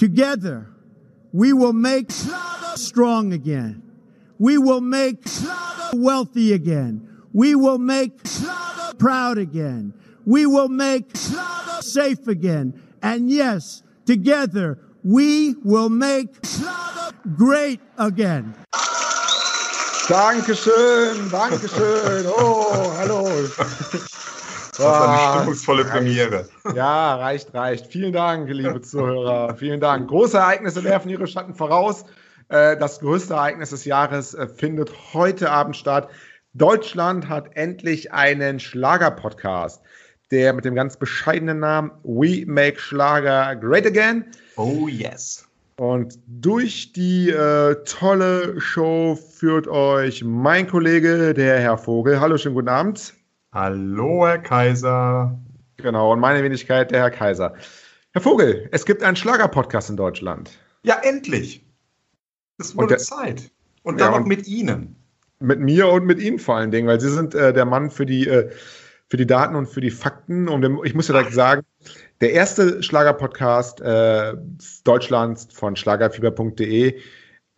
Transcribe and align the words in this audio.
Together, 0.00 0.66
we 1.30 1.52
will 1.52 1.74
make 1.74 2.10
strong 2.74 3.34
again. 3.34 3.82
We 4.38 4.56
will 4.56 4.80
make 4.80 5.22
wealthy 5.92 6.54
again. 6.54 7.06
We 7.34 7.54
will 7.54 7.76
make 7.76 8.12
proud 8.96 9.36
again. 9.36 9.92
We 10.24 10.46
will 10.46 10.70
make 10.70 11.14
safe 11.82 12.26
again. 12.28 12.80
And 13.02 13.30
yes, 13.30 13.82
together, 14.06 14.78
we 15.04 15.56
will 15.64 15.90
make 15.90 16.30
great 17.36 17.80
again. 17.98 18.54
Dankeschön, 20.08 21.28
Dankeschön. 21.28 22.24
Oh, 22.24 22.90
hallo. 22.96 23.28
Das 24.80 24.88
war 24.88 25.08
eine 25.08 25.38
stimmungsvolle 25.40 25.84
Premiere. 25.84 26.48
Ja, 26.74 27.16
reicht, 27.16 27.52
reicht. 27.52 27.86
Vielen 27.86 28.12
Dank, 28.12 28.48
liebe 28.48 28.80
Zuhörer. 28.80 29.54
Vielen 29.54 29.80
Dank. 29.80 30.08
Große 30.08 30.38
Ereignisse 30.38 30.82
werfen 30.84 31.10
ihre 31.10 31.26
Schatten 31.26 31.54
voraus. 31.54 32.04
Äh, 32.48 32.76
das 32.78 33.00
größte 33.00 33.34
Ereignis 33.34 33.70
des 33.70 33.84
Jahres 33.84 34.34
äh, 34.34 34.46
findet 34.48 34.90
heute 35.12 35.50
Abend 35.50 35.76
statt. 35.76 36.08
Deutschland 36.54 37.28
hat 37.28 37.56
endlich 37.56 38.12
einen 38.12 38.58
Schlager-Podcast, 38.58 39.82
der 40.30 40.52
mit 40.54 40.64
dem 40.64 40.74
ganz 40.74 40.96
bescheidenen 40.96 41.60
Namen 41.60 41.90
We 42.02 42.44
Make 42.46 42.80
Schlager 42.80 43.54
Great 43.56 43.86
Again. 43.86 44.24
Oh 44.56 44.88
yes. 44.88 45.46
Und 45.76 46.18
durch 46.26 46.92
die 46.92 47.30
äh, 47.30 47.76
tolle 47.84 48.60
Show 48.60 49.16
führt 49.16 49.68
euch 49.68 50.24
mein 50.24 50.66
Kollege, 50.66 51.34
der 51.34 51.60
Herr 51.60 51.78
Vogel. 51.78 52.18
Hallo, 52.20 52.36
schönen 52.36 52.54
guten 52.54 52.68
Abend. 52.68 53.14
Hallo, 53.52 54.28
Herr 54.28 54.38
Kaiser. 54.38 55.36
Genau, 55.78 56.12
und 56.12 56.20
meine 56.20 56.42
Wenigkeit, 56.44 56.92
der 56.92 57.00
Herr 57.00 57.10
Kaiser. 57.10 57.54
Herr 58.12 58.22
Vogel, 58.22 58.68
es 58.70 58.86
gibt 58.86 59.02
einen 59.02 59.16
Schlager-Podcast 59.16 59.90
in 59.90 59.96
Deutschland. 59.96 60.56
Ja, 60.84 61.00
endlich. 61.02 61.66
Es 62.58 62.76
wurde 62.76 62.88
der, 62.88 62.98
Zeit. 62.98 63.50
Und 63.82 64.00
dann 64.00 64.12
ja, 64.12 64.18
noch 64.20 64.26
mit 64.26 64.46
Ihnen. 64.46 64.94
Mit 65.40 65.58
mir 65.58 65.88
und 65.88 66.06
mit 66.06 66.20
Ihnen 66.20 66.38
vor 66.38 66.56
allen 66.56 66.70
Dingen, 66.70 66.86
weil 66.86 67.00
Sie 67.00 67.10
sind 67.10 67.34
äh, 67.34 67.52
der 67.52 67.64
Mann 67.64 67.90
für 67.90 68.06
die, 68.06 68.28
äh, 68.28 68.50
für 69.08 69.16
die 69.16 69.26
Daten 69.26 69.56
und 69.56 69.66
für 69.66 69.80
die 69.80 69.90
Fakten. 69.90 70.48
Und 70.48 70.84
ich 70.84 70.94
muss 70.94 71.08
ja 71.08 71.14
direkt 71.14 71.34
sagen, 71.34 71.62
der 72.20 72.32
erste 72.32 72.84
Schlager-Podcast 72.84 73.80
äh, 73.80 74.34
Deutschlands 74.84 75.48
von 75.52 75.74
schlagerfieber.de 75.74 77.00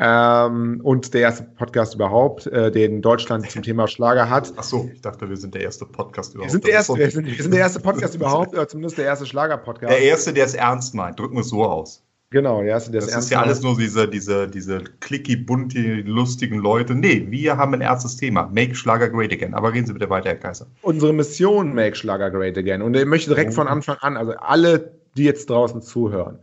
ähm, 0.05 0.81
und 0.83 1.15
der 1.15 1.21
erste 1.21 1.45
Podcast 1.45 1.95
überhaupt, 1.95 2.49
äh, 2.49 2.73
den 2.73 3.03
Deutschland 3.03 3.49
zum 3.49 3.63
Thema 3.63 3.87
Schlager 3.87 4.29
hat. 4.29 4.53
Ach 4.57 4.63
so, 4.65 4.91
ich 4.93 5.01
dachte, 5.01 5.29
wir 5.29 5.37
sind 5.37 5.55
der 5.55 5.63
erste 5.63 5.87
Podcast 5.87 6.35
überhaupt. 6.35 6.49
Wir 6.49 6.53
sind 6.53 6.67
der 6.67 6.73
erste, 6.73 6.97
wir 6.97 7.11
sind, 7.11 7.27
wir 7.27 7.41
sind 7.41 7.55
der 7.55 7.61
erste 7.61 7.79
Podcast 7.79 8.17
überhaupt, 8.17 8.53
oder 8.53 8.67
zumindest 8.67 8.99
der 8.99 9.05
erste 9.05 9.27
Schlager-Podcast. 9.27 9.93
Der 9.93 10.01
erste, 10.01 10.33
der 10.33 10.47
es 10.47 10.55
ernst 10.55 10.95
meint. 10.97 11.21
Drücken 11.21 11.37
wir 11.37 11.43
es 11.43 11.51
so 11.51 11.65
aus. 11.65 12.03
Genau, 12.31 12.63
der 12.63 12.71
erste, 12.71 12.91
der 12.91 12.99
es 13.03 13.09
ernst 13.09 13.15
meint. 13.15 13.19
Das 13.21 13.25
ist 13.27 13.31
ja 13.31 13.43
alles 13.43 13.63
nur 13.63 13.77
diese, 13.77 14.09
diese, 14.09 14.49
diese 14.49 14.83
clicky, 14.99 15.37
bunti, 15.37 16.01
lustigen 16.01 16.59
Leute. 16.59 16.97
Nee, 16.97 17.27
wir 17.29 17.57
haben 17.57 17.73
ein 17.75 17.81
ernstes 17.81 18.17
Thema. 18.17 18.51
Make 18.53 18.75
Schlager 18.75 19.09
Great 19.09 19.33
Again. 19.33 19.55
Aber 19.55 19.71
gehen 19.71 19.87
Sie 19.87 19.93
bitte 19.93 20.11
weiter, 20.11 20.31
Herr 20.31 20.37
Kaiser. 20.37 20.67
Unsere 20.81 21.13
Mission 21.13 21.75
Make 21.75 21.95
Schlager 21.95 22.33
Great 22.33 22.59
Again. 22.59 22.83
Und 22.83 22.97
ich 22.97 23.05
möchte 23.05 23.31
direkt 23.31 23.53
oh. 23.53 23.55
von 23.55 23.69
Anfang 23.69 23.99
an, 24.01 24.17
also 24.17 24.33
alle, 24.33 24.95
die 25.17 25.25
jetzt 25.25 25.49
draußen 25.49 25.81
zuhören, 25.81 26.41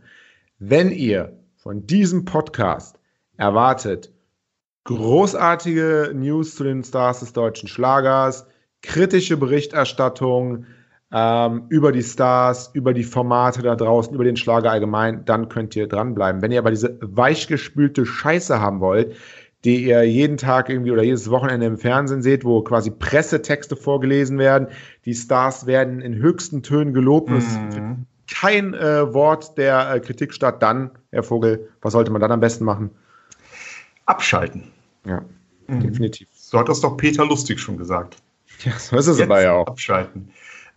wenn 0.60 0.92
ihr 0.92 1.36
von 1.56 1.86
diesem 1.86 2.24
Podcast 2.24 2.99
erwartet 3.40 4.12
großartige 4.84 6.12
News 6.14 6.54
zu 6.54 6.64
den 6.64 6.82
Stars 6.82 7.20
des 7.20 7.32
deutschen 7.32 7.68
Schlagers, 7.68 8.46
kritische 8.82 9.36
Berichterstattung 9.36 10.66
ähm, 11.12 11.64
über 11.68 11.92
die 11.92 12.02
Stars, 12.02 12.70
über 12.72 12.94
die 12.94 13.04
Formate 13.04 13.62
da 13.62 13.76
draußen, 13.76 14.14
über 14.14 14.24
den 14.24 14.36
Schlager 14.36 14.70
allgemein, 14.70 15.24
dann 15.24 15.48
könnt 15.48 15.76
ihr 15.76 15.86
dranbleiben. 15.86 16.40
Wenn 16.40 16.52
ihr 16.52 16.60
aber 16.60 16.70
diese 16.70 16.98
weichgespülte 17.02 18.06
Scheiße 18.06 18.60
haben 18.60 18.80
wollt, 18.80 19.14
die 19.64 19.84
ihr 19.84 20.02
jeden 20.04 20.38
Tag 20.38 20.70
irgendwie 20.70 20.92
oder 20.92 21.02
jedes 21.02 21.30
Wochenende 21.30 21.66
im 21.66 21.76
Fernsehen 21.76 22.22
seht, 22.22 22.44
wo 22.44 22.62
quasi 22.62 22.90
Pressetexte 22.90 23.76
vorgelesen 23.76 24.38
werden, 24.38 24.68
die 25.04 25.14
Stars 25.14 25.66
werden 25.66 26.00
in 26.00 26.14
höchsten 26.14 26.62
Tönen 26.62 26.94
gelobt, 26.94 27.28
mhm. 27.28 28.06
kein 28.32 28.72
äh, 28.72 29.12
Wort 29.12 29.58
der 29.58 29.94
äh, 29.94 30.00
Kritik 30.00 30.32
statt, 30.32 30.62
dann, 30.62 30.92
Herr 31.10 31.22
Vogel, 31.22 31.68
was 31.82 31.92
sollte 31.92 32.10
man 32.10 32.22
dann 32.22 32.32
am 32.32 32.40
besten 32.40 32.64
machen? 32.64 32.90
Abschalten. 34.06 34.70
Ja, 35.04 35.22
mhm. 35.66 35.80
definitiv. 35.80 36.28
So 36.32 36.58
hat 36.58 36.68
das 36.68 36.80
doch 36.80 36.96
Peter 36.96 37.24
Lustig 37.24 37.60
schon 37.60 37.76
gesagt. 37.76 38.16
Ja, 38.64 38.78
so 38.78 38.96
ist 38.96 39.06
es 39.06 39.18
Jetzt 39.18 39.30
aber 39.30 39.42
ja 39.42 39.52
auch. 39.52 39.66
Abschalten. 39.66 40.30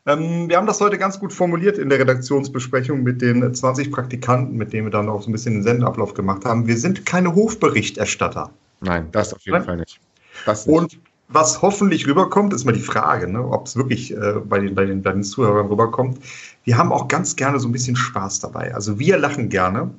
Ähm, 0.06 0.50
wir 0.50 0.58
haben 0.58 0.68
das 0.68 0.82
heute 0.82 0.98
ganz 0.98 1.20
gut 1.20 1.32
formuliert 1.32 1.78
in 1.78 1.90
der 1.90 2.00
Redaktionsbesprechung 2.00 3.04
mit 3.04 3.22
den 3.22 3.54
20 3.54 3.92
Praktikanten, 3.92 4.58
mit 4.58 4.74
denen 4.74 4.88
wir 4.88 4.92
dann 4.92 5.10
auch 5.10 5.22
so 5.22 5.30
ein 5.30 5.32
bisschen 5.32 5.56
den 5.56 5.64
Sendeablauf 5.64 6.14
gemacht 6.14 6.46
haben. 6.46 6.68
Wir 6.68 6.78
sind 6.78 7.06
keine 7.06 7.36
Hofberichterstatter. 7.36 8.52
Nein, 8.82 9.08
das 9.12 9.34
auf 9.34 9.42
jeden 9.42 9.58
Nein? 9.58 9.66
Fall 9.66 9.78
nicht. 9.78 10.00
nicht. 10.46 10.68
Und 10.68 11.00
was 11.30 11.62
hoffentlich 11.62 12.06
rüberkommt, 12.06 12.54
ist 12.54 12.66
mal 12.66 12.74
die 12.74 12.82
Frage, 12.82 13.28
ne, 13.28 13.48
ob 13.48 13.66
es 13.66 13.78
wirklich 13.78 14.16
äh, 14.16 14.34
bei, 14.44 14.60
den, 14.60 14.76
bei, 14.76 14.86
den, 14.86 15.02
bei 15.02 15.14
den 15.14 15.24
Zuhörern 15.24 15.68
rüberkommt. 15.68 16.20
Wir 16.64 16.78
haben 16.78 16.92
auch 16.92 17.08
ganz 17.08 17.36
gerne 17.36 17.60
so 17.60 17.68
ein 17.68 17.72
bisschen 17.72 17.96
Spaß 17.96 18.40
dabei. 18.40 18.76
Also 18.76 19.00
wir 19.00 19.18
lachen 19.18 19.50
gerne. 19.50 19.92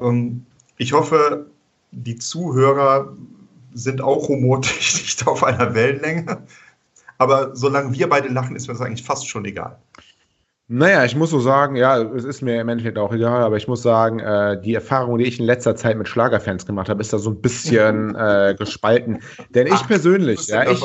Ähm, 0.00 0.44
ich 0.76 0.92
hoffe, 0.92 1.46
die 1.92 2.16
Zuhörer 2.16 3.16
sind 3.74 4.00
auch 4.00 4.28
humortechnisch 4.28 5.16
auf 5.26 5.44
einer 5.44 5.74
Wellenlänge. 5.74 6.42
Aber 7.18 7.54
solange 7.56 7.92
wir 7.92 8.08
beide 8.08 8.28
lachen, 8.28 8.56
ist 8.56 8.68
mir 8.68 8.74
das 8.74 8.82
eigentlich 8.82 9.04
fast 9.04 9.28
schon 9.28 9.44
egal. 9.44 9.78
Naja, 10.70 11.02
ich 11.06 11.16
muss 11.16 11.30
so 11.30 11.40
sagen, 11.40 11.76
ja, 11.76 11.98
es 11.98 12.24
ist 12.24 12.42
mir 12.42 12.60
im 12.60 12.68
Endeffekt 12.68 12.98
auch 12.98 13.10
egal, 13.10 13.42
aber 13.42 13.56
ich 13.56 13.66
muss 13.68 13.82
sagen, 13.82 14.18
äh, 14.18 14.60
die 14.60 14.74
Erfahrung, 14.74 15.16
die 15.16 15.24
ich 15.24 15.40
in 15.40 15.46
letzter 15.46 15.74
Zeit 15.74 15.96
mit 15.96 16.06
Schlagerfans 16.06 16.66
gemacht 16.66 16.90
habe, 16.90 17.00
ist 17.00 17.10
da 17.10 17.18
so 17.18 17.30
ein 17.30 17.40
bisschen 17.40 18.14
äh, 18.14 18.54
gespalten. 18.56 19.22
Denn 19.54 19.66
ich 19.66 19.72
Ach, 19.72 19.88
persönlich, 19.88 20.46
ja, 20.46 20.70
ich, 20.70 20.84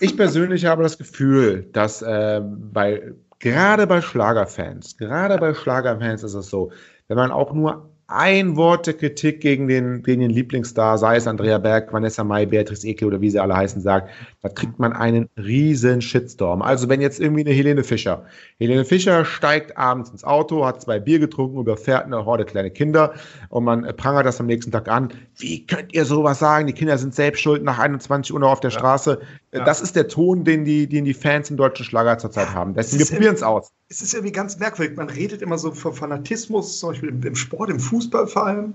ich, 0.00 0.14
persönlich 0.14 0.66
habe 0.66 0.82
das 0.82 0.98
Gefühl, 0.98 1.66
dass 1.72 2.02
äh, 2.02 2.42
bei 2.44 3.14
gerade 3.38 3.86
bei 3.86 4.02
Schlagerfans, 4.02 4.98
gerade 4.98 5.38
bei 5.38 5.54
Schlagerfans 5.54 6.22
ist 6.22 6.34
es 6.34 6.50
so, 6.50 6.70
wenn 7.08 7.16
man 7.16 7.32
auch 7.32 7.54
nur 7.54 7.91
ein 8.12 8.56
Wort 8.56 8.86
der 8.86 8.94
Kritik 8.94 9.40
gegen 9.40 9.68
den, 9.68 10.02
gegen 10.02 10.20
den 10.20 10.30
Lieblingsstar, 10.30 10.98
sei 10.98 11.16
es 11.16 11.26
Andrea 11.26 11.58
Berg, 11.58 11.92
Vanessa 11.92 12.24
Mai, 12.24 12.44
Beatrice 12.46 12.84
Ekel 12.86 13.08
oder 13.08 13.20
wie 13.20 13.30
sie 13.30 13.38
alle 13.38 13.56
heißen, 13.56 13.80
sagt, 13.80 14.10
da 14.40 14.48
kriegt 14.48 14.78
man 14.78 14.92
einen 14.92 15.28
riesen 15.36 16.02
Shitstorm. 16.02 16.62
Also 16.62 16.88
wenn 16.88 17.00
jetzt 17.00 17.20
irgendwie 17.20 17.44
eine 17.44 17.54
Helene 17.54 17.84
Fischer, 17.84 18.24
Helene 18.58 18.84
Fischer 18.84 19.24
steigt 19.24 19.76
abends 19.76 20.10
ins 20.10 20.24
Auto, 20.24 20.66
hat 20.66 20.82
zwei 20.82 20.98
Bier 20.98 21.20
getrunken, 21.20 21.60
überfährt 21.60 22.06
eine 22.06 22.24
Horde 22.24 22.44
kleine 22.44 22.70
Kinder 22.70 23.14
und 23.48 23.64
man 23.64 23.82
prangert 23.96 24.26
das 24.26 24.40
am 24.40 24.46
nächsten 24.46 24.72
Tag 24.72 24.88
an. 24.88 25.12
Wie 25.38 25.66
könnt 25.66 25.94
ihr 25.94 26.04
sowas 26.04 26.40
sagen? 26.40 26.66
Die 26.66 26.72
Kinder 26.72 26.98
sind 26.98 27.14
selbst 27.14 27.40
schuld 27.40 27.62
nach 27.62 27.78
21 27.78 28.32
Uhr 28.34 28.40
noch 28.40 28.50
auf 28.50 28.60
der. 28.60 28.72
Straße. 28.72 29.20
Ja. 29.54 29.64
Das 29.64 29.82
ist 29.82 29.96
der 29.96 30.08
Ton, 30.08 30.44
den 30.44 30.64
die, 30.64 30.86
den 30.86 31.04
die 31.04 31.12
Fans 31.12 31.50
im 31.50 31.58
deutschen 31.58 31.84
Schlager 31.84 32.16
zurzeit 32.16 32.54
haben. 32.54 32.72
Deswegen 32.72 33.00
wir 33.00 33.06
probieren 33.06 33.34
es 33.34 33.42
aus. 33.42 33.70
Es 33.90 34.00
ist 34.00 34.14
irgendwie 34.14 34.32
ganz 34.32 34.58
merkwürdig. 34.58 34.96
Man 34.96 35.10
redet 35.10 35.42
immer 35.42 35.58
so 35.58 35.72
von 35.72 35.92
Fanatismus, 35.92 36.78
zum 36.78 36.90
Beispiel 36.90 37.10
im 37.10 37.36
Sport, 37.36 37.68
im 37.68 37.78
Fußball 37.78 38.26
vor 38.26 38.46
allem. 38.46 38.74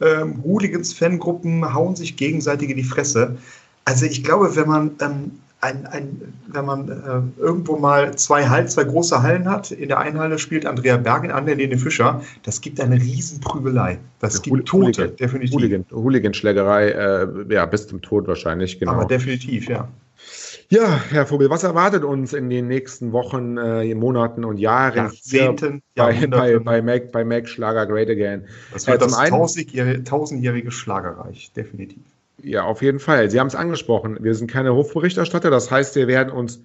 Ähm, 0.00 0.42
Hooligans, 0.42 0.94
Fangruppen 0.94 1.74
hauen 1.74 1.94
sich 1.94 2.16
gegenseitig 2.16 2.70
in 2.70 2.76
die 2.76 2.84
Fresse. 2.84 3.36
Also 3.84 4.06
ich 4.06 4.24
glaube, 4.24 4.56
wenn 4.56 4.66
man 4.66 4.90
ähm, 5.00 5.30
ein, 5.60 5.86
ein, 5.86 6.20
wenn 6.48 6.64
man 6.64 6.88
äh, 6.88 7.42
irgendwo 7.42 7.76
mal 7.76 8.16
zwei 8.16 8.46
Hallen, 8.46 8.68
zwei 8.68 8.84
große 8.84 9.22
Hallen 9.22 9.48
hat, 9.48 9.70
in 9.70 9.88
der 9.88 9.98
einen 9.98 10.18
Halle 10.18 10.38
spielt 10.38 10.66
Andrea 10.66 10.96
Berg, 10.96 11.22
in 11.24 11.28
der 11.28 11.36
anderen 11.36 11.58
Lene 11.58 11.78
Fischer, 11.78 12.22
das 12.42 12.60
gibt 12.60 12.80
eine 12.80 12.96
Riesenprügelei. 12.96 13.98
Das 14.20 14.42
gibt 14.42 14.54
Hool 14.54 14.64
Tote, 14.64 15.02
Hooligan, 15.02 15.16
definitiv. 15.16 15.54
Hooligan, 15.54 15.84
Hooliganschlägerei, 15.90 16.88
äh, 16.88 17.26
ja, 17.50 17.66
bis 17.66 17.86
zum 17.86 18.02
Tod 18.02 18.26
wahrscheinlich, 18.26 18.78
genau. 18.78 18.92
Aber 18.92 19.04
definitiv, 19.04 19.68
ja. 19.68 19.88
Ja, 20.74 21.00
Herr 21.10 21.24
Vogel, 21.24 21.50
was 21.50 21.62
erwartet 21.62 22.02
uns 22.02 22.32
in 22.32 22.50
den 22.50 22.66
nächsten 22.66 23.12
Wochen, 23.12 23.56
äh, 23.58 23.94
Monaten 23.94 24.44
und 24.44 24.58
Jahren 24.58 24.96
Jahrzehnten, 24.96 25.82
bei, 25.94 26.26
bei, 26.26 26.58
bei, 26.58 26.82
Mac, 26.82 27.12
bei 27.12 27.24
Mac 27.24 27.48
Schlager 27.48 27.86
Great 27.86 28.10
Again? 28.10 28.46
Das 28.72 28.88
wird 28.88 29.00
äh, 29.00 29.04
das 29.04 29.12
tausendjährige, 29.28 30.02
tausendjährige 30.02 30.72
Schlagerreich, 30.72 31.52
definitiv. 31.54 32.02
Ja, 32.42 32.64
auf 32.64 32.82
jeden 32.82 32.98
Fall. 32.98 33.30
Sie 33.30 33.38
haben 33.38 33.46
es 33.46 33.54
angesprochen. 33.54 34.18
Wir 34.20 34.34
sind 34.34 34.50
keine 34.50 34.74
Hofberichterstatter. 34.74 35.48
Das 35.48 35.70
heißt, 35.70 35.94
wir 35.94 36.08
werden 36.08 36.32
uns 36.32 36.60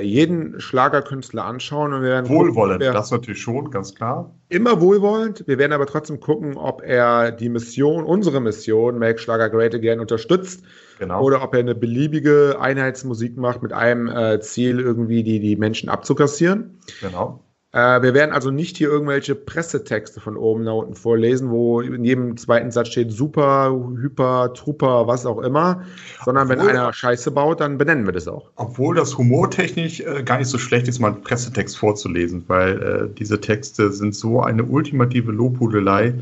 jeden 0.00 0.60
Schlagerkünstler 0.60 1.44
anschauen 1.44 1.92
und 1.92 2.02
wir 2.02 2.08
werden 2.08 2.28
wohlwollend, 2.28 2.80
gucken, 2.80 2.94
das 2.94 3.10
natürlich 3.12 3.40
schon, 3.40 3.70
ganz 3.70 3.94
klar. 3.94 4.34
Immer 4.48 4.80
wohlwollend. 4.80 5.44
Wir 5.46 5.58
werden 5.58 5.72
aber 5.72 5.86
trotzdem 5.86 6.18
gucken, 6.18 6.56
ob 6.56 6.82
er 6.82 7.30
die 7.30 7.48
Mission, 7.48 8.04
unsere 8.04 8.40
Mission, 8.40 8.98
Make 8.98 9.18
Schlager 9.18 9.48
Great 9.48 9.74
Again, 9.74 10.00
unterstützt. 10.00 10.64
Genau. 10.98 11.22
Oder 11.22 11.42
ob 11.42 11.54
er 11.54 11.60
eine 11.60 11.74
beliebige 11.74 12.56
Einheitsmusik 12.60 13.36
macht 13.36 13.62
mit 13.62 13.72
einem 13.72 14.08
äh, 14.08 14.40
Ziel, 14.40 14.80
irgendwie 14.80 15.22
die, 15.22 15.38
die 15.38 15.56
Menschen 15.56 15.88
abzukassieren. 15.88 16.78
Genau. 17.00 17.40
Äh, 17.76 18.00
wir 18.00 18.14
werden 18.14 18.32
also 18.32 18.50
nicht 18.50 18.78
hier 18.78 18.88
irgendwelche 18.88 19.34
Pressetexte 19.34 20.18
von 20.18 20.38
oben 20.38 20.64
nach 20.64 20.72
unten 20.72 20.94
vorlesen, 20.94 21.50
wo 21.50 21.82
in 21.82 22.06
jedem 22.06 22.38
zweiten 22.38 22.70
Satz 22.70 22.88
steht 22.88 23.12
super, 23.12 23.70
hyper, 23.98 24.54
trooper, 24.54 25.06
was 25.06 25.26
auch 25.26 25.42
immer, 25.42 25.82
sondern 26.24 26.50
Obwohl, 26.50 26.68
wenn 26.68 26.68
einer 26.70 26.90
Scheiße 26.90 27.30
baut, 27.32 27.60
dann 27.60 27.76
benennen 27.76 28.06
wir 28.06 28.14
das 28.14 28.28
auch. 28.28 28.48
Obwohl 28.56 28.94
das 28.94 29.18
humortechnisch 29.18 30.00
äh, 30.00 30.22
gar 30.22 30.38
nicht 30.38 30.48
so 30.48 30.56
schlecht 30.56 30.88
ist, 30.88 31.00
mal 31.00 31.12
einen 31.12 31.20
Pressetext 31.20 31.76
vorzulesen, 31.76 32.44
weil 32.46 32.82
äh, 32.82 33.14
diese 33.14 33.38
Texte 33.42 33.92
sind 33.92 34.14
so 34.14 34.40
eine 34.40 34.64
ultimative 34.64 35.30
Lobhudelei. 35.30 36.14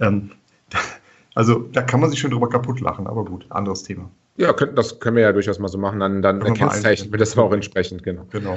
Ähm, 0.00 0.30
also 1.34 1.66
da 1.70 1.82
kann 1.82 2.00
man 2.00 2.08
sich 2.08 2.18
schon 2.18 2.30
drüber 2.30 2.48
kaputt 2.48 2.80
lachen, 2.80 3.06
aber 3.06 3.26
gut, 3.26 3.44
anderes 3.50 3.82
Thema. 3.82 4.08
Ja, 4.38 4.54
das 4.54 4.98
können 5.00 5.16
wir 5.16 5.24
ja 5.24 5.32
durchaus 5.32 5.58
mal 5.58 5.68
so 5.68 5.76
machen, 5.76 6.00
dann, 6.00 6.22
dann 6.22 6.40
kennzeichnen 6.54 7.12
wir 7.12 7.18
das 7.18 7.36
auch 7.36 7.52
entsprechend, 7.52 8.02
genau. 8.02 8.24
Genau. 8.30 8.56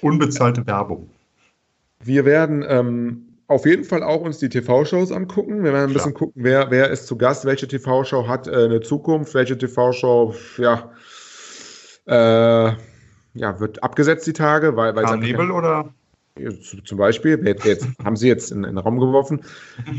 Unbezahlte 0.00 0.66
Werbung. 0.66 1.10
Wir 2.00 2.24
werden 2.24 2.64
ähm, 2.68 3.28
auf 3.48 3.66
jeden 3.66 3.84
Fall 3.84 4.02
auch 4.02 4.20
uns 4.20 4.38
die 4.38 4.48
TV-Shows 4.48 5.10
angucken. 5.10 5.64
Wir 5.64 5.72
werden 5.72 5.84
ein 5.84 5.90
Klar. 5.90 5.94
bisschen 5.94 6.14
gucken, 6.14 6.42
wer, 6.44 6.70
wer 6.70 6.90
ist 6.90 7.06
zu 7.06 7.16
Gast, 7.16 7.44
welche 7.44 7.66
TV-Show 7.66 8.28
hat 8.28 8.46
äh, 8.46 8.64
eine 8.64 8.80
Zukunft, 8.80 9.34
welche 9.34 9.56
TV-Show, 9.56 10.34
ja, 10.58 10.92
äh, 12.06 12.72
ja, 13.34 13.60
wird 13.60 13.82
abgesetzt 13.82 14.26
die 14.26 14.32
Tage, 14.32 14.76
weil, 14.76 14.94
weil 14.94 15.16
Nebel 15.18 15.50
oder? 15.50 15.94
Zum 16.84 16.98
Beispiel, 16.98 17.40
jetzt, 17.64 17.86
haben 18.04 18.16
Sie 18.16 18.28
jetzt 18.28 18.50
in, 18.50 18.58
in, 18.64 18.70
den 18.70 18.78
Raum 18.78 18.98
geworfen. 18.98 19.40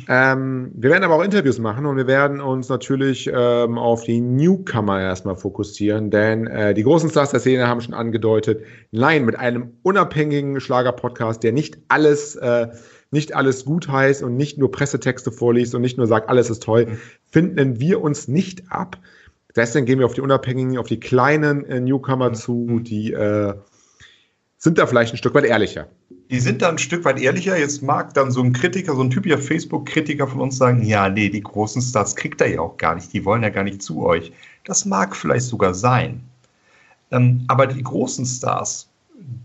Ähm, 0.08 0.72
wir 0.74 0.90
werden 0.90 1.04
aber 1.04 1.16
auch 1.16 1.24
Interviews 1.24 1.60
machen 1.60 1.86
und 1.86 1.98
wir 1.98 2.08
werden 2.08 2.42
uns 2.42 2.70
natürlich 2.70 3.30
ähm, 3.34 3.78
auf 3.78 4.04
die 4.04 4.22
Newcomer 4.22 5.02
erstmal 5.02 5.36
fokussieren, 5.36 6.10
denn 6.10 6.48
äh, 6.48 6.74
die 6.74 6.84
großen 6.84 7.10
Stars 7.10 7.32
der 7.32 7.40
Szene 7.40 7.68
haben 7.68 7.82
schon 7.82 7.94
angedeutet, 7.94 8.64
nein, 8.92 9.26
mit 9.26 9.38
einem 9.38 9.74
unabhängigen 9.84 10.60
Schlager-Podcast, 10.60 11.44
der 11.44 11.52
nicht 11.52 11.78
alles, 11.88 12.36
äh, 12.36 12.68
nicht 13.12 13.36
alles 13.36 13.66
gut 13.66 13.88
heißt 13.88 14.24
und 14.24 14.36
nicht 14.36 14.58
nur 14.58 14.72
Pressetexte 14.72 15.32
vorliest 15.32 15.76
und 15.76 15.82
nicht 15.82 15.98
nur 15.98 16.08
sagt, 16.08 16.30
alles 16.30 16.50
ist 16.50 16.64
toll, 16.64 16.98
finden 17.28 17.80
wir 17.80 18.02
uns 18.02 18.28
nicht 18.28 18.72
ab. 18.72 18.98
Deswegen 19.56 19.86
gehen 19.86 20.00
wir 20.00 20.06
auf 20.06 20.14
die 20.14 20.22
unabhängigen, 20.22 20.78
auf 20.78 20.88
die 20.88 21.00
kleinen 21.00 21.66
äh, 21.66 21.80
Newcomer 21.80 22.34
zu, 22.34 22.80
die 22.82 23.14
äh, 23.14 23.54
sind 24.58 24.78
da 24.78 24.86
vielleicht 24.86 25.14
ein 25.14 25.18
Stück 25.18 25.34
weit 25.34 25.46
ehrlicher 25.46 25.88
die 26.30 26.40
sind 26.40 26.62
da 26.62 26.70
ein 26.70 26.78
Stück 26.78 27.06
weit 27.06 27.20
ehrlicher. 27.20 27.58
Jetzt 27.58 27.82
mag 27.82 28.14
dann 28.14 28.32
so 28.32 28.42
ein 28.42 28.54
Kritiker, 28.54 28.96
so 28.96 29.02
ein 29.02 29.10
typischer 29.10 29.40
Facebook-Kritiker 29.40 30.28
von 30.28 30.42
uns 30.42 30.58
sagen, 30.58 30.84
ja, 30.84 31.10
nee, 31.10 31.30
die 31.30 31.42
großen 31.42 31.82
Stars 31.82 32.16
kriegt 32.16 32.40
er 32.42 32.54
ja 32.54 32.62
auch 32.62 32.78
gar 32.78 32.96
nicht, 32.96 33.12
die 33.14 33.26
wollen 33.26 33.44
ja 33.44 33.50
gar 33.50 33.64
nicht 33.64 33.82
zu 33.82 34.06
euch. 34.06 34.32
Das 34.64 34.86
mag 34.86 35.16
vielleicht 35.16 35.46
sogar 35.46 35.74
sein. 35.74 36.24
Ähm, 37.12 37.44
aber 37.48 37.66
die 37.66 37.82
großen 37.82 38.26
Stars, 38.26 38.90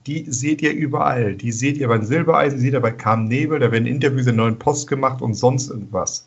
die 0.07 0.27
seht 0.29 0.61
ihr 0.61 0.73
überall. 0.73 1.35
Die 1.35 1.53
seht 1.53 1.79
ihr 1.79 1.89
beim 1.89 2.05
Silbereisen, 2.05 2.59
seht 2.59 2.75
ihr 2.75 2.81
bei 2.81 2.93
Carmen 2.93 3.29
Nebel, 3.29 3.59
da 3.59 3.73
werden 3.73 3.87
Interviews 3.87 4.27
in 4.27 4.37
neuen 4.37 4.59
Post 4.59 4.87
gemacht 4.87 5.23
und 5.23 5.35
sonst 5.35 5.71
irgendwas. 5.71 6.27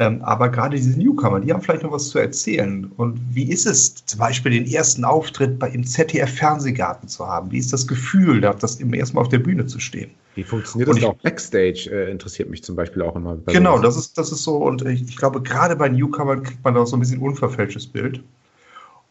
Ähm, 0.00 0.22
aber 0.22 0.48
gerade 0.48 0.76
diese 0.76 0.98
Newcomer, 0.98 1.40
die 1.40 1.52
haben 1.52 1.60
vielleicht 1.60 1.82
noch 1.82 1.92
was 1.92 2.08
zu 2.08 2.18
erzählen. 2.18 2.90
Und 2.96 3.20
wie 3.34 3.50
ist 3.50 3.66
es, 3.66 3.94
zum 4.06 4.18
Beispiel 4.18 4.50
den 4.50 4.66
ersten 4.66 5.04
Auftritt 5.04 5.58
bei 5.58 5.68
im 5.68 5.84
ZDF-Fernsehgarten 5.84 7.06
zu 7.06 7.26
haben? 7.26 7.52
Wie 7.52 7.58
ist 7.58 7.70
das 7.70 7.86
Gefühl, 7.86 8.40
das 8.40 8.76
im 8.76 8.94
ersten 8.94 9.16
Mal 9.16 9.20
auf 9.20 9.28
der 9.28 9.40
Bühne 9.40 9.66
zu 9.66 9.78
stehen? 9.78 10.10
Wie 10.36 10.42
funktioniert 10.42 10.88
und 10.88 10.96
das 10.96 11.02
ich, 11.02 11.06
auch 11.06 11.16
Backstage? 11.16 11.90
Äh, 11.92 12.10
interessiert 12.10 12.48
mich 12.48 12.64
zum 12.64 12.76
Beispiel 12.76 13.02
auch 13.02 13.14
immer. 13.14 13.36
Genau, 13.46 13.78
das 13.78 13.98
ist, 13.98 14.16
das 14.16 14.32
ist 14.32 14.42
so. 14.42 14.56
Und 14.56 14.80
ich, 14.86 15.02
ich 15.02 15.18
glaube, 15.18 15.42
gerade 15.42 15.76
bei 15.76 15.90
Newcomern 15.90 16.44
kriegt 16.44 16.64
man 16.64 16.72
da 16.72 16.86
so 16.86 16.96
ein 16.96 17.00
bisschen 17.00 17.20
unverfälschtes 17.20 17.86
Bild. 17.86 18.22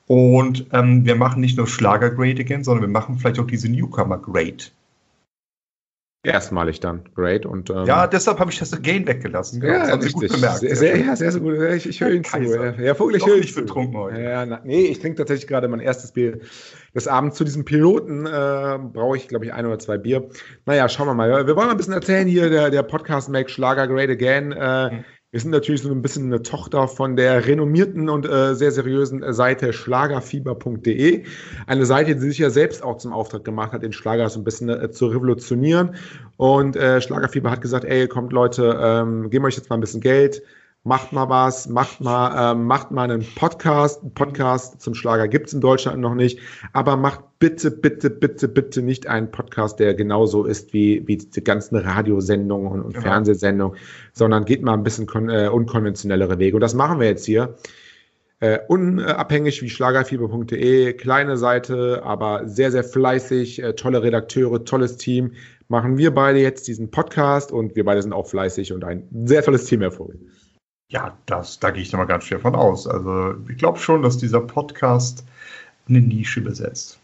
Und 0.08 0.66
ähm, 0.74 1.06
wir 1.06 1.16
machen 1.16 1.40
nicht 1.40 1.56
nur 1.56 1.68
Schlager 1.68 2.10
Great 2.10 2.40
Again, 2.40 2.64
sondern 2.64 2.82
wir 2.82 2.92
machen 2.92 3.20
vielleicht 3.20 3.38
auch 3.38 3.46
diese 3.46 3.70
Newcomer 3.70 4.18
Great. 4.18 4.72
Erstmalig 6.22 6.82
dann. 6.82 7.06
Great. 7.16 7.46
Und, 7.46 7.70
ähm, 7.70 7.86
ja, 7.86 8.06
deshalb 8.06 8.40
habe 8.40 8.52
ich 8.52 8.60
das 8.60 8.72
Gain 8.82 9.08
weggelassen. 9.08 9.62
Ja, 9.62 9.80
das 9.80 9.92
haben 9.92 10.02
Sie 10.02 10.12
gut 10.12 10.28
bemerkt. 10.28 10.58
Sehr, 10.58 10.76
sehr, 10.76 10.98
ja, 10.98 11.16
sehr, 11.16 11.32
sehr 11.32 11.40
gut. 11.40 11.58
Ich, 11.62 11.88
ich 11.88 12.02
höre 12.02 12.12
Ihnen 12.12 12.26
zu. 12.26 12.38
Ja, 12.38 12.94
Vogel, 12.94 13.16
ich 13.16 13.26
höre 13.26 13.38
nicht 13.38 13.56
betrunken 13.56 13.96
heute. 13.98 14.22
Ja, 14.22 14.46
na, 14.46 14.60
nee, 14.66 14.88
ich 14.88 15.00
trinke 15.00 15.18
tatsächlich 15.18 15.48
gerade 15.48 15.70
mein 15.70 15.80
erstes 15.80 16.12
Bier 16.12 16.40
des 16.94 17.08
Abends. 17.08 17.38
Zu 17.38 17.46
diesem 17.46 17.64
Piloten 17.64 18.26
äh, 18.26 18.30
brauche 18.30 19.16
ich, 19.16 19.30
glaube 19.30 19.46
ich, 19.46 19.54
ein 19.54 19.66
oder 19.66 19.80
zwei 19.80 19.98
Bier. 19.98 20.28
Naja, 20.66 20.90
schauen 20.90 21.08
wir 21.08 21.14
mal. 21.14 21.48
Wir 21.48 21.56
wollen 21.56 21.68
mal 21.68 21.72
ein 21.72 21.78
bisschen 21.78 21.94
erzählen 21.94 22.28
hier. 22.28 22.50
Der, 22.50 22.70
der 22.70 22.84
Podcast 22.84 23.30
Make 23.30 23.50
Schlager 23.50 23.88
Great 23.88 24.10
Again. 24.10 24.52
Äh, 24.52 24.96
mhm. 24.96 25.06
Wir 25.32 25.40
sind 25.40 25.52
natürlich 25.52 25.84
so 25.84 25.92
ein 25.92 26.02
bisschen 26.02 26.26
eine 26.26 26.42
Tochter 26.42 26.88
von 26.88 27.16
der 27.16 27.46
renommierten 27.46 28.10
und 28.10 28.28
äh, 28.28 28.56
sehr 28.56 28.72
seriösen 28.72 29.22
äh, 29.22 29.32
Seite 29.32 29.74
schlagerfieber.de. 29.74 31.24
Eine 31.68 31.86
Seite, 31.86 32.16
die 32.16 32.22
sich 32.22 32.40
ja 32.40 32.50
selbst 32.50 32.82
auch 32.82 32.98
zum 32.98 33.14
Auftrag 33.14 33.46
gemacht 33.46 33.72
hat, 33.72 33.84
den 33.84 33.94
Schlager 33.94 34.28
so 34.30 34.40
ein 34.40 34.44
bisschen 34.44 34.70
äh, 34.70 34.90
zu 34.90 35.06
revolutionieren. 35.06 35.96
Und 36.38 36.76
äh, 36.76 37.00
Schlagerfieber 37.00 37.52
hat 37.52 37.62
gesagt, 37.62 37.86
ey, 37.86 38.08
kommt 38.08 38.34
Leute, 38.34 38.80
ähm, 38.82 39.30
geben 39.30 39.46
euch 39.46 39.56
jetzt 39.56 39.70
mal 39.70 39.78
ein 39.78 39.82
bisschen 39.82 40.02
Geld, 40.02 40.42
macht 40.84 41.12
mal 41.12 41.30
was, 41.30 41.68
macht 41.68 42.02
mal, 42.02 42.54
ähm, 42.54 42.66
macht 42.66 42.92
mal 42.92 43.10
einen 43.10 43.26
Podcast. 43.36 44.04
Ein 44.04 44.14
Podcast 44.14 44.82
zum 44.82 44.96
Schlager 44.96 45.28
gibt's 45.28 45.54
in 45.54 45.62
Deutschland 45.62 46.00
noch 46.00 46.16
nicht, 46.16 46.40
aber 46.74 46.96
macht 46.96 47.24
bitte, 47.40 47.70
bitte, 47.70 48.10
bitte, 48.10 48.48
bitte 48.48 48.82
nicht 48.82 49.08
einen 49.08 49.30
Podcast, 49.30 49.80
der 49.80 49.94
genauso 49.94 50.46
ist 50.46 50.74
wie, 50.74 51.06
wie 51.08 51.18
die 51.18 51.44
ganzen 51.44 51.76
Radiosendungen 51.76 52.72
und, 52.72 52.82
und 52.82 52.94
genau. 52.94 53.04
Fernsehsendungen, 53.04 53.78
sondern 54.14 54.46
geht 54.46 54.62
mal 54.62 54.74
ein 54.74 54.84
bisschen 54.84 55.08
äh, 55.30 55.50
unkonventionellere 55.50 56.40
Wege. 56.40 56.56
Und 56.56 56.62
das 56.62 56.74
machen 56.74 57.00
wir 57.00 57.08
jetzt 57.08 57.26
hier. 57.26 57.56
Äh, 58.42 58.60
unabhängig 58.70 59.62
wie 59.62 59.70
schlagerfieber.de, 59.70 60.94
kleine 60.94 61.36
Seite, 61.36 62.04
aber 62.04 62.48
sehr, 62.48 62.72
sehr 62.72 62.86
fleißig, 62.86 63.62
äh, 63.62 63.74
tolle 63.74 64.02
Redakteure, 64.02 64.64
tolles 64.64 64.96
Team. 64.96 65.34
Machen 65.68 65.98
wir 65.98 66.12
beide 66.12 66.40
jetzt 66.40 66.70
diesen 66.70 66.90
Podcast 66.90 67.52
und 67.52 67.76
wir 67.76 67.84
beide 67.84 68.02
sind 68.02 68.14
auch 68.14 68.28
fleißig 68.28 68.72
und 68.72 68.86
ein 68.86 69.04
sehr 69.26 69.44
tolles 69.44 69.66
Team 69.66 69.82
hervorgeht. 69.82 70.22
Ja, 70.92 71.16
das, 71.28 71.60
da 71.60 71.70
gehe 71.70 71.84
ich 71.84 71.94
mal 71.94 72.06
ganz 72.06 72.24
schwer 72.24 72.40
von 72.40 72.56
aus. 72.56 72.88
Also 72.88 73.36
ich 73.48 73.58
glaube 73.58 73.80
schon, 73.80 74.02
dass 74.02 74.18
dieser 74.18 74.42
Podcast 74.42 75.24
eine 75.88 76.02
Nische 76.02 76.42
besetzt. 76.42 77.00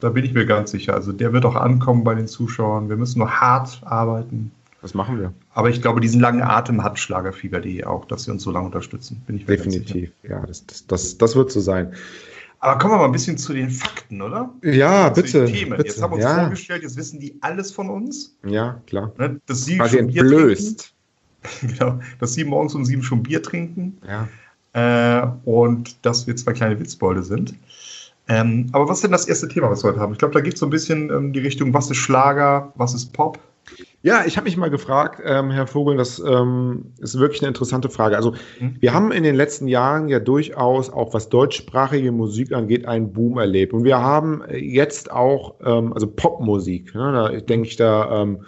Da 0.00 0.10
bin 0.10 0.24
ich 0.24 0.32
mir 0.32 0.46
ganz 0.46 0.70
sicher. 0.70 0.94
Also 0.94 1.12
der 1.12 1.32
wird 1.32 1.44
auch 1.44 1.54
ankommen 1.54 2.04
bei 2.04 2.14
den 2.14 2.28
Zuschauern. 2.28 2.88
Wir 2.88 2.96
müssen 2.96 3.18
nur 3.18 3.30
hart 3.30 3.80
arbeiten. 3.84 4.52
Das 4.82 4.94
machen 4.94 5.18
wir. 5.18 5.32
Aber 5.52 5.68
ich 5.68 5.82
glaube, 5.82 6.00
diesen 6.00 6.20
langen 6.20 6.42
Atem 6.42 6.82
hat 6.82 6.98
Schlagerfieber.de 6.98 7.84
auch, 7.84 8.04
dass 8.04 8.24
sie 8.24 8.30
uns 8.30 8.42
so 8.42 8.50
lange 8.50 8.66
unterstützen. 8.66 9.22
Bin 9.26 9.36
ich 9.36 9.46
Definitiv, 9.46 10.12
ja, 10.22 10.44
das, 10.46 10.66
das, 10.66 10.86
das, 10.86 11.18
das 11.18 11.34
wird 11.34 11.50
so 11.50 11.60
sein. 11.60 11.94
Aber 12.60 12.78
kommen 12.78 12.94
wir 12.94 12.98
mal 12.98 13.04
ein 13.06 13.12
bisschen 13.12 13.36
zu 13.36 13.52
den 13.52 13.70
Fakten, 13.70 14.22
oder? 14.22 14.52
Ja, 14.62 15.08
bitte, 15.10 15.44
bitte. 15.44 15.82
Jetzt 15.84 16.00
haben 16.00 16.12
wir 16.12 16.16
uns 16.16 16.24
ja. 16.24 16.40
vorgestellt, 16.40 16.82
jetzt 16.82 16.96
wissen 16.96 17.20
die 17.20 17.36
alles 17.40 17.72
von 17.72 17.90
uns. 17.90 18.36
Ja, 18.46 18.80
klar. 18.86 19.12
Ne, 19.18 19.40
dass 19.46 19.64
sie 19.64 19.76
Quasi 19.76 19.98
entblößt. 19.98 20.95
genau, 21.62 22.00
dass 22.18 22.34
sie 22.34 22.44
morgens 22.44 22.74
um 22.74 22.84
sieben 22.84 23.02
schon 23.02 23.22
Bier 23.22 23.42
trinken. 23.42 23.98
Ja. 24.06 24.28
Äh, 24.72 25.26
und 25.44 26.04
dass 26.04 26.26
wir 26.26 26.36
zwei 26.36 26.52
kleine 26.52 26.78
Witzbolde 26.78 27.22
sind. 27.22 27.54
Ähm, 28.28 28.68
aber 28.72 28.88
was 28.88 28.98
ist 28.98 29.04
denn 29.04 29.12
das 29.12 29.28
erste 29.28 29.48
Thema, 29.48 29.70
was 29.70 29.84
wir 29.84 29.90
heute 29.90 30.00
haben? 30.00 30.12
Ich 30.12 30.18
glaube, 30.18 30.34
da 30.34 30.40
geht 30.40 30.54
es 30.54 30.60
so 30.60 30.66
ein 30.66 30.70
bisschen 30.70 31.10
in 31.10 31.32
die 31.32 31.40
Richtung, 31.40 31.72
was 31.72 31.90
ist 31.90 31.98
Schlager, 31.98 32.72
was 32.74 32.92
ist 32.92 33.12
Pop? 33.12 33.38
Ja, 34.02 34.24
ich 34.24 34.36
habe 34.36 34.44
mich 34.44 34.56
mal 34.56 34.70
gefragt, 34.70 35.20
ähm, 35.24 35.50
Herr 35.50 35.66
Vogel, 35.66 35.96
das 35.96 36.20
ähm, 36.20 36.92
ist 36.98 37.18
wirklich 37.18 37.40
eine 37.40 37.48
interessante 37.48 37.88
Frage. 37.88 38.16
Also 38.16 38.34
mhm. 38.60 38.76
wir 38.78 38.94
haben 38.94 39.10
in 39.10 39.24
den 39.24 39.34
letzten 39.34 39.66
Jahren 39.66 40.08
ja 40.08 40.20
durchaus 40.20 40.90
auch 40.90 41.12
was 41.12 41.28
deutschsprachige 41.28 42.12
Musik 42.12 42.52
angeht 42.52 42.86
einen 42.86 43.12
Boom 43.12 43.38
erlebt 43.38 43.72
und 43.72 43.82
wir 43.82 43.98
haben 43.98 44.42
jetzt 44.52 45.10
auch 45.10 45.54
ähm, 45.64 45.92
also 45.92 46.06
Popmusik. 46.06 46.94
Ne, 46.94 47.12
da 47.12 47.40
denke 47.40 47.68
ich 47.68 47.76
da 47.76 48.22
ähm, 48.22 48.44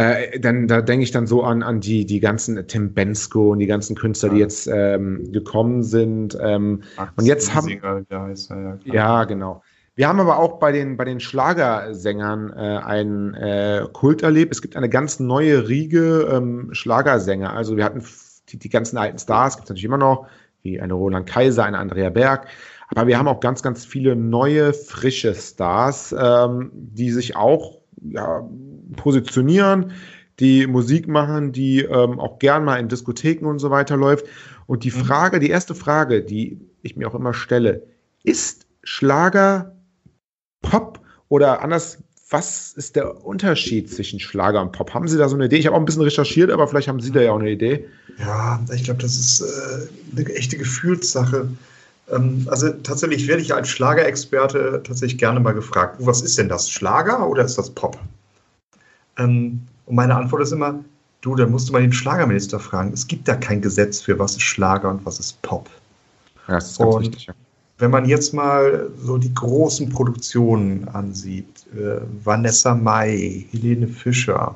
äh, 0.00 0.40
dann 0.40 0.66
da 0.66 0.80
denke 0.80 1.02
ich 1.02 1.10
dann 1.10 1.26
so 1.26 1.42
an, 1.42 1.62
an 1.62 1.80
die, 1.80 2.06
die 2.06 2.20
ganzen 2.20 2.66
Tim 2.66 2.94
Bensko 2.94 3.52
und 3.52 3.58
die 3.58 3.66
ganzen 3.66 3.94
Künstler, 3.94 4.30
ja. 4.30 4.34
die 4.34 4.40
jetzt 4.40 4.66
ähm, 4.72 5.30
gekommen 5.30 5.82
sind. 5.82 6.38
Ähm, 6.40 6.82
und 7.16 7.26
jetzt 7.26 7.54
haben. 7.54 7.68
Heißt, 8.10 8.50
ja, 8.50 8.78
ja, 8.84 9.24
genau. 9.24 9.62
Wir 9.96 10.08
haben 10.08 10.18
aber 10.18 10.38
auch 10.38 10.58
bei 10.58 10.72
den, 10.72 10.96
bei 10.96 11.04
den 11.04 11.20
Schlagersängern 11.20 12.50
äh, 12.50 12.78
einen 12.82 13.34
äh, 13.34 13.86
Kult 13.92 14.22
erlebt. 14.22 14.52
Es 14.52 14.62
gibt 14.62 14.74
eine 14.74 14.88
ganz 14.88 15.20
neue 15.20 15.68
Riege 15.68 16.30
ähm, 16.32 16.70
Schlagersänger. 16.72 17.52
Also 17.52 17.76
wir 17.76 17.84
hatten 17.84 18.02
die, 18.48 18.58
die 18.58 18.70
ganzen 18.70 18.96
alten 18.96 19.18
Stars, 19.18 19.56
gibt 19.56 19.66
es 19.66 19.70
natürlich 19.70 19.84
immer 19.84 19.98
noch, 19.98 20.28
wie 20.62 20.80
eine 20.80 20.94
Roland 20.94 21.26
Kaiser, 21.26 21.64
eine 21.64 21.76
Andrea 21.76 22.08
Berg. 22.08 22.46
Aber 22.88 23.06
wir 23.06 23.18
haben 23.18 23.28
auch 23.28 23.40
ganz, 23.40 23.62
ganz 23.62 23.84
viele 23.84 24.16
neue, 24.16 24.72
frische 24.72 25.34
Stars, 25.34 26.14
ähm, 26.18 26.70
die 26.72 27.10
sich 27.10 27.36
auch 27.36 27.80
ja, 28.02 28.48
positionieren, 28.96 29.92
die 30.38 30.66
Musik 30.66 31.06
machen, 31.06 31.52
die 31.52 31.80
ähm, 31.80 32.18
auch 32.18 32.38
gern 32.38 32.64
mal 32.64 32.76
in 32.76 32.88
Diskotheken 32.88 33.46
und 33.46 33.58
so 33.58 33.70
weiter 33.70 33.96
läuft. 33.96 34.26
Und 34.66 34.84
die 34.84 34.90
mhm. 34.90 35.04
Frage, 35.04 35.38
die 35.38 35.50
erste 35.50 35.74
Frage, 35.74 36.22
die 36.22 36.60
ich 36.82 36.96
mir 36.96 37.08
auch 37.08 37.14
immer 37.14 37.34
stelle, 37.34 37.82
ist 38.24 38.66
Schlager 38.82 39.76
Pop 40.62 41.00
oder 41.28 41.62
anders, 41.62 41.98
was 42.30 42.72
ist 42.74 42.96
der 42.96 43.24
Unterschied 43.24 43.90
zwischen 43.92 44.20
Schlager 44.20 44.62
und 44.62 44.72
Pop? 44.72 44.94
Haben 44.94 45.08
Sie 45.08 45.18
da 45.18 45.28
so 45.28 45.34
eine 45.34 45.46
Idee? 45.46 45.56
Ich 45.56 45.66
habe 45.66 45.74
auch 45.74 45.80
ein 45.80 45.84
bisschen 45.84 46.02
recherchiert, 46.02 46.50
aber 46.50 46.68
vielleicht 46.68 46.88
haben 46.88 47.00
Sie 47.00 47.10
da 47.10 47.20
ja 47.20 47.32
auch 47.32 47.40
eine 47.40 47.50
Idee. 47.50 47.86
Ja, 48.18 48.60
ich 48.72 48.84
glaube, 48.84 49.02
das 49.02 49.16
ist 49.16 49.40
äh, 49.40 49.88
eine 50.16 50.34
echte 50.34 50.56
Gefühlssache. 50.56 51.48
Ähm, 52.10 52.46
also 52.50 52.70
tatsächlich 52.70 53.26
werde 53.26 53.42
ich 53.42 53.52
als 53.52 53.68
Schlagerexperte 53.68 54.82
tatsächlich 54.84 55.18
gerne 55.18 55.40
mal 55.40 55.52
gefragt, 55.52 55.96
was 55.98 56.22
ist 56.22 56.38
denn 56.38 56.48
das? 56.48 56.70
Schlager 56.70 57.28
oder 57.28 57.44
ist 57.44 57.58
das 57.58 57.70
Pop? 57.70 57.98
Ähm, 59.20 59.60
und 59.86 59.94
meine 59.94 60.14
Antwort 60.14 60.42
ist 60.42 60.52
immer, 60.52 60.82
du, 61.20 61.34
da 61.34 61.46
musst 61.46 61.68
du 61.68 61.72
mal 61.72 61.82
den 61.82 61.92
Schlagerminister 61.92 62.58
fragen. 62.58 62.92
Es 62.92 63.06
gibt 63.06 63.28
da 63.28 63.36
kein 63.36 63.60
Gesetz 63.60 64.00
für, 64.00 64.18
was 64.18 64.32
ist 64.32 64.42
Schlager 64.42 64.90
und 64.90 65.04
was 65.04 65.20
ist 65.20 65.40
Pop. 65.42 65.68
Ja, 66.48 66.54
das 66.54 66.72
ist 66.72 66.78
ganz 66.78 66.94
Und 66.94 67.02
wichtig. 67.02 67.26
Ja. 67.26 67.34
Wenn 67.78 67.90
man 67.90 68.04
jetzt 68.04 68.34
mal 68.34 68.90
so 68.98 69.16
die 69.16 69.32
großen 69.32 69.88
Produktionen 69.88 70.86
ansieht, 70.88 71.66
äh, 71.74 72.00
Vanessa 72.22 72.74
Mai, 72.74 73.46
Helene 73.50 73.88
Fischer, 73.88 74.54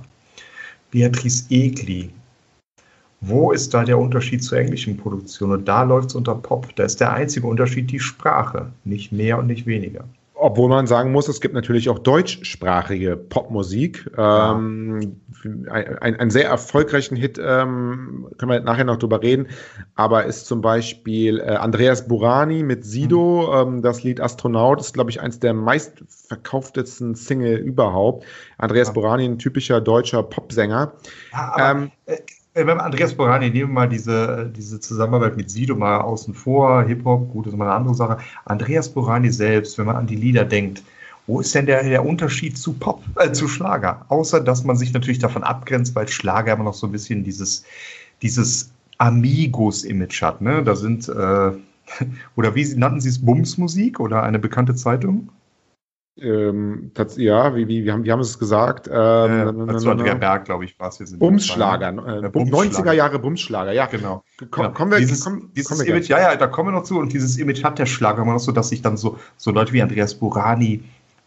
Beatrice 0.91 1.45
Egli, 1.49 2.11
wo 3.23 3.53
ist 3.53 3.73
da 3.73 3.83
der 3.83 3.99
Unterschied 3.99 4.45
zur 4.45 4.59
englischen 4.59 4.99
Produktion? 4.99 5.53
Und 5.53 5.67
da 5.67 5.83
läuft 5.83 6.11
es 6.11 6.15
unter 6.15 6.35
Pop. 6.35 6.77
Da 6.77 6.85
ist 6.85 7.01
der 7.01 7.15
einzige 7.15 7.47
Unterschied 7.47 7.91
die 7.91 7.99
Sprache, 7.99 8.71
nicht 8.85 9.11
mehr 9.11 9.39
und 9.39 9.47
nicht 9.47 9.65
weniger. 9.65 10.05
Obwohl 10.37 10.69
man 10.69 10.89
sagen 10.89 11.13
muss, 11.13 11.29
es 11.29 11.41
gibt 11.41 11.55
natürlich 11.55 11.89
auch 11.89 12.01
deutschsprachige 12.01 13.17
Popmusik. 13.17 14.11
Ähm, 14.19 15.21
ein, 15.45 15.99
ein, 16.01 16.17
einen 16.19 16.31
sehr 16.31 16.49
erfolgreichen 16.49 17.15
Hit, 17.15 17.39
ähm, 17.39 18.27
können 18.37 18.51
wir 18.51 18.61
nachher 18.61 18.85
noch 18.85 18.97
drüber 18.97 19.23
reden, 19.23 19.47
aber 19.95 20.25
ist 20.25 20.47
zum 20.47 20.61
Beispiel 20.61 21.39
äh, 21.39 21.55
Andreas 21.55 22.09
Burani 22.09 22.65
mit 22.65 22.85
Sido. 22.85 23.55
Ähm, 23.55 23.81
das 23.81 24.03
Lied 24.03 24.21
Astronaut 24.21 24.81
ist, 24.81 24.95
glaube 24.95 25.11
ich, 25.11 25.21
eins 25.21 25.39
der 25.39 25.55
meistverkauftesten 25.55 27.15
Single 27.15 27.57
überhaupt. 27.59 28.25
Andreas 28.59 28.89
Ja. 28.89 28.95
Burani, 28.95 29.25
ein 29.27 29.39
typischer 29.39 29.81
deutscher 29.81 30.25
Popsänger. 30.25 30.95
Ja, 31.33 31.53
aber 31.55 31.71
Ähm, 31.71 31.91
äh, 32.07 32.17
wenn 32.55 32.69
wir 32.69 32.83
Andreas 32.83 33.15
Borani 33.15 33.51
nehmen 33.51 33.71
wir 33.71 33.75
mal 33.75 33.89
diese, 33.89 34.51
diese 34.57 34.79
Zusammenarbeit 34.79 35.37
mit 35.37 35.51
Sido 35.51 35.75
mal 35.75 36.01
außen 36.01 36.35
vor, 36.35 36.85
Hip-Hop, 36.85 37.31
gut, 37.31 37.49
ist 37.49 37.57
mal 37.57 37.67
eine 37.67 37.75
andere 37.75 37.95
Sache. 37.95 38.19
Andreas 38.45 38.89
Borani 38.89 39.31
selbst, 39.31 39.77
wenn 39.77 39.87
man 39.87 39.97
an 39.97 40.07
die 40.07 40.17
Lieder 40.17 40.45
denkt, 40.45 40.83
wo 41.27 41.41
ist 41.41 41.55
denn 41.55 41.67
der, 41.67 41.83
der 41.83 42.05
Unterschied 42.05 42.57
zu 42.57 42.75
Pop, 42.75 43.03
äh, 43.17 43.33
zu 43.33 43.49
Schlager? 43.49 44.05
Außer, 44.09 44.41
dass 44.41 44.63
man 44.63 44.77
sich 44.77 44.93
natürlich 44.93 45.19
davon 45.19 45.43
abgrenzt, 45.43 45.95
weil 45.97 46.07
Schlager 46.07 46.53
immer 46.53 46.65
noch 46.65 46.75
so 46.75 46.87
ein 46.87 46.93
bisschen 46.93 47.25
dieses, 47.25 47.65
dieses 48.23 48.71
Amigos-Image 48.99 50.23
hat, 50.23 50.41
ne? 50.41 50.63
Da 50.63 50.77
sind, 50.77 51.09
äh, 51.09 51.13
oder 52.37 52.55
wie 52.55 52.75
nannten 52.77 53.01
sie 53.01 53.09
es, 53.09 53.25
Bumsmusik 53.25 53.99
oder 53.99 54.23
eine 54.23 54.39
bekannte 54.39 54.75
Zeitung? 54.75 55.31
Ähm, 56.21 56.93
ja, 57.17 57.57
wie, 57.57 57.67
wie, 57.67 57.85
wie, 57.85 57.91
haben, 57.91 58.05
wie 58.05 58.13
haben 58.13 58.23
sie 58.23 58.31
es 58.31 58.39
gesagt? 58.39 58.87
Äh, 58.87 58.93
Ähm, 58.93 59.69
Andrea 59.69 60.15
Berg, 60.15 60.45
glaube 60.45 60.65
ich, 60.65 60.79
war 60.79 60.89
es 60.89 60.99
jetzt. 61.01 61.13
dem 61.13 61.19
Bumsschlager, 61.19 61.91
ne? 61.93 62.23
äh, 62.27 62.29
Bumsschlager. 62.29 62.91
90er 62.91 62.93
Jahre 62.93 63.19
Bumsschlager, 63.19 63.73
ja. 63.73 63.87
Genau. 63.87 64.23
Komm, 64.39 64.49
Genau. 64.51 64.71
kommen 64.71 64.91
wir, 64.93 64.99
dieses, 64.99 65.25
komm, 65.25 65.51
dieses 65.57 65.69
kommen 65.69 65.81
wir 65.81 65.89
Image, 65.95 66.09
ja, 66.09 66.21
ja, 66.21 66.37
da 66.37 66.47
kommen 66.47 66.69
wir 66.69 66.73
noch 66.73 66.85
zu. 66.85 66.99
Und 66.99 67.13
dieses 67.13 67.37
Image 67.39 67.65
hat 67.65 67.79
der 67.79 67.87
Schlager 67.87 68.23
immer 68.23 68.35
noch 68.35 68.39
so, 68.41 68.53
dass 68.53 68.69
sich 68.69 68.81
dann 68.83 68.97
so, 68.97 69.19
so 69.37 69.51
Leute 69.51 69.73
wie 69.73 69.83
Andreas 69.83 70.15
Burani, 70.15 70.83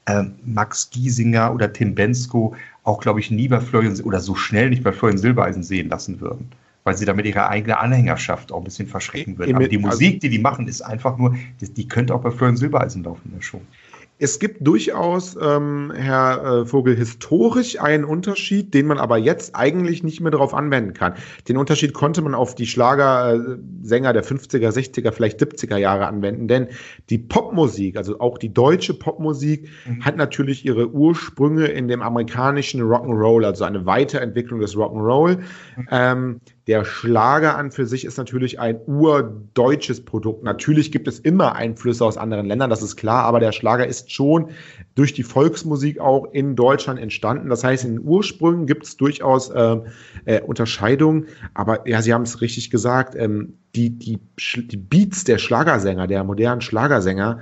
ähm, 0.08 0.36
Max 0.46 0.90
Giesinger 0.90 1.54
oder 1.54 1.74
Tim 1.74 1.94
Bensko 1.94 2.56
auch, 2.84 3.02
glaube 3.02 3.20
ich, 3.20 3.30
nie 3.30 3.50
bei 3.50 3.60
Florian 3.60 4.00
oder 4.02 4.22
so 4.22 4.36
schnell 4.36 4.70
nicht 4.70 4.84
bei 4.84 4.94
Florian 4.94 5.18
Silbereisen 5.18 5.64
sehen 5.64 5.90
lassen 5.90 6.22
würden. 6.22 6.50
Weil 6.86 6.96
sie 6.96 7.04
damit 7.04 7.26
ihre 7.26 7.50
eigene 7.50 7.78
Anhängerschaft 7.80 8.54
auch 8.54 8.60
ein 8.60 8.64
bisschen 8.64 8.88
verschrecken 8.88 9.38
würden. 9.38 9.54
Aber 9.54 9.68
die 9.68 9.76
also- 9.76 9.88
Musik, 9.90 10.22
die 10.22 10.30
die 10.30 10.40
machen, 10.40 10.70
ist 10.70 10.82
einfach 10.82 11.18
nur, 11.18 11.36
die, 11.60 11.74
die 11.74 11.86
könnte 11.90 12.16
auch 12.16 12.22
bei 12.22 12.32
Florian 12.32 12.56
Silbereisen 12.56 13.04
laufen 13.04 13.24
in 13.26 13.34
der 13.36 13.42
Show. 13.42 13.60
Es 14.20 14.40
gibt 14.40 14.66
durchaus, 14.66 15.38
ähm, 15.40 15.92
Herr 15.96 16.62
äh, 16.62 16.66
Vogel, 16.66 16.96
historisch 16.96 17.80
einen 17.80 18.04
Unterschied, 18.04 18.74
den 18.74 18.88
man 18.88 18.98
aber 18.98 19.18
jetzt 19.18 19.56
eigentlich 19.56 20.04
nicht 20.04 20.22
mehr 20.22 20.32
darauf 20.32 20.56
anwenden 20.56 20.94
kann. 20.94 21.14
Den 21.48 21.58
Unterschied 21.58 21.94
konnte 21.94 22.24
man 22.24 22.34
auf 22.34 22.56
die 22.56 22.66
Schlagersänger 22.66 24.14
der 24.14 24.24
50er, 24.24 24.70
60er, 24.72 25.12
vielleicht 25.12 25.40
70er 25.40 25.78
Jahre 25.78 26.08
anwenden, 26.08 26.48
denn 26.48 26.68
die 27.12 27.20
Popmusik, 27.20 27.96
also 27.96 28.20
auch 28.20 28.40
die 28.40 28.52
deutsche 28.54 28.96
Popmusik, 28.96 29.70
Mhm. 29.86 30.04
hat 30.04 30.18
natürlich 30.18 30.66
ihre 30.66 30.90
Ursprünge 30.90 31.66
in 31.68 31.88
dem 31.88 32.02
amerikanischen 32.02 32.82
Rock'n'Roll, 32.82 33.46
also 33.46 33.66
eine 33.66 33.86
Weiterentwicklung 33.86 34.60
des 34.60 34.76
Rock'n'Roll. 34.76 35.40
Ähm, 35.92 36.42
der 36.68 36.84
Schlager 36.84 37.58
an 37.58 37.72
für 37.72 37.86
sich 37.86 38.04
ist 38.04 38.18
natürlich 38.18 38.60
ein 38.60 38.82
urdeutsches 38.86 40.04
Produkt. 40.04 40.44
Natürlich 40.44 40.92
gibt 40.92 41.08
es 41.08 41.18
immer 41.18 41.56
Einflüsse 41.56 42.04
aus 42.04 42.18
anderen 42.18 42.46
Ländern, 42.46 42.70
das 42.70 42.82
ist 42.82 42.98
klar, 42.98 43.24
aber 43.24 43.40
der 43.40 43.54
Schlager 43.54 43.88
ist 43.88 44.12
schon 44.12 44.50
durch 44.94 45.14
die 45.14 45.24
Volksmusik 45.24 46.00
auch 46.00 46.26
in 46.34 46.58
Deutschland 46.58 47.00
entstanden. 47.00 47.50
Das 47.50 47.64
heißt, 47.64 47.86
in 47.86 47.96
den 47.96 48.06
Ursprüngen 48.06 48.68
gibt 48.68 48.84
es 48.84 48.98
durchaus 48.98 49.50
ähm, 49.56 49.84
äh, 50.26 50.42
Unterscheidungen, 50.42 51.28
aber 51.54 51.88
ja, 51.88 52.02
Sie 52.02 52.14
haben 52.14 52.24
es 52.24 52.42
richtig 52.42 52.70
gesagt, 52.70 53.16
ähm, 53.16 53.54
die, 53.76 53.92
die, 53.92 54.20
die 54.38 54.78
Beats 54.78 55.24
der 55.24 55.38
Schlagersänger, 55.38 56.08
der 56.08 56.24
modernen 56.26 56.62
Schlagersänger, 56.62 57.40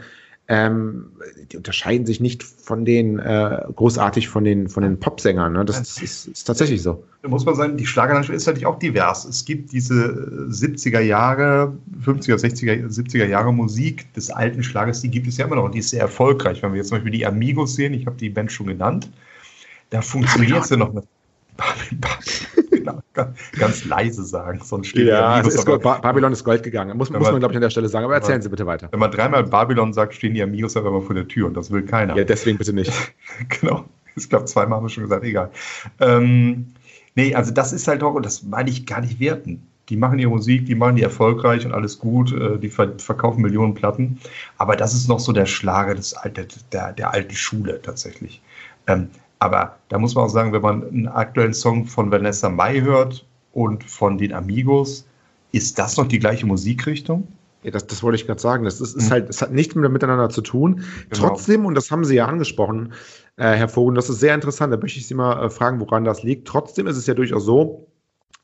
ähm, 0.47 1.11
die 1.51 1.57
unterscheiden 1.57 2.05
sich 2.05 2.19
nicht 2.19 2.43
von 2.43 2.85
den 2.85 3.17
äh, 3.17 3.63
großartig 3.75 4.27
von 4.27 4.43
den 4.43 4.69
von 4.69 4.83
den 4.83 4.99
Popsängern. 4.99 5.53
Ne? 5.53 5.65
Das, 5.65 5.79
das 5.79 6.01
ist, 6.01 6.27
ist 6.27 6.43
tatsächlich 6.43 6.83
so. 6.83 7.03
Da 7.23 7.29
muss 7.29 7.45
man 7.45 7.55
sagen, 7.55 7.77
die 7.77 7.85
Schlagerlandschaft 7.87 8.35
ist 8.35 8.45
natürlich 8.45 8.67
auch 8.67 8.77
divers. 8.77 9.25
Es 9.25 9.43
gibt 9.45 9.71
diese 9.71 10.03
äh, 10.03 10.51
70er 10.51 10.99
Jahre, 10.99 11.73
50er, 12.05 12.35
60er, 12.35 12.87
70er 12.87 13.25
Jahre 13.25 13.51
Musik 13.51 14.13
des 14.13 14.29
alten 14.29 14.61
Schlagers, 14.61 15.01
die 15.01 15.09
gibt 15.09 15.27
es 15.27 15.37
ja 15.37 15.45
immer 15.45 15.55
noch 15.55 15.63
und 15.63 15.73
die 15.73 15.79
ist 15.79 15.89
sehr 15.89 16.01
erfolgreich. 16.01 16.61
Wenn 16.61 16.73
wir 16.73 16.77
jetzt 16.77 16.89
zum 16.89 16.97
Beispiel 16.97 17.11
die 17.11 17.25
Amigos 17.25 17.75
sehen, 17.75 17.95
ich 17.95 18.05
habe 18.05 18.17
die 18.17 18.29
Band 18.29 18.51
schon 18.51 18.67
genannt, 18.67 19.09
da 19.89 20.01
funktioniert 20.01 20.63
es 20.63 20.69
ja 20.69 20.77
noch 20.77 20.93
mit. 20.93 21.05
Genau, 22.85 23.01
ganz, 23.59 23.85
leise 23.85 24.23
sagen, 24.23 24.59
sonst 24.63 24.87
steht 24.87 25.07
Ja, 25.07 25.35
Amigos 25.35 25.55
ist 25.55 25.65
Gold, 25.65 25.81
Ba- 25.81 25.99
Babylon 25.99 26.31
ist 26.33 26.43
Gold 26.43 26.63
gegangen. 26.63 26.97
Muss, 26.97 27.09
muss 27.09 27.21
man- 27.31 27.39
glaube 27.39 27.53
ich, 27.53 27.57
an 27.57 27.61
der 27.61 27.69
Stelle 27.69 27.87
sagen. 27.89 28.05
Aber 28.05 28.13
wenn 28.13 28.21
man- 28.21 28.23
erzählen 28.23 28.41
Sie 28.41 28.49
bitte 28.49 28.65
weiter. 28.65 28.87
Wenn 28.91 28.99
man 28.99 29.11
dreimal 29.11 29.43
Babylon 29.43 29.93
sagt, 29.93 30.13
stehen 30.13 30.33
die 30.33 30.41
Amigos 30.43 30.77
aber 30.77 30.89
immer 30.89 31.01
vor 31.01 31.15
der 31.15 31.27
Tür 31.27 31.47
und 31.47 31.55
das 31.55 31.71
will 31.71 31.83
keiner. 31.83 32.15
Ja, 32.15 32.23
deswegen 32.23 32.57
bitte 32.57 32.73
nicht. 32.73 32.91
genau. 33.49 33.85
Ich 34.15 34.29
glaube, 34.29 34.45
zweimal 34.45 34.77
haben 34.77 34.85
wir 34.85 34.89
schon 34.89 35.03
gesagt, 35.03 35.23
egal. 35.25 35.51
Ähm, 35.99 36.67
nee, 37.15 37.35
also 37.35 37.51
das 37.51 37.73
ist 37.73 37.87
halt 37.87 38.01
auch, 38.03 38.13
und 38.13 38.25
das 38.25 38.43
meine 38.43 38.69
ich 38.69 38.85
gar 38.85 39.01
nicht 39.01 39.19
werten. 39.19 39.63
Die 39.89 39.97
machen 39.97 40.17
ihre 40.17 40.31
Musik, 40.31 40.65
die 40.65 40.73
machen 40.73 40.95
die 40.95 41.03
erfolgreich 41.03 41.63
und 41.65 41.71
alles 41.73 41.99
gut, 41.99 42.31
äh, 42.33 42.57
die 42.57 42.69
ver 42.69 42.93
verkaufen 42.97 43.41
Millionen 43.41 43.75
Platten. 43.75 44.19
Aber 44.57 44.75
das 44.75 44.93
ist 44.95 45.07
noch 45.07 45.19
so 45.19 45.31
der 45.31 45.45
Schlager 45.45 45.93
des 45.93 46.13
alte, 46.15 46.47
der, 46.71 46.93
der 46.93 47.13
alten 47.13 47.35
Schule 47.35 47.79
tatsächlich. 47.81 48.41
Ähm, 48.87 49.09
aber 49.45 49.77
da 49.89 49.97
muss 49.97 50.15
man 50.15 50.25
auch 50.25 50.29
sagen, 50.29 50.51
wenn 50.53 50.61
man 50.61 50.83
einen 50.87 51.07
aktuellen 51.07 51.53
Song 51.53 51.85
von 51.85 52.11
Vanessa 52.11 52.49
Mai 52.49 52.81
hört 52.81 53.25
und 53.53 53.83
von 53.83 54.17
den 54.17 54.33
Amigos, 54.33 55.05
ist 55.51 55.79
das 55.79 55.95
noch 55.97 56.07
die 56.07 56.19
gleiche 56.19 56.45
Musikrichtung? 56.45 57.27
Ja, 57.63 57.71
das, 57.71 57.87
das 57.87 58.03
wollte 58.03 58.17
ich 58.17 58.27
gerade 58.27 58.41
sagen. 58.41 58.65
Das 58.65 58.79
ist, 58.81 58.95
ist 58.95 59.07
Mhm. 59.07 59.11
halt, 59.11 59.29
es 59.29 59.41
hat 59.41 59.51
nichts 59.51 59.73
mehr 59.73 59.89
miteinander 59.89 60.29
zu 60.29 60.41
tun. 60.41 60.83
Genau. 61.09 61.29
Trotzdem, 61.29 61.65
und 61.65 61.73
das 61.75 61.89
haben 61.89 62.05
Sie 62.05 62.15
ja 62.15 62.25
angesprochen, 62.27 62.93
äh, 63.37 63.53
Herr 63.53 63.69
Vogel, 63.69 63.95
das 63.95 64.09
ist 64.09 64.19
sehr 64.19 64.35
interessant, 64.35 64.71
da 64.71 64.77
möchte 64.77 64.99
ich 64.99 65.07
Sie 65.07 65.15
mal 65.15 65.45
äh, 65.45 65.49
fragen, 65.49 65.79
woran 65.79 66.03
das 66.03 66.21
liegt. 66.21 66.47
Trotzdem 66.47 66.85
ist 66.87 66.97
es 66.97 67.07
ja 67.07 67.13
durchaus 67.15 67.43
so, 67.43 67.87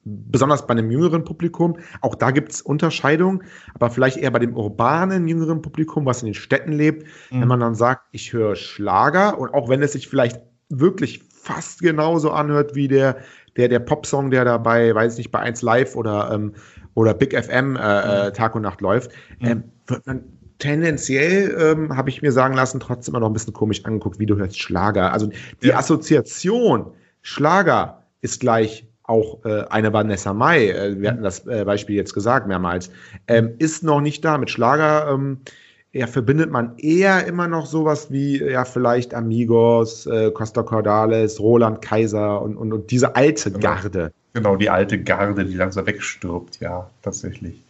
besonders 0.03 0.65
bei 0.65 0.71
einem 0.71 0.89
jüngeren 0.89 1.23
Publikum, 1.23 1.77
auch 2.01 2.15
da 2.15 2.31
gibt 2.31 2.51
es 2.51 2.61
Unterscheidungen, 2.63 3.43
aber 3.75 3.91
vielleicht 3.91 4.17
eher 4.17 4.31
bei 4.31 4.39
dem 4.39 4.55
urbanen 4.55 5.27
jüngeren 5.27 5.61
Publikum, 5.61 6.07
was 6.07 6.23
in 6.23 6.27
den 6.27 6.33
Städten 6.33 6.71
lebt, 6.71 7.05
Mhm. 7.29 7.41
wenn 7.41 7.47
man 7.47 7.59
dann 7.59 7.75
sagt, 7.75 8.07
ich 8.11 8.33
höre 8.33 8.55
Schlager 8.55 9.37
und 9.37 9.53
auch 9.53 9.69
wenn 9.69 9.83
es 9.83 9.91
sich 9.91 10.07
vielleicht 10.07 10.41
wirklich 10.79 11.23
fast 11.33 11.81
genauso 11.81 12.31
anhört 12.31 12.75
wie 12.75 12.87
der, 12.87 13.17
der, 13.57 13.67
der 13.67 13.79
Popsong, 13.79 14.31
der 14.31 14.45
da 14.45 14.57
bei, 14.57 14.93
weiß 14.93 15.13
ich 15.13 15.17
nicht, 15.19 15.31
bei 15.31 15.39
1 15.39 15.61
Live 15.61 15.95
oder, 15.95 16.31
ähm, 16.33 16.53
oder 16.93 17.13
Big 17.13 17.33
FM 17.33 17.75
äh, 17.75 18.27
äh, 18.27 18.31
Tag 18.31 18.55
und 18.55 18.61
Nacht 18.61 18.81
läuft, 18.81 19.11
Mhm. 19.39 19.47
ähm, 19.47 19.63
wird 19.87 20.05
man 20.07 20.23
tendenziell, 20.59 21.55
ähm, 21.59 21.95
habe 21.95 22.09
ich 22.09 22.21
mir 22.21 22.31
sagen 22.31 22.53
lassen, 22.53 22.79
trotzdem 22.79 23.13
immer 23.13 23.21
noch 23.21 23.29
ein 23.29 23.33
bisschen 23.33 23.53
komisch 23.53 23.83
angeguckt, 23.83 24.19
wie 24.19 24.27
du 24.27 24.35
hörst 24.37 24.59
Schlager. 24.59 25.11
Also 25.11 25.29
die 25.63 25.67
Ja. 25.69 25.77
Assoziation 25.77 26.91
Schlager 27.23 28.03
ist 28.21 28.39
gleich 28.41 28.87
auch 29.03 29.43
äh, 29.43 29.63
eine 29.69 29.91
Vanessa 29.91 30.33
Mai, 30.33 30.69
äh, 30.69 31.01
wir 31.01 31.09
hatten 31.09 31.23
das 31.23 31.45
äh, 31.47 31.65
Beispiel 31.65 31.95
jetzt 31.95 32.13
gesagt 32.13 32.47
mehrmals, 32.47 32.91
ähm, 33.27 33.55
ist 33.57 33.83
noch 33.83 33.99
nicht 34.01 34.23
da. 34.23 34.37
Mit 34.37 34.49
Schlager 34.49 35.09
ähm, 35.11 35.39
ja, 35.93 36.07
verbindet 36.07 36.51
man 36.51 36.77
eher 36.77 37.25
immer 37.27 37.47
noch 37.47 37.65
sowas 37.65 38.11
wie 38.11 38.41
ja 38.41 38.63
vielleicht 38.63 39.13
Amigos, 39.13 40.05
äh, 40.05 40.31
Costa 40.31 40.63
Cordales, 40.63 41.39
Roland 41.39 41.81
Kaiser 41.81 42.41
und, 42.41 42.55
und, 42.55 42.71
und 42.71 42.91
diese 42.91 43.15
alte 43.15 43.51
Genau. 43.51 43.61
Garde. 43.61 44.11
Genau, 44.33 44.55
die 44.55 44.69
alte 44.69 45.01
Garde, 45.01 45.43
die 45.43 45.55
langsam 45.55 45.85
wegstirbt, 45.85 46.61
ja, 46.61 46.89
tatsächlich. 47.01 47.61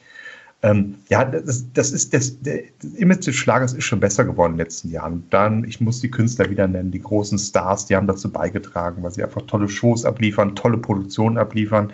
Ähm, 0.64 0.96
ja, 1.10 1.26
das, 1.26 1.66
das 1.74 1.92
ist 1.92 2.14
das, 2.14 2.40
der, 2.42 2.62
das 2.80 2.94
Image 2.94 3.26
des 3.26 3.36
Schlagers 3.36 3.74
ist 3.74 3.86
schon 3.86 4.00
besser 4.00 4.26
geworden 4.26 4.52
in 4.52 4.58
den 4.58 4.66
letzten 4.66 4.92
Jahren. 4.92 5.24
Dann, 5.32 5.64
ich 5.64 5.82
muss 5.82 6.02
die 6.02 6.12
Künstler 6.12 6.52
wieder 6.52 6.68
nennen, 6.68 6.92
die 6.92 7.02
großen 7.02 7.40
Stars, 7.40 7.88
die 7.88 7.96
haben 7.96 8.06
dazu 8.06 8.32
beigetragen, 8.32 9.02
weil 9.02 9.10
sie 9.10 9.24
einfach 9.24 9.42
tolle 9.48 9.68
Shows 9.68 10.06
abliefern, 10.06 10.56
tolle 10.56 10.78
Produktionen 10.78 11.40
abliefern. 11.40 11.92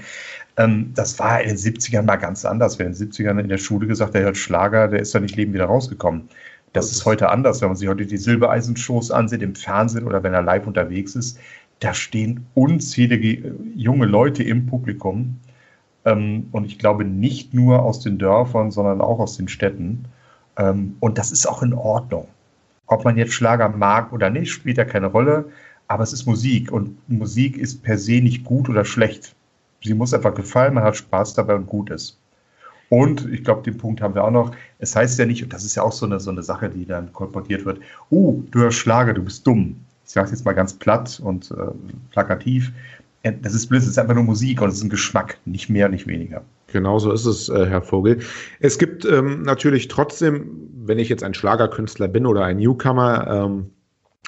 Ähm, 0.57 0.91
das 0.95 1.17
war 1.19 1.41
in 1.41 1.49
den 1.49 1.57
70ern 1.57 2.03
mal 2.03 2.15
ganz 2.17 2.43
anders. 2.43 2.77
Wer 2.79 2.87
in 2.87 2.93
den 2.93 3.09
70ern 3.11 3.39
in 3.39 3.47
der 3.49 3.57
Schule 3.57 3.87
gesagt 3.87 4.09
hat, 4.09 4.15
der 4.15 4.23
hört 4.23 4.37
Schlager, 4.37 4.87
der 4.87 4.99
ist 4.99 5.13
da 5.15 5.19
nicht 5.19 5.35
leben 5.35 5.53
wieder 5.53 5.65
rausgekommen. 5.65 6.29
Das 6.73 6.91
ist 6.91 7.05
heute 7.05 7.29
anders, 7.29 7.61
wenn 7.61 7.69
man 7.69 7.77
sich 7.77 7.87
heute 7.87 8.05
die 8.05 8.17
Silbereisen-Shows 8.17 9.11
ansieht 9.11 9.41
im 9.41 9.55
Fernsehen 9.55 10.05
oder 10.05 10.23
wenn 10.23 10.33
er 10.33 10.41
live 10.41 10.67
unterwegs 10.67 11.15
ist. 11.15 11.39
Da 11.79 11.93
stehen 11.93 12.45
unzählige 12.55 13.47
äh, 13.49 13.53
junge 13.75 14.05
Leute 14.05 14.43
im 14.43 14.65
Publikum. 14.65 15.39
Ähm, 16.05 16.47
und 16.51 16.65
ich 16.65 16.79
glaube 16.79 17.05
nicht 17.05 17.53
nur 17.53 17.83
aus 17.83 17.99
den 17.99 18.17
Dörfern, 18.17 18.71
sondern 18.71 19.01
auch 19.01 19.19
aus 19.19 19.37
den 19.37 19.47
Städten. 19.47 20.05
Ähm, 20.57 20.97
und 20.99 21.17
das 21.17 21.31
ist 21.31 21.45
auch 21.47 21.61
in 21.61 21.73
Ordnung. 21.73 22.27
Ob 22.87 23.05
man 23.05 23.17
jetzt 23.17 23.33
Schlager 23.33 23.69
mag 23.69 24.11
oder 24.11 24.29
nicht, 24.29 24.51
spielt 24.51 24.77
ja 24.77 24.85
keine 24.85 25.07
Rolle. 25.07 25.45
Aber 25.87 26.03
es 26.03 26.13
ist 26.13 26.25
Musik 26.25 26.71
und 26.71 26.97
Musik 27.09 27.57
ist 27.57 27.83
per 27.83 27.97
se 27.97 28.21
nicht 28.21 28.43
gut 28.43 28.69
oder 28.69 28.83
schlecht. 28.83 29.36
Sie 29.83 29.93
muss 29.93 30.13
einfach 30.13 30.33
gefallen, 30.33 30.73
man 30.73 30.83
hat 30.83 30.97
Spaß 30.97 31.33
dabei 31.35 31.55
und 31.55 31.67
gut 31.67 31.89
ist. 31.89 32.17
Und 32.89 33.31
ich 33.31 33.43
glaube, 33.43 33.63
den 33.63 33.77
Punkt 33.77 34.01
haben 34.01 34.15
wir 34.15 34.23
auch 34.23 34.31
noch. 34.31 34.51
Es 34.79 34.95
heißt 34.95 35.19
ja 35.19 35.25
nicht, 35.25 35.43
und 35.43 35.51
das 35.51 35.65
ist 35.65 35.75
ja 35.75 35.83
auch 35.83 35.91
so 35.91 36.05
eine, 36.05 36.19
so 36.19 36.31
eine 36.31 36.43
Sache, 36.43 36.69
die 36.69 36.85
dann 36.85 37.11
kolportiert 37.11 37.65
wird, 37.65 37.79
oh, 38.09 38.41
du 38.51 38.59
hörst 38.59 38.77
Schlager, 38.77 39.13
du 39.13 39.23
bist 39.23 39.45
dumm. 39.45 39.75
Ich 40.05 40.13
sage 40.13 40.25
es 40.25 40.31
jetzt 40.31 40.45
mal 40.45 40.53
ganz 40.53 40.73
platt 40.73 41.19
und 41.21 41.51
äh, 41.51 41.55
plakativ. 42.11 42.71
Äh, 43.23 43.33
das 43.41 43.53
ist 43.53 43.67
blöd, 43.67 43.81
es 43.81 43.89
ist 43.89 43.99
einfach 43.99 44.15
nur 44.15 44.23
Musik 44.23 44.61
und 44.61 44.69
es 44.69 44.75
ist 44.75 44.83
ein 44.83 44.89
Geschmack, 44.89 45.37
nicht 45.45 45.69
mehr, 45.69 45.89
nicht 45.89 46.07
weniger. 46.07 46.43
Genau 46.67 46.97
so 46.97 47.11
ist 47.11 47.25
es, 47.25 47.49
äh, 47.49 47.65
Herr 47.65 47.81
Vogel. 47.81 48.19
Es 48.61 48.77
gibt 48.77 49.03
ähm, 49.03 49.41
natürlich 49.41 49.89
trotzdem, 49.89 50.69
wenn 50.85 50.97
ich 50.97 51.09
jetzt 51.09 51.23
ein 51.23 51.33
Schlagerkünstler 51.33 52.07
bin 52.07 52.25
oder 52.25 52.45
ein 52.45 52.57
Newcomer 52.57 53.27
ähm, 53.27 53.71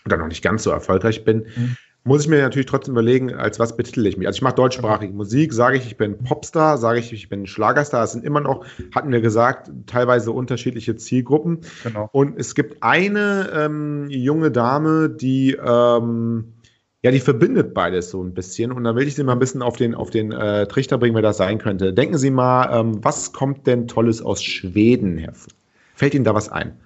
oder 0.06 0.18
noch 0.18 0.28
nicht 0.28 0.44
ganz 0.44 0.64
so 0.64 0.72
erfolgreich 0.72 1.24
bin, 1.24 1.46
mhm 1.56 1.78
muss 2.04 2.24
ich 2.24 2.28
mir 2.28 2.42
natürlich 2.42 2.66
trotzdem 2.66 2.94
überlegen, 2.94 3.34
als 3.34 3.60
was 3.60 3.76
betitel 3.76 4.06
ich 4.06 4.18
mich. 4.18 4.28
Also 4.28 4.38
ich 4.38 4.42
mache 4.42 4.56
deutschsprachige 4.56 5.14
Musik, 5.14 5.54
sage 5.54 5.78
ich, 5.78 5.86
ich 5.86 5.98
bin 5.98 6.18
Popstar, 6.18 6.78
sage 6.78 7.00
ich, 7.00 7.12
ich 7.12 7.30
bin 7.30 7.46
Schlagerstar. 7.46 8.04
Es 8.04 8.14
sind 8.14 8.24
immer 8.24 8.40
noch, 8.40 8.66
hatten 8.96 9.12
wir 9.12 9.22
gesagt, 9.22 9.70
teilweise 9.86 10.32
unterschiedliche 10.32 10.96
Zielgruppen. 10.96 11.60
Genau. 11.84 12.10
Und 12.12 12.40
es 12.40 12.56
gibt 12.56 12.82
eine 12.82 13.50
ähm, 13.54 14.08
junge 14.10 14.50
Dame, 14.50 15.10
die 15.10 15.58
ähm, 15.62 16.54
ja, 17.02 17.12
die 17.12 17.20
verbindet 17.22 17.74
beides 17.74 18.10
so 18.10 18.22
ein 18.22 18.34
bisschen. 18.34 18.72
Und 18.72 18.84
da 18.84 18.96
will 18.96 19.08
ich 19.08 19.16
Sie 19.16 19.24
mal 19.24 19.34
ein 19.34 19.40
bisschen 19.40 19.62
auf 19.62 19.78
den, 19.78 19.96
auf 19.96 20.10
den 20.10 20.32
äh, 20.34 20.68
Trichter 20.68 20.98
bringen, 20.98 21.16
wer 21.16 21.22
das 21.22 21.38
sein 21.38 21.58
könnte. 21.58 21.94
Denken 21.94 22.18
Sie 22.18 22.30
mal, 22.30 22.78
ähm, 22.78 23.04
was 23.04 23.32
kommt 23.32 23.68
denn 23.68 23.88
Tolles 23.88 24.22
aus 24.22 24.44
Schweden 24.44 25.18
hervor? 25.18 25.54
Fällt 25.96 26.14
Ihnen 26.14 26.26
da 26.26 26.34
was 26.34 26.50
ein? 26.50 26.78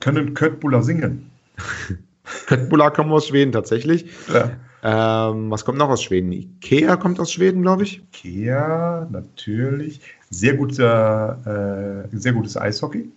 Können 0.00 0.34
Köttbullar 0.34 0.82
singen? 0.82 1.30
Köttbullar 2.46 2.92
kommen 2.92 3.12
aus 3.12 3.28
Schweden 3.28 3.52
tatsächlich. 3.52 4.06
Ja. 4.32 4.50
Ähm, 4.82 5.50
was 5.50 5.64
kommt 5.64 5.78
noch 5.78 5.88
aus 5.88 6.02
Schweden? 6.02 6.32
Ikea 6.32 6.96
kommt 6.96 7.18
aus 7.18 7.32
Schweden, 7.32 7.62
glaube 7.62 7.82
ich. 7.82 8.02
Ikea, 8.12 9.08
natürlich. 9.10 10.00
Sehr, 10.30 10.54
guter, 10.54 12.06
äh, 12.12 12.16
sehr 12.16 12.32
gutes 12.32 12.56
Eishockey. 12.56 13.10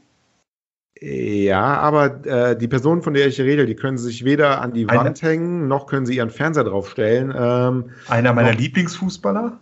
Ja, 1.02 1.78
aber 1.78 2.26
äh, 2.26 2.58
die 2.58 2.68
Person, 2.68 3.02
von 3.02 3.14
der 3.14 3.28
ich 3.28 3.40
rede, 3.40 3.66
die 3.66 3.76
können 3.76 3.98
sich 3.98 4.26
weder 4.26 4.62
an 4.62 4.74
die 4.74 4.88
Eine, 4.90 5.00
Wand 5.00 5.22
hängen, 5.22 5.68
noch 5.68 5.88
können 5.88 6.06
sie 6.06 6.18
ihren 6.18 6.30
Fernseher 6.30 6.66
draufstellen. 6.66 7.34
Ähm, 7.36 7.92
einer 8.08 8.34
meiner 8.34 8.52
noch, 8.52 8.60
Lieblingsfußballer? 8.60 9.60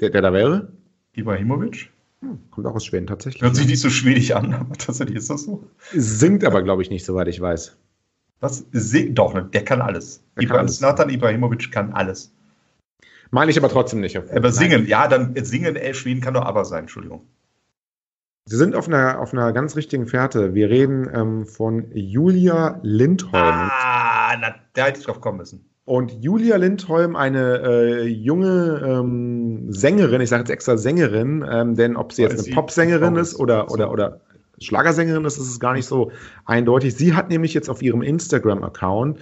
Der, 0.00 0.10
der 0.10 0.22
da 0.22 0.32
wäre? 0.32 0.68
Ibrahimovic. 1.14 1.90
Hm, 2.22 2.38
kommt 2.50 2.66
auch 2.66 2.74
aus 2.74 2.84
Schweden 2.84 3.06
tatsächlich. 3.06 3.42
Hört 3.42 3.54
sich 3.54 3.66
nicht 3.68 3.80
so 3.80 3.90
schwedisch 3.90 4.32
an, 4.32 4.52
aber 4.52 4.74
tatsächlich 4.76 5.18
ist 5.18 5.30
das 5.30 5.44
so. 5.44 5.64
Singt 5.92 6.44
aber, 6.44 6.62
glaube 6.62 6.82
ich, 6.82 6.90
nicht, 6.90 7.04
soweit 7.04 7.28
ich 7.28 7.40
weiß. 7.40 7.76
Was? 8.40 8.64
Doch, 9.10 9.50
der 9.50 9.64
kann 9.64 9.80
alles. 9.80 10.22
Der 10.40 10.48
kann 10.48 10.68
Zlatan 10.68 11.10
Ibrahimovic 11.10 11.72
kann 11.72 11.92
alles. 11.92 12.32
Meine 13.30 13.50
ich 13.50 13.58
aber 13.58 13.68
trotzdem 13.68 14.00
nicht. 14.00 14.16
Aber 14.16 14.52
singen, 14.52 14.82
Nein. 14.82 14.88
ja, 14.88 15.08
dann 15.08 15.34
singen, 15.44 15.76
ey, 15.76 15.92
Schweden 15.92 16.20
kann 16.20 16.34
doch 16.34 16.44
aber 16.44 16.64
sein, 16.64 16.80
Entschuldigung. 16.80 17.26
Sie 18.46 18.56
sind 18.56 18.74
auf 18.74 18.88
einer, 18.88 19.20
auf 19.20 19.34
einer 19.34 19.52
ganz 19.52 19.76
richtigen 19.76 20.06
Fährte. 20.06 20.54
Wir 20.54 20.70
reden 20.70 21.10
ähm, 21.12 21.46
von 21.46 21.90
Julia 21.92 22.80
Lindholm. 22.82 23.34
Ah, 23.34 24.34
na, 24.40 24.54
da 24.72 24.86
hätte 24.86 25.00
ich 25.00 25.04
drauf 25.04 25.20
kommen 25.20 25.36
müssen. 25.36 25.68
Und 25.84 26.12
Julia 26.22 26.56
Lindholm, 26.56 27.16
eine 27.16 27.62
äh, 27.62 28.06
junge 28.06 28.82
ähm, 28.86 29.70
Sängerin, 29.72 30.20
ich 30.20 30.30
sage 30.30 30.42
jetzt 30.42 30.50
extra 30.50 30.78
Sängerin, 30.78 31.44
ähm, 31.50 31.76
denn 31.76 31.96
ob 31.96 32.12
sie 32.12 32.22
jetzt 32.22 32.46
eine 32.46 32.54
Popsängerin 32.54 33.16
ist 33.16 33.38
oder, 33.38 33.70
oder, 33.70 33.90
oder 33.90 34.20
Schlagersängerin 34.60 35.24
ist, 35.24 35.38
ist 35.38 35.48
es 35.48 35.60
gar 35.60 35.74
nicht 35.74 35.86
so 35.86 36.10
eindeutig. 36.44 36.94
Sie 36.94 37.14
hat 37.14 37.28
nämlich 37.28 37.54
jetzt 37.54 37.68
auf 37.68 37.82
ihrem 37.82 38.02
Instagram-Account 38.02 39.18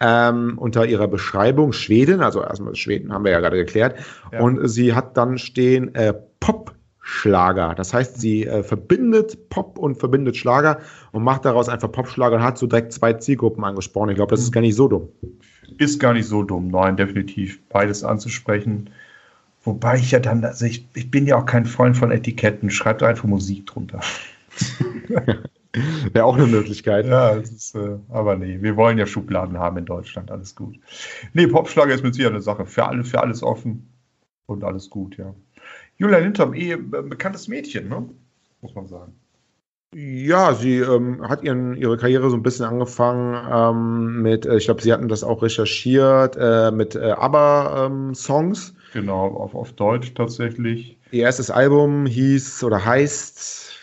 ähm, 0.00 0.58
unter 0.58 0.86
ihrer 0.86 1.08
Beschreibung 1.08 1.72
Schweden, 1.72 2.20
also 2.20 2.42
erstmal 2.42 2.74
Schweden 2.74 3.12
haben 3.12 3.24
wir 3.24 3.32
ja 3.32 3.40
gerade 3.40 3.56
geklärt, 3.56 3.96
ja. 4.32 4.40
und 4.40 4.66
sie 4.68 4.94
hat 4.94 5.16
dann 5.16 5.38
stehen 5.38 5.94
äh, 5.94 6.12
Pop-Schlager. 6.40 7.74
Das 7.76 7.94
heißt, 7.94 8.20
sie 8.20 8.44
äh, 8.44 8.62
verbindet 8.62 9.48
Pop 9.50 9.78
und 9.78 9.96
verbindet 9.96 10.36
Schlager 10.36 10.78
und 11.12 11.22
macht 11.22 11.44
daraus 11.44 11.68
einfach 11.68 11.90
Pop-Schlager 11.90 12.36
und 12.36 12.42
hat 12.42 12.58
so 12.58 12.66
direkt 12.66 12.92
zwei 12.92 13.12
Zielgruppen 13.12 13.62
angesprochen. 13.64 14.10
Ich 14.10 14.16
glaube, 14.16 14.30
das 14.30 14.40
ist 14.40 14.52
gar 14.52 14.62
nicht 14.62 14.74
so 14.74 14.88
dumm. 14.88 15.08
Ist 15.78 16.00
gar 16.00 16.12
nicht 16.12 16.26
so 16.26 16.42
dumm, 16.42 16.68
nein, 16.68 16.96
definitiv 16.96 17.60
beides 17.68 18.04
anzusprechen. 18.04 18.90
Wobei 19.62 19.96
ich 19.96 20.10
ja 20.10 20.18
dann, 20.18 20.44
also 20.44 20.66
ich, 20.66 20.86
ich 20.94 21.10
bin 21.10 21.26
ja 21.26 21.36
auch 21.36 21.46
kein 21.46 21.64
Freund 21.64 21.96
von 21.96 22.10
Etiketten, 22.10 22.68
schreibt 22.68 23.02
einfach 23.02 23.24
Musik 23.24 23.66
drunter. 23.66 24.00
Wäre 26.12 26.24
auch 26.24 26.36
eine 26.36 26.46
Möglichkeit. 26.46 27.06
Ja, 27.06 27.30
ist, 27.30 27.74
äh, 27.74 27.98
aber 28.08 28.36
nee, 28.36 28.58
wir 28.60 28.76
wollen 28.76 28.96
ja 28.96 29.06
Schubladen 29.06 29.58
haben 29.58 29.76
in 29.78 29.86
Deutschland, 29.86 30.30
alles 30.30 30.54
gut. 30.54 30.76
Nee, 31.32 31.48
Popschlager 31.48 31.94
ist 31.94 32.04
mit 32.04 32.14
Sicherheit 32.14 32.34
eine 32.34 32.42
Sache. 32.42 32.64
Für, 32.64 32.86
alle, 32.86 33.02
für 33.02 33.20
alles 33.20 33.42
offen 33.42 33.88
und 34.46 34.62
alles 34.62 34.88
gut, 34.88 35.16
ja. 35.16 35.34
Julia 35.96 36.18
Lindholm, 36.18 36.54
eh 36.54 36.76
bekanntes 36.76 37.48
Mädchen, 37.48 37.88
ne? 37.88 38.08
muss 38.60 38.74
man 38.74 38.86
sagen. 38.86 39.12
Ja, 39.94 40.54
sie 40.54 40.78
ähm, 40.78 41.28
hat 41.28 41.44
ihren, 41.44 41.76
ihre 41.76 41.96
Karriere 41.96 42.28
so 42.28 42.36
ein 42.36 42.42
bisschen 42.42 42.66
angefangen 42.66 43.36
ähm, 43.48 44.22
mit, 44.22 44.44
äh, 44.44 44.56
ich 44.56 44.64
glaube, 44.64 44.82
sie 44.82 44.92
hatten 44.92 45.08
das 45.08 45.22
auch 45.22 45.40
recherchiert, 45.42 46.36
äh, 46.36 46.72
mit 46.72 46.96
äh, 46.96 47.12
ABBA-Songs. 47.12 48.70
Ähm, 48.70 48.76
genau, 48.92 49.26
auf, 49.28 49.54
auf 49.54 49.72
Deutsch 49.72 50.14
tatsächlich. 50.14 50.98
Ihr 51.12 51.22
erstes 51.22 51.48
Album 51.48 52.06
hieß 52.06 52.64
oder 52.64 52.84
heißt 52.84 53.73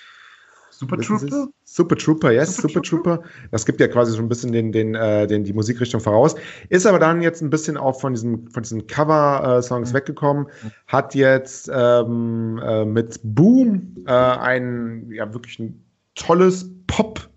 Super 0.81 0.97
Trooper? 0.97 1.47
Super 1.63 1.95
Trooper, 1.95 2.31
yes, 2.31 2.55
Super, 2.55 2.69
Super 2.69 2.81
Trooper? 2.81 3.15
Trooper. 3.17 3.29
Das 3.51 3.67
gibt 3.67 3.79
ja 3.79 3.87
quasi 3.87 4.13
so 4.13 4.17
ein 4.17 4.27
bisschen 4.27 4.51
den, 4.51 4.71
den, 4.71 4.95
äh, 4.95 5.27
den, 5.27 5.43
die 5.43 5.53
Musikrichtung 5.53 6.01
voraus. 6.01 6.33
Ist 6.69 6.87
aber 6.87 6.97
dann 6.97 7.21
jetzt 7.21 7.43
ein 7.43 7.51
bisschen 7.51 7.77
auch 7.77 8.01
von, 8.01 8.13
diesem, 8.13 8.47
von 8.47 8.63
diesen 8.63 8.87
Cover-Songs 8.87 9.91
mhm. 9.91 9.95
weggekommen. 9.95 10.47
Hat 10.87 11.13
jetzt 11.13 11.69
ähm, 11.71 12.59
äh, 12.63 12.83
mit 12.83 13.19
Boom 13.23 13.95
äh, 14.07 14.11
ein 14.11 15.11
ja 15.11 15.31
wirklich 15.31 15.59
ein 15.59 15.85
tolles 16.15 16.67
Pop, 16.87 17.29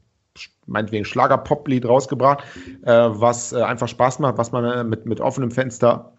meinetwegen 0.66 1.04
Schlager-Pop-Lied 1.04 1.84
rausgebracht, 1.84 2.44
äh, 2.84 2.92
was 2.92 3.52
äh, 3.52 3.60
einfach 3.60 3.88
Spaß 3.88 4.20
macht, 4.20 4.38
was 4.38 4.52
man 4.52 4.64
äh, 4.64 4.84
mit, 4.84 5.04
mit 5.04 5.20
offenem 5.20 5.50
Fenster 5.50 6.14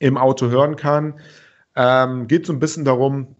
im 0.00 0.18
Auto 0.18 0.48
hören 0.48 0.76
kann. 0.76 1.14
Ähm, 1.76 2.26
geht 2.26 2.44
so 2.44 2.52
ein 2.52 2.58
bisschen 2.58 2.84
darum, 2.84 3.36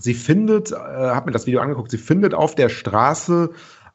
Sie 0.00 0.14
findet, 0.14 0.72
äh, 0.72 0.76
habe 0.76 1.26
mir 1.26 1.32
das 1.32 1.46
Video 1.46 1.60
angeguckt, 1.60 1.90
sie 1.90 1.98
findet 1.98 2.34
auf 2.34 2.54
der 2.54 2.68
Straße 2.68 3.50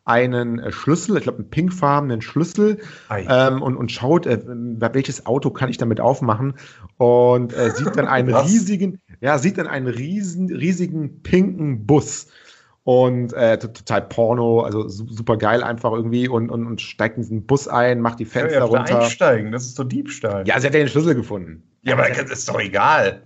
einen 0.05 0.59
äh, 0.59 0.71
Schlüssel, 0.71 1.17
ich 1.17 1.23
glaube 1.23 1.39
einen 1.39 1.49
pinkfarbenen 1.49 2.21
Schlüssel 2.21 2.79
ähm, 3.09 3.61
und, 3.61 3.75
und 3.75 3.91
schaut, 3.91 4.27
äh, 4.27 4.39
welches 4.45 5.25
Auto 5.25 5.49
kann 5.49 5.69
ich 5.69 5.77
damit 5.77 5.99
aufmachen 5.99 6.53
und 6.97 7.53
äh, 7.53 7.71
sieht 7.71 7.97
dann 7.97 8.07
einen 8.07 8.33
riesigen, 8.35 9.01
ja, 9.19 9.39
sieht 9.39 9.57
dann 9.57 9.67
einen 9.67 9.87
riesen, 9.87 10.55
riesigen 10.55 11.23
pinken 11.23 11.87
Bus 11.87 12.27
und 12.83 13.33
äh, 13.33 13.57
total 13.57 14.03
Porno, 14.03 14.61
also 14.61 14.87
super 14.87 15.37
geil 15.37 15.63
einfach 15.63 15.91
irgendwie 15.91 16.27
und, 16.27 16.51
und, 16.51 16.67
und 16.67 16.81
steigt 16.81 17.17
in 17.17 17.23
diesen 17.23 17.47
Bus 17.47 17.67
ein, 17.67 17.99
macht 17.99 18.19
die 18.19 18.25
Fenster 18.25 18.59
ja, 18.59 18.63
runter. 18.63 18.99
einsteigen, 18.99 19.51
das 19.51 19.65
ist 19.65 19.79
doch 19.79 19.85
Diebstahl. 19.85 20.47
Ja, 20.47 20.59
sie 20.59 20.67
hat 20.67 20.75
ja 20.75 20.81
den 20.81 20.87
Schlüssel 20.87 21.15
gefunden. 21.15 21.63
Ja, 21.81 21.95
aber 21.95 22.07
das 22.09 22.29
ist 22.29 22.47
doch 22.47 22.59
egal. 22.59 23.23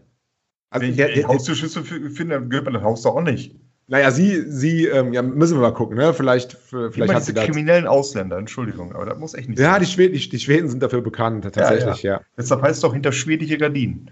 Also 0.70 0.84
Wenn 0.84 0.92
ich 0.92 0.98
der, 0.98 1.14
der 1.14 1.28
Haustürschlüssel 1.28 1.84
finde, 1.84 2.36
dann 2.36 2.50
gehört 2.50 2.66
man 2.66 2.76
das 2.76 2.84
Haus 2.84 3.02
doch 3.02 3.16
auch 3.16 3.24
nicht. 3.24 3.56
Naja, 3.92 4.12
sie, 4.12 4.44
sie, 4.52 4.86
ähm, 4.86 5.14
ja, 5.14 5.24
müssen 5.24 5.58
wir 5.58 5.62
mal 5.62 5.74
gucken, 5.74 5.98
ne? 5.98 6.14
Vielleicht, 6.14 6.54
vielleicht 6.54 7.12
hat 7.12 7.24
sie 7.24 7.34
da. 7.34 7.44
kriminellen 7.44 7.88
Ausländer, 7.88 8.38
Entschuldigung, 8.38 8.94
aber 8.94 9.08
das 9.08 9.18
muss 9.18 9.34
echt 9.34 9.50
nicht 9.50 9.58
ja, 9.58 9.66
sein. 9.66 9.74
Ja, 9.74 9.80
die, 9.80 9.86
Schweden, 9.88 10.14
die, 10.14 10.30
die, 10.30 10.40
Schweden 10.40 10.70
sind 10.70 10.84
dafür 10.84 11.02
bekannt, 11.02 11.44
tatsächlich, 11.44 12.04
ja. 12.04 12.12
ja. 12.12 12.18
ja. 12.20 12.26
Deshalb 12.38 12.62
heißt 12.62 12.76
es 12.76 12.82
doch 12.82 12.94
hinter 12.94 13.12
schwedische 13.12 13.58
Gardinen. 13.58 14.12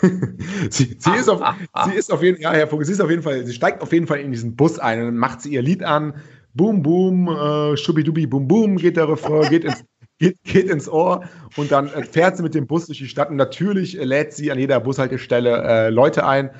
sie, 0.70 0.96
sie, 0.98 1.10
ist 1.14 1.28
auf, 1.28 1.42
sie 1.84 1.92
ist 1.92 2.10
auf 2.10 2.22
jeden 2.22 2.38
Fall, 2.38 2.54
ja, 2.54 2.58
Herr 2.58 2.68
Vogel, 2.68 2.86
sie 2.86 2.92
ist 2.92 3.02
auf 3.02 3.10
jeden 3.10 3.22
Fall, 3.22 3.44
sie 3.44 3.52
steigt 3.52 3.82
auf 3.82 3.92
jeden 3.92 4.06
Fall 4.06 4.20
in 4.20 4.32
diesen 4.32 4.56
Bus 4.56 4.78
ein 4.78 5.00
und 5.00 5.04
dann 5.04 5.18
macht 5.18 5.42
sie 5.42 5.52
ihr 5.52 5.60
Lied 5.60 5.82
an. 5.82 6.14
Boom, 6.54 6.82
boom, 6.82 7.28
äh, 7.28 7.76
schubidubi, 7.76 8.26
boom, 8.26 8.48
boom, 8.48 8.76
geht 8.78 8.96
der 8.96 9.10
Refrain, 9.10 9.50
geht 9.50 9.64
ins, 9.64 9.84
geht, 10.18 10.42
geht 10.44 10.68
ins 10.68 10.88
Ohr 10.88 11.24
und 11.56 11.72
dann 11.72 11.88
äh, 11.88 12.02
fährt 12.02 12.36
sie 12.36 12.42
mit 12.42 12.54
dem 12.54 12.66
Bus 12.66 12.86
durch 12.86 12.98
die 12.98 13.08
Stadt 13.08 13.30
und 13.30 13.36
natürlich 13.36 13.98
äh, 13.98 14.04
lädt 14.04 14.32
sie 14.32 14.50
an 14.50 14.58
jeder 14.58 14.80
Bushaltestelle 14.80 15.62
äh, 15.62 15.90
Leute 15.90 16.26
ein 16.26 16.50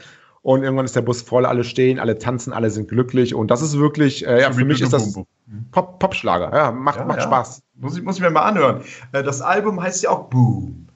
und 0.42 0.62
irgendwann 0.62 0.84
ist 0.84 0.96
der 0.96 1.02
Bus 1.02 1.22
voll, 1.22 1.44
alle 1.44 1.64
stehen, 1.64 1.98
alle 1.98 2.18
tanzen, 2.18 2.52
alle 2.52 2.70
sind 2.70 2.88
glücklich 2.88 3.34
und 3.34 3.50
das 3.50 3.62
ist 3.62 3.78
wirklich, 3.78 4.26
äh, 4.26 4.42
ja, 4.42 4.52
für 4.52 4.64
mich 4.64 4.80
ist 4.80 4.92
das 4.92 5.18
Pop, 5.72 5.98
Popschlager, 5.98 6.54
ja, 6.54 6.70
macht, 6.70 6.98
ja, 6.98 7.04
macht 7.04 7.18
ja. 7.18 7.24
Spaß. 7.24 7.62
Muss 7.76 7.96
ich, 7.96 8.02
muss 8.02 8.16
ich 8.16 8.22
mir 8.22 8.30
mal 8.30 8.42
anhören. 8.42 8.82
Äh, 9.12 9.22
das 9.22 9.42
Album 9.42 9.82
heißt 9.82 10.02
ja 10.02 10.10
auch 10.10 10.24
Boom. 10.24 10.86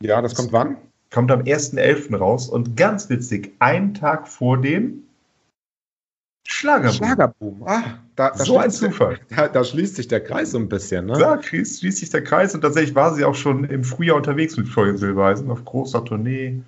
Ja, 0.00 0.20
das 0.20 0.34
kommt 0.34 0.52
wann? 0.52 0.76
Kommt 1.10 1.30
am 1.30 1.40
1.11. 1.40 2.16
raus 2.16 2.48
und 2.48 2.76
ganz 2.76 3.10
witzig, 3.10 3.52
einen 3.58 3.94
Tag 3.94 4.28
vor 4.28 4.60
dem 4.60 5.02
Schlagerboom. 6.44 6.96
Schlagerboom. 6.96 7.62
Ah, 7.66 7.82
da, 8.16 8.30
da 8.30 8.44
so 8.44 8.58
ein 8.58 8.70
Zufall. 8.70 9.18
Da, 9.34 9.48
da, 9.48 9.64
schließt 9.64 9.96
sich 9.96 10.08
der 10.08 10.22
Kreis 10.22 10.50
so 10.50 10.58
ein 10.58 10.68
bisschen. 10.68 11.06
Ne? 11.06 11.18
Da 11.18 11.42
schließt, 11.42 11.80
schließt 11.80 11.98
sich 11.98 12.10
der 12.10 12.24
Kreis 12.24 12.54
und 12.54 12.60
tatsächlich 12.60 12.94
war 12.94 13.14
sie 13.14 13.24
auch 13.24 13.34
schon 13.34 13.64
im 13.64 13.84
Frühjahr 13.84 14.16
unterwegs 14.16 14.56
mit 14.56 14.68
Florian 14.68 14.98
Silbereisen 14.98 15.50
auf 15.50 15.64
großer 15.64 16.04
Tournee. 16.04 16.60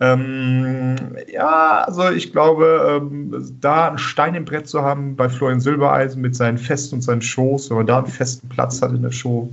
Ähm, 0.00 0.96
ja, 1.28 1.82
also 1.82 2.10
ich 2.10 2.32
glaube, 2.32 3.00
ähm, 3.00 3.56
da 3.60 3.88
einen 3.88 3.98
Stein 3.98 4.34
im 4.34 4.44
Brett 4.44 4.66
zu 4.66 4.82
haben 4.82 5.14
bei 5.14 5.28
Florian 5.28 5.60
Silbereisen 5.60 6.20
mit 6.20 6.34
seinen 6.34 6.58
Festen 6.58 6.96
und 6.96 7.02
seinen 7.02 7.22
Shows, 7.22 7.70
wenn 7.70 7.76
man 7.76 7.86
da 7.86 7.98
einen 7.98 8.08
festen 8.08 8.48
Platz 8.48 8.82
hat 8.82 8.90
in 8.90 9.02
der 9.02 9.12
Show, 9.12 9.50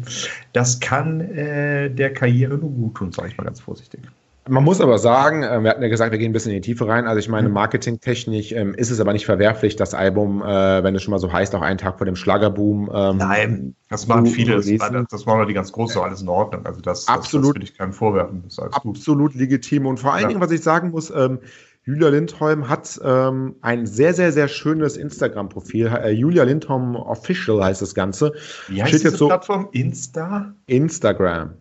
das 0.54 0.80
kann 0.80 1.22
äh, 1.22 1.90
der 1.92 2.14
Karriere 2.14 2.58
nur 2.58 2.72
gut 2.72 2.96
tun, 2.96 3.12
sage 3.12 3.28
ich 3.28 3.38
mal 3.38 3.44
ganz 3.44 3.60
vorsichtig. 3.60 4.02
Man 4.50 4.64
muss 4.64 4.82
aber 4.82 4.98
sagen, 4.98 5.44
äh, 5.44 5.62
wir 5.62 5.70
hatten 5.70 5.84
ja 5.84 5.90
gesagt, 5.90 6.12
wir 6.12 6.18
gehen 6.18 6.32
ein 6.32 6.34
bisschen 6.34 6.52
in 6.52 6.62
die 6.62 6.68
Tiefe 6.68 6.88
rein. 6.88 7.06
Also 7.06 7.20
ich 7.20 7.30
meine, 7.30 7.48
mhm. 7.48 7.54
marketingtechnisch 7.54 8.52
ähm, 8.54 8.74
ist 8.74 8.90
es 8.90 9.00
aber 9.00 9.14
nicht 9.14 9.26
verwerflich, 9.26 9.76
das 9.76 9.94
Album, 9.94 10.42
äh, 10.42 10.84
wenn 10.84 10.96
es 10.96 11.04
schon 11.04 11.12
mal 11.12 11.20
so 11.20 11.32
heißt, 11.32 11.54
auch 11.54 11.62
einen 11.62 11.78
Tag 11.78 12.00
vor 12.00 12.06
dem 12.06 12.16
Schlagerboom. 12.16 12.90
Ähm, 12.92 13.18
Nein, 13.18 13.76
das 13.90 14.10
waren 14.10 14.26
viele, 14.26 14.56
das, 14.56 14.66
das 15.10 15.28
waren 15.28 15.48
die 15.48 15.54
ganz 15.54 15.72
große, 15.72 16.02
alles 16.02 16.24
in 16.24 16.30
Ordnung. 16.30 16.66
Also 16.66 16.82
das, 16.82 17.08
absolut, 17.08 17.46
das, 17.46 17.52
das 17.52 17.56
will 17.56 17.64
ich 17.64 17.78
keinen 17.78 17.94
vorwerfen. 17.94 18.44
absolut 18.72 19.36
legitim. 19.36 19.86
Und 19.86 20.00
vor 20.00 20.14
allen 20.14 20.24
ja. 20.24 20.28
Dingen, 20.30 20.42
was 20.42 20.52
ich 20.52 20.62
sagen 20.62 20.90
muss, 20.90 21.12
ähm, 21.12 21.40
Julia 21.84 22.10
Lindholm 22.10 22.68
hat 22.70 23.00
ähm, 23.04 23.56
ein 23.62 23.86
sehr, 23.86 24.14
sehr, 24.14 24.32
sehr 24.32 24.48
schönes 24.48 24.98
Instagram-Profil. 24.98 25.88
Äh, 25.88 26.12
Julia 26.12 26.44
Lindholm 26.44 26.96
Official 26.96 27.64
heißt 27.64 27.82
das 27.82 27.96
Ganze. 27.96 28.34
Wie 28.68 28.82
heißt 28.82 28.90
Steht 28.90 29.04
diese 29.04 29.18
so 29.18 29.28
Plattform? 29.28 29.68
Insta? 29.72 30.54
Instagram. 30.68 31.54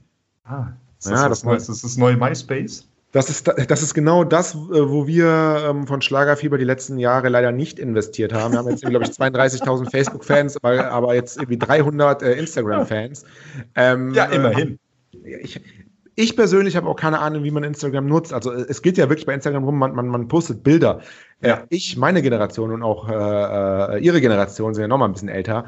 Ah, 0.44 0.68
ist 1.00 1.10
das, 1.10 1.20
ja, 1.22 1.28
das, 1.28 1.44
Neues, 1.44 1.68
ist 1.68 1.82
das 1.82 1.96
neue 1.96 2.16
MySpace? 2.16 2.86
Das 3.12 3.28
ist, 3.28 3.48
das 3.48 3.82
ist 3.82 3.94
genau 3.94 4.22
das, 4.22 4.54
äh, 4.54 4.58
wo 4.58 5.06
wir 5.06 5.64
ähm, 5.68 5.86
von 5.86 6.00
Schlagerfieber 6.00 6.58
die 6.58 6.64
letzten 6.64 6.98
Jahre 6.98 7.28
leider 7.28 7.50
nicht 7.50 7.80
investiert 7.80 8.32
haben. 8.32 8.52
Wir 8.52 8.58
haben 8.58 8.70
jetzt, 8.70 8.82
glaube 8.84 9.04
ich, 9.04 9.10
32.000 9.10 9.90
Facebook-Fans, 9.90 10.58
aber, 10.62 10.90
aber 10.90 11.14
jetzt 11.14 11.36
irgendwie 11.36 11.58
300 11.58 12.22
äh, 12.22 12.34
Instagram-Fans. 12.34 13.24
Ähm, 13.74 14.14
ja, 14.14 14.26
immerhin. 14.26 14.78
Äh, 15.24 15.38
ich, 15.38 15.60
ich 16.20 16.36
persönlich 16.36 16.76
habe 16.76 16.86
auch 16.88 16.96
keine 16.96 17.18
Ahnung, 17.18 17.44
wie 17.44 17.50
man 17.50 17.64
Instagram 17.64 18.06
nutzt. 18.06 18.32
Also 18.32 18.52
es 18.52 18.82
geht 18.82 18.98
ja 18.98 19.08
wirklich 19.08 19.26
bei 19.26 19.34
Instagram 19.34 19.64
rum, 19.64 19.78
man, 19.78 19.94
man, 19.94 20.08
man 20.08 20.28
postet 20.28 20.62
Bilder. 20.62 21.00
Ja. 21.42 21.64
Ich, 21.70 21.96
meine 21.96 22.20
Generation 22.20 22.70
und 22.70 22.82
auch 22.82 23.08
äh, 23.08 23.96
äh, 23.96 23.98
Ihre 24.00 24.20
Generation 24.20 24.74
sind 24.74 24.82
ja 24.82 24.88
noch 24.88 24.98
mal 24.98 25.06
ein 25.06 25.12
bisschen 25.12 25.30
älter. 25.30 25.64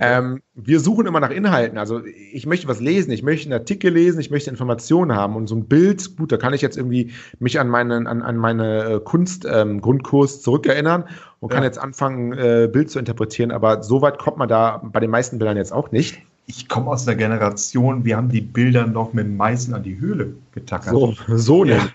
Ähm, 0.00 0.42
wir 0.54 0.80
suchen 0.80 1.06
immer 1.06 1.20
nach 1.20 1.30
Inhalten. 1.30 1.78
Also 1.78 2.02
ich 2.04 2.44
möchte 2.44 2.68
was 2.68 2.80
lesen, 2.80 3.10
ich 3.12 3.22
möchte 3.22 3.46
einen 3.46 3.58
Artikel 3.58 3.90
lesen, 3.90 4.20
ich 4.20 4.30
möchte 4.30 4.50
Informationen 4.50 5.16
haben 5.16 5.34
und 5.34 5.46
so 5.46 5.56
ein 5.56 5.66
Bild, 5.66 6.16
gut, 6.16 6.30
da 6.30 6.36
kann 6.36 6.52
ich 6.52 6.60
jetzt 6.60 6.76
irgendwie 6.76 7.12
mich 7.38 7.58
an 7.58 7.68
meine, 7.68 7.94
an, 7.96 8.20
an 8.20 8.36
meine 8.36 8.84
äh, 8.84 9.00
Kunst-Grundkurs 9.00 10.36
ähm, 10.36 10.42
zurückerinnern 10.42 11.04
und 11.40 11.50
ja. 11.50 11.56
kann 11.56 11.64
jetzt 11.64 11.78
anfangen, 11.78 12.32
äh, 12.34 12.68
Bild 12.70 12.90
zu 12.90 12.98
interpretieren, 12.98 13.50
aber 13.50 13.82
so 13.82 14.02
weit 14.02 14.18
kommt 14.18 14.36
man 14.36 14.48
da 14.48 14.82
bei 14.84 15.00
den 15.00 15.10
meisten 15.10 15.38
Bildern 15.38 15.56
jetzt 15.56 15.72
auch 15.72 15.90
nicht 15.90 16.20
ich 16.48 16.66
komme 16.66 16.88
aus 16.88 17.06
einer 17.06 17.16
Generation, 17.16 18.04
wir 18.04 18.16
haben 18.16 18.30
die 18.30 18.40
Bilder 18.40 18.86
noch 18.86 19.12
mit 19.12 19.28
Meißen 19.28 19.74
an 19.74 19.82
die 19.82 20.00
Höhle 20.00 20.34
getackert. 20.52 20.92
So, 20.92 21.14
so 21.28 21.64
ja. 21.64 21.88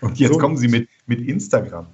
Und 0.00 0.18
jetzt 0.18 0.32
so 0.32 0.38
kommen 0.38 0.56
sie 0.56 0.68
mit, 0.68 0.88
mit 1.06 1.20
Instagram. 1.20 1.86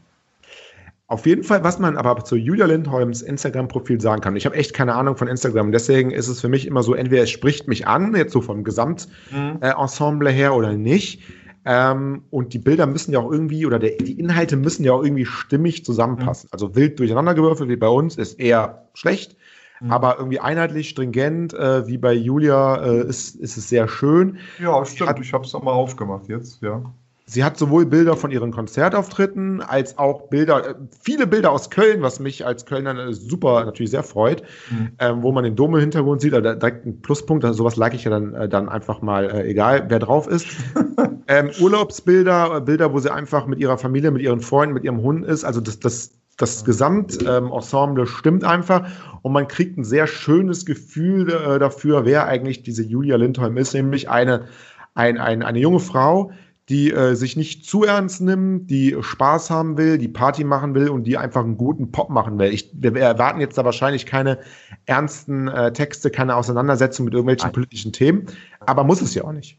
Auf 1.08 1.26
jeden 1.26 1.42
Fall, 1.42 1.64
was 1.64 1.80
man 1.80 1.96
aber 1.96 2.24
zu 2.24 2.36
Julia 2.36 2.66
Lindholms 2.66 3.22
Instagram-Profil 3.22 4.00
sagen 4.00 4.20
kann. 4.20 4.36
Ich 4.36 4.46
habe 4.46 4.54
echt 4.54 4.72
keine 4.72 4.94
Ahnung 4.94 5.16
von 5.16 5.26
Instagram, 5.26 5.72
deswegen 5.72 6.12
ist 6.12 6.28
es 6.28 6.40
für 6.40 6.48
mich 6.48 6.68
immer 6.68 6.84
so, 6.84 6.94
entweder 6.94 7.24
es 7.24 7.30
spricht 7.30 7.66
mich 7.66 7.88
an, 7.88 8.14
jetzt 8.14 8.32
so 8.32 8.40
vom 8.40 8.62
Gesamtensemble 8.62 10.30
mhm. 10.30 10.36
äh, 10.36 10.38
her 10.38 10.54
oder 10.54 10.72
nicht. 10.74 11.22
Ähm, 11.64 12.22
und 12.30 12.54
die 12.54 12.58
Bilder 12.58 12.86
müssen 12.86 13.12
ja 13.12 13.18
auch 13.18 13.30
irgendwie, 13.30 13.66
oder 13.66 13.80
der, 13.80 13.96
die 13.96 14.18
Inhalte 14.18 14.56
müssen 14.56 14.84
ja 14.84 14.92
auch 14.92 15.02
irgendwie 15.02 15.26
stimmig 15.26 15.84
zusammenpassen. 15.84 16.46
Mhm. 16.46 16.52
Also 16.52 16.76
wild 16.76 17.00
durcheinandergewürfelt 17.00 17.68
wie 17.68 17.76
bei 17.76 17.88
uns 17.88 18.16
ist 18.16 18.38
eher 18.38 18.86
schlecht. 18.94 19.36
Mhm. 19.80 19.90
Aber 19.90 20.16
irgendwie 20.18 20.40
einheitlich, 20.40 20.90
stringent, 20.90 21.54
äh, 21.54 21.86
wie 21.86 21.98
bei 21.98 22.12
Julia, 22.12 22.76
äh, 22.82 23.06
ist, 23.06 23.36
ist 23.36 23.56
es 23.56 23.68
sehr 23.68 23.88
schön. 23.88 24.38
Ja, 24.58 24.84
stimmt. 24.84 25.10
Hat, 25.10 25.20
ich 25.20 25.32
habe 25.32 25.44
es 25.44 25.52
nochmal 25.52 25.74
aufgemacht 25.74 26.28
jetzt, 26.28 26.62
ja. 26.62 26.82
Sie 27.30 27.44
hat 27.44 27.56
sowohl 27.56 27.86
Bilder 27.86 28.16
von 28.16 28.32
ihren 28.32 28.50
Konzertauftritten 28.50 29.62
als 29.62 29.98
auch 29.98 30.30
Bilder, 30.30 30.70
äh, 30.70 30.74
viele 31.00 31.28
Bilder 31.28 31.52
aus 31.52 31.70
Köln, 31.70 32.02
was 32.02 32.18
mich 32.18 32.44
als 32.44 32.66
Kölner 32.66 32.98
äh, 32.98 33.12
super 33.12 33.64
natürlich 33.64 33.92
sehr 33.92 34.02
freut, 34.02 34.42
mhm. 34.68 34.90
ähm, 34.98 35.22
wo 35.22 35.30
man 35.30 35.44
den 35.44 35.54
Dom 35.54 35.74
im 35.76 35.80
Hintergrund 35.80 36.20
sieht, 36.20 36.32
da 36.32 36.40
direkt 36.40 36.86
ein 36.86 37.00
Pluspunkt, 37.02 37.44
also 37.44 37.58
sowas 37.58 37.76
like 37.76 37.94
ich 37.94 38.02
ja 38.02 38.10
dann, 38.10 38.34
äh, 38.34 38.48
dann 38.48 38.68
einfach 38.68 39.00
mal, 39.00 39.30
äh, 39.30 39.48
egal 39.48 39.84
wer 39.86 40.00
drauf 40.00 40.26
ist. 40.26 40.48
ähm, 41.28 41.50
Urlaubsbilder, 41.60 42.62
Bilder, 42.62 42.92
wo 42.92 42.98
sie 42.98 43.12
einfach 43.12 43.46
mit 43.46 43.60
ihrer 43.60 43.78
Familie, 43.78 44.10
mit 44.10 44.22
ihren 44.22 44.40
Freunden, 44.40 44.74
mit 44.74 44.82
ihrem 44.82 45.00
Hund 45.00 45.24
ist, 45.24 45.44
also 45.44 45.60
das, 45.60 45.78
das, 45.78 46.19
das 46.40 46.64
Gesamtensemble 46.64 48.06
stimmt 48.06 48.44
einfach 48.44 48.88
und 49.22 49.32
man 49.32 49.46
kriegt 49.46 49.76
ein 49.76 49.84
sehr 49.84 50.06
schönes 50.06 50.64
Gefühl 50.64 51.30
äh, 51.30 51.58
dafür, 51.58 52.04
wer 52.04 52.26
eigentlich 52.26 52.62
diese 52.62 52.82
Julia 52.82 53.16
Lindholm 53.16 53.56
ist, 53.58 53.74
nämlich 53.74 54.08
eine, 54.08 54.46
ein, 54.94 55.18
ein, 55.18 55.42
eine 55.42 55.58
junge 55.58 55.80
Frau, 55.80 56.32
die 56.70 56.92
äh, 56.92 57.14
sich 57.14 57.36
nicht 57.36 57.66
zu 57.66 57.84
ernst 57.84 58.22
nimmt, 58.22 58.70
die 58.70 58.96
Spaß 58.98 59.50
haben 59.50 59.76
will, 59.76 59.98
die 59.98 60.08
Party 60.08 60.44
machen 60.44 60.74
will 60.74 60.88
und 60.88 61.04
die 61.04 61.18
einfach 61.18 61.44
einen 61.44 61.58
guten 61.58 61.90
Pop 61.90 62.08
machen 62.08 62.38
will. 62.38 62.54
Ich, 62.54 62.70
wir 62.72 62.96
erwarten 62.96 63.40
jetzt 63.40 63.58
da 63.58 63.64
wahrscheinlich 63.64 64.06
keine 64.06 64.38
ernsten 64.86 65.48
äh, 65.48 65.72
Texte, 65.72 66.10
keine 66.10 66.36
Auseinandersetzung 66.36 67.04
mit 67.04 67.12
irgendwelchen 67.12 67.48
Nein. 67.48 67.52
politischen 67.52 67.92
Themen, 67.92 68.26
aber 68.60 68.84
muss 68.84 69.02
es 69.02 69.14
ja 69.14 69.24
auch 69.24 69.32
nicht. 69.32 69.58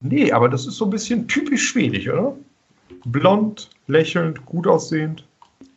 Nee, 0.00 0.32
aber 0.32 0.48
das 0.48 0.66
ist 0.66 0.76
so 0.76 0.86
ein 0.86 0.90
bisschen 0.90 1.28
typisch 1.28 1.68
schwedisch, 1.68 2.08
oder? 2.08 2.36
Blond, 3.06 3.70
lächelnd, 3.86 4.44
gut 4.44 4.66
aussehend. 4.66 5.24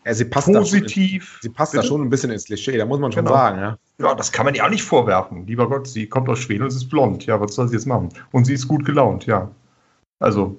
Ja, 0.06 0.14
sie 0.14 0.26
passt 0.26 0.52
Positiv. 0.52 1.24
Da 1.24 1.30
schon, 1.30 1.42
sie 1.42 1.50
passt 1.50 1.74
da 1.76 1.84
schon 1.84 2.02
ein 2.02 2.10
bisschen 2.10 2.32
ins 2.32 2.46
Klischee, 2.46 2.78
da 2.78 2.86
muss 2.86 3.00
man 3.00 3.12
schon 3.12 3.26
genau. 3.26 3.38
sagen. 3.38 3.60
Ja. 3.60 3.78
ja, 4.00 4.16
das 4.16 4.32
kann 4.32 4.46
man 4.46 4.56
ihr 4.56 4.66
auch 4.66 4.70
nicht 4.70 4.84
vorwerfen. 4.84 5.46
Lieber 5.48 5.70
Gott, 5.70 5.88
sie 5.88 6.08
kommt 6.08 6.28
aus 6.30 6.40
Schweden 6.40 6.64
und 6.64 6.72
sie 6.72 6.78
ist 6.78 6.90
blond. 6.90 7.26
Ja, 7.26 7.40
was 7.40 7.56
soll 7.56 7.68
sie 7.68 7.76
jetzt 7.76 7.86
machen? 7.86 8.10
Und 8.32 8.46
sie 8.46 8.54
ist 8.54 8.68
gut 8.68 8.86
gelaunt, 8.86 9.26
ja. 9.26 9.50
Also, 10.20 10.58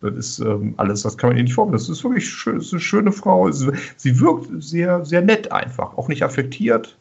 das 0.00 0.14
ist 0.14 0.38
ähm, 0.40 0.74
alles, 0.76 1.02
das 1.02 1.16
kann 1.16 1.30
man 1.30 1.36
ihr 1.38 1.44
nicht 1.44 1.54
vorwerfen. 1.54 1.78
Das 1.78 1.88
ist 1.88 2.04
wirklich 2.04 2.28
schön, 2.28 2.58
ist 2.58 2.72
eine 2.72 2.80
schöne 2.80 3.12
Frau. 3.12 3.50
Sie 3.50 4.20
wirkt 4.20 4.48
sehr, 4.62 5.04
sehr 5.04 5.22
nett 5.22 5.50
einfach, 5.50 5.96
auch 5.96 6.08
nicht 6.08 6.22
affektiert. 6.22 6.98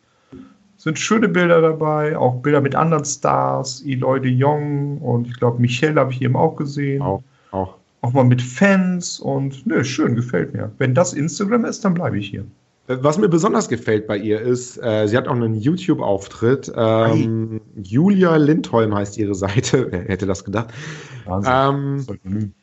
Sind 0.78 1.00
schöne 1.00 1.30
Bilder 1.30 1.62
dabei, 1.62 2.18
auch 2.18 2.42
Bilder 2.42 2.62
mit 2.62 2.76
anderen 2.76 3.06
Stars, 3.06 3.82
Eloy 3.86 4.20
de 4.20 4.32
Jong 4.32 4.98
und 5.00 5.28
ich 5.28 5.38
glaube, 5.38 5.62
Michelle 5.62 6.00
habe 6.00 6.12
ich 6.12 6.22
eben 6.22 6.36
auch 6.36 6.56
gesehen. 6.56 7.02
Auch, 7.02 7.24
auch 7.52 7.76
auch 8.04 8.12
mal 8.12 8.26
mit 8.26 8.42
Fans 8.42 9.20
und 9.20 9.66
nö, 9.66 9.84
schön, 9.84 10.16
gefällt 10.16 10.54
mir. 10.54 10.72
Wenn 10.78 10.94
das 10.94 11.14
Instagram 11.14 11.66
ist, 11.66 11.86
dann 11.86 11.94
bleibe 11.94 12.18
ich 12.18 12.30
hier. 12.30 12.46
Was 12.88 13.18
mir 13.18 13.30
besonders 13.30 13.70
gefällt 13.70 14.08
bei 14.08 14.18
ihr 14.18 14.42
ist, 14.42 14.78
äh, 14.84 15.08
sie 15.08 15.16
hat 15.16 15.30
auch 15.30 15.36
einen 15.36 15.56
YouTube-Auftritt. 15.56 16.70
Ähm, 16.76 17.62
Julia 17.82 18.36
Lindholm 18.36 18.94
heißt 18.94 19.18
ihre 19.18 19.36
Seite. 19.36 19.88
Wer 19.92 20.02
hätte 20.02 20.26
das 20.26 20.44
gedacht? 20.44 20.74
Wahnsinn. 21.24 22.06
Ähm, 22.26 22.54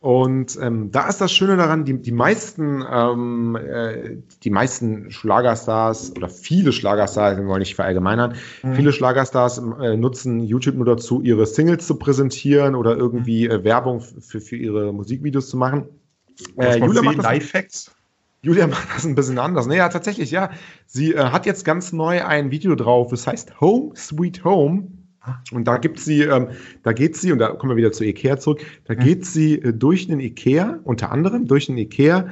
und 0.00 0.58
ähm, 0.62 0.90
da 0.90 1.08
ist 1.08 1.20
das 1.20 1.30
Schöne 1.30 1.58
daran, 1.58 1.84
die, 1.84 2.00
die 2.00 2.12
meisten, 2.12 2.82
ähm, 2.90 3.54
äh, 3.54 4.16
die 4.42 4.48
meisten 4.48 5.10
Schlagerstars 5.10 6.16
oder 6.16 6.30
viele 6.30 6.72
Schlagerstars, 6.72 7.36
wir 7.36 7.46
wollen 7.46 7.58
nicht 7.58 7.74
verallgemeinern, 7.74 8.34
mhm. 8.62 8.74
viele 8.74 8.94
Schlagerstars 8.94 9.58
äh, 9.58 9.96
nutzen 9.98 10.40
YouTube 10.40 10.76
nur 10.76 10.86
dazu, 10.86 11.20
ihre 11.20 11.44
Singles 11.44 11.86
zu 11.86 11.96
präsentieren 11.96 12.74
oder 12.76 12.96
irgendwie 12.96 13.46
äh, 13.46 13.62
Werbung 13.62 14.00
für, 14.00 14.40
für 14.40 14.56
ihre 14.56 14.90
Musikvideos 14.90 15.50
zu 15.50 15.58
machen. 15.58 15.84
Äh, 16.56 16.78
Julia 16.78 17.02
macht 17.02 17.18
das, 17.18 17.90
Julia 18.40 18.66
macht 18.68 18.88
das 18.94 19.04
ein 19.04 19.14
bisschen 19.14 19.38
anders. 19.38 19.66
Naja, 19.66 19.90
tatsächlich, 19.90 20.30
ja. 20.30 20.48
Sie 20.86 21.12
äh, 21.12 21.18
hat 21.18 21.44
jetzt 21.44 21.66
ganz 21.66 21.92
neu 21.92 22.24
ein 22.24 22.50
Video 22.50 22.74
drauf, 22.74 23.10
das 23.10 23.26
heißt 23.26 23.60
Home 23.60 23.92
Sweet 23.94 24.44
Home. 24.44 24.86
Und 25.52 25.64
da 25.64 25.76
gibt 25.76 26.00
sie, 26.00 26.22
ähm, 26.22 26.48
da 26.82 26.92
geht 26.92 27.16
sie, 27.16 27.30
und 27.32 27.38
da 27.38 27.48
kommen 27.48 27.70
wir 27.70 27.76
wieder 27.76 27.92
zu 27.92 28.04
Ikea 28.04 28.38
zurück, 28.38 28.64
da 28.86 28.94
geht 28.94 29.26
sie 29.26 29.56
äh, 29.56 29.72
durch 29.72 30.06
den 30.06 30.18
Ikea, 30.18 30.80
unter 30.84 31.12
anderem 31.12 31.46
durch 31.46 31.66
den 31.66 31.76
Ikea 31.76 32.28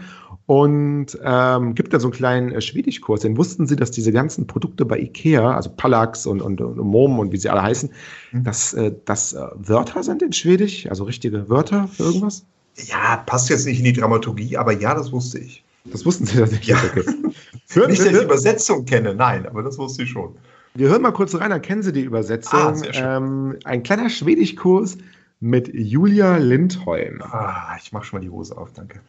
und 0.46 1.18
ähm, 1.22 1.74
gibt 1.74 1.92
da 1.92 2.00
so 2.00 2.06
einen 2.06 2.14
kleinen 2.14 2.52
äh, 2.52 2.62
Schwedischkurs. 2.62 3.20
Denn 3.20 3.36
wussten 3.36 3.66
Sie, 3.66 3.76
dass 3.76 3.90
diese 3.90 4.12
ganzen 4.12 4.46
Produkte 4.46 4.86
bei 4.86 4.98
Ikea, 4.98 5.54
also 5.54 5.68
Pallax 5.68 6.26
und, 6.26 6.40
und, 6.40 6.62
und 6.62 6.78
Mom 6.78 7.18
und 7.18 7.32
wie 7.32 7.36
sie 7.36 7.50
alle 7.50 7.62
heißen, 7.62 7.90
mhm. 8.32 8.44
dass 8.44 8.72
äh, 8.72 8.92
das 9.04 9.34
äh, 9.34 9.46
Wörter 9.56 10.02
sind 10.02 10.22
in 10.22 10.32
Schwedisch, 10.32 10.86
also 10.86 11.04
richtige 11.04 11.50
Wörter 11.50 11.88
für 11.88 12.04
irgendwas? 12.04 12.46
Ja, 12.76 13.22
passt 13.26 13.50
jetzt 13.50 13.66
nicht 13.66 13.80
in 13.80 13.84
die 13.84 13.92
Dramaturgie, 13.92 14.56
aber 14.56 14.72
ja, 14.72 14.94
das 14.94 15.12
wusste 15.12 15.38
ich. 15.38 15.64
Das 15.84 16.06
wussten 16.06 16.24
Sie 16.24 16.38
tatsächlich. 16.38 16.68
Ja. 16.68 16.78
Okay. 16.82 17.04
nicht, 17.88 18.00
dass 18.00 18.06
ich 18.06 18.18
die 18.18 18.24
Übersetzung 18.24 18.86
kenne, 18.86 19.14
nein, 19.14 19.46
aber 19.46 19.62
das 19.62 19.76
wusste 19.76 20.04
ich 20.04 20.10
schon. 20.10 20.34
Wir 20.78 20.90
hören 20.90 21.02
mal 21.02 21.10
kurz 21.10 21.34
rein, 21.34 21.50
dann 21.50 21.60
kennen 21.60 21.82
Sie 21.82 21.92
die 21.92 22.02
Übersetzung. 22.02 22.60
Ah, 22.60 23.16
ähm, 23.16 23.56
ein 23.64 23.82
kleiner 23.82 24.08
Schwedischkurs 24.08 24.96
mit 25.40 25.74
Julia 25.74 26.36
Lindholm. 26.36 27.20
Ah, 27.20 27.76
ich 27.82 27.90
mache 27.90 28.04
schon 28.04 28.20
mal 28.20 28.24
die 28.24 28.30
Hose 28.30 28.56
auf, 28.56 28.72
danke. 28.74 29.00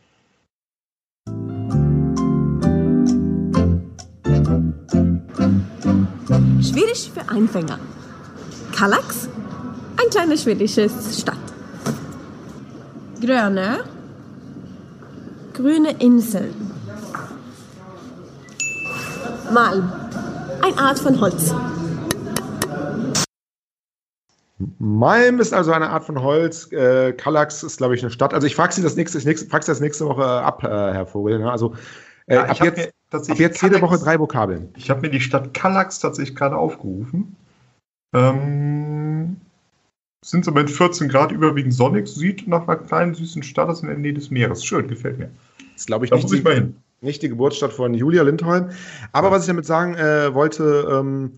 Schwedisch 6.60 7.12
für 7.13 7.29
Anfänger. 7.29 7.77
Kallax, 8.75 9.29
ein 10.03 10.10
kleines 10.10 10.41
schwedisches 10.41 11.21
Stadt. 11.21 11.38
Gröne, 13.21 13.84
grüne 15.53 15.91
Inseln. 15.99 16.55
Malm, 19.53 19.91
eine 20.63 20.78
Art 20.78 21.00
von 21.00 21.19
Holz. 21.19 21.54
Malm 24.78 25.39
ist 25.39 25.54
also 25.54 25.72
eine 25.72 25.89
Art 25.89 26.04
von 26.04 26.22
Holz. 26.22 26.72
Äh, 26.72 27.13
Kallax 27.13 27.63
ist, 27.63 27.78
glaube 27.78 27.95
ich, 27.95 28.02
eine 28.02 28.12
Stadt. 28.12 28.34
Also 28.34 28.45
ich 28.45 28.56
frage 28.56 28.74
Sie 28.74 28.82
das 28.82 28.95
nächste, 28.95 29.17
nächste, 29.19 29.50
frag 29.50 29.63
Sie 29.63 29.72
das 29.72 29.80
nächste 29.80 30.06
Woche 30.06 30.26
ab, 30.26 30.63
äh, 30.63 30.67
Herr 30.67 31.06
Vogel. 31.06 31.39
Ne? 31.39 31.50
Also 31.50 31.76
äh, 32.28 32.36
ja, 32.36 32.45
ab, 32.45 32.60
jetzt, 32.62 32.93
ab 33.12 33.39
jetzt 33.39 33.62
jede 33.62 33.82
Woche 33.82 33.98
drei 33.98 34.19
Vokabeln. 34.19 34.69
Ich 34.76 34.89
habe 34.89 35.02
mir 35.02 35.10
die 35.10 35.22
Stadt 35.22 35.54
Kallax 35.54 36.00
tatsächlich 36.00 36.36
gerade 36.36 36.58
aufgerufen. 36.58 37.36
Ähm, 38.13 39.38
sind 40.24 40.43
so 40.43 40.52
mit 40.52 40.69
14 40.69 41.08
Grad 41.08 41.32
überwiegend 41.32 41.74
sonnig, 41.74 42.08
sieht 42.08 42.48
nach 42.48 42.67
einer 42.67 42.78
kleinen 42.78 43.13
süßen 43.13 43.43
Stadt 43.43 43.69
aus 43.69 43.82
in 43.82 43.88
der 43.88 43.98
Nähe 43.98 44.13
des 44.13 44.30
Meeres. 44.30 44.65
Schön, 44.65 44.88
gefällt 44.88 45.19
mir. 45.19 45.30
Das 45.76 45.86
glaube 45.86 46.06
ich 46.06 46.10
da 46.10 46.17
nicht. 46.17 46.24
Muss 46.24 46.34
ich 46.34 46.43
mal 46.43 46.56
hin. 46.56 46.76
Nicht 47.01 47.21
die 47.21 47.29
Geburtsstadt 47.29 47.73
von 47.73 47.93
Julia 47.93 48.23
Lindholm. 48.23 48.69
Aber 49.12 49.27
ja. 49.27 49.33
was 49.33 49.43
ich 49.43 49.47
damit 49.47 49.65
sagen 49.65 49.95
äh, 49.95 50.33
wollte, 50.33 50.88
ähm, 50.91 51.38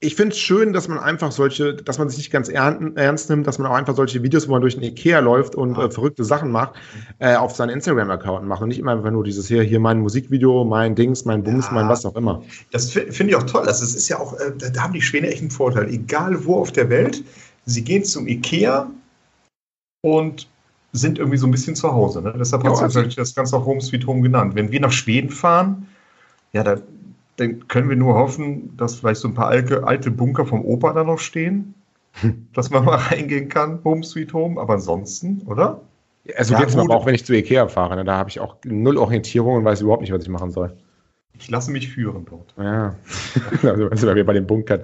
ich 0.00 0.14
finde 0.14 0.32
es 0.32 0.38
schön, 0.38 0.72
dass 0.72 0.86
man 0.86 0.98
einfach 0.98 1.32
solche, 1.32 1.74
dass 1.74 1.98
man 1.98 2.08
sich 2.08 2.18
nicht 2.18 2.30
ganz 2.30 2.48
ernst 2.48 3.30
nimmt, 3.30 3.46
dass 3.48 3.58
man 3.58 3.66
auch 3.68 3.74
einfach 3.74 3.96
solche 3.96 4.22
Videos, 4.22 4.46
wo 4.46 4.52
man 4.52 4.60
durch 4.60 4.74
den 4.74 4.84
Ikea 4.84 5.18
läuft 5.18 5.56
und 5.56 5.76
äh, 5.76 5.90
verrückte 5.90 6.24
Sachen 6.24 6.52
macht, 6.52 6.74
äh, 7.18 7.34
auf 7.34 7.56
seinen 7.56 7.70
Instagram-Account 7.70 8.46
macht 8.46 8.62
und 8.62 8.68
nicht 8.68 8.78
immer 8.78 8.92
einfach 8.92 9.10
nur 9.10 9.24
dieses 9.24 9.48
hier, 9.48 9.62
hier 9.64 9.80
mein 9.80 9.98
Musikvideo, 9.98 10.64
mein 10.64 10.94
Dings, 10.94 11.24
mein 11.24 11.42
Bums, 11.42 11.66
ja, 11.66 11.72
mein 11.72 11.88
was 11.88 12.06
auch 12.06 12.14
immer. 12.14 12.44
Das 12.70 12.92
finde 12.92 13.30
ich 13.30 13.34
auch 13.34 13.42
toll. 13.42 13.64
Das 13.66 13.82
ist 13.82 14.08
ja 14.08 14.20
auch, 14.20 14.34
äh, 14.34 14.52
da 14.56 14.82
haben 14.82 14.92
die 14.92 15.02
Schwäne 15.02 15.26
echt 15.28 15.40
einen 15.40 15.50
Vorteil. 15.50 15.88
Egal 15.92 16.44
wo 16.44 16.60
auf 16.60 16.70
der 16.70 16.88
Welt, 16.90 17.24
sie 17.66 17.82
gehen 17.82 18.04
zum 18.04 18.28
Ikea 18.28 18.88
und 20.02 20.48
sind 20.92 21.18
irgendwie 21.18 21.38
so 21.38 21.46
ein 21.46 21.50
bisschen 21.50 21.76
zu 21.76 21.92
Hause. 21.92 22.22
Ne? 22.22 22.34
Deshalb 22.38 22.64
ja, 22.64 22.80
hat 22.80 22.90
sich 22.90 23.16
das 23.16 23.34
Ganze 23.34 23.56
auch 23.56 23.66
Home 23.66 23.80
Sweet 23.80 24.06
Home 24.06 24.22
genannt. 24.22 24.54
Wenn 24.54 24.70
wir 24.70 24.80
nach 24.80 24.92
Schweden 24.92 25.30
fahren, 25.30 25.86
ja, 26.52 26.62
da 26.62 26.78
dann 27.38 27.68
können 27.68 27.88
wir 27.88 27.96
nur 27.96 28.14
hoffen, 28.14 28.76
dass 28.76 28.96
vielleicht 28.96 29.20
so 29.20 29.28
ein 29.28 29.34
paar 29.34 29.46
alte, 29.46 29.84
alte 29.84 30.10
Bunker 30.10 30.44
vom 30.44 30.64
Opa 30.64 30.92
da 30.92 31.04
noch 31.04 31.18
stehen, 31.18 31.74
dass 32.52 32.70
man 32.70 32.84
mal 32.84 32.96
reingehen 32.96 33.48
kann, 33.48 33.80
Home 33.84 34.02
Sweet 34.02 34.32
Home, 34.32 34.60
aber 34.60 34.74
ansonsten, 34.74 35.42
oder? 35.46 35.80
Also 36.36 36.54
ja, 36.54 36.60
jetzt 36.60 36.76
aber 36.76 36.94
auch, 36.94 37.06
wenn 37.06 37.14
ich 37.14 37.24
zu 37.24 37.32
Ikea 37.32 37.68
fahre, 37.68 37.96
ne, 37.96 38.04
da 38.04 38.16
habe 38.16 38.28
ich 38.28 38.38
auch 38.38 38.56
null 38.64 38.98
Orientierung 38.98 39.54
und 39.54 39.64
weiß 39.64 39.80
überhaupt 39.80 40.02
nicht, 40.02 40.12
was 40.12 40.22
ich 40.22 40.28
machen 40.28 40.50
soll. 40.50 40.76
Ich 41.38 41.48
lasse 41.48 41.70
mich 41.70 41.88
führen 41.88 42.26
dort. 42.28 42.52
Ja, 42.58 42.96
also 43.62 43.88
sind 43.94 44.14
wir 44.14 44.26
bei 44.26 44.32
den 44.32 44.46
Bunkern. 44.46 44.82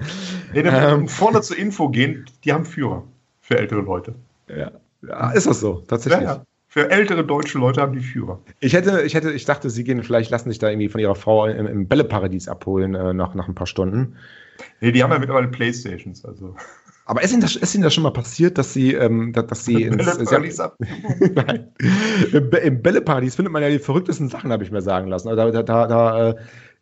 Nee, 0.54 0.62
dann 0.62 1.00
ähm, 1.00 1.08
vorne 1.08 1.42
zur 1.42 1.58
Info 1.58 1.88
gehen, 1.88 2.24
die 2.44 2.52
haben 2.52 2.64
Führer 2.64 3.02
für 3.40 3.58
ältere 3.58 3.80
Leute. 3.80 4.14
Ja, 4.48 4.70
ja 5.08 5.30
ist 5.32 5.46
das 5.46 5.60
so, 5.60 5.84
tatsächlich. 5.86 6.22
Ja, 6.22 6.36
ja. 6.36 6.44
Für 6.68 6.90
ältere 6.90 7.24
deutsche 7.24 7.58
Leute 7.58 7.80
haben 7.80 7.92
die 7.92 8.00
Führer. 8.00 8.40
Ich 8.58 8.72
hätte, 8.72 9.02
ich 9.02 9.14
hätte, 9.14 9.30
ich 9.30 9.44
dachte, 9.44 9.70
sie 9.70 9.84
gehen 9.84 10.02
vielleicht, 10.02 10.30
lassen 10.30 10.50
sich 10.50 10.58
da 10.58 10.68
irgendwie 10.68 10.88
von 10.88 11.00
ihrer 11.00 11.14
Frau 11.14 11.46
im, 11.46 11.68
im 11.68 11.86
Bälleparadies 11.86 12.48
abholen 12.48 12.96
äh, 12.96 13.14
nach, 13.14 13.34
nach 13.36 13.46
ein 13.46 13.54
paar 13.54 13.68
Stunden. 13.68 14.16
Nee, 14.80 14.90
die 14.90 15.02
haben 15.02 15.12
ja 15.12 15.20
mittlerweile 15.20 15.46
Playstations, 15.46 16.24
also. 16.24 16.56
Aber 17.06 17.22
ist 17.22 17.32
Ihnen, 17.32 17.42
das, 17.42 17.54
ist 17.54 17.74
Ihnen 17.74 17.84
das 17.84 17.94
schon 17.94 18.02
mal 18.02 18.12
passiert, 18.12 18.56
dass 18.56 18.72
Sie, 18.72 18.94
ähm, 18.94 19.32
dass, 19.32 19.46
dass 19.46 19.64
Sie 19.64 19.82
ins 19.84 20.04
Bälleparadies 20.04 20.58
Nein. 21.34 21.68
Im, 22.32 22.50
Im 22.50 22.82
Bälleparadies 22.82 23.36
findet 23.36 23.52
man 23.52 23.62
ja 23.62 23.68
die 23.68 23.78
verrücktesten 23.78 24.28
Sachen, 24.28 24.50
habe 24.50 24.64
ich 24.64 24.70
mir 24.70 24.82
sagen 24.82 25.08
lassen. 25.08 25.28
Also 25.28 25.52
da, 25.52 25.62
da, 25.62 25.86
da 25.86 26.30
äh, 26.30 26.34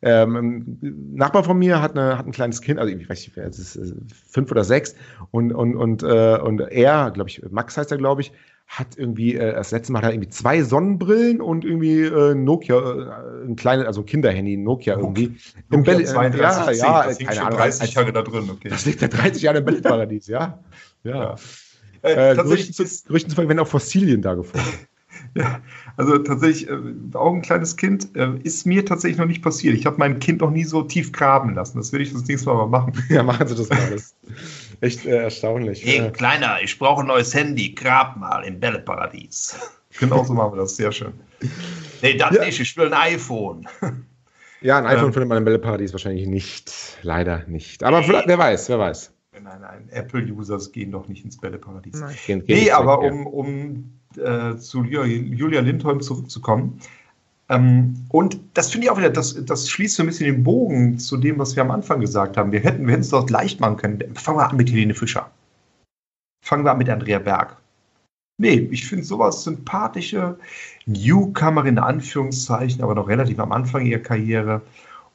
ähm, 0.03 0.37
ein 0.37 1.15
Nachbar 1.15 1.45
von 1.45 1.59
mir 1.59 1.81
hat, 1.81 1.97
eine, 1.97 2.19
hat 2.19 2.27
ein 2.27 2.33
kleines 2.33 2.61
Kind, 2.61 2.79
also 2.79 2.95
ich 2.95 3.09
weiß 3.09 3.21
nicht, 3.21 3.37
es 3.37 3.59
ist 3.59 3.77
äh, 3.77 3.95
fünf 4.29 4.51
oder 4.51 4.65
sechs, 4.65 4.95
und, 5.31 5.53
und, 5.53 5.77
und, 5.77 6.03
äh, 6.03 6.39
und 6.39 6.61
er, 6.61 7.11
glaube 7.13 7.31
ich, 7.31 7.43
Max 7.51 7.77
heißt 7.77 7.93
er, 7.93 7.99
glaube 7.99 8.23
ich, 8.23 8.33
hat 8.67 8.97
irgendwie, 8.97 9.35
äh, 9.35 9.55
das 9.55 9.71
letzte 9.71 9.93
Mal 9.93 9.99
hat 9.99 10.07
er 10.07 10.15
irgendwie 10.15 10.31
zwei 10.31 10.63
Sonnenbrillen 10.63 11.41
und 11.41 11.65
irgendwie 11.65 12.01
äh, 12.01 12.35
Nokia, 12.35 12.77
äh, 12.77 13.47
ein 13.47 13.57
kleines, 13.57 13.87
also 13.87 14.03
Kinderhandy, 14.03 14.57
Nokia 14.57 14.97
irgendwie. 14.97 15.37
Nokia 15.69 15.95
Im 15.95 16.07
32, 16.07 16.81
ja, 16.81 17.03
ja, 17.03 17.07
das 17.07 17.19
keine 17.19 17.43
Ahnung. 17.43 17.59
30 17.59 17.95
Jahre 17.95 18.13
da 18.13 18.23
drin, 18.23 18.49
okay. 18.51 18.71
Das 18.71 18.87
liegt 18.87 19.03
da 19.03 19.09
30 19.09 19.43
Jahre 19.43 19.59
im 19.59 19.65
Bällparadies, 19.67 20.27
ja. 20.27 20.59
Ja. 21.05 21.15
ja. 21.15 21.37
Äh, 22.03 22.33
äh, 22.33 22.35
tatsächlich 22.35 22.77
Gerüchten 23.07 23.31
zufolge 23.31 23.49
werden 23.49 23.61
auch 23.61 23.69
Fossilien 23.69 24.23
da 24.23 24.35
gefunden. 24.35 24.67
Ja, 25.35 25.61
also 25.97 26.19
tatsächlich, 26.19 26.69
äh, 26.69 26.79
auch 27.15 27.35
ein 27.35 27.43
kleines 27.43 27.77
Kind 27.77 28.17
äh, 28.17 28.37
ist 28.43 28.67
mir 28.67 28.85
tatsächlich 28.85 29.19
noch 29.19 29.27
nicht 29.27 29.43
passiert. 29.43 29.75
Ich 29.75 29.87
habe 29.87 29.97
mein 29.99 30.19
Kind 30.19 30.41
noch 30.41 30.51
nie 30.51 30.65
so 30.65 30.83
tief 30.83 31.13
graben 31.13 31.55
lassen. 31.55 31.79
Das 31.79 31.93
will 31.93 32.01
ich 32.01 32.13
das 32.13 32.25
nächste 32.27 32.49
Mal 32.49 32.67
mal 32.67 32.67
machen. 32.67 32.93
Ja, 33.09 33.23
machen 33.23 33.47
Sie 33.47 33.55
das 33.55 33.69
mal. 33.69 33.91
Das 33.91 34.03
ist 34.03 34.17
echt 34.81 35.07
äh, 35.07 35.23
erstaunlich. 35.25 35.85
Hey, 35.85 36.11
Kleiner, 36.13 36.63
ich 36.63 36.79
brauche 36.79 37.03
ein 37.03 37.09
neues 37.09 37.35
Handy. 37.35 37.75
Grab 37.75 38.17
mal 38.17 38.43
im 38.45 38.59
Bälleparadies. 38.59 39.59
Genau 39.99 40.25
so 40.25 40.33
machen 40.33 40.55
wir 40.55 40.63
das. 40.63 40.77
Sehr 40.77 40.93
schön. 40.93 41.13
Nee, 42.01 42.17
das 42.17 42.35
ja. 42.35 42.45
nicht. 42.45 42.59
Ich 42.59 42.77
will 42.77 42.93
ein 42.93 43.15
iPhone. 43.15 43.69
Ja, 44.65 44.79
ein 44.79 44.87
iPhone 44.87 45.07
ähm, 45.07 45.13
findet 45.13 45.29
man 45.29 45.39
im 45.39 45.45
Bälleparadies 45.45 45.93
wahrscheinlich 45.93 46.29
nicht. 46.29 46.73
Leider 47.03 47.45
nicht. 47.49 47.83
Aber 47.83 48.01
nee. 48.01 48.23
wer 48.25 48.39
weiß, 48.39 48.69
wer 48.69 48.79
weiß. 48.79 49.13
Nein, 49.33 49.61
nein, 49.61 49.89
Apple-Users 49.91 50.71
gehen 50.71 50.93
doch 50.93 51.09
nicht 51.09 51.25
ins 51.25 51.37
Bälleparadies. 51.37 51.99
Nein, 51.99 52.15
gehen, 52.27 52.47
gehen 52.47 52.65
nee, 52.65 52.71
aber 52.71 53.01
um, 53.01 53.27
um 53.27 53.93
äh, 54.19 54.57
zu 54.57 54.85
Julia 54.85 55.61
Lindholm 55.61 56.01
zurückzukommen. 56.01 56.81
Ähm, 57.49 57.97
und 58.09 58.39
das 58.55 58.71
finde 58.71 58.87
ich 58.87 58.91
auch 58.91 58.99
wieder, 58.99 59.11
das, 59.11 59.45
das 59.45 59.69
schließt 59.69 59.97
so 59.97 60.03
ein 60.03 60.07
bisschen 60.07 60.27
den 60.27 60.43
Bogen 60.43 60.99
zu 60.99 61.17
dem, 61.17 61.39
was 61.39 61.55
wir 61.57 61.63
am 61.63 61.71
Anfang 61.71 62.01
gesagt 62.01 62.37
haben. 62.37 62.53
Wir 62.53 62.61
hätten 62.61 62.87
wir 62.87 62.99
es 62.99 63.11
dort 63.11 63.31
leicht 63.31 63.61
machen 63.61 63.77
können. 63.77 64.15
Fangen 64.15 64.39
wir 64.39 64.49
an 64.49 64.57
mit 64.57 64.71
Helene 64.71 64.95
Fischer. 64.95 65.31
Fangen 66.45 66.65
wir 66.65 66.73
an 66.73 66.79
mit 66.79 66.89
Andrea 66.89 67.19
Berg. 67.19 67.57
Nee, 68.39 68.69
ich 68.71 68.87
finde 68.87 69.05
sowas 69.05 69.45
sympathische 69.45 70.39
Newcomer 70.87 71.65
in 71.67 71.79
Anführungszeichen, 71.79 72.83
aber 72.83 72.95
noch 72.95 73.07
relativ 73.07 73.39
am 73.39 73.53
Anfang 73.53 73.87
ihrer 73.87 74.01
Karriere. 74.01 74.63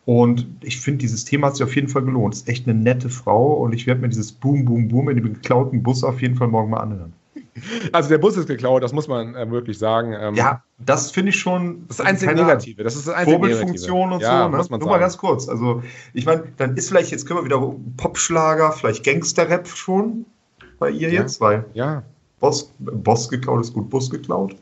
Und 0.05 0.47
ich 0.61 0.79
finde, 0.79 0.99
dieses 0.99 1.25
Thema 1.25 1.47
hat 1.47 1.57
sich 1.57 1.65
auf 1.65 1.75
jeden 1.75 1.89
Fall 1.89 2.03
gelohnt. 2.03 2.35
Ist 2.35 2.47
echt 2.47 2.67
eine 2.67 2.79
nette 2.79 3.09
Frau 3.09 3.55
und 3.55 3.73
ich 3.73 3.87
werde 3.87 4.01
mir 4.01 4.09
dieses 4.09 4.31
Boom, 4.31 4.63
Boom, 4.63 4.87
Boom 4.87 5.09
in 5.09 5.17
dem 5.17 5.33
geklauten 5.33 5.83
Bus 5.83 6.03
auf 6.03 6.21
jeden 6.21 6.35
Fall 6.35 6.47
morgen 6.47 6.69
mal 6.69 6.79
anhören. 6.79 7.13
Also 7.91 8.09
der 8.09 8.17
Bus 8.17 8.37
ist 8.37 8.47
geklaut, 8.47 8.83
das 8.83 8.93
muss 8.93 9.07
man 9.07 9.35
äh, 9.35 9.49
wirklich 9.49 9.77
sagen. 9.77 10.13
Ähm, 10.13 10.35
ja, 10.35 10.63
das 10.79 11.11
finde 11.11 11.29
ich 11.29 11.39
schon. 11.39 11.85
Das 11.87 11.99
ist 11.99 12.05
einzig 12.05 12.33
Negative. 12.33 12.83
Das 12.83 12.95
ist 12.95 13.07
das 13.07 13.15
einzige 13.15 13.37
Vorbildfunktion 13.37 14.13
und 14.13 14.21
ja, 14.21 14.43
so. 14.43 14.49
Ne? 14.49 14.57
Muss 14.57 14.69
man 14.69 14.79
Nur 14.79 14.87
sagen. 14.87 14.99
mal 14.99 14.99
ganz 14.99 15.17
kurz. 15.17 15.47
Also 15.47 15.81
ich 16.13 16.25
meine, 16.25 16.43
dann 16.57 16.75
ist 16.75 16.89
vielleicht 16.89 17.11
jetzt 17.11 17.25
können 17.25 17.39
wir 17.39 17.45
wieder 17.45 17.75
Popschlager, 17.97 18.71
vielleicht 18.71 19.03
Gangster-Rap 19.03 19.67
schon 19.67 20.25
bei 20.79 20.89
ihr 20.89 21.09
ja. 21.11 21.21
jetzt, 21.21 21.41
weil 21.41 21.65
ja. 21.73 22.03
Boss, 22.39 22.71
Boss 22.79 23.29
geklaut 23.29 23.61
ist 23.61 23.73
gut, 23.73 23.89
Bus 23.89 24.09
geklaut. 24.09 24.55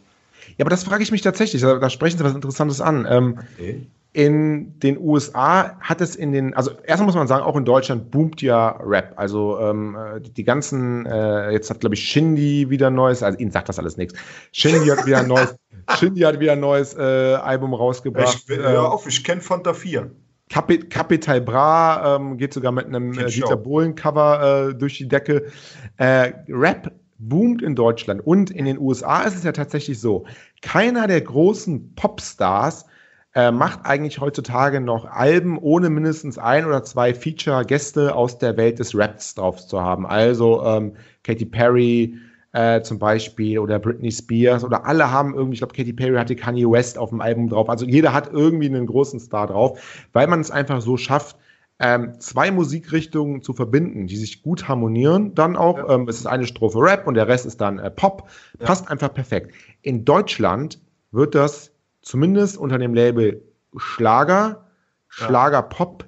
Ja, 0.58 0.64
aber 0.64 0.70
das 0.70 0.84
frage 0.84 1.04
ich 1.04 1.12
mich 1.12 1.22
tatsächlich. 1.22 1.62
Da, 1.62 1.78
da 1.78 1.90
sprechen 1.90 2.18
Sie 2.18 2.24
was 2.24 2.34
Interessantes 2.34 2.82
an. 2.82 3.06
Ähm, 3.10 3.40
okay. 3.58 3.88
In 4.14 4.80
den 4.80 4.98
USA 4.98 5.78
hat 5.82 6.00
es 6.00 6.16
in 6.16 6.32
den, 6.32 6.54
also 6.54 6.72
erstmal 6.86 7.08
muss 7.08 7.16
man 7.16 7.28
sagen, 7.28 7.44
auch 7.44 7.58
in 7.58 7.66
Deutschland 7.66 8.12
boomt 8.12 8.42
ja 8.42 8.70
Rap. 8.80 9.12
Also 9.18 9.60
ähm, 9.60 9.98
die 10.38 10.46
ganzen, 10.46 11.06
äh, 11.06 11.52
jetzt 11.52 11.70
hat 11.70 11.82
glaube 11.82 11.96
ich 11.96 12.04
Shindy 12.06 12.70
wieder 12.70 12.88
ein 12.88 12.96
neues, 12.96 13.22
also 13.24 13.38
Ihnen 13.38 13.52
sagt 13.52 13.68
das 13.68 13.78
alles 13.78 13.98
nichts. 13.98 14.18
Shindy 14.54 14.88
hat 14.88 15.06
wieder 15.06 15.18
ein 15.18 15.28
neues, 15.28 15.56
Shindy 16.00 16.22
hat 16.22 16.40
wieder 16.40 16.54
ein 16.54 16.62
neues 16.62 16.96
äh, 16.96 17.02
Album 17.02 17.74
rausgebracht. 17.74 18.46
Ich, 18.48 18.56
ja, 18.56 18.86
ähm, 18.86 18.86
auf, 18.86 19.06
ich 19.06 19.22
kenne 19.22 19.42
Fanta 19.42 19.74
4. 19.74 20.10
Capit 20.50 20.90
Capital 20.90 21.42
Bra 21.42 22.16
ähm, 22.16 22.38
geht 22.38 22.54
sogar 22.54 22.72
mit 22.72 22.86
einem 22.86 23.20
äh, 23.20 23.26
Dieter 23.26 23.58
Bohlen-Cover 23.58 24.70
äh, 24.70 24.76
durch 24.76 24.98
die 24.98 25.10
Decke. 25.10 25.48
Äh, 25.98 26.32
Rap 26.48 26.90
boomt 27.18 27.62
in 27.62 27.76
Deutschland 27.76 28.26
und 28.26 28.52
in 28.52 28.66
den 28.66 28.78
USA 28.78 29.24
ist 29.24 29.36
es 29.36 29.44
ja 29.44 29.52
tatsächlich 29.52 30.00
so. 30.00 30.26
Keiner 30.62 31.08
der 31.08 31.22
großen 31.22 31.96
Popstars 31.96 32.86
äh, 33.36 33.52
macht 33.52 33.82
eigentlich 33.84 34.20
heutzutage 34.20 34.80
noch 34.82 35.06
Alben, 35.06 35.58
ohne 35.58 35.90
mindestens 35.90 36.38
ein 36.38 36.66
oder 36.66 36.84
zwei 36.84 37.14
Feature-Gäste 37.14 38.16
aus 38.16 38.38
der 38.38 38.58
Welt 38.58 38.80
des 38.80 38.96
Raps 38.96 39.36
drauf 39.36 39.66
zu 39.66 39.82
haben. 39.82 40.06
Also 40.06 40.64
ähm, 40.64 40.94
Katy 41.24 41.46
Perry 41.46 42.18
äh, 42.54 42.82
zum 42.82 42.98
Beispiel 42.98 43.60
oder 43.60 43.78
Britney 43.80 44.12
Spears 44.12 44.64
oder 44.64 44.86
alle 44.86 45.12
haben 45.12 45.36
irgendwie, 45.36 45.56
ich 45.56 45.60
glaube, 45.60 45.76
Katy 45.76 45.92
Perry 45.92 46.16
hatte 46.16 46.38
Kanye 46.38 46.70
West 46.70 46.98
auf 46.98 47.10
dem 47.10 47.20
Album 47.20 47.50
drauf. 47.50 47.70
Also 47.70 47.86
jeder 47.86 48.14
hat 48.14 48.32
irgendwie 48.32 48.68
einen 48.68 48.86
großen 48.86 49.20
Star 49.20 49.48
drauf, 49.48 50.08
weil 50.14 50.28
man 50.28 50.40
es 50.40 50.52
einfach 50.52 50.80
so 50.80 50.96
schafft, 50.96 51.36
ähm, 51.80 52.20
zwei 52.20 52.52
Musikrichtungen 52.52 53.42
zu 53.42 53.54
verbinden, 53.54 54.08
die 54.08 54.16
sich 54.16 54.42
gut 54.42 54.68
harmonieren. 54.68 55.36
Dann 55.36 55.56
auch, 55.56 55.78
ja. 55.78 55.90
ähm, 55.90 56.08
es 56.08 56.18
ist 56.18 56.26
eine 56.26 56.48
Strophe 56.48 56.80
Rap 56.80 57.08
und 57.08 57.16
der 57.16 57.28
Rest 57.28 57.46
ist 57.46 57.60
dann 57.60 57.80
äh, 57.80 57.92
Pop. 57.92 58.30
Ja. 58.60 58.68
Passt 58.68 58.90
einfach 58.90 59.14
perfekt. 59.14 59.54
In 59.82 60.06
Deutschland 60.06 60.80
wird 61.12 61.36
das 61.36 61.72
zumindest 62.02 62.58
unter 62.58 62.78
dem 62.78 62.94
Label 62.94 63.42
Schlager, 63.78 64.66
Schlager 65.08 65.62
Pop, 65.62 66.06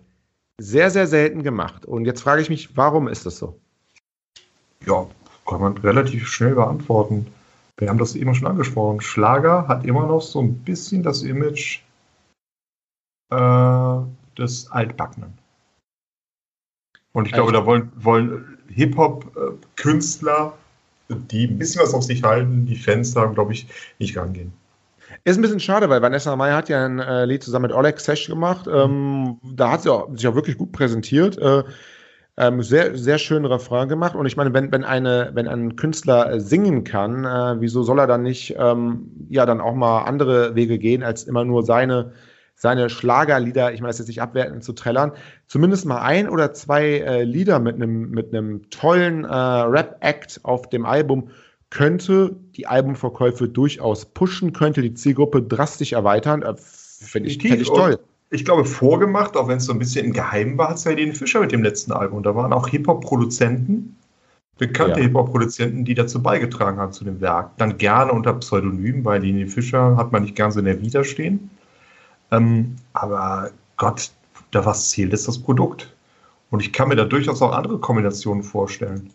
sehr, 0.58 0.90
sehr 0.90 1.08
selten 1.08 1.44
gemacht. 1.44 1.86
Und 1.86 2.06
jetzt 2.06 2.22
frage 2.22 2.42
ich 2.42 2.50
mich, 2.50 2.76
warum 2.76 3.08
ist 3.08 3.26
das 3.26 3.38
so? 3.38 3.60
Ja, 4.86 5.06
kann 5.48 5.62
man 5.62 5.78
relativ 5.78 6.28
schnell 6.28 6.56
beantworten. 6.56 7.28
Wir 7.78 7.90
haben 7.90 8.00
das 8.00 8.16
immer 8.16 8.34
schon 8.34 8.48
angesprochen. 8.48 9.02
Schlager 9.02 9.68
hat 9.68 9.86
immer 9.86 10.08
noch 10.08 10.22
so 10.22 10.42
ein 10.42 10.58
bisschen 10.60 11.04
das 11.04 11.22
Image 11.24 11.82
äh, 13.30 13.98
des 14.38 14.72
Altbackenen. 14.72 15.38
Und 17.18 17.26
ich 17.26 17.34
glaube, 17.34 17.52
da 17.52 17.66
wollen, 17.66 17.92
wollen 17.96 18.58
Hip-Hop-Künstler, 18.70 20.54
die 21.10 21.48
ein 21.48 21.58
bisschen 21.58 21.82
was 21.82 21.94
auf 21.94 22.04
sich 22.04 22.22
halten, 22.22 22.66
die 22.66 22.76
Fans 22.76 23.14
da, 23.14 23.26
glaube 23.26 23.54
ich, 23.54 23.68
nicht 24.00 24.16
rangehen. 24.16 24.54
Ist 25.24 25.38
ein 25.38 25.42
bisschen 25.42 25.60
schade, 25.60 25.90
weil 25.90 26.02
Vanessa 26.02 26.36
Mai 26.36 26.52
hat 26.52 26.70
ja 26.70 26.86
ein 26.86 27.00
äh, 27.00 27.26
Lied 27.26 27.44
zusammen 27.44 27.64
mit 27.64 27.74
Oleg 27.74 28.00
Sesh 28.00 28.28
gemacht. 28.28 28.68
Ähm, 28.72 29.38
da 29.44 29.72
hat 29.72 29.82
sie 29.82 29.92
auch, 29.92 30.10
sich 30.16 30.28
auch 30.28 30.36
wirklich 30.36 30.58
gut 30.58 30.72
präsentiert. 30.72 31.38
Äh, 31.38 31.64
Ähm, 32.40 32.62
sehr, 32.62 32.96
sehr 32.96 33.18
schönen 33.18 33.46
Refrain 33.46 33.90
gemacht. 33.90 34.14
Und 34.14 34.28
ich 34.28 34.38
meine, 34.38 34.54
wenn, 34.54 34.72
wenn, 34.72 34.84
eine, 34.84 35.32
wenn 35.34 35.48
ein 35.48 35.76
Künstler 35.76 36.32
äh, 36.32 36.40
singen 36.40 36.84
kann, 36.84 37.26
äh, 37.26 37.60
wieso 37.60 37.82
soll 37.82 37.98
er 37.98 38.06
dann 38.06 38.22
nicht 38.22 38.56
ähm, 38.60 39.10
ja 39.30 39.48
dann 39.48 39.60
auch 39.60 39.74
mal 39.74 40.04
andere 40.04 40.54
Wege 40.54 40.78
gehen, 40.78 41.02
als 41.02 41.24
immer 41.24 41.44
nur 41.46 41.64
seine, 41.64 42.12
seine 42.60 42.90
Schlagerlieder, 42.90 43.72
ich 43.72 43.80
meine, 43.80 43.92
ist 43.92 44.00
jetzt 44.00 44.08
nicht 44.08 44.22
abwertend 44.22 44.64
zu 44.64 44.74
trällern, 44.74 45.14
zumindest 45.48 45.86
mal 45.86 46.02
ein 46.02 46.28
oder 46.28 46.54
zwei 46.54 47.00
äh, 47.00 47.24
Lieder 47.24 47.60
mit 47.60 47.76
einem 47.76 48.10
mit 48.10 48.34
einem 48.34 48.70
tollen 48.70 49.24
äh, 49.24 49.34
Rap-Act 49.34 50.42
auf 50.44 50.70
dem 50.70 50.86
Album 50.86 51.30
könnte 51.70 52.36
die 52.56 52.66
Albumverkäufe 52.66 53.48
durchaus 53.48 54.06
pushen, 54.06 54.54
könnte 54.54 54.82
die 54.82 54.94
Zielgruppe 54.94 55.42
drastisch 55.42 55.94
erweitern. 55.94 56.42
Äh, 56.42 56.56
Finde 56.58 57.30
ich, 57.30 57.38
find 57.38 57.62
ich 57.62 57.68
toll 57.68 58.00
ich 58.30 58.44
glaube, 58.44 58.66
vorgemacht, 58.66 59.38
auch 59.38 59.48
wenn 59.48 59.58
es 59.58 59.66
so 59.66 59.74
ein 59.74 59.80
bisschen 59.80 60.06
im 60.06 60.14
Geheimen 60.14 60.58
war, 60.58 60.70
hat 60.70 60.78
es 60.78 60.84
ja 60.84 60.94
den 60.94 61.14
Fischer 61.14 61.40
mit 61.40 61.52
dem 61.52 61.64
letzten 61.64 61.92
Album. 61.94 62.24
Da 62.24 62.36
waren 62.36 62.52
auch 62.52 62.68
Hip-Hop-Produzenten, 62.68 63.96
bekannte 64.58 65.00
ja. 65.00 65.06
Hip-Hop-Produzenten, 65.06 65.86
die 65.86 65.94
dazu 65.94 66.22
beigetragen 66.22 66.78
haben 66.78 66.92
zu 66.92 67.06
dem 67.06 67.22
Werk. 67.22 67.52
Dann 67.58 67.78
gerne 67.78 68.12
unter 68.12 68.34
Pseudonym, 68.34 69.06
weil 69.06 69.22
die 69.22 69.46
Fischer 69.46 69.96
hat 69.96 70.12
man 70.12 70.24
nicht 70.24 70.36
gern 70.36 70.52
so 70.52 70.60
in 70.60 70.66
der 70.66 70.82
Vita 70.82 71.04
stehen. 71.04 71.50
Ähm, 72.32 72.76
aber 72.94 73.52
Gott, 73.78 74.12
da 74.52 74.66
was 74.66 74.90
zählt, 74.90 75.14
ist 75.14 75.28
das 75.28 75.38
Produkt. 75.38 75.94
Und 76.50 76.62
ich 76.62 76.72
kann 76.74 76.90
mir 76.90 76.96
da 76.96 77.06
durchaus 77.06 77.42
auch 77.42 77.52
andere 77.52 77.78
Kombinationen 77.80 78.44
vorstellen, 78.44 79.12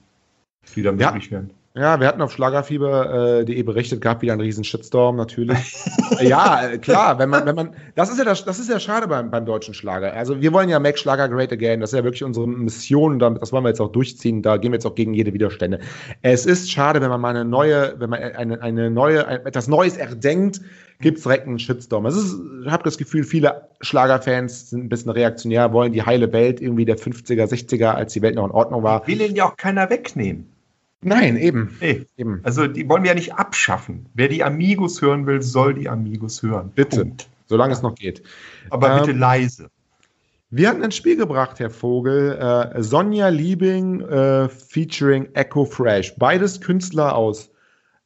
die 0.74 0.82
da 0.82 0.92
möglich 0.92 1.26
ja. 1.26 1.32
werden. 1.32 1.50
Ja, 1.74 1.98
wir 1.98 2.06
hatten 2.06 2.20
auf 2.20 2.32
schlagerfieber.de 2.32 3.58
äh, 3.58 3.62
berichtet, 3.62 4.02
gab 4.02 4.20
wieder 4.20 4.34
einen 4.34 4.42
riesen 4.42 4.62
Shitstorm 4.62 5.16
natürlich. 5.16 5.74
ja, 6.20 6.68
äh, 6.68 6.76
klar, 6.76 7.18
wenn 7.18 7.30
man, 7.30 7.46
wenn 7.46 7.54
man, 7.54 7.70
das 7.94 8.10
ist 8.10 8.18
ja 8.18 8.26
das, 8.26 8.44
das 8.44 8.58
ist 8.58 8.68
ja 8.68 8.78
schade 8.78 9.08
beim, 9.08 9.30
beim 9.30 9.46
deutschen 9.46 9.72
Schlager. 9.72 10.12
Also 10.12 10.42
wir 10.42 10.52
wollen 10.52 10.68
ja 10.68 10.78
Make 10.78 10.98
Schlager 10.98 11.30
Great 11.30 11.50
Again, 11.50 11.80
das 11.80 11.94
ist 11.94 11.96
ja 11.96 12.04
wirklich 12.04 12.24
unsere 12.24 12.46
Mission, 12.46 13.18
das 13.18 13.52
wollen 13.52 13.64
wir 13.64 13.70
jetzt 13.70 13.80
auch 13.80 13.90
durchziehen, 13.90 14.42
da 14.42 14.58
gehen 14.58 14.72
wir 14.72 14.76
jetzt 14.76 14.86
auch 14.86 14.94
gegen 14.94 15.14
jede 15.14 15.32
Widerstände. 15.32 15.78
Es 16.20 16.44
ist 16.44 16.70
schade, 16.70 17.00
wenn 17.00 17.08
man 17.08 17.22
mal 17.22 17.30
eine 17.30 17.46
neue, 17.46 17.94
wenn 17.98 18.10
man 18.10 18.20
eine, 18.20 18.60
eine 18.60 18.90
neue, 18.90 19.26
ein, 19.26 19.46
etwas 19.46 19.66
Neues 19.66 19.96
erdenkt, 19.96 20.60
gibt 21.02 21.18
es 21.18 21.24
direkt 21.24 21.46
einen 21.46 21.58
Shitstorm. 21.58 22.06
Es 22.06 22.16
ist, 22.16 22.36
ich 22.64 22.70
habe 22.70 22.82
das 22.82 22.96
Gefühl, 22.96 23.24
viele 23.24 23.68
Schlagerfans 23.82 24.70
sind 24.70 24.84
ein 24.84 24.88
bisschen 24.88 25.10
reaktionär, 25.10 25.72
wollen 25.72 25.92
die 25.92 26.02
heile 26.02 26.32
Welt 26.32 26.60
irgendwie 26.60 26.86
der 26.86 26.96
50er, 26.96 27.44
60er, 27.44 27.90
als 27.90 28.14
die 28.14 28.22
Welt 28.22 28.36
noch 28.36 28.46
in 28.46 28.50
Ordnung 28.52 28.82
war. 28.82 29.06
Will 29.06 29.20
ihn 29.20 29.36
ja 29.36 29.44
auch 29.46 29.56
keiner 29.56 29.90
wegnehmen. 29.90 30.46
Nein, 31.02 31.36
eben. 31.36 31.76
Nee. 31.80 32.06
eben. 32.16 32.40
Also 32.44 32.66
die 32.66 32.88
wollen 32.88 33.02
wir 33.02 33.10
ja 33.10 33.14
nicht 33.14 33.34
abschaffen. 33.34 34.06
Wer 34.14 34.28
die 34.28 34.42
Amigos 34.42 35.02
hören 35.02 35.26
will, 35.26 35.42
soll 35.42 35.74
die 35.74 35.88
Amigos 35.88 36.42
hören. 36.42 36.70
Bitte. 36.74 37.00
Punkt. 37.00 37.28
Solange 37.46 37.72
es 37.72 37.82
noch 37.82 37.96
geht. 37.96 38.22
Aber 38.70 38.90
ähm, 38.90 39.00
bitte 39.00 39.12
leise. 39.12 39.68
Wir 40.50 40.68
hatten 40.68 40.82
ins 40.82 40.96
Spiel 40.96 41.16
gebracht, 41.16 41.58
Herr 41.60 41.70
Vogel, 41.70 42.38
äh, 42.38 42.82
Sonja 42.82 43.28
Liebing 43.28 44.02
äh, 44.02 44.48
featuring 44.48 45.28
Echo 45.34 45.64
Fresh. 45.64 46.14
Beides 46.16 46.60
Künstler 46.60 47.16
aus 47.16 47.50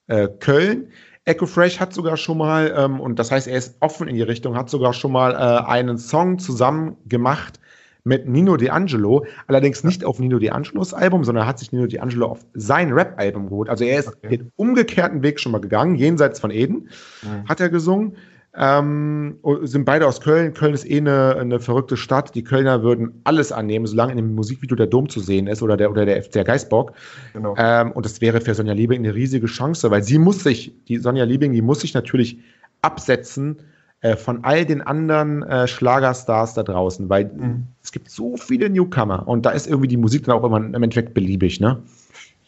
äh, 0.06 0.28
Köln. 0.28 0.88
Echo 1.26 1.46
Fresh 1.46 1.80
hat 1.80 1.92
sogar 1.92 2.16
schon 2.16 2.38
mal, 2.38 2.72
ähm, 2.76 3.00
und 3.00 3.18
das 3.18 3.32
heißt, 3.32 3.48
er 3.48 3.58
ist 3.58 3.76
offen 3.80 4.06
in 4.06 4.14
die 4.14 4.22
Richtung, 4.22 4.56
hat 4.56 4.70
sogar 4.70 4.92
schon 4.92 5.10
mal 5.10 5.32
äh, 5.32 5.68
einen 5.68 5.98
Song 5.98 6.38
zusammen 6.38 6.96
gemacht 7.06 7.58
mit 8.04 8.28
Nino 8.28 8.54
D'Angelo, 8.54 9.26
allerdings 9.48 9.82
nicht 9.82 10.04
auf 10.04 10.20
Nino 10.20 10.36
D'Angelos 10.36 10.94
Album, 10.94 11.24
sondern 11.24 11.44
hat 11.44 11.58
sich 11.58 11.72
Nino 11.72 11.86
D'Angelo 11.86 12.26
auf 12.26 12.46
sein 12.54 12.92
Rap-Album 12.92 13.48
geholt. 13.48 13.68
Also 13.68 13.82
er 13.82 13.98
ist 13.98 14.08
okay. 14.08 14.38
den 14.38 14.52
umgekehrten 14.54 15.24
Weg 15.24 15.40
schon 15.40 15.50
mal 15.50 15.60
gegangen, 15.60 15.96
jenseits 15.96 16.38
von 16.38 16.52
Eden, 16.52 16.90
mhm. 17.22 17.48
hat 17.48 17.60
er 17.60 17.70
gesungen. 17.70 18.16
Ähm, 18.58 19.38
sind 19.62 19.84
beide 19.84 20.06
aus 20.06 20.20
Köln. 20.20 20.54
Köln 20.54 20.72
ist 20.72 20.88
eh 20.88 20.96
eine, 20.96 21.36
eine, 21.36 21.60
verrückte 21.60 21.96
Stadt. 21.96 22.34
Die 22.34 22.42
Kölner 22.42 22.82
würden 22.82 23.20
alles 23.24 23.52
annehmen, 23.52 23.86
solange 23.86 24.12
in 24.12 24.16
dem 24.16 24.34
Musikvideo 24.34 24.76
der 24.76 24.86
Dom 24.86 25.08
zu 25.08 25.20
sehen 25.20 25.46
ist 25.46 25.62
oder 25.62 25.76
der, 25.76 25.90
oder 25.90 26.06
der, 26.06 26.20
der 26.20 26.44
Geistbock. 26.44 26.92
Genau. 27.34 27.54
Ähm, 27.58 27.92
und 27.92 28.06
das 28.06 28.20
wäre 28.20 28.40
für 28.40 28.54
Sonja 28.54 28.72
Liebing 28.72 29.00
eine 29.00 29.14
riesige 29.14 29.46
Chance, 29.46 29.90
weil 29.90 30.02
sie 30.02 30.18
muss 30.18 30.42
sich, 30.42 30.74
die 30.88 30.96
Sonja 30.96 31.24
Liebing, 31.24 31.52
die 31.52 31.60
muss 31.60 31.80
sich 31.80 31.92
natürlich 31.92 32.38
absetzen 32.80 33.58
äh, 34.00 34.16
von 34.16 34.44
all 34.44 34.64
den 34.64 34.82
anderen 34.82 35.42
äh, 35.42 35.66
Schlagerstars 35.66 36.54
da 36.54 36.62
draußen, 36.62 37.08
weil 37.08 37.26
mhm. 37.26 37.66
es 37.82 37.92
gibt 37.92 38.10
so 38.10 38.36
viele 38.36 38.70
Newcomer 38.70 39.26
und 39.26 39.44
da 39.46 39.50
ist 39.50 39.66
irgendwie 39.66 39.88
die 39.88 39.96
Musik 39.96 40.24
dann 40.24 40.36
auch 40.36 40.44
immer 40.44 40.58
im 40.58 40.74
Endeffekt 40.74 41.14
beliebig, 41.14 41.60
ne? 41.60 41.82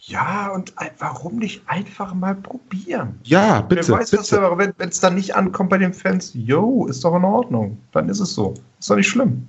Ja, 0.09 0.49
und 0.55 0.73
warum 0.99 1.37
nicht 1.37 1.62
einfach 1.66 2.14
mal 2.14 2.35
probieren? 2.35 3.21
Ja, 3.25 3.61
bitte. 3.61 3.87
Wer 3.88 3.99
weiß, 3.99 4.11
bitte. 4.11 4.73
wenn 4.79 4.88
es 4.88 5.01
dann 5.01 5.14
nicht 5.14 5.37
ankommt 5.37 5.68
bei 5.68 5.77
den 5.77 5.92
Fans, 5.92 6.33
yo, 6.35 6.87
ist 6.87 7.05
doch 7.05 7.14
in 7.14 7.25
Ordnung. 7.25 7.79
Dann 7.92 8.09
ist 8.09 8.21
es 8.21 8.35
so. 8.35 8.55
Ist 8.79 8.88
doch 8.88 8.97
nicht 8.97 9.09
schlimm. 9.09 9.49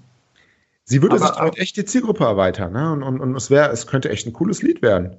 Sie 0.84 1.02
würde 1.02 1.16
aber, 1.16 1.28
sich 1.28 1.36
damit 1.36 1.58
echt 1.60 1.78
die 1.78 1.86
Zielgruppe 1.86 2.26
erweitern, 2.26 2.74
ne? 2.74 2.92
Und, 2.92 3.04
und, 3.04 3.22
und 3.22 3.36
es 3.36 3.50
wäre, 3.50 3.72
es 3.72 3.88
könnte 3.88 4.10
echt 4.10 4.28
ein 4.28 4.34
cooles 4.34 4.62
Lied 4.62 4.82
werden. 4.82 5.16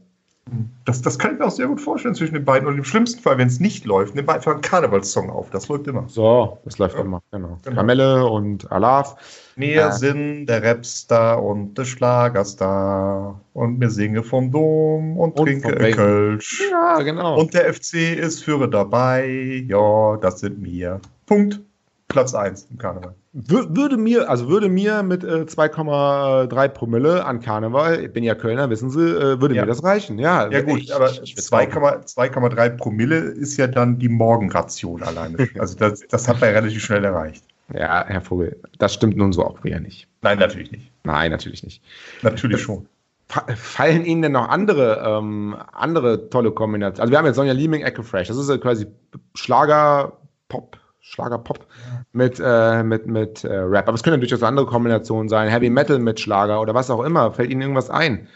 Das, 0.84 1.00
das 1.00 1.18
kann 1.18 1.34
ich 1.34 1.38
mir 1.38 1.46
auch 1.46 1.52
sehr 1.52 1.68
gut 1.68 1.80
vorstellen 1.80 2.14
zwischen 2.14 2.34
den 2.34 2.44
beiden. 2.44 2.68
Und 2.68 2.76
im 2.76 2.84
schlimmsten 2.84 3.22
Fall, 3.22 3.38
wenn 3.38 3.48
es 3.48 3.60
nicht 3.60 3.84
läuft, 3.86 4.14
nimm 4.14 4.28
einfach 4.28 4.52
einen 4.52 4.62
Karnevalssong 4.62 5.30
auf. 5.30 5.48
Das 5.50 5.68
läuft 5.68 5.86
immer. 5.86 6.04
So, 6.08 6.58
das 6.64 6.78
läuft 6.78 6.96
ja. 6.96 7.02
immer, 7.02 7.22
genau. 7.30 7.58
genau. 7.62 7.76
Kamelle 7.76 8.26
und 8.26 8.70
Alaf. 8.70 9.16
Wir 9.60 9.86
äh. 9.86 9.92
sind 9.92 10.46
der 10.46 10.62
Rapstar 10.62 11.42
und 11.42 11.74
der 11.76 11.84
Schlagerstar. 11.84 13.40
Und 13.52 13.80
wir 13.80 13.90
singen 13.90 14.24
vom 14.24 14.50
Dom 14.50 15.18
und, 15.18 15.38
und 15.38 15.46
trinke 15.46 15.72
Kölsch. 15.92 16.62
Ja, 16.70 17.00
genau. 17.02 17.38
Und 17.38 17.54
der 17.54 17.72
FC 17.72 18.16
ist 18.16 18.44
Führer 18.44 18.68
dabei. 18.68 19.64
Ja, 19.68 20.16
das 20.16 20.40
sind 20.40 20.64
wir. 20.64 21.00
Punkt. 21.26 21.60
Platz 22.10 22.34
1 22.34 22.66
im 22.70 22.78
Karneval. 22.78 23.14
Würde 23.32 23.96
mir, 23.96 24.28
also 24.28 24.48
würde 24.48 24.68
mir 24.68 25.04
mit 25.04 25.22
äh, 25.22 25.42
2,3 25.42 26.68
Promille 26.68 27.24
an 27.24 27.40
Karneval, 27.40 28.04
ich 28.04 28.12
bin 28.12 28.24
ja 28.24 28.34
Kölner, 28.34 28.68
wissen 28.68 28.90
Sie, 28.90 29.00
äh, 29.00 29.40
würde 29.40 29.54
ja. 29.54 29.62
mir 29.62 29.68
das 29.68 29.84
reichen. 29.84 30.18
Ja, 30.18 30.50
ja 30.50 30.60
gut, 30.60 30.80
ich, 30.80 30.94
aber 30.94 31.06
2,3 31.06 32.70
Promille 32.70 33.18
ist 33.18 33.56
ja 33.56 33.68
dann 33.68 33.98
die 34.00 34.08
Morgenration 34.08 35.04
alleine. 35.04 35.48
also 35.58 35.76
das, 35.76 36.00
das 36.08 36.28
hat 36.28 36.40
man 36.40 36.50
ja 36.50 36.58
relativ 36.58 36.82
schnell 36.82 37.04
erreicht. 37.04 37.44
Ja, 37.74 38.04
Herr 38.06 38.20
Vogel, 38.20 38.60
das 38.78 38.94
stimmt 38.94 39.16
nun 39.16 39.32
so 39.32 39.44
auch 39.44 39.62
wieder 39.64 39.80
nicht. 39.80 40.08
Nein, 40.22 40.38
natürlich 40.38 40.72
nicht. 40.72 40.90
Nein, 41.04 41.30
natürlich 41.30 41.62
nicht. 41.62 41.82
Natürlich 42.22 42.60
schon. 42.60 42.86
Fallen 43.28 44.04
Ihnen 44.04 44.22
denn 44.22 44.32
noch 44.32 44.48
andere, 44.48 45.02
ähm, 45.06 45.56
andere 45.72 46.30
tolle 46.30 46.50
Kombinationen? 46.50 47.00
Also 47.00 47.12
wir 47.12 47.18
haben 47.18 47.26
jetzt 47.26 47.36
Sonja 47.36 47.52
Lieming, 47.52 47.82
Echo 47.82 48.02
Fresh. 48.02 48.28
Das 48.28 48.36
ist 48.36 48.50
ja 48.50 48.58
quasi 48.58 48.86
Schlager, 49.34 50.18
Pop, 50.48 50.78
Schlager-Pop 51.00 51.58
ja. 51.58 52.04
mit, 52.12 52.40
äh, 52.44 52.82
mit, 52.82 53.06
mit 53.06 53.44
äh, 53.44 53.54
Rap. 53.54 53.86
Aber 53.86 53.94
es 53.94 54.02
können 54.02 54.20
durchaus 54.20 54.42
andere 54.42 54.66
Kombinationen 54.66 55.28
sein. 55.28 55.48
Heavy 55.48 55.70
Metal 55.70 56.00
mit 56.00 56.18
Schlager 56.18 56.60
oder 56.60 56.74
was 56.74 56.90
auch 56.90 57.04
immer. 57.04 57.32
Fällt 57.32 57.50
Ihnen 57.50 57.62
irgendwas 57.62 57.88
ein? 57.88 58.26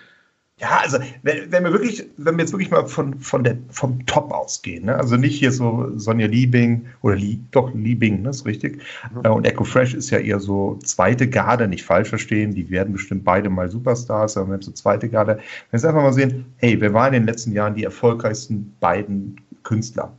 Ja, 0.60 0.78
also 0.82 0.98
wenn, 1.22 1.50
wenn 1.50 1.64
wir 1.64 1.72
wirklich, 1.72 2.06
wenn 2.16 2.36
wir 2.36 2.42
jetzt 2.44 2.52
wirklich 2.52 2.70
mal 2.70 2.86
von, 2.86 3.18
von 3.18 3.42
der, 3.42 3.58
vom 3.70 4.06
Top 4.06 4.30
ausgehen, 4.30 4.84
ne? 4.84 4.94
also 4.94 5.16
nicht 5.16 5.36
hier 5.36 5.50
so 5.50 5.90
Sonja 5.96 6.28
Liebing 6.28 6.86
oder 7.02 7.16
Lie, 7.16 7.40
doch 7.50 7.74
Liebing, 7.74 8.22
ne, 8.22 8.30
ist 8.30 8.46
richtig. 8.46 8.80
Mhm. 9.12 9.24
Äh, 9.24 9.28
und 9.30 9.44
Echo 9.46 9.64
Fresh 9.64 9.94
ist 9.94 10.10
ja 10.10 10.18
eher 10.18 10.38
so 10.38 10.78
zweite 10.84 11.28
Garde, 11.28 11.66
nicht 11.66 11.82
falsch 11.82 12.08
verstehen, 12.08 12.54
die 12.54 12.70
werden 12.70 12.92
bestimmt 12.92 13.24
beide 13.24 13.50
mal 13.50 13.68
Superstars, 13.68 14.36
aber 14.36 14.46
wir 14.46 14.54
haben 14.54 14.62
so 14.62 14.70
zweite 14.70 15.08
Garde. 15.08 15.32
Wenn 15.32 15.42
wir 15.42 15.78
jetzt 15.78 15.84
einfach 15.86 16.02
mal 16.02 16.12
sehen, 16.12 16.46
hey, 16.58 16.80
wer 16.80 16.94
waren 16.94 17.14
in 17.14 17.22
den 17.22 17.26
letzten 17.26 17.50
Jahren 17.50 17.74
die 17.74 17.82
erfolgreichsten 17.82 18.76
beiden 18.78 19.40
Künstler? 19.64 20.16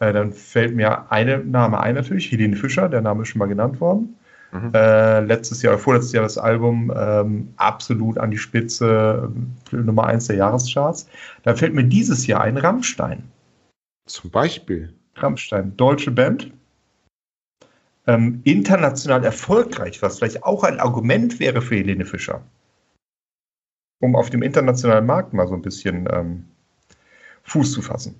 Äh, 0.00 0.12
dann 0.12 0.34
fällt 0.34 0.76
mir 0.76 1.10
eine 1.10 1.38
Name 1.38 1.80
ein 1.80 1.94
natürlich, 1.94 2.30
Helene 2.30 2.56
Fischer, 2.56 2.90
der 2.90 3.00
Name 3.00 3.22
ist 3.22 3.28
schon 3.28 3.38
mal 3.38 3.46
genannt 3.46 3.80
worden. 3.80 4.16
Mhm. 4.52 4.72
Äh, 4.74 5.20
letztes 5.20 5.62
Jahr, 5.62 5.76
vorletztes 5.78 6.12
Jahr 6.12 6.22
das 6.22 6.38
Album 6.38 6.92
ähm, 6.96 7.52
absolut 7.56 8.18
an 8.18 8.30
die 8.30 8.38
Spitze, 8.38 9.30
äh, 9.72 9.76
Nummer 9.76 10.06
1 10.06 10.28
der 10.28 10.36
Jahrescharts. 10.36 11.06
Da 11.42 11.54
fällt 11.54 11.74
mir 11.74 11.84
dieses 11.84 12.26
Jahr 12.26 12.40
ein 12.42 12.56
Rammstein. 12.56 13.30
Zum 14.06 14.30
Beispiel. 14.30 14.94
Rammstein, 15.16 15.76
deutsche 15.76 16.10
Band. 16.10 16.50
Ähm, 18.06 18.40
international 18.44 19.22
erfolgreich, 19.24 20.00
was 20.00 20.18
vielleicht 20.18 20.42
auch 20.44 20.64
ein 20.64 20.80
Argument 20.80 21.40
wäre 21.40 21.60
für 21.60 21.76
Helene 21.76 22.06
Fischer. 22.06 22.42
Um 24.00 24.16
auf 24.16 24.30
dem 24.30 24.42
internationalen 24.42 25.04
Markt 25.04 25.34
mal 25.34 25.46
so 25.46 25.54
ein 25.54 25.62
bisschen 25.62 26.08
ähm, 26.10 26.44
Fuß 27.42 27.72
zu 27.72 27.82
fassen. 27.82 28.14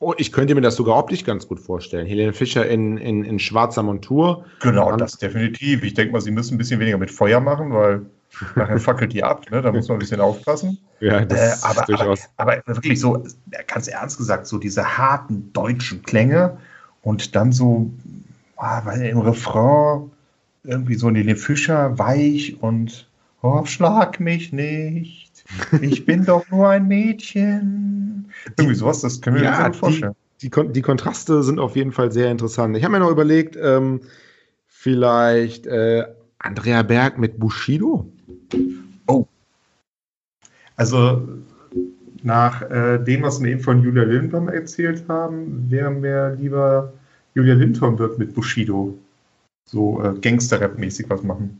Oh, 0.00 0.14
ich 0.16 0.32
könnte 0.32 0.54
mir 0.54 0.62
das 0.62 0.76
sogar 0.76 0.96
optisch 0.96 1.24
ganz 1.24 1.46
gut 1.46 1.60
vorstellen. 1.60 2.06
Helene 2.06 2.32
Fischer 2.32 2.66
in, 2.66 2.96
in, 2.96 3.22
in 3.22 3.38
schwarzer 3.38 3.82
Montur. 3.82 4.46
Genau, 4.60 4.96
das 4.96 5.18
definitiv. 5.18 5.82
Ich 5.82 5.94
denke 5.94 6.12
mal, 6.12 6.20
sie 6.22 6.30
müssen 6.30 6.54
ein 6.54 6.58
bisschen 6.58 6.80
weniger 6.80 6.96
mit 6.96 7.10
Feuer 7.10 7.40
machen, 7.40 7.72
weil 7.72 8.06
nachher 8.56 8.78
fackelt 8.80 9.12
die 9.12 9.22
ab. 9.22 9.50
Ne? 9.50 9.60
Da 9.60 9.70
muss 9.70 9.88
man 9.88 9.96
ein 9.96 10.00
bisschen 10.00 10.20
aufpassen. 10.20 10.78
Ja, 11.00 11.24
das 11.24 11.62
äh, 11.62 11.66
aber, 11.66 11.82
durchaus. 11.82 12.30
Aber, 12.38 12.62
aber, 12.64 12.76
wirklich 12.76 12.98
so, 12.98 13.22
ganz 13.66 13.88
ernst 13.88 14.16
gesagt, 14.16 14.46
so 14.46 14.56
diese 14.56 14.96
harten 14.96 15.52
deutschen 15.52 16.02
Klänge 16.02 16.56
und 17.02 17.36
dann 17.36 17.52
so 17.52 17.90
ah, 18.60 18.82
weil 18.84 19.02
im 19.02 19.18
Refrain 19.18 20.10
irgendwie 20.64 20.94
so 20.94 21.08
Helene 21.08 21.36
Fischer 21.36 21.98
weich 21.98 22.62
und 22.62 23.08
oh, 23.42 23.64
schlag 23.64 24.20
mich 24.20 24.52
nicht. 24.52 25.29
Ich 25.80 26.06
bin 26.06 26.24
doch 26.24 26.48
nur 26.50 26.68
ein 26.68 26.86
Mädchen. 26.88 28.30
Irgendwie 28.56 28.74
sowas, 28.74 29.00
das 29.00 29.20
können 29.20 29.36
wir 29.36 29.44
ja, 29.44 29.66
uns 29.66 29.76
vorstellen. 29.76 30.14
Die, 30.40 30.50
die, 30.50 30.72
die, 30.72 30.82
Kontraste 30.82 31.42
sind 31.42 31.58
auf 31.58 31.76
jeden 31.76 31.92
Fall 31.92 32.12
sehr 32.12 32.30
interessant. 32.30 32.76
Ich 32.76 32.84
habe 32.84 32.92
mir 32.92 33.00
noch 33.00 33.10
überlegt, 33.10 33.56
ähm, 33.60 34.00
vielleicht 34.66 35.66
äh, 35.66 36.04
Andrea 36.38 36.82
Berg 36.82 37.18
mit 37.18 37.38
Bushido. 37.38 38.10
Oh. 39.06 39.26
Also 40.76 41.28
nach 42.22 42.62
äh, 42.70 42.98
dem, 42.98 43.22
was 43.22 43.42
wir 43.42 43.50
eben 43.50 43.60
von 43.60 43.82
Julia 43.82 44.04
Lindholm 44.04 44.48
erzählt 44.48 45.04
haben, 45.08 45.70
wäre 45.70 45.90
mir 45.90 46.36
lieber 46.38 46.92
Julia 47.34 47.54
Lindholm 47.54 47.98
wird 47.98 48.18
mit 48.18 48.34
Bushido 48.34 48.96
so 49.64 50.02
äh, 50.02 50.14
Gangster-Rap-mäßig 50.20 51.08
was 51.08 51.22
machen. 51.22 51.59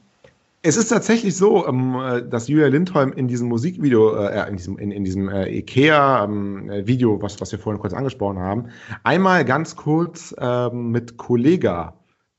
Es 0.63 0.77
ist 0.77 0.89
tatsächlich 0.89 1.37
so, 1.37 1.67
ähm, 1.67 1.95
äh, 1.95 2.23
dass 2.23 2.49
Julia 2.49 2.67
Lindholm 2.67 3.13
in 3.13 3.29
diesem 3.29 3.49
Musikvideo, 3.49 4.15
äh, 4.15 4.49
in 4.49 4.57
diesem, 4.57 4.79
in, 4.79 4.91
in 4.91 5.05
diesem 5.05 5.29
äh, 5.31 5.49
IKEA-Video, 5.49 7.15
ähm, 7.15 7.23
was, 7.23 7.41
was 7.41 7.51
wir 7.53 7.59
vorhin 7.59 7.81
kurz 7.81 7.95
angesprochen 7.95 8.39
haben, 8.39 8.67
einmal 9.03 9.47
ganz 9.47 9.77
kurz 9.77 10.35
ähm, 10.39 10.91
mit 10.91 11.17
Kollega, 11.17 11.95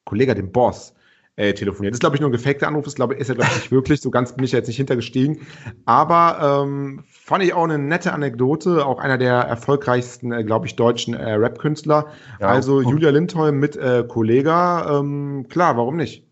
Kollega, 0.05 0.35
dem 0.35 0.51
Boss, 0.51 0.93
äh, 1.35 1.53
telefoniert. 1.53 1.93
Das 1.93 1.95
ist, 1.95 2.01
glaube 2.01 2.15
ich, 2.15 2.21
nur 2.21 2.29
ein 2.29 2.33
gefakter 2.33 2.67
Anruf, 2.67 2.85
ist, 2.85 2.95
glaube 2.95 3.15
ich, 3.15 3.21
ist 3.21 3.29
er, 3.29 3.35
glaube 3.35 3.49
ich, 3.53 3.57
nicht 3.57 3.71
wirklich. 3.71 4.01
So 4.01 4.11
ganz 4.11 4.33
bin 4.35 4.43
ich 4.45 4.51
jetzt 4.51 4.67
nicht 4.67 4.77
hintergestiegen. 4.77 5.39
Aber 5.85 6.63
ähm, 6.63 7.03
fand 7.09 7.43
ich 7.43 7.53
auch 7.53 7.63
eine 7.63 7.79
nette 7.79 8.13
Anekdote, 8.13 8.85
auch 8.85 8.99
einer 8.99 9.17
der 9.17 9.33
erfolgreichsten, 9.33 10.31
äh, 10.31 10.43
glaube 10.43 10.67
ich, 10.67 10.75
deutschen 10.75 11.15
äh, 11.15 11.33
Rap-Künstler. 11.33 12.07
Ja, 12.39 12.47
also 12.47 12.81
Julia 12.81 13.09
Lindholm 13.09 13.57
mit 13.59 13.75
äh, 13.77 14.03
Kollega, 14.07 14.99
ähm, 14.99 15.47
klar, 15.49 15.77
warum 15.77 15.95
nicht? 15.97 16.30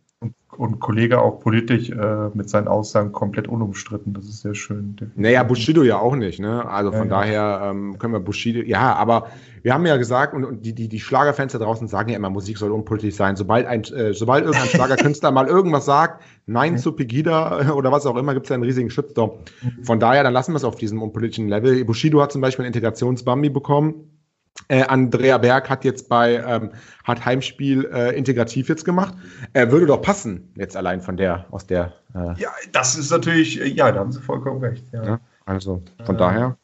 Und 0.60 0.82
Kollege 0.82 1.22
auch 1.22 1.40
politisch 1.40 1.90
äh, 1.90 2.30
mit 2.34 2.50
seinen 2.50 2.68
Aussagen 2.68 3.14
komplett 3.14 3.48
unumstritten. 3.48 4.14
Das 4.14 4.26
ist 4.26 4.42
sehr 4.42 4.56
schön. 4.56 4.98
Naja, 5.16 5.42
Bushido 5.44 5.84
ja 5.84 6.00
auch 6.00 6.18
nicht, 6.18 6.42
ne? 6.42 6.68
Also 6.70 6.92
von 6.92 7.08
ja, 7.08 7.22
daher 7.22 7.62
ähm, 7.64 7.98
können 7.98 8.12
wir 8.12 8.20
Bushido, 8.20 8.60
ja, 8.60 8.94
aber 8.94 9.28
wir 9.62 9.74
haben 9.74 9.86
ja 9.86 9.96
gesagt, 9.96 10.34
und, 10.34 10.44
und 10.44 10.66
die, 10.66 10.76
die, 10.76 10.90
die 10.90 11.00
Schlagerfans 11.00 11.54
da 11.54 11.60
draußen 11.60 11.88
sagen 11.88 12.10
ja 12.10 12.18
immer, 12.18 12.30
Musik 12.30 12.58
soll 12.58 12.72
unpolitisch 12.72 13.16
sein. 13.16 13.38
Sobald 13.38 13.68
ein, 13.68 13.86
äh, 13.86 14.14
sobald 14.14 14.44
irgendein 14.44 14.68
Schlagerkünstler 14.76 15.32
mal 15.32 15.48
irgendwas 15.48 15.86
sagt, 15.86 16.24
Nein 16.46 16.78
zu 16.78 16.92
Pegida 16.92 17.72
oder 17.74 17.94
was 17.94 18.06
auch 18.06 18.18
immer, 18.18 18.34
gibt 18.34 18.48
es 18.48 18.50
ja 18.50 18.56
einen 18.56 18.64
riesigen 18.64 18.90
Shitstorm. 18.90 19.32
Mhm. 19.62 19.84
Von 19.86 20.02
daher, 20.02 20.24
dann 20.24 20.34
lassen 20.34 20.52
wir 20.52 20.58
es 20.58 20.66
auf 20.66 20.76
diesem 20.76 21.02
unpolitischen 21.02 21.48
Level. 21.48 21.86
Bushido 21.86 22.22
hat 22.22 22.34
zum 22.34 22.42
Beispiel 22.42 22.66
einen 22.66 22.74
Integrationsbambi 22.74 23.50
bekommen 23.50 24.19
äh, 24.68 24.84
Andrea 24.84 25.38
Berg 25.38 25.70
hat 25.70 25.84
jetzt 25.84 26.10
bei 26.10 26.36
ähm, 26.36 26.72
hat 27.04 27.26
Heimspiel 27.26 27.90
äh, 27.92 28.16
integrativ 28.16 28.70
jetzt 28.70 28.86
gemacht. 28.86 29.16
Er 29.54 29.72
würde 29.72 29.86
doch 29.86 30.02
passen 30.02 30.52
jetzt 30.56 30.76
allein 30.76 31.02
von 31.02 31.18
der 31.18 31.46
aus 31.52 31.66
der. 31.66 31.94
Äh, 32.14 32.40
ja, 32.40 32.50
das 32.72 32.98
ist 32.98 33.10
natürlich 33.10 33.56
ja, 33.56 33.92
da 33.92 34.00
haben 34.00 34.12
Sie 34.12 34.22
vollkommen 34.22 34.60
recht. 34.62 34.86
Ja. 34.92 35.04
ja 35.04 35.20
also 35.46 35.82
von 36.06 36.18
daher. 36.18 36.58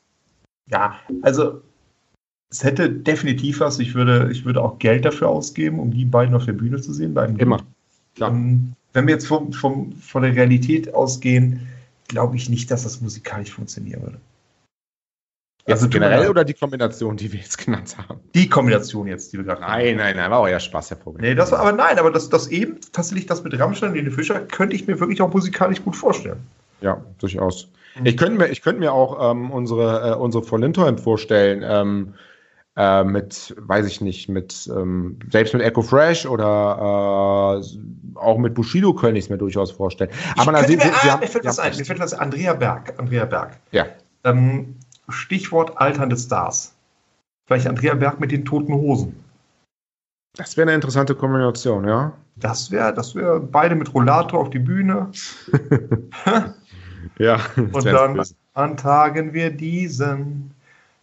Ja, 0.70 0.96
also 1.22 1.62
es 2.52 2.64
hätte 2.64 2.90
definitiv 2.90 3.60
was. 3.60 3.80
Ich 3.80 3.96
würde 3.96 4.30
ich 4.32 4.46
würde 4.46 4.62
auch 4.62 4.78
Geld 4.80 5.06
dafür 5.06 5.30
ausgeben, 5.30 5.80
um 5.80 5.92
die 5.92 6.06
beiden 6.06 6.36
auf 6.36 6.46
der 6.46 6.54
Bühne 6.54 6.82
zu 6.82 6.94
sehen. 6.94 7.14
Beiden 7.14 7.38
Immer. 7.38 7.62
Ähm, 8.20 8.74
wenn 8.94 9.08
wir 9.08 9.14
jetzt 9.14 9.28
vom, 9.28 9.52
vom, 9.52 9.92
von 9.94 10.24
der 10.24 10.36
Realität 10.36 10.94
ausgehen, 10.94 11.68
glaube 12.08 12.38
ich 12.38 12.50
nicht, 12.50 12.72
dass 12.72 12.84
das 12.84 13.02
musikalisch 13.02 13.52
funktionieren 13.52 14.04
würde. 14.04 14.20
Also 15.68 15.90
generell 15.90 16.30
oder 16.30 16.44
die 16.44 16.54
Kombination, 16.54 17.18
die 17.18 17.32
wir 17.32 17.40
jetzt 17.40 17.58
genannt 17.58 17.96
haben? 17.98 18.20
Die 18.36 18.48
Kombination 18.48 19.08
jetzt, 19.08 19.34
die 19.34 19.38
wir 19.38 19.46
gerade 19.46 19.62
Nein, 19.62 19.98
nein, 19.98 20.16
nein, 20.16 20.30
war 20.30 20.40
auch 20.40 20.48
ja 20.48 20.60
Spaß, 20.60 20.92
Herr 20.92 20.98
Vogel. 20.98 21.22
Nee, 21.22 21.34
das 21.34 21.52
war, 21.52 21.60
aber 21.60 21.72
nein, 21.72 21.98
aber 21.98 22.12
das, 22.12 22.30
das 22.30 22.48
eben, 22.50 22.78
tatsächlich 22.92 23.26
das 23.26 23.44
mit 23.44 23.60
Rammstein 23.60 23.90
und 23.90 23.96
Lene 23.96 24.12
Fischer, 24.12 24.42
könnte 24.42 24.76
ich 24.76 24.86
mir 24.86 25.00
wirklich 25.00 25.22
auch 25.22 25.34
musikalisch 25.34 25.84
gut 25.84 25.96
vorstellen. 25.96 26.46
Ja, 26.82 27.02
durchaus. 27.20 27.68
Mhm. 28.00 28.06
Ich 28.06 28.18
könnte 28.18 28.38
mir, 28.38 28.48
ich 28.48 28.62
könnte 28.62 28.80
mir 28.80 28.94
auch 28.94 29.32
ähm, 29.32 29.50
unsere, 29.50 30.12
äh, 30.12 30.16
unsere 30.16 30.58
Lindholm 30.58 31.00
vorstellen, 31.00 31.64
ähm, 31.68 32.14
äh, 32.78 33.04
mit, 33.04 33.56
weiß 33.58 33.88
ich 33.88 34.02
nicht, 34.02 34.30
mit, 34.30 34.70
ähm, 34.76 35.18
selbst 35.32 35.54
mit 35.54 35.64
Echo 35.64 35.82
Fresh 35.82 36.26
oder 36.26 37.62
äh, 37.62 38.20
auch 38.20 38.38
mit 38.38 38.54
Bushido 38.54 38.94
könnte 38.94 39.18
ich 39.18 39.26
es 39.26 39.30
mir 39.30 39.38
durchaus 39.38 39.72
vorstellen. 39.72 40.12
Aber 40.36 40.52
ich 40.52 40.62
na, 40.62 40.68
sie, 40.68 40.76
mir, 40.76 40.84
sie, 40.84 40.90
ah, 40.90 41.14
haben, 41.14 41.20
mir 41.22 41.28
fällt 41.28 41.46
was 41.46 41.58
ein, 41.58 41.76
mir 41.76 41.86
fällt 41.86 42.00
was 42.00 42.14
Andrea 42.14 42.54
Berg, 42.54 42.94
Andrea 42.98 43.26
Berg. 43.26 43.58
Ja. 43.72 43.86
Ähm, 44.26 44.76
Stichwort 45.10 45.78
alternde 45.78 46.18
Stars. 46.18 46.74
Vielleicht 47.46 47.68
Andrea 47.68 47.94
Berg 47.96 48.20
mit 48.20 48.32
den 48.32 48.46
toten 48.46 48.74
Hosen. 48.74 49.16
Das 50.36 50.58
wäre 50.58 50.68
eine 50.68 50.76
interessante 50.76 51.16
Kombination, 51.16 51.88
ja. 51.88 52.14
Das 52.36 52.72
wäre, 52.72 52.94
das 52.94 53.16
wäre 53.16 53.40
beide 53.40 53.76
mit 53.76 53.94
Rollator 53.94 54.40
auf 54.40 54.50
die 54.50 54.60
Bühne. 54.60 55.12
ja. 57.20 57.40
Und 57.56 57.86
dann 57.86 58.16
böse. 58.16 58.36
an 58.54 58.76
Tagen 58.76 59.34
wir 59.34 59.52
diesen 59.52 60.52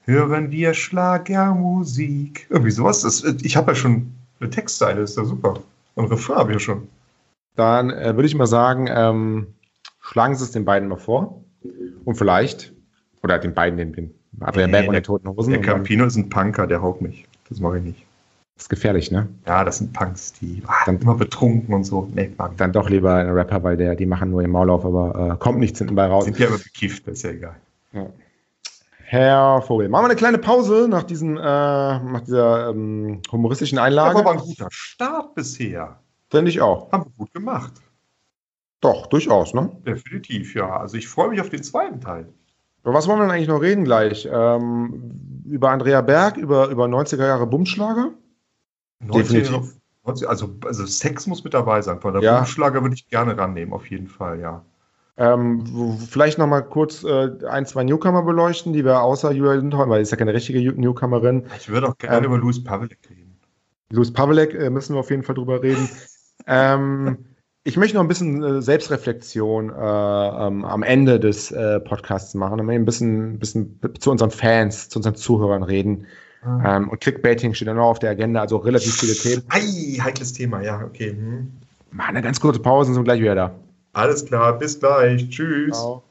hören 0.04 0.50
wir 0.50 0.74
Schlagermusik. 0.74 2.46
Irgendwie 2.50 2.70
sowas. 2.70 3.02
Das, 3.02 3.22
ich 3.22 3.56
habe 3.56 3.72
ja 3.72 3.76
schon 3.76 4.12
eine 4.40 4.50
Textzeile, 4.50 5.00
ist 5.00 5.16
ja 5.16 5.24
super. 5.24 5.60
Und 5.94 6.10
Refrain 6.10 6.38
habe 6.38 6.50
ich 6.52 6.56
ja 6.56 6.60
schon. 6.60 6.88
Dann 7.56 7.90
äh, 7.90 8.14
würde 8.14 8.26
ich 8.26 8.34
mal 8.34 8.46
sagen, 8.46 8.88
ähm, 8.90 9.54
schlagen 10.00 10.34
Sie 10.34 10.44
es 10.44 10.52
den 10.52 10.64
beiden 10.64 10.88
mal 10.88 10.96
vor. 10.96 11.42
Und 12.04 12.16
vielleicht 12.16 12.71
oder 13.22 13.38
den 13.38 13.54
beiden, 13.54 13.78
den, 13.78 13.92
den 13.92 14.14
Adrian 14.40 14.70
nee, 14.70 14.76
Berg 14.76 14.88
und 14.88 14.94
den 14.94 15.02
Toten 15.02 15.28
Hosen. 15.28 15.52
Der 15.52 15.60
Campino 15.60 16.04
ist 16.04 16.16
ein 16.16 16.28
Punker, 16.28 16.66
der 16.66 16.82
haut 16.82 17.00
mich. 17.00 17.26
Das 17.48 17.60
mache 17.60 17.78
ich 17.78 17.84
nicht. 17.84 18.06
Das 18.54 18.64
ist 18.64 18.68
gefährlich, 18.68 19.10
ne? 19.10 19.28
Ja, 19.46 19.64
das 19.64 19.78
sind 19.78 19.92
Punks, 19.92 20.34
die 20.34 20.62
ah, 20.66 20.84
dann, 20.86 20.98
immer 21.00 21.14
betrunken 21.14 21.74
und 21.74 21.84
so. 21.84 22.08
Nee, 22.14 22.32
dann 22.56 22.72
doch 22.72 22.88
lieber 22.88 23.14
ein 23.14 23.30
Rapper, 23.30 23.62
weil 23.62 23.76
der, 23.76 23.94
die 23.94 24.06
machen 24.06 24.30
nur 24.30 24.42
im 24.42 24.50
Maul 24.50 24.70
auf, 24.70 24.84
aber 24.84 25.32
äh, 25.32 25.36
kommt 25.38 25.58
nichts 25.58 25.78
hinten 25.78 25.94
bei 25.94 26.06
raus. 26.06 26.24
Sind 26.24 26.38
ja 26.38 26.48
immer 26.48 26.58
bekifft, 26.58 27.06
ist 27.08 27.22
ja 27.24 27.30
egal. 27.30 27.56
Ja. 27.92 28.06
Herr 29.04 29.60
Vogel, 29.62 29.88
machen 29.88 30.04
wir 30.04 30.10
eine 30.10 30.16
kleine 30.16 30.38
Pause 30.38 30.86
nach, 30.88 31.02
diesen, 31.02 31.36
äh, 31.36 31.40
nach 31.40 32.22
dieser 32.22 32.70
ähm, 32.70 33.20
humoristischen 33.30 33.78
Einlage. 33.78 34.14
Das 34.14 34.24
war 34.24 34.30
aber 34.32 34.40
ein 34.40 34.46
guter 34.46 34.68
Start 34.70 35.34
bisher. 35.34 35.98
Finde 36.30 36.50
ich 36.50 36.60
auch. 36.62 36.90
Haben 36.92 37.04
wir 37.04 37.12
gut 37.18 37.34
gemacht. 37.34 37.72
Doch, 38.80 39.06
durchaus, 39.06 39.52
ne? 39.52 39.70
Definitiv, 39.86 40.54
ja. 40.54 40.78
Also 40.78 40.96
ich 40.96 41.08
freue 41.08 41.28
mich 41.28 41.40
auf 41.40 41.50
den 41.50 41.62
zweiten 41.62 42.00
Teil. 42.00 42.26
Über 42.82 42.94
was 42.94 43.06
wollen 43.06 43.18
wir 43.18 43.22
denn 43.26 43.30
eigentlich 43.34 43.48
noch 43.48 43.62
reden 43.62 43.84
gleich? 43.84 44.28
Ähm, 44.30 45.42
über 45.46 45.70
Andrea 45.70 46.00
Berg, 46.00 46.36
über, 46.36 46.68
über 46.68 46.86
90er 46.86 47.26
Jahre 47.26 47.46
Bumschlager? 47.46 48.12
Definitiv. 49.00 49.76
Also, 50.04 50.56
also 50.64 50.86
Sex 50.86 51.26
muss 51.28 51.44
mit 51.44 51.54
dabei 51.54 51.80
sein. 51.80 52.00
Von 52.00 52.14
der 52.14 52.22
ja. 52.22 52.38
Bumschlager 52.38 52.82
würde 52.82 52.94
ich 52.94 53.08
gerne 53.08 53.36
rannehmen, 53.38 53.72
auf 53.72 53.88
jeden 53.88 54.08
Fall, 54.08 54.40
ja. 54.40 54.64
Ähm, 55.16 55.98
vielleicht 55.98 56.38
noch 56.38 56.46
mal 56.46 56.62
kurz 56.62 57.04
äh, 57.04 57.30
ein, 57.46 57.66
zwei 57.66 57.84
Newcomer 57.84 58.22
beleuchten, 58.22 58.72
die 58.72 58.84
wir 58.84 59.02
außer 59.02 59.30
Julia 59.30 59.54
Lindholm, 59.54 59.90
weil 59.90 59.98
sie 59.98 60.02
ist 60.08 60.10
ja 60.10 60.16
keine 60.16 60.32
richtige 60.32 60.72
Newcomerin. 60.72 61.44
Ich 61.58 61.68
würde 61.68 61.88
auch 61.88 61.98
gerne 61.98 62.18
ähm, 62.18 62.24
über 62.24 62.38
Louis 62.38 62.64
Pavelek 62.64 62.98
reden. 63.10 63.38
Louis 63.90 64.12
Pavelek 64.12 64.54
äh, 64.54 64.70
müssen 64.70 64.94
wir 64.94 65.00
auf 65.00 65.10
jeden 65.10 65.22
Fall 65.22 65.34
drüber 65.34 65.62
reden. 65.62 65.88
ähm, 66.46 67.18
ich 67.64 67.76
möchte 67.76 67.96
noch 67.96 68.02
ein 68.02 68.08
bisschen 68.08 68.42
äh, 68.42 68.62
Selbstreflexion 68.62 69.70
äh, 69.70 69.72
ähm, 69.72 70.64
am 70.64 70.82
Ende 70.82 71.20
des 71.20 71.52
äh, 71.52 71.78
Podcasts 71.80 72.34
machen 72.34 72.60
und 72.60 72.68
ein 72.68 72.84
bisschen, 72.84 73.38
bisschen 73.38 73.78
zu 73.98 74.10
unseren 74.10 74.30
Fans, 74.30 74.88
zu 74.88 74.98
unseren 74.98 75.14
Zuhörern 75.14 75.62
reden. 75.62 76.06
Mhm. 76.44 76.62
Ähm, 76.66 76.88
und 76.88 77.00
Clickbaiting 77.00 77.54
steht 77.54 77.68
ja 77.68 77.74
noch 77.74 77.84
auf 77.86 77.98
der 78.00 78.10
Agenda, 78.10 78.40
also 78.40 78.56
relativ 78.56 78.96
viele 78.96 79.14
Themen. 79.14 79.44
Ei, 79.48 79.98
heikles 80.02 80.32
Thema, 80.32 80.60
ja, 80.60 80.82
okay. 80.84 81.10
Hm. 81.10 81.52
Mal 81.92 82.06
eine 82.06 82.22
ganz 82.22 82.40
kurze 82.40 82.58
Pause 82.58 82.88
und 82.88 82.94
sind 82.94 83.04
gleich 83.04 83.20
wieder 83.20 83.34
da. 83.34 83.54
Alles 83.92 84.24
klar, 84.24 84.58
bis 84.58 84.80
gleich. 84.80 85.28
Tschüss. 85.28 85.76
Ciao. 85.76 86.02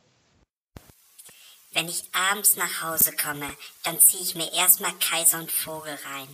Wenn 1.73 1.87
ich 1.87 2.03
abends 2.31 2.55
nach 2.55 2.83
Hause 2.83 3.11
komme, 3.21 3.45
dann 3.83 3.97
ziehe 3.99 4.21
ich 4.23 4.35
mir 4.35 4.47
erstmal 4.57 4.91
Kaiser 4.99 5.39
und 5.39 5.51
Vogel 5.51 5.91
rein. 5.91 6.27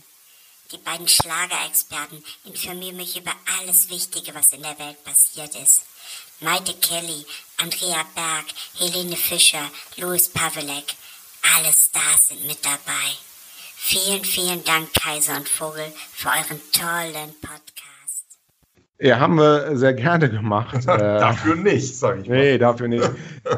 Die 0.72 0.78
beiden 0.78 1.08
Schlagerexperten 1.08 2.24
informieren 2.44 2.98
mich 2.98 3.16
über 3.16 3.34
alles 3.58 3.90
Wichtige, 3.90 4.36
was 4.36 4.52
in 4.52 4.64
der 4.64 4.78
Welt 4.80 5.02
passiert 5.06 5.56
ist. 5.56 5.84
Maite 6.42 6.74
Kelly, 6.76 7.26
Andrea 7.58 8.04
Berg, 8.14 8.46
Helene 8.78 9.16
Fischer, 9.16 9.72
Louis 9.96 10.28
Pavelek, 10.30 10.96
alle 11.56 11.74
Stars 11.74 12.28
sind 12.28 12.46
mit 12.46 12.64
dabei. 12.66 13.16
Vielen, 13.78 14.26
vielen 14.26 14.64
Dank, 14.66 14.94
Kaiser 14.94 15.38
und 15.38 15.48
Vogel, 15.48 15.94
für 16.14 16.30
euren 16.30 16.62
tollen 16.74 17.40
Podcast. 17.40 17.77
Ja, 19.00 19.20
haben 19.20 19.36
wir 19.36 19.78
sehr 19.78 19.94
gerne 19.94 20.30
gemacht. 20.30 20.76
Äh, 20.88 20.98
dafür 20.98 21.56
nicht, 21.56 21.98
sage 21.98 22.22
ich 22.22 22.30
mal. 22.30 22.38
Nee, 22.38 22.58
dafür 22.58 22.88
nicht. 22.88 23.10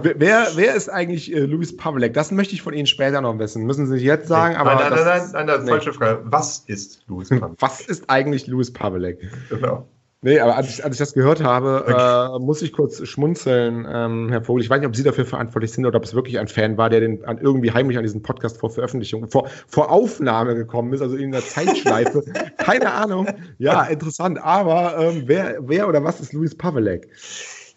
wer, 0.01 0.47
wer 0.55 0.75
ist 0.75 0.89
eigentlich 0.89 1.33
äh, 1.33 1.41
Louis 1.41 1.75
Pavlek? 1.77 2.13
Das 2.13 2.31
möchte 2.31 2.53
ich 2.53 2.61
von 2.61 2.73
Ihnen 2.73 2.87
später 2.87 3.21
noch 3.21 3.37
wissen. 3.39 3.65
Müssen 3.65 3.87
Sie 3.87 3.97
jetzt 3.97 4.27
sagen, 4.27 4.55
nee. 4.55 4.59
aber. 4.59 4.75
Nein, 4.75 4.89
nein, 4.89 5.05
nein, 5.05 5.29
nein, 5.31 5.45
nein, 5.45 5.67
falsche 5.67 5.93
Frage. 5.93 6.21
Was 6.25 6.63
ist 6.67 7.03
Louis 7.07 7.29
Pavlek? 7.29 7.61
Was 7.61 7.81
ist 7.81 8.09
eigentlich 8.09 8.47
Louis 8.47 8.73
Pavlek? 8.73 9.19
Genau. 9.49 9.87
Nee, 10.21 10.39
aber 10.39 10.57
als 10.57 10.69
ich, 10.69 10.83
als 10.83 10.95
ich 10.95 10.99
das 10.99 11.13
gehört 11.13 11.41
habe, 11.41 11.85
okay. 11.87 12.35
äh, 12.35 12.39
muss 12.39 12.61
ich 12.61 12.73
kurz 12.73 13.07
schmunzeln, 13.07 13.87
ähm, 13.89 14.27
Herr 14.29 14.43
Vogel. 14.43 14.61
Ich 14.61 14.69
weiß 14.69 14.79
nicht, 14.79 14.87
ob 14.87 14.95
Sie 14.95 15.03
dafür 15.03 15.25
verantwortlich 15.25 15.71
sind 15.71 15.85
oder 15.85 15.95
ob 15.95 16.03
es 16.03 16.13
wirklich 16.13 16.37
ein 16.39 16.49
Fan 16.49 16.77
war, 16.77 16.89
der 16.89 16.99
den 16.99 17.23
an, 17.23 17.37
irgendwie 17.37 17.71
heimlich 17.71 17.97
an 17.97 18.03
diesen 18.03 18.21
Podcast 18.21 18.57
vor 18.57 18.69
Veröffentlichung, 18.69 19.29
vor, 19.29 19.49
vor 19.67 19.89
Aufnahme 19.89 20.55
gekommen 20.55 20.91
ist, 20.91 21.01
also 21.01 21.15
in 21.15 21.31
der 21.31 21.41
Zeitschleife. 21.41 22.23
Keine 22.57 22.91
Ahnung. 22.91 23.27
Ja, 23.59 23.85
interessant. 23.85 24.43
Aber 24.43 24.97
ähm, 24.99 25.23
wer, 25.25 25.57
wer 25.61 25.87
oder 25.87 26.03
was 26.03 26.19
ist 26.19 26.33
Louis 26.33 26.53
Pavelek? 26.53 27.07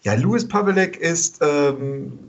Ja, 0.01 0.15
Louis 0.15 0.45
Pavelek 0.45 0.97
ist 0.97 1.39
ähm, 1.41 2.19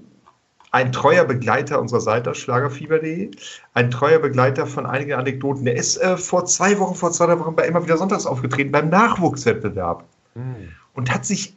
ein 0.74 0.90
treuer 0.90 1.24
Begleiter 1.24 1.80
unserer 1.80 2.00
Seite 2.00 2.34
schlagerfieber.de, 2.34 3.30
ein 3.74 3.90
treuer 3.92 4.18
Begleiter 4.18 4.66
von 4.66 4.86
einigen 4.86 5.12
Anekdoten. 5.12 5.64
Der 5.64 5.76
ist 5.76 5.98
äh, 5.98 6.16
vor 6.16 6.46
zwei 6.46 6.80
Wochen, 6.80 6.96
vor 6.96 7.12
zwei 7.12 7.38
Wochen 7.38 7.54
bei 7.54 7.68
immer 7.68 7.84
wieder 7.84 7.96
Sonntags 7.96 8.26
aufgetreten 8.26 8.72
beim 8.72 8.88
Nachwuchswettbewerb 8.88 10.04
mhm. 10.34 10.70
und 10.94 11.14
hat 11.14 11.24
sich 11.24 11.54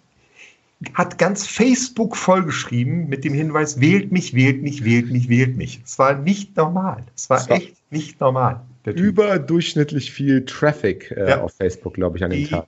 hat 0.94 1.18
ganz 1.18 1.48
Facebook 1.48 2.16
vollgeschrieben 2.16 3.10
mit 3.10 3.24
dem 3.24 3.34
Hinweis, 3.34 3.82
wählt 3.82 4.12
mich, 4.12 4.36
wählt 4.36 4.62
mich, 4.62 4.86
wählt 4.86 5.12
mich, 5.12 5.28
wählt 5.28 5.58
mich. 5.58 5.82
Es 5.84 5.98
war 5.98 6.14
nicht 6.14 6.56
normal. 6.56 7.04
Es 7.16 7.28
war, 7.32 7.40
war 7.50 7.58
echt 7.58 7.76
nicht 7.90 8.20
normal. 8.22 8.62
Überdurchschnittlich 8.86 10.12
viel 10.12 10.46
Traffic 10.46 11.10
äh, 11.10 11.32
ja. 11.32 11.42
auf 11.42 11.54
Facebook, 11.54 11.96
glaube 11.96 12.20
ich, 12.20 12.24
an 12.24 12.30
dem 12.30 12.48
Tag. 12.48 12.68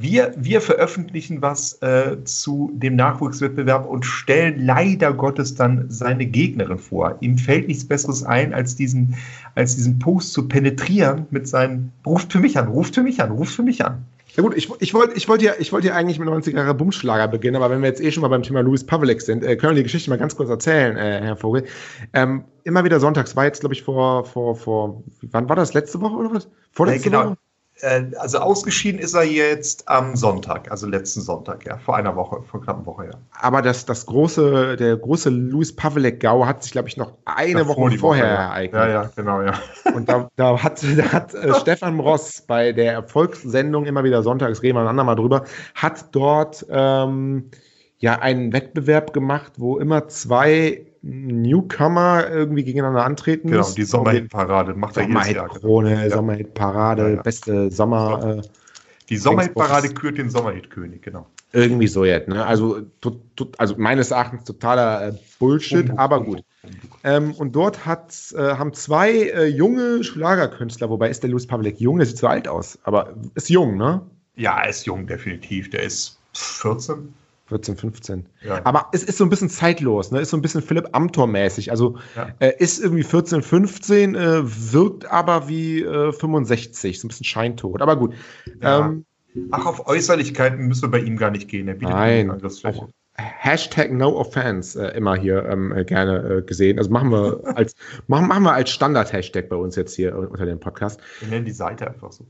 Wir, 0.00 0.32
wir 0.36 0.60
veröffentlichen 0.60 1.42
was 1.42 1.74
äh, 1.82 2.22
zu 2.22 2.70
dem 2.72 2.94
Nachwuchswettbewerb 2.94 3.84
und 3.84 4.06
stellen 4.06 4.64
leider 4.64 5.12
Gottes 5.12 5.56
dann 5.56 5.86
seine 5.88 6.24
Gegnerin 6.24 6.78
vor. 6.78 7.16
Ihm 7.20 7.36
fällt 7.36 7.66
nichts 7.66 7.84
Besseres 7.84 8.22
ein, 8.22 8.54
als 8.54 8.76
diesen, 8.76 9.16
als 9.56 9.74
diesen 9.74 9.98
Post 9.98 10.34
zu 10.34 10.46
penetrieren 10.46 11.26
mit 11.30 11.48
seinem 11.48 11.90
Ruft 12.06 12.32
für 12.32 12.38
mich 12.38 12.56
an, 12.56 12.68
ruft 12.68 12.94
für 12.94 13.02
mich 13.02 13.20
an, 13.20 13.32
ruft 13.32 13.52
für 13.52 13.64
mich 13.64 13.84
an. 13.84 14.04
Ja 14.36 14.44
gut, 14.44 14.56
ich, 14.56 14.70
ich 14.78 14.94
wollte 14.94 15.16
ich 15.16 15.28
wollt 15.28 15.42
ja, 15.42 15.54
wollt 15.72 15.84
ja 15.84 15.94
eigentlich 15.94 16.20
mit 16.20 16.28
90er 16.28 16.58
Jahre 16.58 16.74
Bumschlager 16.74 17.26
beginnen, 17.26 17.56
aber 17.56 17.70
wenn 17.70 17.80
wir 17.80 17.88
jetzt 17.88 18.00
eh 18.00 18.12
schon 18.12 18.20
mal 18.20 18.28
beim 18.28 18.44
Thema 18.44 18.60
Louis 18.60 18.84
Pavlik 18.84 19.20
sind, 19.20 19.42
äh, 19.42 19.56
können 19.56 19.72
wir 19.72 19.78
die 19.78 19.82
Geschichte 19.82 20.10
mal 20.10 20.18
ganz 20.18 20.36
kurz 20.36 20.48
erzählen, 20.48 20.96
äh, 20.96 21.22
Herr 21.22 21.36
Vogel. 21.36 21.64
Ähm, 22.12 22.44
immer 22.62 22.84
wieder 22.84 23.00
sonntags, 23.00 23.34
war 23.34 23.46
jetzt 23.46 23.60
glaube 23.60 23.74
ich 23.74 23.82
vor, 23.82 24.24
vor, 24.26 24.54
vor, 24.54 25.02
wann 25.22 25.48
war 25.48 25.56
das, 25.56 25.74
letzte 25.74 26.00
Woche 26.00 26.14
oder 26.14 26.32
was? 26.32 26.48
Vorletzte 26.70 27.10
ja, 27.10 27.16
genau. 27.16 27.30
Woche? 27.30 27.38
Äh, 27.80 28.06
also 28.18 28.38
ausgeschieden 28.38 29.00
ist 29.00 29.14
er 29.14 29.24
jetzt 29.24 29.88
am 29.88 30.16
Sonntag, 30.16 30.70
also 30.70 30.86
letzten 30.86 31.20
Sonntag, 31.20 31.64
ja, 31.64 31.78
vor 31.78 31.96
einer 31.96 32.16
Woche, 32.16 32.42
vor 32.42 32.60
knapp 32.60 32.76
einer 32.76 32.86
Woche, 32.86 33.06
ja. 33.06 33.18
Aber 33.40 33.62
das, 33.62 33.86
das 33.86 34.06
große, 34.06 34.76
der 34.76 34.96
große 34.96 35.30
Louis 35.30 35.74
Pavelek-Gau 35.74 36.44
hat 36.44 36.62
sich, 36.62 36.72
glaube 36.72 36.88
ich, 36.88 36.96
noch 36.96 37.12
eine 37.24 37.60
Davor 37.60 37.76
Woche 37.76 37.98
vorher 37.98 38.24
Woche, 38.24 38.32
ereignet. 38.32 38.80
Ja, 38.80 38.88
ja, 38.88 39.10
genau, 39.14 39.42
ja. 39.42 39.54
Und 39.94 40.08
da, 40.08 40.28
da 40.36 40.62
hat, 40.62 40.82
da 40.82 41.12
hat 41.12 41.34
äh, 41.34 41.54
Stefan 41.60 42.00
Ross 42.00 42.42
bei 42.46 42.72
der 42.72 42.92
Erfolgssendung 42.92 43.86
immer 43.86 44.02
wieder 44.02 44.22
sonntags, 44.22 44.62
reden 44.62 44.76
wir 44.76 44.82
ein 44.82 44.88
andermal 44.88 45.16
drüber, 45.16 45.44
hat 45.74 46.06
dort 46.12 46.66
ähm, 46.70 47.50
ja 47.98 48.18
einen 48.18 48.52
Wettbewerb 48.52 49.12
gemacht, 49.12 49.52
wo 49.56 49.78
immer 49.78 50.08
zwei 50.08 50.87
Newcomer 51.02 52.28
irgendwie 52.28 52.64
gegeneinander 52.64 53.04
antreten 53.04 53.50
Genau, 53.50 53.70
die 53.70 53.84
Sommerhitparade 53.84 54.74
macht 54.74 54.96
er 54.96 55.06
jedes 55.06 55.30
Jahr. 55.30 55.48
Krone, 55.48 56.08
ja. 56.08 56.10
Sommerhitparade, 56.10 57.02
ja, 57.02 57.08
ja. 57.16 57.22
beste 57.22 57.70
Sommer. 57.70 58.38
Äh, 58.38 58.42
die 59.08 59.16
Sommerhitparade 59.16 59.88
kürt 59.90 60.18
den 60.18 60.30
Sommerhitkönig, 60.30 61.02
genau. 61.02 61.26
Irgendwie 61.52 61.86
so 61.86 62.04
jetzt, 62.04 62.28
ne? 62.28 62.44
Also, 62.44 62.82
also 63.56 63.74
meines 63.78 64.10
Erachtens 64.10 64.44
totaler 64.44 65.08
äh, 65.08 65.12
Bullshit, 65.38 65.84
Umbug, 65.84 65.98
aber 65.98 66.22
gut. 66.22 66.44
Ähm, 67.04 67.32
und 67.32 67.56
dort 67.56 67.86
hat, 67.86 68.14
äh, 68.36 68.54
haben 68.54 68.74
zwei 68.74 69.10
äh, 69.12 69.46
junge 69.46 70.04
Schlagerkünstler, 70.04 70.90
wobei 70.90 71.08
ist 71.08 71.22
der 71.22 71.30
Louis 71.30 71.46
Pavlik 71.46 71.80
jung, 71.80 71.96
der 71.96 72.06
sieht 72.06 72.18
so 72.18 72.26
alt 72.26 72.48
aus, 72.48 72.78
aber 72.82 73.14
ist 73.34 73.48
jung, 73.48 73.78
ne? 73.78 74.02
Ja, 74.36 74.60
er 74.60 74.68
ist 74.68 74.84
jung, 74.84 75.06
definitiv. 75.06 75.70
Der 75.70 75.84
ist 75.84 76.18
14. 76.34 77.14
14, 77.48 77.76
15. 77.76 78.26
Ja. 78.42 78.60
Aber 78.64 78.88
es 78.92 79.02
ist 79.02 79.18
so 79.18 79.24
ein 79.24 79.30
bisschen 79.30 79.48
zeitlos, 79.48 80.10
ne? 80.10 80.20
Ist 80.20 80.30
so 80.30 80.36
ein 80.36 80.42
bisschen 80.42 80.62
Philipp 80.62 80.88
Amthor-mäßig. 80.92 81.70
Also 81.70 81.98
ja. 82.14 82.28
äh, 82.40 82.52
ist 82.58 82.78
irgendwie 82.78 83.04
14, 83.04 83.42
15, 83.42 84.14
äh, 84.14 84.42
wirkt 84.44 85.10
aber 85.10 85.48
wie 85.48 85.82
äh, 85.82 86.12
65, 86.12 87.00
so 87.00 87.06
ein 87.06 87.08
bisschen 87.08 87.24
scheintot. 87.24 87.80
Aber 87.80 87.96
gut. 87.96 88.14
Ja. 88.60 88.86
Ähm, 88.86 89.04
Ach, 89.50 89.66
auf 89.66 89.86
Äußerlichkeiten 89.86 90.66
müssen 90.66 90.82
wir 90.82 90.90
bei 90.90 91.00
ihm 91.00 91.16
gar 91.16 91.30
nicht 91.30 91.48
gehen. 91.48 91.68
Er 91.68 91.76
nein. 91.76 92.32
Hashtag 93.18 93.92
No 93.92 94.16
Offense 94.16 94.80
äh, 94.80 94.96
immer 94.96 95.16
hier 95.16 95.44
ähm, 95.46 95.72
äh, 95.72 95.84
gerne 95.84 96.38
äh, 96.38 96.42
gesehen. 96.42 96.78
Also 96.78 96.90
machen 96.90 97.10
wir 97.10 97.40
als 97.56 97.74
machen, 98.06 98.28
machen 98.28 98.44
wir 98.44 98.52
als 98.52 98.70
Standard-Hashtag 98.70 99.48
bei 99.48 99.56
uns 99.56 99.74
jetzt 99.76 99.94
hier 99.96 100.16
unter 100.16 100.46
dem 100.46 100.60
Podcast. 100.60 101.00
Wir 101.20 101.28
nennen 101.28 101.44
die 101.44 101.52
Seite 101.52 101.88
einfach 101.88 102.12
so. 102.12 102.26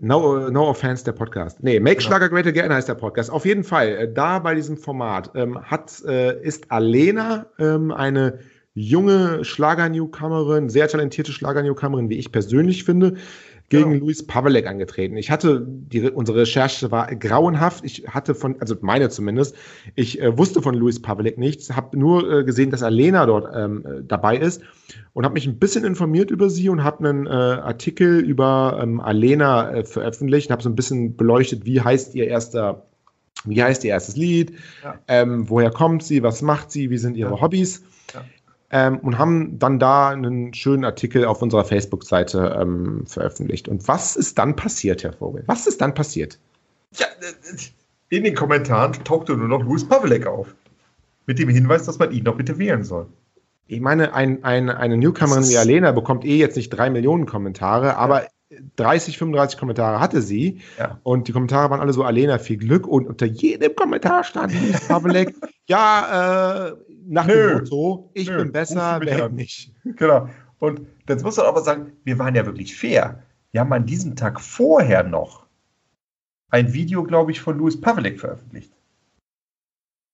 No, 0.00 0.50
no 0.50 0.68
Offense, 0.68 1.04
der 1.04 1.12
Podcast. 1.12 1.62
Nee, 1.62 1.80
Make 1.80 1.96
genau. 1.96 2.08
Schlager 2.08 2.28
Great 2.28 2.46
Again 2.46 2.72
heißt 2.72 2.88
der 2.88 2.94
Podcast. 2.94 3.30
Auf 3.30 3.44
jeden 3.44 3.64
Fall, 3.64 3.88
äh, 3.88 4.12
da 4.12 4.38
bei 4.38 4.54
diesem 4.54 4.76
Format 4.76 5.30
ähm, 5.34 5.60
hat, 5.62 6.02
äh, 6.06 6.40
ist 6.42 6.70
Alena 6.70 7.46
ähm, 7.58 7.90
eine 7.90 8.38
junge 8.74 9.44
Schlager-Newcomerin, 9.44 10.68
sehr 10.68 10.88
talentierte 10.88 11.32
Schlager-Newcomerin, 11.32 12.10
wie 12.10 12.18
ich 12.18 12.30
persönlich 12.30 12.84
finde, 12.84 13.14
gegen 13.68 13.92
ja. 13.92 13.98
Luis 13.98 14.24
Pavelek 14.24 14.66
angetreten. 14.66 15.16
Ich 15.16 15.30
hatte, 15.30 15.64
die, 15.66 16.08
unsere 16.10 16.38
Recherche 16.38 16.90
war 16.90 17.14
grauenhaft. 17.14 17.84
Ich 17.84 18.06
hatte 18.08 18.34
von, 18.34 18.60
also 18.60 18.76
meine 18.80 19.08
zumindest, 19.08 19.56
ich 19.94 20.20
äh, 20.20 20.36
wusste 20.38 20.62
von 20.62 20.74
Luis 20.74 21.02
Pavelek 21.02 21.36
nichts, 21.36 21.74
habe 21.74 21.98
nur 21.98 22.30
äh, 22.30 22.44
gesehen, 22.44 22.70
dass 22.70 22.82
Alena 22.82 23.26
dort 23.26 23.52
ähm, 23.54 23.84
äh, 23.84 24.02
dabei 24.04 24.36
ist 24.36 24.62
und 25.14 25.24
habe 25.24 25.34
mich 25.34 25.46
ein 25.46 25.58
bisschen 25.58 25.84
informiert 25.84 26.30
über 26.30 26.48
sie 26.48 26.68
und 26.68 26.84
habe 26.84 27.08
einen 27.08 27.26
äh, 27.26 27.30
Artikel 27.30 28.20
über 28.20 28.78
ähm, 28.80 29.00
Alena 29.00 29.72
äh, 29.72 29.84
veröffentlicht 29.84 30.48
und 30.48 30.52
habe 30.52 30.62
so 30.62 30.68
ein 30.68 30.76
bisschen 30.76 31.16
beleuchtet, 31.16 31.64
wie 31.64 31.80
heißt 31.80 32.14
ihr 32.14 32.28
erster 32.28 32.86
wie 33.44 33.62
heißt 33.62 33.84
ihr 33.84 33.90
erstes 33.90 34.16
Lied, 34.16 34.54
ja. 34.82 34.98
ähm, 35.06 35.48
woher 35.48 35.70
kommt 35.70 36.02
sie, 36.02 36.22
was 36.22 36.42
macht 36.42 36.72
sie, 36.72 36.90
wie 36.90 36.98
sind 36.98 37.16
ihre 37.16 37.34
ja. 37.34 37.40
Hobbys 37.40 37.82
ähm, 38.76 38.98
und 38.98 39.16
haben 39.16 39.58
dann 39.58 39.78
da 39.78 40.10
einen 40.10 40.52
schönen 40.52 40.84
Artikel 40.84 41.24
auf 41.24 41.40
unserer 41.40 41.64
Facebook-Seite 41.64 42.58
ähm, 42.60 43.06
veröffentlicht. 43.06 43.68
Und 43.68 43.88
was 43.88 44.16
ist 44.16 44.36
dann 44.36 44.54
passiert, 44.54 45.02
Herr 45.02 45.14
Vogel? 45.14 45.44
Was 45.46 45.66
ist 45.66 45.80
dann 45.80 45.94
passiert? 45.94 46.38
Ja, 46.92 47.06
in 48.10 48.24
den 48.24 48.34
Kommentaren 48.34 48.92
tauchte 49.02 49.34
nur 49.34 49.48
noch 49.48 49.64
Louis 49.64 49.88
Pavelek 49.88 50.26
auf. 50.26 50.54
Mit 51.24 51.38
dem 51.38 51.48
Hinweis, 51.48 51.84
dass 51.84 51.98
man 51.98 52.12
ihn 52.12 52.24
doch 52.24 52.36
bitte 52.36 52.58
wählen 52.58 52.84
soll. 52.84 53.06
Ich 53.66 53.80
meine, 53.80 54.12
ein, 54.12 54.44
ein, 54.44 54.68
eine 54.68 54.98
Newcomerin 54.98 55.48
wie 55.48 55.56
Alena 55.56 55.92
bekommt 55.92 56.26
eh 56.26 56.36
jetzt 56.36 56.56
nicht 56.56 56.68
drei 56.68 56.90
Millionen 56.90 57.24
Kommentare, 57.24 57.96
aber 57.96 58.24
ja. 58.24 58.28
30, 58.76 59.18
35 59.18 59.58
Kommentare 59.58 60.00
hatte 60.00 60.22
sie. 60.22 60.60
Ja. 60.78 61.00
Und 61.02 61.28
die 61.28 61.32
Kommentare 61.32 61.70
waren 61.70 61.80
alle 61.80 61.92
so, 61.92 62.04
Alena, 62.04 62.38
viel 62.38 62.58
Glück. 62.58 62.86
Und 62.86 63.06
unter 63.06 63.26
jedem 63.26 63.74
Kommentar 63.74 64.22
stand 64.22 64.52
Louis 64.52 64.86
Pavelek, 64.86 65.34
ja, 65.68 66.68
äh, 66.68 66.72
nach 67.08 67.26
nö, 67.26 67.48
dem 67.48 67.58
Motto, 67.58 68.10
ich 68.14 68.28
nö, 68.28 68.38
bin 68.38 68.52
besser, 68.52 69.00
wer 69.02 69.28
nicht. 69.28 69.72
Genau. 69.84 70.28
Und 70.58 70.80
jetzt 71.08 71.22
muss 71.22 71.36
man 71.36 71.46
aber 71.46 71.60
sagen, 71.62 71.92
wir 72.04 72.18
waren 72.18 72.34
ja 72.34 72.46
wirklich 72.46 72.76
fair. 72.76 73.22
Wir 73.52 73.60
haben 73.60 73.72
an 73.72 73.86
diesem 73.86 74.16
Tag 74.16 74.40
vorher 74.40 75.02
noch 75.02 75.46
ein 76.50 76.72
Video, 76.72 77.04
glaube 77.04 77.32
ich, 77.32 77.40
von 77.40 77.58
Louis 77.58 77.80
Pavlik 77.80 78.20
veröffentlicht. 78.20 78.72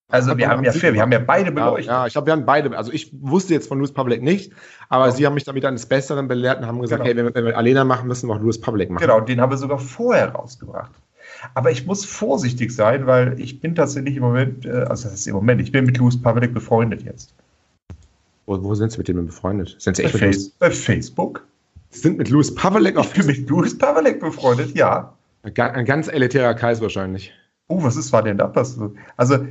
Also 0.09 0.37
wir 0.37 0.49
haben 0.49 0.63
ja 0.63 0.73
fair, 0.73 0.93
wir 0.93 1.01
haben 1.01 1.13
ja 1.13 1.21
beide 1.21 1.53
beleuchtet. 1.53 1.87
Ja, 1.87 2.01
ja 2.01 2.07
ich 2.07 2.13
glaube, 2.13 2.27
wir 2.27 2.33
haben 2.33 2.45
beide, 2.45 2.77
also 2.77 2.93
ich 2.93 3.11
wusste 3.19 3.55
jetzt 3.55 3.67
von 3.67 3.79
Louis 3.79 3.93
Pavlik 3.93 4.23
nicht, 4.23 4.53
aber 4.91 5.07
ja. 5.07 5.11
sie 5.13 5.25
haben 5.25 5.33
mich 5.33 5.45
damit 5.45 5.65
eines 5.65 5.87
Besseren 5.87 6.29
belehrt 6.29 6.61
und 6.61 6.67
haben 6.67 6.83
gesagt, 6.83 7.03
genau. 7.03 7.09
hey, 7.09 7.17
wenn 7.17 7.27
wir, 7.27 7.35
wenn 7.35 7.47
wir 7.47 7.57
Alena 7.57 7.85
machen, 7.85 8.09
müssen 8.09 8.29
wir 8.29 8.35
auch 8.35 8.41
Louis 8.41 8.61
Pavlik 8.61 8.91
machen. 8.91 9.01
Genau, 9.01 9.21
den 9.21 9.41
haben 9.41 9.51
wir 9.51 9.57
sogar 9.57 9.79
vorher 9.79 10.31
rausgebracht. 10.33 10.93
Aber 11.55 11.71
ich 11.71 11.87
muss 11.87 12.05
vorsichtig 12.05 12.73
sein, 12.73 13.07
weil 13.07 13.39
ich 13.41 13.61
bin 13.61 13.75
tatsächlich 13.75 14.17
im 14.17 14.23
Moment, 14.23 14.65
äh, 14.65 14.71
also 14.71 15.09
das 15.09 15.15
ist 15.21 15.27
im 15.27 15.35
Moment, 15.35 15.61
ich 15.61 15.73
bin 15.73 15.85
mit 15.85 15.99
Louis 15.99 16.21
Pavlik 16.21 16.55
befreundet 16.55 17.03
jetzt. 17.03 17.35
Wo, 18.47 18.63
wo, 18.63 18.75
sind 18.75 18.93
Sie 18.93 18.99
mit 18.99 19.09
dem 19.09 19.27
befreundet? 19.27 19.77
Sind 19.79 19.97
Sie 19.97 20.05
echt 20.05 20.19
bei, 20.19 20.27
mit 20.27 20.35
Face 20.35 20.51
bei 20.51 20.71
Facebook? 20.71 21.47
Sie 21.91 22.01
sind 22.01 22.19
mit 22.19 22.31
Louis 22.31 22.55
Pavlik 22.55 22.97
auf 22.97 23.17
Ich 23.17 23.27
bin 23.27 23.27
mit 23.27 23.49
Louis 23.49 23.77
Pavlik 23.77 24.21
befreundet, 24.21 24.75
ja. 24.75 25.13
Ein 25.43 25.85
ganz 25.85 26.09
elitärer 26.09 26.55
Kreis 26.55 26.81
wahrscheinlich. 26.81 27.33
Oh, 27.69 27.83
was 27.83 27.97
ist, 27.97 28.13
war 28.13 28.23
denn 28.23 28.39
da 28.39 28.49
passiert? 28.49 28.93
Also, 29.17 29.47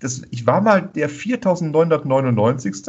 das, 0.00 0.22
ich 0.30 0.46
war 0.46 0.60
mal 0.60 0.82
der 0.94 1.08
4999. 1.08 2.86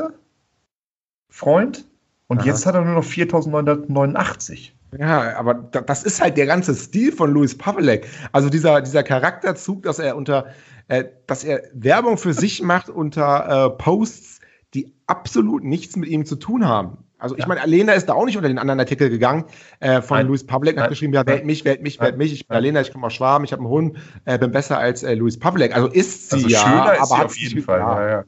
Freund 1.30 1.86
und 2.28 2.40
Aha. 2.40 2.48
jetzt 2.48 2.66
hat 2.66 2.76
er 2.76 2.84
nur 2.84 2.96
noch 2.96 3.04
4989. 3.04 4.77
Ja, 5.00 5.38
aber 5.38 5.54
das 5.54 6.04
ist 6.04 6.22
halt 6.22 6.38
der 6.38 6.46
ganze 6.46 6.74
Stil 6.76 7.12
von 7.12 7.32
Louis 7.32 7.58
Pavelek. 7.58 8.08
Also 8.32 8.50
dieser, 8.50 8.82
dieser 8.82 9.04
Charakterzug, 9.04 9.84
dass 9.84 10.00
er 10.00 10.16
unter, 10.16 10.48
äh, 10.88 11.06
dass 11.28 11.44
er 11.44 11.62
Werbung 11.74 12.18
für 12.18 12.34
sich 12.34 12.62
macht 12.64 12.90
unter 12.90 13.66
äh, 13.66 13.70
Posts, 13.78 14.42
die 14.74 14.94
absolut 15.08 15.64
nichts 15.64 15.96
mit 15.96 16.10
ihm 16.10 16.26
zu 16.26 16.36
tun 16.36 16.68
haben. 16.68 17.00
Also 17.20 17.36
ich 17.36 17.42
ja. 17.42 17.48
meine, 17.48 17.62
Alena 17.62 17.94
ist 17.94 18.08
da 18.10 18.14
auch 18.14 18.26
nicht 18.26 18.38
unter 18.38 18.48
den 18.48 18.60
anderen 18.60 18.80
Artikel 18.80 19.10
gegangen 19.10 19.46
äh, 19.80 20.02
von 20.02 20.18
Nein. 20.18 20.28
Louis 20.28 20.46
Pavlek, 20.46 20.80
hat 20.80 20.90
geschrieben, 20.90 21.14
ja, 21.14 21.26
wählt 21.26 21.46
mich, 21.46 21.66
wählt 21.66 21.82
mich, 21.82 22.00
wählt 22.00 22.18
mich, 22.18 22.32
ich 22.32 22.48
bin 22.48 22.56
Alena, 22.56 22.82
ich 22.82 22.92
komme 22.92 23.08
aus 23.08 23.14
Schwaben, 23.14 23.44
ich 23.44 23.54
habe 23.54 23.62
einen 23.62 23.72
Hund, 23.72 23.98
äh, 24.26 24.38
bin 24.38 24.52
besser 24.52 24.78
als 24.78 25.02
äh, 25.02 25.16
Louis 25.16 25.40
Pavlek. 25.40 25.76
Also 25.76 25.88
ist 25.88 26.30
sie 26.30 26.36
also 26.36 26.50
ja, 26.50 26.92
ist 26.92 27.00
aber 27.00 27.22
sie 27.22 27.26
auf 27.26 27.38
jeden 27.38 27.62
Fall. 27.64 27.80
Ja, 27.80 28.10
ja. 28.10 28.24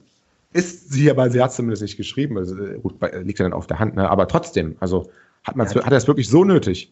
Ist 0.52 0.92
sie, 0.92 1.12
aber 1.12 1.30
sie 1.30 1.40
hat 1.42 1.54
zumindest 1.54 1.84
nicht 1.84 1.98
geschrieben. 1.98 2.38
Also, 2.38 2.58
äh, 2.58 2.80
gut, 2.80 2.96
liegt 3.22 3.38
ja 3.38 3.46
dann 3.46 3.54
auf 3.54 3.68
der 3.68 3.78
Hand, 3.78 3.96
ne? 3.96 4.10
aber 4.10 4.28
trotzdem, 4.28 4.76
also 4.80 5.12
hat, 5.50 5.56
man's, 5.56 5.74
ja, 5.74 5.84
hat 5.84 5.92
er 5.92 5.98
es 5.98 6.08
wirklich 6.08 6.30
so 6.30 6.44
nötig? 6.44 6.92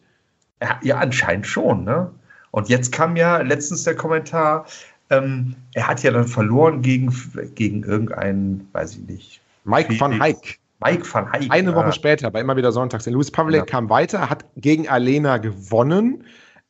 Ja, 0.62 0.78
ja, 0.82 0.96
anscheinend 0.98 1.46
schon. 1.46 1.84
Ne? 1.84 2.10
Und 2.50 2.68
jetzt 2.68 2.92
kam 2.92 3.16
ja 3.16 3.38
letztens 3.38 3.84
der 3.84 3.94
Kommentar, 3.94 4.66
ähm, 5.10 5.54
er 5.74 5.86
hat 5.86 6.02
ja 6.02 6.10
dann 6.10 6.26
verloren 6.26 6.82
gegen, 6.82 7.14
gegen 7.54 7.82
irgendeinen, 7.82 8.68
weiß 8.72 8.96
ich 8.96 9.06
nicht. 9.06 9.40
Mike 9.64 9.98
van 9.98 10.20
Heijk. 10.20 10.58
Mike 10.84 11.04
van 11.12 11.30
Heijk. 11.32 11.50
Eine 11.50 11.74
Woche 11.74 11.92
später, 11.92 12.30
bei 12.30 12.40
immer 12.40 12.56
wieder 12.56 12.72
Sonntags. 12.72 13.06
Louis 13.06 13.30
Pavlik 13.30 13.60
ja. 13.60 13.64
kam 13.64 13.90
weiter, 13.90 14.30
hat 14.30 14.44
gegen 14.56 14.88
Alena 14.88 15.38
gewonnen 15.38 16.24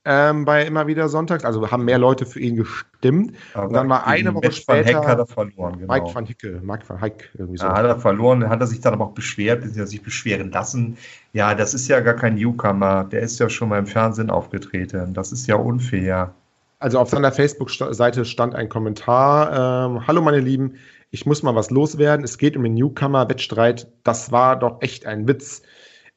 ähm, 0.08 0.46
bei 0.46 0.64
immer 0.64 0.86
wieder 0.86 1.08
Sonntags. 1.08 1.44
Also 1.44 1.70
haben 1.70 1.84
mehr 1.84 1.98
Leute 1.98 2.24
für 2.24 2.40
ihn 2.40 2.56
gestimmt. 2.56 3.34
Aber 3.52 3.66
und 3.66 3.74
dann 3.74 3.88
war 3.88 4.06
eine 4.06 4.34
Woche 4.34 4.46
Match 4.46 4.62
später. 4.62 5.00
Van 5.00 5.06
hat 5.06 5.18
er 5.18 5.26
verloren, 5.26 5.78
genau. 5.78 5.92
Mike 5.92 6.14
van 6.14 6.24
Hicke, 6.24 6.60
Mike 6.62 6.88
van 6.88 7.00
Heik, 7.00 7.30
irgendwie 7.36 7.58
so. 7.58 7.66
Ja, 7.66 7.76
hat 7.76 7.84
er 7.84 8.00
verloren, 8.00 8.48
hat 8.48 8.60
er 8.60 8.66
sich 8.66 8.80
dann 8.80 8.94
aber 8.94 9.04
auch 9.04 9.12
beschwert, 9.12 9.62
hat 9.62 9.88
sich 9.88 10.02
beschweren 10.02 10.50
lassen. 10.50 10.96
Ja, 11.34 11.54
das 11.54 11.74
ist 11.74 11.88
ja 11.88 12.00
gar 12.00 12.14
kein 12.14 12.36
Newcomer, 12.36 13.04
der 13.04 13.20
ist 13.20 13.38
ja 13.38 13.50
schon 13.50 13.68
mal 13.68 13.78
im 13.78 13.86
Fernsehen 13.86 14.30
aufgetreten. 14.30 15.12
Das 15.12 15.30
ist 15.30 15.46
ja 15.46 15.56
unfair. 15.56 16.34
Also 16.78 16.98
auf 16.98 17.10
seiner 17.10 17.32
Facebook-Seite 17.32 18.24
stand 18.24 18.54
ein 18.54 18.68
Kommentar. 18.68 19.90
Ähm, 19.90 20.06
Hallo 20.06 20.22
meine 20.22 20.40
Lieben, 20.40 20.74
ich 21.10 21.26
muss 21.26 21.42
mal 21.42 21.54
was 21.54 21.70
loswerden. 21.70 22.24
Es 22.24 22.38
geht 22.38 22.56
um 22.56 22.62
den 22.62 22.74
Newcomer-Wettstreit. 22.74 23.88
Das 24.04 24.32
war 24.32 24.58
doch 24.58 24.80
echt 24.80 25.04
ein 25.04 25.26
Witz. 25.28 25.62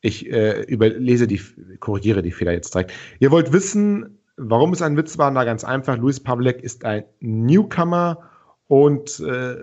Ich 0.02 0.30
äh, 0.32 0.62
überlese 0.64 1.28
die, 1.28 1.40
korrigiere 1.80 2.22
die 2.22 2.32
Fehler 2.32 2.52
jetzt 2.52 2.74
direkt. 2.74 2.92
Ihr 3.20 3.32
wollt 3.32 3.54
wissen, 3.54 4.20
warum 4.38 4.74
es 4.74 4.82
ein 4.82 4.98
Witz 4.98 5.18
war? 5.18 5.32
Na, 5.32 5.44
ganz 5.44 5.64
einfach. 5.64 5.98
Luis 5.98 6.20
Pavlek 6.20 6.62
ist 6.64 6.84
ein 6.86 7.04
Newcomer 7.20 8.32
und 8.72 9.20
äh, 9.20 9.58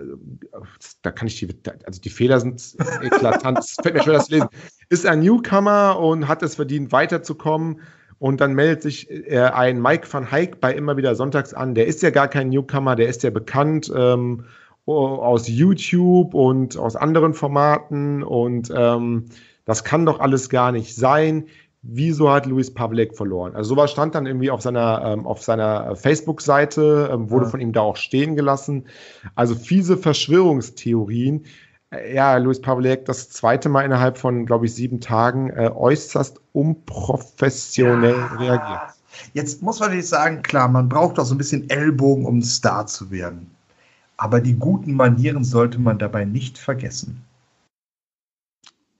da 1.01 1.11
kann 1.11 1.27
ich 1.27 1.39
die, 1.39 1.47
also 1.83 1.99
die 1.99 2.11
Fehler 2.11 2.39
sind 2.39 2.75
eklatant. 3.01 3.57
es 3.57 3.75
fällt 3.81 3.95
mir 3.95 4.03
schwer, 4.03 4.13
das 4.13 4.27
zu 4.27 4.35
lesen. 4.35 4.49
Ist 4.89 5.05
ein 5.07 5.21
Newcomer 5.21 5.99
und 5.99 6.27
hat 6.27 6.43
es 6.43 6.55
verdient, 6.55 6.91
weiterzukommen. 6.91 7.81
Und 8.19 8.39
dann 8.39 8.53
meldet 8.53 8.83
sich 8.83 9.09
äh, 9.09 9.39
ein 9.39 9.81
Mike 9.81 10.07
van 10.11 10.29
Heik 10.29 10.59
bei 10.59 10.73
immer 10.73 10.95
wieder 10.95 11.15
sonntags 11.15 11.55
an. 11.55 11.73
Der 11.73 11.87
ist 11.87 12.03
ja 12.03 12.11
gar 12.11 12.27
kein 12.27 12.49
Newcomer, 12.49 12.95
der 12.95 13.07
ist 13.07 13.23
ja 13.23 13.31
bekannt 13.31 13.91
ähm, 13.95 14.43
aus 14.85 15.47
YouTube 15.47 16.35
und 16.35 16.77
aus 16.77 16.95
anderen 16.95 17.33
Formaten. 17.33 18.21
Und 18.21 18.71
ähm, 18.75 19.25
das 19.69 19.83
kann 19.83 20.03
doch 20.03 20.19
alles 20.19 20.49
gar 20.49 20.71
nicht 20.71 20.95
sein. 20.95 21.45
Wieso 21.83 22.31
hat 22.31 22.47
Luis 22.47 22.73
Pavlek 22.73 23.15
verloren? 23.15 23.55
Also 23.55 23.75
sowas 23.75 23.91
stand 23.91 24.15
dann 24.15 24.25
irgendwie 24.25 24.49
auf 24.49 24.61
seiner, 24.61 25.03
ähm, 25.05 25.27
auf 25.27 25.43
seiner 25.43 25.95
Facebook-Seite, 25.95 27.11
ähm, 27.13 27.29
wurde 27.29 27.45
ja. 27.45 27.51
von 27.51 27.61
ihm 27.61 27.71
da 27.71 27.81
auch 27.81 27.95
stehen 27.95 28.35
gelassen. 28.35 28.87
Also 29.35 29.53
fiese 29.53 29.95
Verschwörungstheorien. 29.95 31.45
Äh, 31.91 32.15
ja, 32.15 32.35
Luis 32.37 32.59
Pavlek 32.59 33.05
das 33.05 33.29
zweite 33.29 33.69
Mal 33.69 33.83
innerhalb 33.83 34.17
von, 34.17 34.47
glaube 34.47 34.65
ich, 34.65 34.73
sieben 34.73 35.01
Tagen 35.01 35.51
äh, 35.51 35.69
äußerst 35.69 36.41
unprofessionell 36.53 38.17
ja. 38.17 38.35
reagiert. 38.37 38.95
Jetzt 39.33 39.61
muss 39.61 39.79
man 39.79 39.95
nicht 39.95 40.07
sagen, 40.07 40.41
klar, 40.41 40.67
man 40.67 40.89
braucht 40.89 41.19
auch 41.19 41.25
so 41.25 41.35
ein 41.35 41.37
bisschen 41.37 41.69
Ellbogen, 41.69 42.25
um 42.25 42.41
Star 42.41 42.87
zu 42.87 43.11
werden. 43.11 43.51
Aber 44.17 44.41
die 44.41 44.55
guten 44.55 44.93
Manieren 44.93 45.43
sollte 45.43 45.79
man 45.79 45.99
dabei 45.99 46.25
nicht 46.25 46.57
vergessen. 46.57 47.23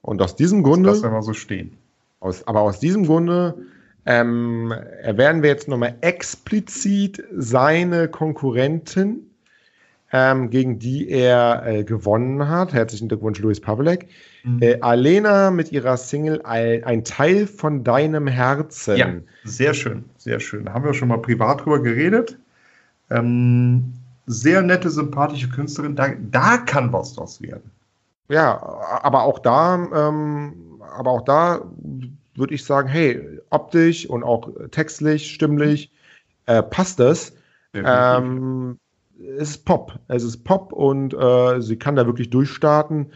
Und 0.02 0.22
aus 0.22 0.36
diesem 0.36 0.62
Grunde. 0.62 0.90
Das 0.90 1.02
mal 1.02 1.22
so 1.22 1.34
stehen. 1.34 1.76
Aus, 2.20 2.46
aber 2.46 2.60
aus 2.60 2.80
diesem 2.80 3.06
Grunde 3.06 3.54
ähm, 4.06 4.72
werden 5.04 5.42
wir 5.42 5.50
jetzt 5.50 5.68
nochmal 5.68 5.94
explizit 6.00 7.22
seine 7.36 8.08
Konkurrentin, 8.08 9.26
ähm, 10.12 10.50
gegen 10.50 10.78
die 10.78 11.08
er 11.08 11.66
äh, 11.66 11.84
gewonnen 11.84 12.48
hat. 12.48 12.72
Herzlichen 12.72 13.08
Glückwunsch, 13.08 13.38
Luis 13.38 13.60
Pavlek. 13.60 14.08
Mhm. 14.42 14.62
Äh, 14.62 14.80
Alena 14.80 15.50
mit 15.50 15.72
ihrer 15.72 15.96
Single 15.96 16.40
ein, 16.42 16.84
ein, 16.84 17.04
Teil 17.04 17.46
von 17.46 17.84
deinem 17.84 18.26
Herzen. 18.26 18.96
Ja, 18.96 19.12
sehr 19.44 19.74
schön, 19.74 20.04
sehr 20.16 20.40
schön. 20.40 20.64
Da 20.64 20.72
haben 20.72 20.84
wir 20.84 20.94
schon 20.94 21.08
mal 21.08 21.18
privat 21.18 21.64
drüber 21.64 21.82
geredet. 21.82 22.38
Ähm, 23.10 23.92
sehr 24.26 24.62
nette, 24.62 24.90
sympathische 24.90 25.48
Künstlerin. 25.48 25.96
Da, 25.96 26.08
da 26.30 26.58
kann 26.58 26.92
was 26.92 27.14
draus 27.14 27.42
werden. 27.42 27.70
Ja, 28.30 28.62
aber 29.02 29.24
auch 29.24 29.40
da, 29.40 29.74
ähm, 29.74 30.80
aber 30.96 31.10
auch 31.10 31.22
da 31.22 31.62
würde 32.36 32.54
ich 32.54 32.64
sagen, 32.64 32.88
hey, 32.88 33.40
optisch 33.50 34.08
und 34.08 34.22
auch 34.22 34.48
textlich, 34.70 35.32
stimmlich 35.32 35.92
äh, 36.46 36.62
passt 36.62 37.00
das. 37.00 37.32
Ähm, 37.74 38.78
es 39.18 39.50
ist 39.50 39.64
Pop. 39.64 39.98
Es 40.06 40.22
ist 40.22 40.44
Pop 40.44 40.72
und 40.72 41.12
äh, 41.12 41.60
sie 41.60 41.76
kann 41.76 41.96
da 41.96 42.06
wirklich 42.06 42.30
durchstarten. 42.30 43.12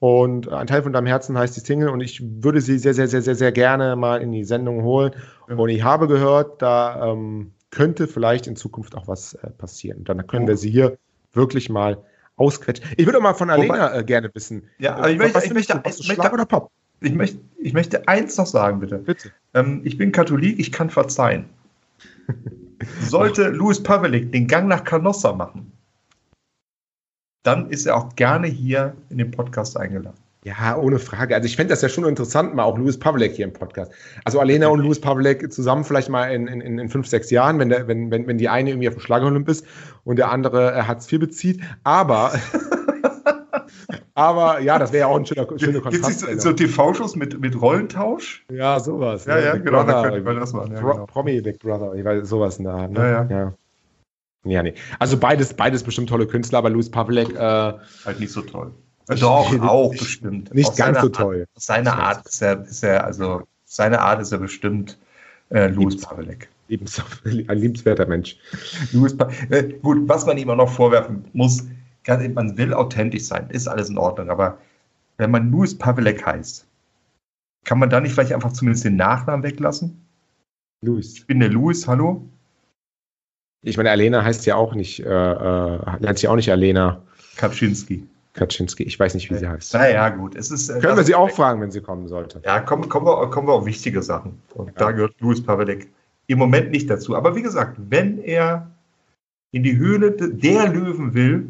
Und 0.00 0.52
ein 0.52 0.66
Teil 0.66 0.82
von 0.82 0.92
deinem 0.92 1.06
Herzen 1.06 1.38
heißt 1.38 1.56
die 1.56 1.60
Single 1.60 1.88
und 1.88 2.00
ich 2.00 2.22
würde 2.42 2.60
sie 2.60 2.78
sehr, 2.78 2.92
sehr, 2.92 3.08
sehr, 3.08 3.22
sehr, 3.22 3.36
sehr 3.36 3.52
gerne 3.52 3.96
mal 3.96 4.20
in 4.20 4.32
die 4.32 4.44
Sendung 4.44 4.82
holen. 4.82 5.12
Und 5.48 5.68
ich 5.68 5.84
habe 5.84 6.06
gehört, 6.06 6.60
da 6.60 7.12
ähm, 7.12 7.52
könnte 7.70 8.06
vielleicht 8.06 8.46
in 8.46 8.56
Zukunft 8.56 8.96
auch 8.96 9.06
was 9.06 9.34
äh, 9.34 9.50
passieren. 9.50 10.04
Dann 10.04 10.26
können 10.26 10.44
oh. 10.44 10.48
wir 10.48 10.56
sie 10.56 10.70
hier 10.70 10.98
wirklich 11.32 11.70
mal 11.70 11.98
ausquetschen. 12.36 12.86
Ich 12.96 13.06
würde 13.06 13.20
mal 13.20 13.34
von 13.34 13.50
Alena 13.50 13.94
äh, 13.94 14.04
gerne 14.04 14.30
wissen. 14.34 14.68
Ja, 14.78 14.96
aber 14.96 15.10
ich 15.10 15.18
möchte, 15.18 15.44
ich 15.44 15.52
möchte, 15.52 15.74
du, 15.74 15.90
ich 15.90 16.08
möchte, 16.08 16.30
oder 16.30 16.46
Pop? 16.46 16.70
Ich 17.00 17.12
möchte, 17.12 17.38
ich 17.58 17.72
möchte 17.72 18.06
eins 18.08 18.36
noch 18.36 18.46
sagen, 18.46 18.80
bitte. 18.80 18.98
Bitte. 18.98 19.30
Ähm, 19.54 19.80
ich 19.84 19.98
bin 19.98 20.12
Katholik, 20.12 20.58
ich 20.58 20.72
kann 20.72 20.90
verzeihen. 20.90 21.46
Sollte 23.00 23.48
Louis 23.48 23.82
Pavelik 23.82 24.32
den 24.32 24.46
Gang 24.46 24.68
nach 24.68 24.84
Canossa 24.84 25.32
machen, 25.32 25.72
dann 27.42 27.70
ist 27.70 27.86
er 27.86 27.96
auch 27.96 28.14
gerne 28.16 28.48
hier 28.48 28.96
in 29.08 29.18
den 29.18 29.30
Podcast 29.30 29.76
eingeladen. 29.76 30.18
Ja, 30.46 30.76
ohne 30.76 31.00
Frage. 31.00 31.34
Also 31.34 31.46
ich 31.46 31.56
fände 31.56 31.70
das 31.70 31.82
ja 31.82 31.88
schon 31.88 32.04
interessant, 32.04 32.54
mal 32.54 32.62
auch 32.62 32.78
Louis 32.78 32.96
Pavlek 32.96 33.32
hier 33.32 33.46
im 33.46 33.52
Podcast. 33.52 33.90
Also 34.24 34.38
Alena 34.38 34.68
und 34.68 34.78
Louis 34.78 35.00
Pavlek 35.00 35.52
zusammen 35.52 35.82
vielleicht 35.82 36.08
mal 36.08 36.26
in, 36.26 36.46
in, 36.46 36.78
in 36.78 36.88
fünf, 36.88 37.08
sechs 37.08 37.32
Jahren, 37.32 37.58
wenn, 37.58 37.68
der, 37.68 37.88
wenn, 37.88 38.12
wenn, 38.12 38.28
wenn 38.28 38.38
die 38.38 38.48
eine 38.48 38.70
irgendwie 38.70 38.86
auf 38.86 38.94
dem 38.94 39.00
Schlagerolymp 39.00 39.48
ist 39.48 39.66
und 40.04 40.20
der 40.20 40.30
andere 40.30 40.72
äh, 40.72 40.82
Hartz 40.82 41.12
IV 41.12 41.18
bezieht. 41.18 41.62
Aber, 41.82 42.32
aber 44.14 44.60
ja, 44.60 44.78
das 44.78 44.92
wäre 44.92 45.00
ja 45.00 45.06
auch 45.08 45.16
ein 45.16 45.26
schöner, 45.26 45.48
schöner 45.58 45.80
Kontrast. 45.80 46.20
Gibt 46.20 46.38
es 46.38 46.44
so, 46.44 46.50
so 46.50 46.54
TV-Shows 46.54 47.16
mit, 47.16 47.40
mit 47.40 47.60
Rollentausch? 47.60 48.46
Ja, 48.48 48.78
sowas. 48.78 49.24
Ja, 49.24 49.38
ja, 49.38 49.46
ja 49.46 49.56
genau, 49.56 49.82
Brother, 49.82 50.02
da 50.02 50.10
könnte 50.10 50.38
das 50.38 50.52
machen. 50.52 50.74
Ja, 50.74 50.80
genau. 50.80 51.06
Promi 51.06 51.40
Big 51.40 51.58
Brother, 51.58 51.92
ich 51.94 52.04
weiß, 52.04 52.28
sowas 52.28 52.58
in 52.58 52.66
der 52.66 52.74
Art. 52.74 52.92
Ne? 52.92 53.00
Ja, 53.00 53.10
ja. 53.24 53.26
ja. 53.28 53.54
Ja, 54.44 54.62
nee. 54.62 54.74
Also 55.00 55.18
beides, 55.18 55.54
beides 55.54 55.82
bestimmt 55.82 56.08
tolle 56.08 56.28
Künstler, 56.28 56.58
aber 56.58 56.70
Louis 56.70 56.88
Pavlek. 56.88 57.34
Äh, 57.34 57.38
halt 57.38 58.20
nicht 58.20 58.30
so 58.30 58.42
toll. 58.42 58.72
Doch, 59.08 59.60
auch 59.60 59.92
bestimmt. 59.92 60.52
Nicht 60.52 60.70
Aus 60.70 60.76
ganz 60.76 61.00
so 61.00 61.08
toll. 61.08 61.46
Art, 61.48 61.62
seine 61.62 61.92
Art 61.92 62.26
ist 62.26 62.42
er, 62.42 62.64
ist 62.64 62.82
er, 62.82 63.04
also 63.04 63.42
seine 63.64 64.00
Art 64.00 64.20
ist 64.20 64.32
er 64.32 64.38
bestimmt 64.38 64.98
äh, 65.50 65.68
Louis 65.68 66.00
Pavelek. 66.00 66.48
Ein 66.68 67.58
liebenswerter 67.58 68.06
Mensch. 68.06 68.36
Louis 68.92 69.16
pa 69.16 69.30
äh, 69.50 69.72
gut, 69.82 70.08
was 70.08 70.26
man 70.26 70.36
ihm 70.36 70.50
auch 70.50 70.56
noch 70.56 70.68
vorwerfen 70.70 71.24
muss, 71.32 71.64
kann, 72.02 72.32
man 72.34 72.56
will 72.58 72.74
authentisch 72.74 73.24
sein, 73.24 73.48
ist 73.50 73.68
alles 73.68 73.88
in 73.88 73.98
Ordnung, 73.98 74.30
aber 74.30 74.58
wenn 75.18 75.30
man 75.30 75.50
Louis 75.50 75.76
Pavelek 75.76 76.26
heißt, 76.26 76.66
kann 77.64 77.78
man 77.78 77.90
da 77.90 78.00
nicht 78.00 78.12
vielleicht 78.12 78.32
einfach 78.32 78.52
zumindest 78.52 78.84
den 78.84 78.96
Nachnamen 78.96 79.44
weglassen? 79.44 80.00
Louis. 80.82 81.14
Ich 81.14 81.26
bin 81.26 81.40
der 81.40 81.48
Louis, 81.48 81.86
hallo? 81.86 82.28
Ich 83.62 83.76
meine, 83.76 83.90
Alena 83.90 84.22
heißt 84.22 84.46
ja 84.46 84.56
auch 84.56 84.74
nicht, 84.74 85.00
äh, 85.00 85.32
äh, 85.32 85.78
nennt 86.00 86.18
sich 86.18 86.28
auch 86.28 86.36
nicht 86.36 86.50
Alena. 86.50 87.02
Kaczynski. 87.36 88.06
Kaczynski. 88.36 88.84
Ich 88.84 88.98
weiß 88.98 89.14
nicht, 89.14 89.30
wie 89.30 89.36
sie 89.36 89.48
heißt. 89.48 89.74
Naja, 89.74 90.08
gut. 90.10 90.36
Es 90.36 90.50
ist, 90.50 90.68
äh, 90.68 90.78
Können 90.80 90.96
wir 90.96 91.04
sie 91.04 91.14
auch 91.14 91.30
fragen, 91.30 91.60
wenn 91.60 91.70
sie 91.70 91.80
kommen 91.80 92.06
sollte. 92.06 92.40
Ja, 92.44 92.60
kommen, 92.60 92.88
kommen, 92.88 93.06
wir, 93.06 93.28
kommen 93.30 93.48
wir 93.48 93.54
auf 93.54 93.66
wichtige 93.66 94.02
Sachen. 94.02 94.40
Und 94.54 94.68
ja. 94.68 94.72
da 94.76 94.92
gehört 94.92 95.14
Louis 95.20 95.42
Pavelek 95.42 95.88
im 96.28 96.38
Moment 96.38 96.70
nicht 96.70 96.88
dazu. 96.88 97.16
Aber 97.16 97.34
wie 97.34 97.42
gesagt, 97.42 97.76
wenn 97.90 98.18
er 98.18 98.70
in 99.52 99.62
die 99.62 99.76
Höhle 99.76 100.12
der 100.12 100.68
Löwen 100.68 101.14
will, 101.14 101.48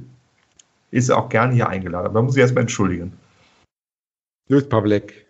ist 0.91 1.09
er 1.09 1.19
auch 1.19 1.29
gerne 1.29 1.55
hier 1.55 1.69
eingeladen. 1.69 2.07
Aber 2.07 2.23
muss 2.23 2.37
ich 2.37 2.41
erstmal 2.41 2.63
entschuldigen. 2.63 3.13
Louis 4.49 4.69
Pavelek 4.69 5.27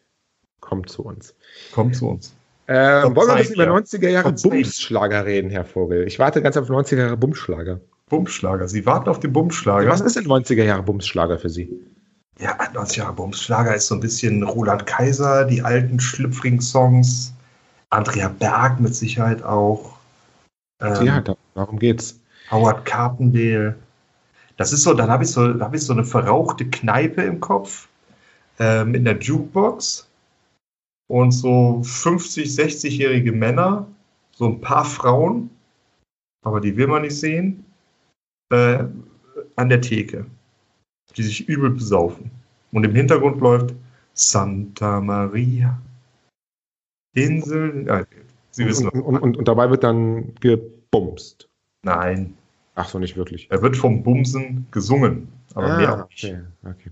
kommt 0.61 0.91
zu 0.91 1.03
uns. 1.05 1.35
Kommt 1.73 1.97
zu 1.97 2.09
uns. 2.09 2.35
Ähm, 2.69 3.15
wollen 3.15 3.29
wir 3.29 3.35
ein 3.35 3.39
bisschen 3.39 3.55
über 3.55 3.73
90er 3.73 4.09
Jahre 4.09 4.33
Bumsschlager 4.33 5.25
reden, 5.25 5.51
Herr 5.51 5.65
Vogel? 5.65 6.07
Ich 6.07 6.19
warte 6.19 6.43
ganz 6.43 6.57
auf 6.57 6.69
90er 6.69 6.99
Jahre 6.99 7.17
Bumsschlager. 7.17 7.81
Bumsschlager. 8.09 8.69
Sie 8.69 8.87
warten 8.87 9.09
auf 9.09 9.19
den 9.19 9.33
Bumsschlager. 9.33 9.91
Was 9.91 10.01
ist 10.01 10.15
denn 10.15 10.27
90er 10.27 10.63
Jahre 10.63 10.85
Bumsschlager 10.85 11.39
für 11.39 11.51
Sie? 11.51 11.69
Ja, 12.39 12.57
90er 12.73 12.99
Jahre 12.99 13.13
Bumsschlager 13.15 13.75
ist 13.75 13.89
so 13.89 13.97
ein 13.97 14.01
bisschen 14.01 14.45
Roland 14.45 14.87
Kaiser, 14.87 15.45
die 15.45 15.63
alten 15.63 15.99
Schlüpfring-Songs. 15.99 17.33
Andrea 17.91 18.29
Berg 18.29 18.79
mit 18.79 18.95
Sicherheit 18.95 19.43
auch. 19.43 19.99
Ähm, 20.81 21.07
ja, 21.07 21.25
darum 21.55 21.79
geht's. 21.79 22.21
Howard 22.51 22.85
Carpendale. 22.85 23.75
Das 24.57 24.73
ist 24.73 24.85
so, 24.85 24.95
dann 24.95 25.11
habe 25.11 25.25
ich 25.25 25.31
so, 25.31 25.53
da 25.53 25.65
habe 25.65 25.77
ich 25.77 25.85
so 25.85 25.93
eine 25.93 26.05
verrauchte 26.05 26.65
Kneipe 26.65 27.23
im 27.23 27.41
Kopf 27.41 27.89
ähm, 28.61 28.95
in 28.95 29.05
der 29.05 29.19
Jukebox 29.19 30.09
und 31.09 31.33
so 31.33 31.83
50, 31.83 32.49
60-jährige 32.49 33.33
Männer, 33.33 33.87
so 34.33 34.47
ein 34.47 34.61
paar 34.61 34.85
Frauen, 34.85 35.51
aber 36.45 36.61
die 36.61 36.77
will 36.77 36.87
man 36.87 37.03
nicht 37.03 37.19
sehen 37.19 37.65
äh, 38.51 38.85
an 39.57 39.69
der 39.69 39.81
Theke, 39.81 40.27
die 41.17 41.23
sich 41.23 41.49
übel 41.49 41.71
besaufen. 41.71 42.31
Und 42.73 42.85
im 42.85 42.95
Hintergrund 42.95 43.41
läuft 43.41 43.75
Santa 44.15 45.01
Maria. 45.01 45.81
Insel. 47.15 47.87
Ja, 47.87 48.05
Sie 48.51 48.67
wissen 48.67 48.89
und, 48.89 49.03
und, 49.03 49.19
und, 49.19 49.37
und, 49.37 49.49
dabei 49.49 49.71
wird 49.71 49.85
dann 49.85 50.35
gebumst. 50.41 51.49
Nein. 51.83 52.35
Ach 52.75 52.89
so, 52.89 52.99
nicht 52.99 53.17
wirklich. 53.17 53.51
Er 53.51 53.63
wird 53.63 53.77
vom 53.77 54.03
Bumsen 54.03 54.67
gesungen, 54.71 55.29
aber 55.55 55.73
ah, 55.73 55.77
mehr 55.77 56.07
nicht. 56.09 56.25
Okay, 56.25 56.41
okay. 56.65 56.91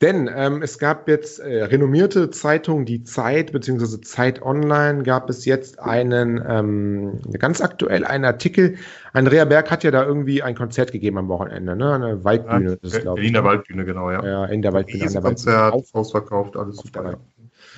Denn 0.00 0.30
ähm, 0.34 0.62
es 0.62 0.78
gab 0.78 1.08
jetzt 1.08 1.40
äh, 1.40 1.64
renommierte 1.64 2.30
Zeitungen, 2.30 2.86
die 2.86 3.04
Zeit 3.04 3.52
bzw. 3.52 4.00
Zeit 4.00 4.40
Online 4.40 5.02
gab 5.02 5.28
es 5.28 5.44
jetzt 5.44 5.78
einen 5.78 6.42
ähm, 6.48 7.20
ganz 7.38 7.60
aktuell 7.60 8.06
einen 8.06 8.24
Artikel. 8.24 8.76
Andrea 9.12 9.44
Berg 9.44 9.70
hat 9.70 9.84
ja 9.84 9.90
da 9.90 10.04
irgendwie 10.06 10.42
ein 10.42 10.54
Konzert 10.54 10.92
gegeben 10.92 11.18
am 11.18 11.28
Wochenende, 11.28 11.76
ne? 11.76 11.94
Eine 11.94 12.24
Waldbühne. 12.24 12.70
Ja, 12.70 12.76
das, 12.80 12.94
in 12.94 13.34
der 13.34 13.44
Waldbühne, 13.44 13.84
genau, 13.84 14.10
ja. 14.10 14.24
Ja, 14.24 14.44
in 14.46 14.62
der 14.62 14.72
Waldbühne. 14.72 15.04
Ein 15.04 15.22
Konzert, 15.22 15.74
auf, 15.74 15.94
ausverkauft, 15.94 16.56
alles 16.56 16.76
super. 16.76 17.18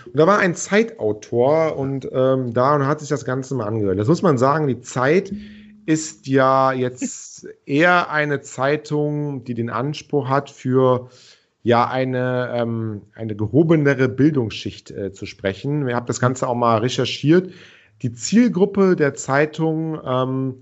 Und 0.07 0.19
da 0.19 0.27
war 0.27 0.39
ein 0.39 0.55
Zeitautor 0.55 1.77
und 1.77 2.09
ähm, 2.13 2.55
da 2.55 2.77
und 2.77 2.87
hat 2.87 3.01
sich 3.01 3.09
das 3.09 3.25
Ganze 3.25 3.57
mal 3.57 3.67
angehört. 3.67 3.99
Das 3.99 4.09
muss 4.09 4.23
man 4.23 4.39
sagen, 4.39 4.69
die 4.69 4.81
Zeit 4.81 5.33
ist 5.87 6.29
ja 6.29 6.73
jetzt 6.73 7.49
eher 7.67 8.11
eine 8.11 8.41
Zeitung, 8.43 9.43
die 9.43 9.55
den 9.55 9.71
Anspruch 9.71 10.29
hat, 10.29 10.51
für 10.51 11.09
ja 11.63 11.89
eine, 11.89 12.51
ähm, 12.55 13.03
eine 13.15 13.37
gehobenere 13.37 14.09
Bildungsschicht 14.09 14.91
äh, 14.91 15.13
zu 15.13 15.27
sprechen. 15.27 15.87
Wir 15.87 15.95
haben 15.95 16.07
das 16.07 16.21
Ganze 16.21 16.49
auch 16.49 16.55
mal 16.55 16.79
recherchiert. 16.79 17.53
Die 18.03 18.13
Zielgruppe 18.13 18.97
der 18.97 19.15
Zeitung 19.15 20.01
ähm, 20.05 20.55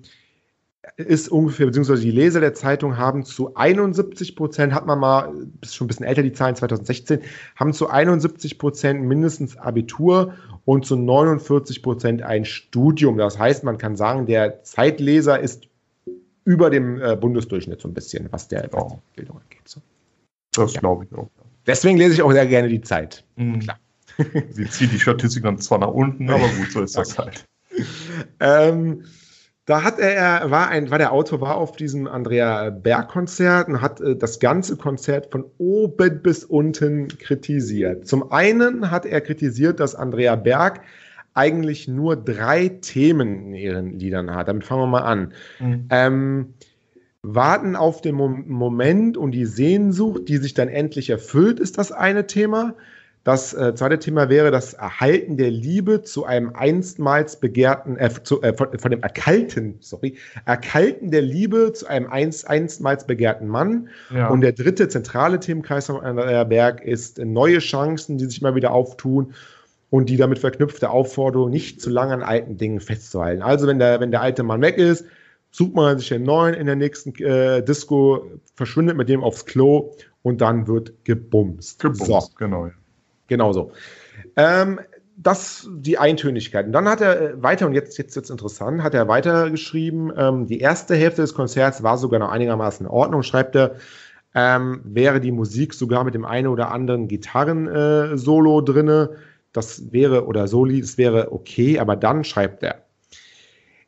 ist 0.97 1.31
ungefähr, 1.31 1.67
beziehungsweise 1.67 2.03
die 2.03 2.11
Leser 2.11 2.41
der 2.41 2.53
Zeitung 2.53 2.99
haben 2.99 3.25
zu 3.25 3.55
71 3.55 4.37
Prozent, 4.37 4.75
hat 4.75 4.87
man 4.87 4.99
mal, 4.99 5.33
ist 5.63 5.75
schon 5.75 5.87
ein 5.87 5.89
bisschen 5.89 6.07
älter 6.07 6.23
die 6.23 6.33
Zahlen, 6.33 6.57
2016, 6.57 7.21
haben 7.57 7.73
zu 7.73 7.89
71 7.89 8.59
Prozent 8.59 9.03
mindestens 9.03 9.57
Abitur 9.57 10.35
und 10.65 10.85
zu 10.85 10.97
49 10.97 11.83
Prozent 11.83 12.23
ein 12.23 12.45
Studium. 12.45 13.17
Das 13.17 13.39
heißt, 13.39 13.65
man 13.65 13.79
kann 13.79 13.97
sagen, 13.97 14.27
der 14.27 14.63
Zeitleser 14.63 15.41
ist 15.41 15.69
über 16.45 16.71
dem 16.71 17.01
äh, 17.01 17.17
Bundesdurchschnitt 17.17 17.81
so 17.81 17.89
ein 17.89 17.95
bisschen, 17.95 18.29
was 18.31 18.49
der 18.49 18.69
oh. 18.75 18.99
Bildung 19.17 19.37
angeht. 19.37 19.67
So. 19.67 19.81
Das 20.55 20.75
ja. 20.75 20.81
glaube 20.81 21.05
ich 21.05 21.17
auch. 21.17 21.31
Deswegen 21.67 21.99
lese 21.99 22.15
ich 22.15 22.23
auch 22.23 22.33
sehr 22.33 22.47
gerne 22.47 22.69
die 22.69 22.81
Zeit. 22.81 23.25
Mhm. 23.37 23.61
Klar. 23.61 23.79
Sie 24.51 24.69
zieht 24.69 24.93
die 24.93 24.99
Statistik 24.99 25.45
dann 25.45 25.59
zwar 25.59 25.79
nach 25.79 25.89
unten, 25.89 26.29
aber 26.31 26.49
gut, 26.49 26.73
so 26.73 26.83
ist 26.83 26.97
das 26.97 27.19
halt. 27.19 27.45
ähm, 28.41 29.05
da 29.67 29.85
hat 29.85 30.01
er, 30.01 30.51
war 30.51 30.69
ein, 30.69 30.91
war 30.91 30.99
der 30.99 31.13
Autor, 31.13 31.41
war 31.41 31.57
auf 31.57 31.77
diesem 31.77 32.09
Andrea 32.09 32.71
Berg-Konzert 32.71 33.69
und 33.69 33.81
hat 33.81 34.01
äh, 34.01 34.17
das 34.17 34.41
ganze 34.41 34.77
Konzert 34.77 35.31
von 35.31 35.45
oben 35.59 36.23
bis 36.23 36.45
unten 36.45 37.07
kritisiert. 37.07 38.09
Zum 38.09 38.33
einen 38.33 38.91
hat 38.91 39.07
er 39.07 39.21
kritisiert, 39.21 39.79
dass 39.79 39.95
Andrea 39.95 40.35
Berg 40.35 40.81
eigentlich 41.35 41.87
nur 41.87 42.17
drei 42.17 42.69
Themen 42.69 43.47
in 43.47 43.55
ihren 43.55 43.99
Liedern 43.99 44.35
hat. 44.35 44.49
Damit 44.49 44.65
fangen 44.65 44.83
wir 44.83 44.87
mal 44.89 45.03
an. 45.03 45.33
Mhm. 45.61 45.87
Ähm, 45.91 46.55
warten 47.23 47.77
auf 47.77 48.01
den 48.01 48.15
Moment 48.15 49.17
und 49.17 49.33
die 49.33 49.45
Sehnsucht, 49.45 50.29
die 50.29 50.39
sich 50.39 50.55
dann 50.55 50.69
endlich 50.69 51.11
erfüllt, 51.11 51.61
ist 51.61 51.79
das 51.79 51.93
eine 51.93 52.27
Thema. 52.27 52.75
Das 53.23 53.53
äh, 53.53 53.75
zweite 53.75 53.99
Thema 53.99 54.31
wäre 54.31 54.51
das 54.51 54.73
Erhalten 54.73 55.37
der 55.37 55.51
Liebe 55.51 56.01
zu 56.01 56.25
einem 56.25 56.55
einstmals 56.55 57.39
begehrten, 57.39 57.99
äh, 57.99 58.09
zu, 58.23 58.41
äh, 58.41 58.55
von, 58.55 58.79
von, 58.79 58.91
dem 58.91 59.03
Erkalten, 59.03 59.77
sorry, 59.81 60.17
Erkalten 60.47 61.11
der 61.11 61.21
Liebe 61.21 61.75
zu 61.75 61.87
einem 61.87 62.11
einst, 62.11 62.49
einstmals 62.49 63.07
begehrten 63.07 63.47
Mann. 63.47 63.91
Ja. 64.15 64.29
Und 64.29 64.41
der 64.41 64.53
dritte 64.53 64.89
zentrale 64.89 65.39
Themenkreis 65.39 65.87
von 65.87 66.01
Andrea 66.01 66.45
Berg 66.45 66.83
ist 66.83 67.19
neue 67.19 67.59
Chancen, 67.59 68.17
die 68.17 68.25
sich 68.25 68.41
mal 68.41 68.55
wieder 68.55 68.71
auftun 68.71 69.35
und 69.91 70.09
die 70.09 70.17
damit 70.17 70.39
verknüpfte 70.39 70.89
Aufforderung, 70.89 71.51
nicht 71.51 71.83
zu 71.83 71.91
lange 71.91 72.15
an 72.15 72.23
alten 72.23 72.57
Dingen 72.57 72.81
festzuhalten. 72.81 73.43
Also 73.43 73.67
wenn 73.67 73.79
der, 73.79 74.01
wenn 74.01 74.13
der 74.13 74.23
alte 74.23 74.43
Mann 74.43 74.63
weg 74.63 74.79
ist, 74.79 75.05
sucht 75.51 75.75
man 75.75 75.99
sich 75.99 76.13
einen 76.15 76.25
neuen 76.25 76.55
in 76.55 76.67
der 76.67 76.77
nächsten 76.77 77.15
äh, 77.17 77.63
Disco, 77.63 78.25
verschwindet 78.55 78.97
mit 78.97 79.09
dem 79.09 79.23
aufs 79.23 79.47
Klo 79.47 79.93
und 80.23 80.41
dann 80.41 80.67
wird 80.67 81.05
gebumst. 81.05 81.81
Gebumst, 81.81 82.07
so. 82.07 82.37
genau. 82.37 82.71
Genau 83.27 83.53
so. 83.53 83.73
Ähm, 84.37 84.81
das 85.17 85.69
die 85.71 85.99
Eintönigkeit. 85.99 86.67
Und 86.67 86.73
dann 86.73 86.89
hat 86.89 87.01
er 87.01 87.21
äh, 87.21 87.43
weiter, 87.43 87.67
und 87.67 87.75
jetzt, 87.75 87.99
jetzt 87.99 88.17
jetzt 88.17 88.31
interessant, 88.31 88.83
hat 88.83 88.95
er 88.95 89.09
weiter 89.09 89.51
geschrieben, 89.51 90.11
ähm, 90.17 90.47
die 90.47 90.61
erste 90.61 90.95
Hälfte 90.95 91.23
des 91.23 91.35
Konzerts 91.35 91.83
war 91.83 91.99
sogar 91.99 92.21
noch 92.21 92.31
einigermaßen 92.31 92.87
in 92.87 92.91
Ordnung, 92.91 93.23
schreibt 93.23 93.55
er, 93.55 93.77
ähm, 94.35 94.81
wäre 94.85 95.21
die 95.21 95.33
Musik 95.33 95.75
sogar 95.75 96.05
mit 96.05 96.15
dem 96.15 96.25
einen 96.25 96.47
oder 96.47 96.71
anderen 96.71 97.09
Gitarren-Solo 97.09 98.61
äh, 98.61 98.65
drinne. 98.65 99.11
Das 99.53 99.93
wäre, 99.93 100.27
oder 100.27 100.47
Soli, 100.47 100.81
das 100.81 100.97
wäre 100.97 101.33
okay, 101.33 101.81
aber 101.81 101.97
dann 101.97 102.23
schreibt 102.23 102.63
er, 102.63 102.85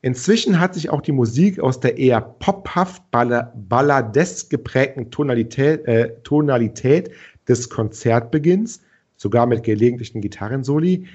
Inzwischen 0.04 0.58
hat 0.58 0.74
sich 0.74 0.90
auch 0.90 1.00
die 1.00 1.12
Musik 1.12 1.60
aus 1.60 1.78
der 1.78 1.96
eher 1.96 2.20
pophaft 2.20 3.04
balladesk 3.12 4.50
geprägten 4.50 5.12
Tonalität, 5.12 5.86
äh, 5.86 6.14
Tonalität 6.24 7.12
des 7.48 7.70
Konzertbeginns 7.70 8.82
sogar 9.16 9.46
mit 9.46 9.62
gelegentlichen 9.62 10.20
Gitarrensoli, 10.20 11.06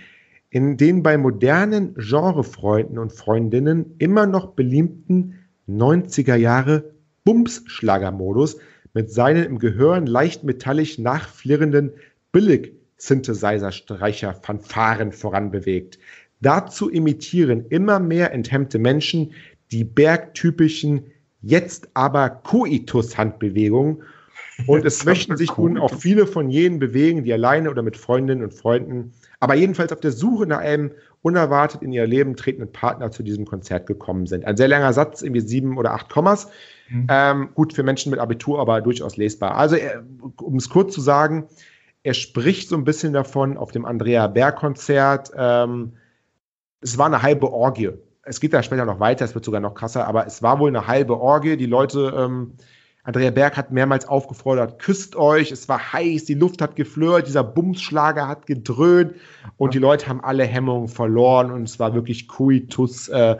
in 0.49 0.77
den 0.77 1.03
bei 1.03 1.17
modernen 1.17 1.95
Genrefreunden 1.95 2.97
und 2.97 3.11
Freundinnen 3.11 3.93
immer 3.97 4.25
noch 4.25 4.53
beliebten 4.53 5.35
90er 5.67 6.35
Jahre 6.35 6.93
Bums-Schlagermodus 7.25 8.55
mit 8.93 9.11
seinen 9.11 9.43
im 9.43 9.59
Gehirn 9.59 10.07
leicht 10.07 10.45
metallisch 10.45 10.97
nachflirrenden 10.97 11.91
Billig-Synthesizer-Streicher-Fanfaren 12.31 15.11
voranbewegt. 15.11 15.99
Dazu 16.39 16.89
imitieren 16.89 17.65
immer 17.69 17.99
mehr 17.99 18.33
enthemmte 18.33 18.79
Menschen 18.79 19.33
die 19.71 19.83
bergtypischen 19.83 21.07
jetzt 21.41 21.89
aber 21.93 22.29
Koitus-Handbewegungen 22.29 24.03
und 24.65 24.85
es 24.85 25.05
möchten 25.05 25.37
sich 25.37 25.55
nun 25.55 25.77
auch 25.77 25.93
viele 25.93 26.25
von 26.25 26.49
jenen 26.49 26.79
bewegen, 26.79 27.23
die 27.23 27.33
alleine 27.33 27.69
oder 27.69 27.83
mit 27.83 27.95
Freundinnen 27.95 28.43
und 28.43 28.53
Freunden, 28.53 29.13
aber 29.39 29.55
jedenfalls 29.55 29.91
auf 29.91 29.99
der 29.99 30.11
Suche 30.11 30.47
nach 30.47 30.59
einem 30.59 30.91
unerwartet 31.21 31.81
in 31.83 31.91
ihr 31.91 32.07
Leben 32.07 32.35
tretenden 32.35 32.71
Partner 32.71 33.11
zu 33.11 33.21
diesem 33.21 33.45
Konzert 33.45 33.85
gekommen 33.85 34.25
sind. 34.25 34.45
Ein 34.45 34.57
sehr 34.57 34.67
langer 34.67 34.93
Satz, 34.93 35.21
irgendwie 35.21 35.41
sieben 35.41 35.77
oder 35.77 35.93
acht 35.93 36.09
Kommas. 36.09 36.49
Mhm. 36.89 37.07
Ähm, 37.09 37.49
gut 37.53 37.73
für 37.73 37.83
Menschen 37.83 38.09
mit 38.09 38.19
Abitur, 38.19 38.59
aber 38.59 38.81
durchaus 38.81 39.17
lesbar. 39.17 39.55
Also, 39.55 39.75
um 40.41 40.55
es 40.55 40.69
kurz 40.69 40.93
zu 40.93 41.01
sagen, 41.01 41.47
er 42.03 42.13
spricht 42.13 42.69
so 42.69 42.75
ein 42.75 42.83
bisschen 42.83 43.13
davon 43.13 43.57
auf 43.57 43.71
dem 43.71 43.85
Andrea 43.85 44.27
Berg-Konzert. 44.27 45.31
Ähm, 45.35 45.93
es 46.81 46.97
war 46.97 47.07
eine 47.07 47.21
halbe 47.21 47.51
Orgie. 47.51 47.91
Es 48.23 48.39
geht 48.39 48.53
da 48.53 48.61
später 48.61 48.85
noch 48.85 48.99
weiter, 48.99 49.25
es 49.25 49.35
wird 49.35 49.45
sogar 49.45 49.61
noch 49.61 49.73
krasser, 49.73 50.07
aber 50.07 50.27
es 50.27 50.43
war 50.43 50.59
wohl 50.59 50.69
eine 50.69 50.87
halbe 50.87 51.19
Orgie. 51.19 51.57
Die 51.57 51.65
Leute 51.65 52.13
ähm, 52.17 52.53
Andrea 53.07 53.31
Berg 53.31 53.55
hat 53.55 53.71
mehrmals 53.71 54.05
aufgefordert, 54.05 54.79
küsst 54.79 55.15
euch, 55.15 55.49
es 55.49 55.69
war 55.69 55.93
heiß, 55.93 56.25
die 56.25 56.33
Luft 56.33 56.61
hat 56.61 56.75
geflirt, 56.75 57.25
dieser 57.25 57.41
Bumsschlager 57.41 58.27
hat 58.27 58.45
gedröhnt 58.47 59.13
und 59.55 59.73
die 59.73 59.79
Leute 59.79 60.07
haben 60.07 60.21
alle 60.21 60.43
Hemmungen 60.43 60.89
verloren 60.89 61.49
und 61.51 61.63
es 61.63 61.79
war 61.79 61.93
wirklich 61.93 62.27
Kuitus, 62.27 63.07
äh, 63.07 63.37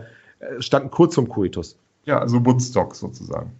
standen 0.59 0.89
kurz 0.89 1.15
vom 1.15 1.27
Kuitus. 1.27 1.77
Ja, 2.05 2.19
also 2.19 2.45
Woodstock 2.45 2.95
sozusagen. 2.95 3.51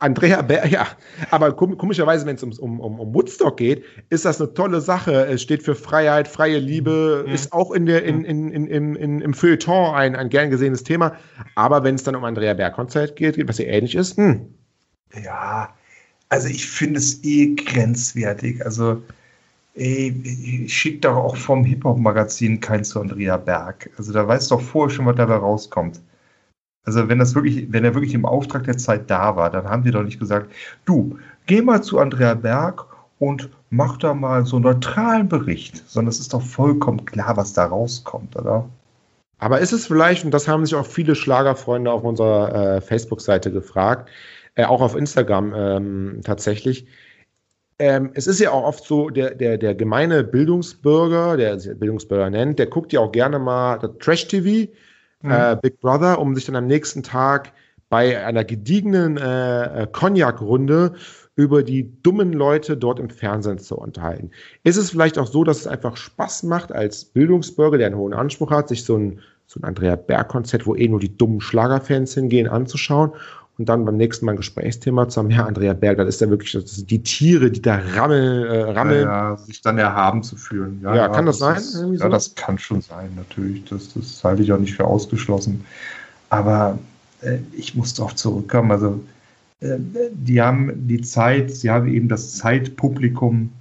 Andrea 0.00 0.40
Berg, 0.40 0.70
ja, 0.70 0.86
aber 1.30 1.52
komischerweise, 1.52 2.24
wenn 2.24 2.34
es 2.34 2.42
um, 2.42 2.80
um, 2.80 2.98
um 2.98 3.14
Woodstock 3.14 3.58
geht, 3.58 3.84
ist 4.08 4.24
das 4.24 4.40
eine 4.40 4.52
tolle 4.54 4.80
Sache. 4.80 5.26
Es 5.26 5.42
steht 5.42 5.62
für 5.62 5.74
Freiheit, 5.74 6.26
freie 6.26 6.58
Liebe, 6.58 7.24
mhm. 7.26 7.34
ist 7.34 7.52
auch 7.52 7.70
in 7.70 7.84
der, 7.84 8.04
in, 8.04 8.24
in, 8.24 8.50
in, 8.50 8.66
in, 8.66 8.96
in, 8.96 9.20
im 9.20 9.34
Feuilleton 9.34 9.94
ein, 9.94 10.16
ein 10.16 10.30
gern 10.30 10.48
gesehenes 10.48 10.84
Thema. 10.84 11.16
Aber 11.54 11.84
wenn 11.84 11.96
es 11.96 12.02
dann 12.02 12.16
um 12.16 12.24
Andrea 12.24 12.54
Berg-Konzert 12.54 13.14
geht, 13.14 13.46
was 13.46 13.58
ja 13.58 13.66
ähnlich 13.66 13.94
ist, 13.94 14.16
hm, 14.16 14.46
ja, 15.22 15.68
also 16.30 16.48
ich 16.48 16.66
finde 16.66 16.98
es 16.98 17.22
eh 17.22 17.54
grenzwertig. 17.54 18.64
Also 18.64 19.02
ey, 19.74 20.14
ich 20.24 20.72
schicke 20.72 21.00
doch 21.00 21.16
auch 21.16 21.36
vom 21.36 21.62
Hip-Hop-Magazin 21.64 22.60
kein 22.60 22.84
zu 22.84 23.00
Andrea 23.00 23.36
Berg. 23.36 23.90
Also 23.98 24.14
da 24.14 24.26
weiß 24.26 24.48
doch 24.48 24.62
vorher 24.62 24.94
schon, 24.94 25.04
was 25.04 25.16
dabei 25.16 25.36
rauskommt. 25.36 26.00
Also 26.90 27.08
wenn 27.08 27.20
das 27.20 27.36
wirklich, 27.36 27.72
wenn 27.72 27.84
er 27.84 27.94
wirklich 27.94 28.14
im 28.14 28.24
Auftrag 28.24 28.64
der 28.64 28.76
Zeit 28.76 29.08
da 29.08 29.36
war, 29.36 29.48
dann 29.48 29.68
haben 29.68 29.84
die 29.84 29.92
doch 29.92 30.02
nicht 30.02 30.18
gesagt, 30.18 30.50
du, 30.86 31.16
geh 31.46 31.62
mal 31.62 31.82
zu 31.82 32.00
Andrea 32.00 32.34
Berg 32.34 32.84
und 33.20 33.48
mach 33.70 33.96
da 33.98 34.12
mal 34.12 34.44
so 34.44 34.56
einen 34.56 34.64
neutralen 34.64 35.28
Bericht, 35.28 35.88
sondern 35.88 36.08
es 36.08 36.18
ist 36.18 36.34
doch 36.34 36.42
vollkommen 36.42 37.04
klar, 37.04 37.36
was 37.36 37.52
da 37.52 37.66
rauskommt, 37.66 38.34
oder? 38.34 38.68
Aber 39.38 39.60
ist 39.60 39.70
es 39.70 39.86
vielleicht, 39.86 40.24
und 40.24 40.32
das 40.32 40.48
haben 40.48 40.66
sich 40.66 40.74
auch 40.74 40.84
viele 40.84 41.14
Schlagerfreunde 41.14 41.92
auf 41.92 42.02
unserer 42.02 42.54
äh, 42.54 42.80
Facebook-Seite 42.80 43.52
gefragt, 43.52 44.10
äh, 44.56 44.64
auch 44.64 44.80
auf 44.80 44.96
Instagram 44.96 45.54
ähm, 45.54 46.20
tatsächlich. 46.24 46.88
Ähm, 47.78 48.10
es 48.14 48.26
ist 48.26 48.40
ja 48.40 48.50
auch 48.50 48.64
oft 48.64 48.84
so, 48.84 49.10
der, 49.10 49.36
der, 49.36 49.58
der 49.58 49.76
gemeine 49.76 50.24
Bildungsbürger, 50.24 51.36
der 51.36 51.60
sich 51.60 51.78
Bildungsbürger 51.78 52.30
nennt, 52.30 52.58
der 52.58 52.66
guckt 52.66 52.92
ja 52.92 52.98
auch 52.98 53.12
gerne 53.12 53.38
mal 53.38 53.78
Trash-TV, 54.00 54.72
mhm. 55.22 55.30
äh, 55.30 55.56
Big 55.60 55.80
Brother, 55.80 56.18
um 56.18 56.34
sich 56.34 56.46
dann 56.46 56.56
am 56.56 56.66
nächsten 56.66 57.02
Tag 57.02 57.52
bei 57.88 58.24
einer 58.24 58.44
gediegenen 58.44 59.16
äh, 59.16 59.82
äh, 59.82 59.86
Cognac-Runde 59.86 60.94
über 61.34 61.62
die 61.62 62.02
dummen 62.02 62.32
Leute 62.32 62.76
dort 62.76 63.00
im 63.00 63.10
Fernsehen 63.10 63.58
zu 63.58 63.76
unterhalten. 63.76 64.30
Ist 64.62 64.76
es 64.76 64.90
vielleicht 64.90 65.18
auch 65.18 65.26
so, 65.26 65.42
dass 65.42 65.60
es 65.60 65.66
einfach 65.66 65.96
Spaß 65.96 66.44
macht, 66.44 66.70
als 66.72 67.04
Bildungsbürger, 67.04 67.78
der 67.78 67.88
einen 67.88 67.96
hohen 67.96 68.12
Anspruch 68.12 68.50
hat, 68.50 68.68
sich 68.68 68.84
so 68.84 68.96
ein, 68.96 69.20
so 69.46 69.58
ein 69.58 69.64
Andrea 69.64 69.96
Berg-Konzert, 69.96 70.66
wo 70.66 70.76
eh 70.76 70.86
nur 70.86 71.00
die 71.00 71.16
dummen 71.16 71.40
Schlagerfans 71.40 72.14
hingehen, 72.14 72.46
anzuschauen? 72.46 73.12
Und 73.60 73.66
dann 73.66 73.84
beim 73.84 73.98
nächsten 73.98 74.24
Mal 74.24 74.32
ein 74.32 74.36
Gesprächsthema 74.38 75.06
zu 75.10 75.20
haben, 75.20 75.30
ja, 75.30 75.44
Andrea 75.44 75.74
Berg, 75.74 75.98
das 75.98 76.08
ist 76.08 76.20
ja 76.22 76.30
wirklich 76.30 76.56
die 76.86 77.02
Tiere, 77.02 77.50
die 77.50 77.60
da 77.60 77.76
rammeln, 77.94 78.46
äh, 78.46 78.62
rammeln. 78.62 79.02
Ja, 79.02 79.30
ja, 79.32 79.36
sich 79.36 79.60
dann 79.60 79.76
erhaben 79.76 80.22
zu 80.22 80.36
fühlen. 80.36 80.80
Ja, 80.82 80.96
ja 80.96 81.08
kann 81.08 81.26
das, 81.26 81.40
das 81.40 81.72
sein? 81.74 81.92
Ist, 81.92 82.00
ja, 82.00 82.08
das 82.08 82.34
kann 82.34 82.58
schon 82.58 82.80
sein, 82.80 83.10
natürlich. 83.16 83.62
Das, 83.66 83.92
das 83.92 84.24
halte 84.24 84.42
ich 84.42 84.50
auch 84.50 84.58
nicht 84.58 84.74
für 84.74 84.86
ausgeschlossen. 84.86 85.62
Aber 86.30 86.78
äh, 87.20 87.36
ich 87.52 87.74
muss 87.74 87.92
darauf 87.92 88.14
zurückkommen. 88.14 88.70
Also, 88.70 88.98
äh, 89.60 89.76
die 90.10 90.40
haben 90.40 90.88
die 90.88 91.02
Zeit, 91.02 91.50
sie 91.50 91.68
haben 91.68 91.86
eben 91.86 92.08
das 92.08 92.38
Zeitpublikum, 92.38 93.52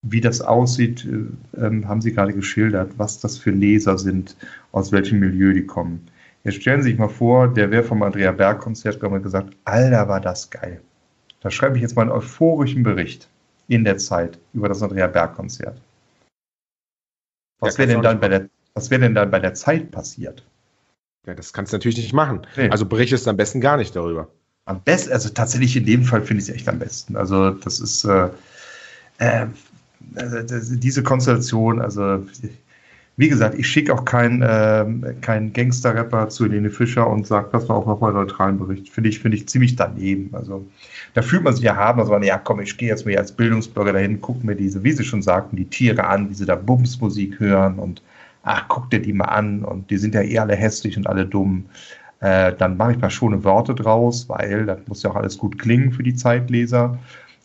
wie 0.00 0.22
das 0.22 0.40
aussieht, 0.40 1.04
äh, 1.04 1.60
ähm, 1.62 1.86
haben 1.86 2.00
sie 2.00 2.14
gerade 2.14 2.32
geschildert, 2.32 2.92
was 2.96 3.20
das 3.20 3.36
für 3.36 3.50
Leser 3.50 3.98
sind, 3.98 4.34
aus 4.72 4.92
welchem 4.92 5.18
Milieu 5.20 5.52
die 5.52 5.66
kommen 5.66 6.08
Jetzt 6.46 6.60
stellen 6.60 6.80
Sie 6.80 6.90
sich 6.90 6.98
mal 6.98 7.08
vor, 7.08 7.48
der 7.48 7.72
wäre 7.72 7.82
vom 7.82 8.04
Andrea 8.04 8.30
Berg-Konzert 8.30 8.94
gekommen 8.94 9.16
und 9.16 9.24
gesagt, 9.24 9.56
Alter, 9.64 10.06
war 10.06 10.20
das 10.20 10.48
geil. 10.48 10.80
Da 11.40 11.50
schreibe 11.50 11.74
ich 11.76 11.82
jetzt 11.82 11.96
mal 11.96 12.02
einen 12.02 12.12
euphorischen 12.12 12.84
Bericht 12.84 13.28
in 13.66 13.82
der 13.84 13.98
Zeit 13.98 14.38
über 14.52 14.68
das 14.68 14.80
Andrea 14.80 15.08
Berg-Konzert. 15.08 15.80
Was 17.58 17.74
Ja, 17.74 17.78
wäre 17.78 17.88
denn, 17.88 18.02
du 18.02 18.90
wäre 18.90 19.00
denn 19.00 19.14
dann 19.16 19.30
bei 19.32 19.40
der 19.40 19.54
Zeit 19.54 19.90
passiert? 19.90 20.44
Ja, 21.26 21.34
das 21.34 21.52
kannst 21.52 21.72
du 21.72 21.78
natürlich 21.78 21.96
nicht 21.96 22.12
machen. 22.12 22.46
Nee. 22.56 22.68
Also 22.68 22.86
berichtest 22.86 23.26
am 23.26 23.36
besten 23.36 23.60
gar 23.60 23.76
nicht 23.76 23.96
darüber. 23.96 24.28
Am 24.66 24.80
besten, 24.82 25.12
also 25.12 25.28
tatsächlich 25.30 25.76
in 25.76 25.84
dem 25.84 26.04
Fall 26.04 26.22
finde 26.22 26.44
ich 26.44 26.48
es 26.48 26.54
echt 26.54 26.68
am 26.68 26.78
besten. 26.78 27.16
Also 27.16 27.50
das 27.50 27.80
ist 27.80 28.04
äh, 28.04 28.28
äh, 29.18 29.46
also 30.14 30.76
diese 30.76 31.02
Konstellation, 31.02 31.80
also 31.80 32.24
wie 33.18 33.28
gesagt, 33.28 33.58
ich 33.58 33.66
schicke 33.66 33.94
auch 33.94 34.04
keinen 34.04 34.44
ähm, 34.46 35.20
keinen 35.22 35.52
Gangster-Rapper 35.52 36.28
zu 36.28 36.44
Helene 36.44 36.68
Fischer 36.68 37.08
und 37.08 37.26
sage, 37.26 37.48
pass 37.48 37.66
mal 37.66 37.74
auf, 37.74 37.86
mach 37.86 38.00
mal 38.00 38.12
neutralen 38.12 38.58
Bericht. 38.58 38.90
Finde 38.90 39.08
ich, 39.08 39.20
finde 39.20 39.38
ich 39.38 39.48
ziemlich 39.48 39.74
daneben. 39.74 40.28
Also 40.34 40.66
da 41.14 41.22
fühlt 41.22 41.42
man 41.42 41.54
sich 41.54 41.64
ja 41.64 41.76
haben, 41.76 41.98
also 41.98 42.12
man, 42.12 42.22
ja 42.22 42.36
komm, 42.36 42.60
ich 42.60 42.76
gehe 42.76 42.88
jetzt 42.88 43.06
mal 43.06 43.16
als 43.16 43.32
Bildungsbürger 43.32 43.94
dahin, 43.94 44.20
guck 44.20 44.44
mir 44.44 44.54
diese, 44.54 44.84
wie 44.84 44.92
Sie 44.92 45.04
schon 45.04 45.22
sagten, 45.22 45.56
die 45.56 45.64
Tiere 45.64 46.04
an, 46.04 46.28
wie 46.28 46.34
sie 46.34 46.44
da 46.44 46.56
Bumsmusik 46.56 47.40
hören 47.40 47.78
und 47.78 48.02
ach, 48.42 48.66
guck 48.68 48.90
dir 48.90 49.00
die 49.00 49.14
mal 49.14 49.24
an 49.26 49.64
und 49.64 49.90
die 49.90 49.96
sind 49.96 50.14
ja 50.14 50.22
eh 50.22 50.38
alle 50.38 50.54
hässlich 50.54 50.96
und 50.98 51.06
alle 51.06 51.26
dumm. 51.26 51.64
Äh, 52.20 52.54
dann 52.54 52.76
mache 52.76 52.92
ich 52.92 52.98
mal 52.98 53.10
schöne 53.10 53.42
Worte 53.44 53.74
draus, 53.74 54.28
weil 54.28 54.66
das 54.66 54.78
muss 54.88 55.02
ja 55.02 55.10
auch 55.10 55.16
alles 55.16 55.38
gut 55.38 55.58
klingen 55.58 55.92
für 55.92 56.02
die 56.02 56.14
Zeitleser. 56.14 56.98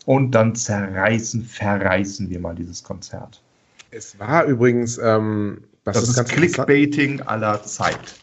Und 0.04 0.32
dann 0.32 0.54
zerreißen, 0.54 1.44
verreißen 1.44 2.28
wir 2.28 2.40
mal 2.40 2.54
dieses 2.54 2.82
Konzert. 2.82 3.40
Es 3.92 4.18
war 4.18 4.46
übrigens, 4.46 4.98
ähm, 4.98 5.64
Das, 5.84 5.96
ist, 6.02 6.16
ganz 6.16 6.32
interessant. 6.32 6.66
Clickbaiting 6.66 7.20
aller 7.20 7.62
Zeit. 7.62 8.14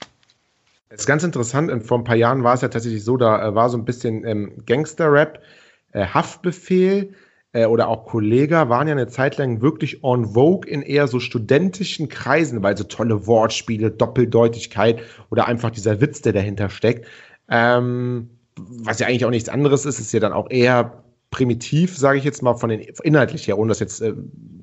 Es 0.90 1.02
ist 1.02 1.06
ganz 1.06 1.24
interessant, 1.24 1.86
vor 1.86 2.00
ein 2.00 2.04
paar 2.04 2.16
Jahren 2.16 2.44
war 2.44 2.56
es 2.56 2.62
ja 2.62 2.70
tatsächlich 2.70 3.04
so, 3.04 3.18
da 3.18 3.50
äh, 3.50 3.56
war 3.56 3.70
so 3.70 3.78
ein 3.78 3.86
bisschen 3.86 4.26
ähm, 4.26 4.64
Gangster-Rap, 4.66 5.44
äh, 5.92 6.08
Haftbefehl 6.08 7.14
äh, 7.54 7.68
oder 7.68 7.88
auch 7.88 8.08
Kollega 8.08 8.70
waren 8.70 8.88
ja 8.88 8.94
eine 8.94 9.08
Zeit 9.08 9.38
lang 9.38 9.62
wirklich 9.62 10.04
on 10.04 10.34
vogue 10.34 10.68
in 10.68 10.82
eher 10.82 11.08
so 11.08 11.20
studentischen 11.20 12.10
Kreisen, 12.10 12.64
weil 12.64 12.76
so 12.76 12.86
tolle 12.86 13.28
Wortspiele, 13.28 13.92
Doppeldeutigkeit 13.92 15.04
oder 15.30 15.48
einfach 15.48 15.70
dieser 15.70 16.02
Witz, 16.02 16.24
der 16.24 16.34
dahinter 16.34 16.72
steckt. 16.72 17.06
Ähm, 17.48 18.32
was 18.56 18.98
ja 18.98 19.06
eigentlich 19.06 19.26
auch 19.26 19.30
nichts 19.30 19.50
anderes 19.50 19.86
ist, 19.86 20.00
ist 20.00 20.12
ja 20.14 20.20
dann 20.20 20.34
auch 20.34 20.50
eher 20.50 21.04
primitiv, 21.32 21.98
sage 21.98 22.18
ich 22.18 22.24
jetzt 22.24 22.42
mal, 22.42 22.56
von 22.56 22.70
den 22.70 22.82
inhaltlich 23.04 23.48
her, 23.48 23.58
ohne 23.58 23.70
das 23.70 23.80
jetzt 23.80 24.02
äh, 24.02 24.14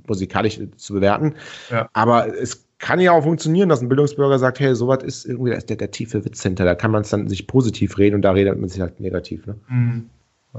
musikalisch 0.07 0.59
äh, 0.59 0.71
zu 0.77 0.95
bewerten. 0.95 1.35
Ja. 1.71 1.89
Aber 1.93 2.27
es 2.37 2.67
kann 2.79 3.01
ja 3.01 3.13
auch 3.13 3.23
funktionieren, 3.23 3.69
dass 3.69 3.81
ein 3.81 3.89
Bildungsbürger 3.89 4.39
sagt, 4.39 4.61
hey, 4.61 4.75
sowas 4.75 5.03
ist 5.03 5.25
irgendwie, 5.25 5.51
da 5.51 5.57
ist 5.57 5.71
der, 5.71 5.77
der 5.77 5.91
tiefe 5.91 6.25
Witz 6.25 6.43
hinter, 6.43 6.65
da 6.65 6.75
kann 6.75 6.91
man 6.91 7.03
es 7.03 7.11
dann 7.11 7.29
sich 7.29 7.47
positiv 7.47 7.99
reden 7.99 8.17
und 8.17 8.23
da 8.23 8.33
redet 8.33 8.59
man 8.59 8.69
sich 8.69 8.81
halt 8.81 9.01
negativ. 9.01 9.47
Ne? 9.47 9.57
Mhm. 9.69 10.11
Äh, 10.55 10.59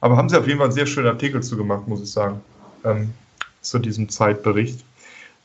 Aber 0.00 0.16
haben 0.16 0.28
Sie 0.28 0.36
auf 0.36 0.46
jeden 0.46 0.58
Fall 0.58 0.66
einen 0.66 0.74
sehr 0.74 0.86
schönen 0.86 1.08
Artikel 1.08 1.42
zu 1.42 1.56
gemacht, 1.56 1.86
muss 1.86 2.02
ich 2.02 2.10
sagen, 2.10 2.40
ähm, 2.84 3.10
zu 3.60 3.78
diesem 3.78 4.08
Zeitbericht. 4.08 4.84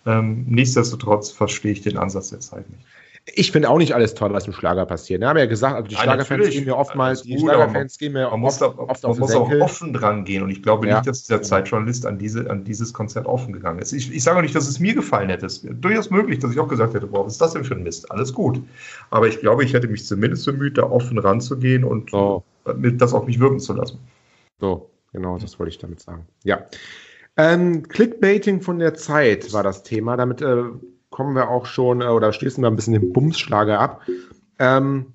Ähm, 0.05 0.45
nichtsdestotrotz 0.47 1.29
verstehe 1.29 1.73
ich 1.73 1.81
den 1.81 1.97
Ansatz 1.97 2.29
der 2.29 2.39
Zeit 2.39 2.67
nicht. 2.69 2.83
Ich 3.25 3.51
finde 3.51 3.69
auch 3.69 3.77
nicht 3.77 3.93
alles 3.93 4.15
toll, 4.15 4.33
was 4.33 4.47
im 4.47 4.53
Schlager 4.53 4.85
passiert. 4.87 5.21
Wir 5.21 5.29
haben 5.29 5.37
ja 5.37 5.45
gesagt, 5.45 5.75
also 5.75 5.87
die 5.87 5.93
Nein, 5.93 6.03
Schlagerfans 6.05 6.49
gehen 6.49 6.65
mir 6.65 6.75
oftmals, 6.75 7.21
die 7.21 7.37
Schlagerfans 7.37 7.97
gehen 7.99 8.13
mir 8.13 8.29
Man 8.31 8.39
muss, 8.39 8.59
oft, 8.61 8.77
da, 8.77 8.81
oft 8.81 9.03
man 9.03 9.19
muss 9.19 9.35
auch 9.35 9.51
offen 9.61 9.93
dran 9.93 10.25
gehen 10.25 10.41
und 10.41 10.49
ich 10.49 10.63
glaube 10.63 10.87
Ja. 10.87 10.95
nicht, 10.95 11.07
dass 11.07 11.25
der 11.25 11.43
Zeitjournalist 11.43 12.07
an, 12.07 12.17
diese, 12.17 12.49
an 12.49 12.63
dieses 12.63 12.93
Konzert 12.93 13.27
offen 13.27 13.53
gegangen 13.53 13.77
ist. 13.79 13.93
Ich, 13.93 14.11
ich 14.11 14.23
sage 14.23 14.39
auch 14.39 14.41
nicht, 14.41 14.55
dass 14.55 14.67
es 14.67 14.79
mir 14.79 14.95
gefallen 14.95 15.29
hätte. 15.29 15.45
Es 15.45 15.63
wäre 15.63 15.75
durchaus 15.75 16.09
möglich, 16.09 16.39
dass 16.39 16.51
ich 16.51 16.59
auch 16.59 16.67
gesagt 16.67 16.95
hätte, 16.95 17.05
boah, 17.05 17.25
was 17.25 17.33
ist 17.33 17.41
das 17.41 17.53
denn 17.53 17.63
für 17.63 17.75
ein 17.75 17.83
Mist? 17.83 18.09
Alles 18.11 18.33
gut. 18.33 18.59
Aber 19.11 19.27
ich 19.27 19.39
glaube, 19.39 19.63
ich 19.63 19.73
hätte 19.73 19.87
mich 19.87 20.03
zumindest 20.05 20.45
bemüht, 20.47 20.79
da 20.79 20.83
offen 20.83 21.19
ranzugehen 21.19 21.83
und 21.83 22.11
mit- 22.75 22.99
das 22.99 23.13
auf 23.13 23.27
mich 23.27 23.39
wirken 23.39 23.59
zu 23.59 23.73
lassen. 23.73 23.99
So, 24.59 24.89
genau, 25.13 25.37
das 25.37 25.59
wollte 25.59 25.69
ich 25.69 25.77
damit 25.77 25.99
sagen. 26.01 26.25
Ja. 26.43 26.65
Ähm, 27.37 27.87
Clickbaiting 27.87 28.61
von 28.61 28.79
der 28.79 28.95
Zeit 28.95 29.53
war 29.53 29.63
das 29.63 29.83
Thema. 29.83 30.17
Damit 30.17 30.41
äh, 30.41 30.63
kommen 31.11 31.35
wir 31.35 31.49
auch 31.49 31.67
schon 31.67 32.01
äh, 32.01 32.05
oder 32.05 32.33
schließen 32.33 32.63
wir 32.63 32.69
ein 32.69 32.75
bisschen 32.75 32.93
den 32.93 33.13
Bumsschlager 33.13 33.79
ab. 33.79 34.01
Ähm, 34.57 35.05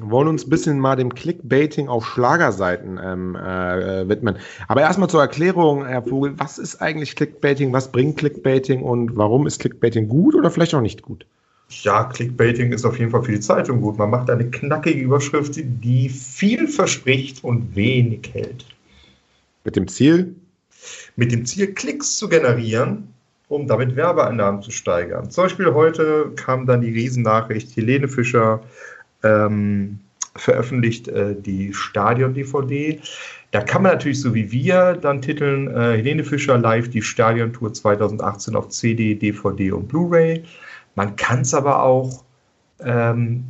wollen 0.00 0.28
uns 0.28 0.46
ein 0.46 0.50
bisschen 0.50 0.78
mal 0.78 0.96
dem 0.96 1.14
Clickbaiting 1.14 1.88
auf 1.88 2.06
Schlagerseiten 2.06 2.98
ähm, 3.02 3.36
äh, 3.36 4.02
äh, 4.02 4.08
widmen. 4.08 4.36
Aber 4.66 4.80
erstmal 4.80 5.08
zur 5.08 5.20
Erklärung, 5.20 5.86
Herr 5.86 6.02
Vogel, 6.02 6.34
was 6.38 6.58
ist 6.58 6.80
eigentlich 6.80 7.16
Clickbaiting? 7.16 7.72
Was 7.72 7.90
bringt 7.90 8.18
Clickbaiting 8.18 8.82
und 8.82 9.16
warum 9.16 9.46
ist 9.46 9.60
Clickbaiting 9.60 10.08
gut 10.08 10.34
oder 10.34 10.50
vielleicht 10.50 10.74
auch 10.74 10.80
nicht 10.80 11.02
gut? 11.02 11.26
Ja, 11.70 12.04
Clickbaiting 12.04 12.72
ist 12.72 12.84
auf 12.84 12.98
jeden 12.98 13.10
Fall 13.10 13.24
für 13.24 13.32
die 13.32 13.40
Zeitung 13.40 13.80
gut. 13.80 13.98
Man 13.98 14.10
macht 14.10 14.30
eine 14.30 14.50
knackige 14.50 15.00
Überschrift, 15.00 15.54
die 15.56 16.08
viel 16.08 16.68
verspricht 16.68 17.44
und 17.44 17.74
wenig 17.76 18.30
hält. 18.32 18.64
Mit 19.64 19.76
dem 19.76 19.88
Ziel, 19.88 20.34
Mit 21.16 21.32
dem 21.32 21.44
Ziel, 21.44 21.74
Klicks 21.74 22.16
zu 22.16 22.28
generieren, 22.28 23.12
um 23.48 23.66
damit 23.66 23.96
Werbeeinnahmen 23.96 24.62
zu 24.62 24.70
steigern. 24.70 25.30
Zum 25.30 25.44
Beispiel 25.44 25.72
heute 25.72 26.32
kam 26.36 26.66
dann 26.66 26.80
die 26.80 26.92
Riesennachricht, 26.92 27.74
Helene 27.76 28.08
Fischer 28.08 28.60
ähm, 29.22 29.98
veröffentlicht 30.36 31.08
äh, 31.08 31.34
die 31.34 31.72
Stadion-DVD. 31.72 33.00
Da 33.50 33.62
kann 33.62 33.82
man 33.82 33.92
natürlich 33.92 34.20
so 34.20 34.34
wie 34.34 34.52
wir 34.52 34.94
dann 34.94 35.22
titeln, 35.22 35.68
äh, 35.68 35.96
Helene 35.96 36.24
Fischer 36.24 36.58
live 36.58 36.90
die 36.90 37.02
Stadiontour 37.02 37.72
2018 37.72 38.54
auf 38.54 38.68
CD, 38.68 39.14
DVD 39.14 39.72
und 39.72 39.88
Blu-ray. 39.88 40.44
Man 40.94 41.16
kann 41.16 41.40
es 41.40 41.54
aber 41.54 41.82
auch 41.82 42.24
ähm, 42.80 43.44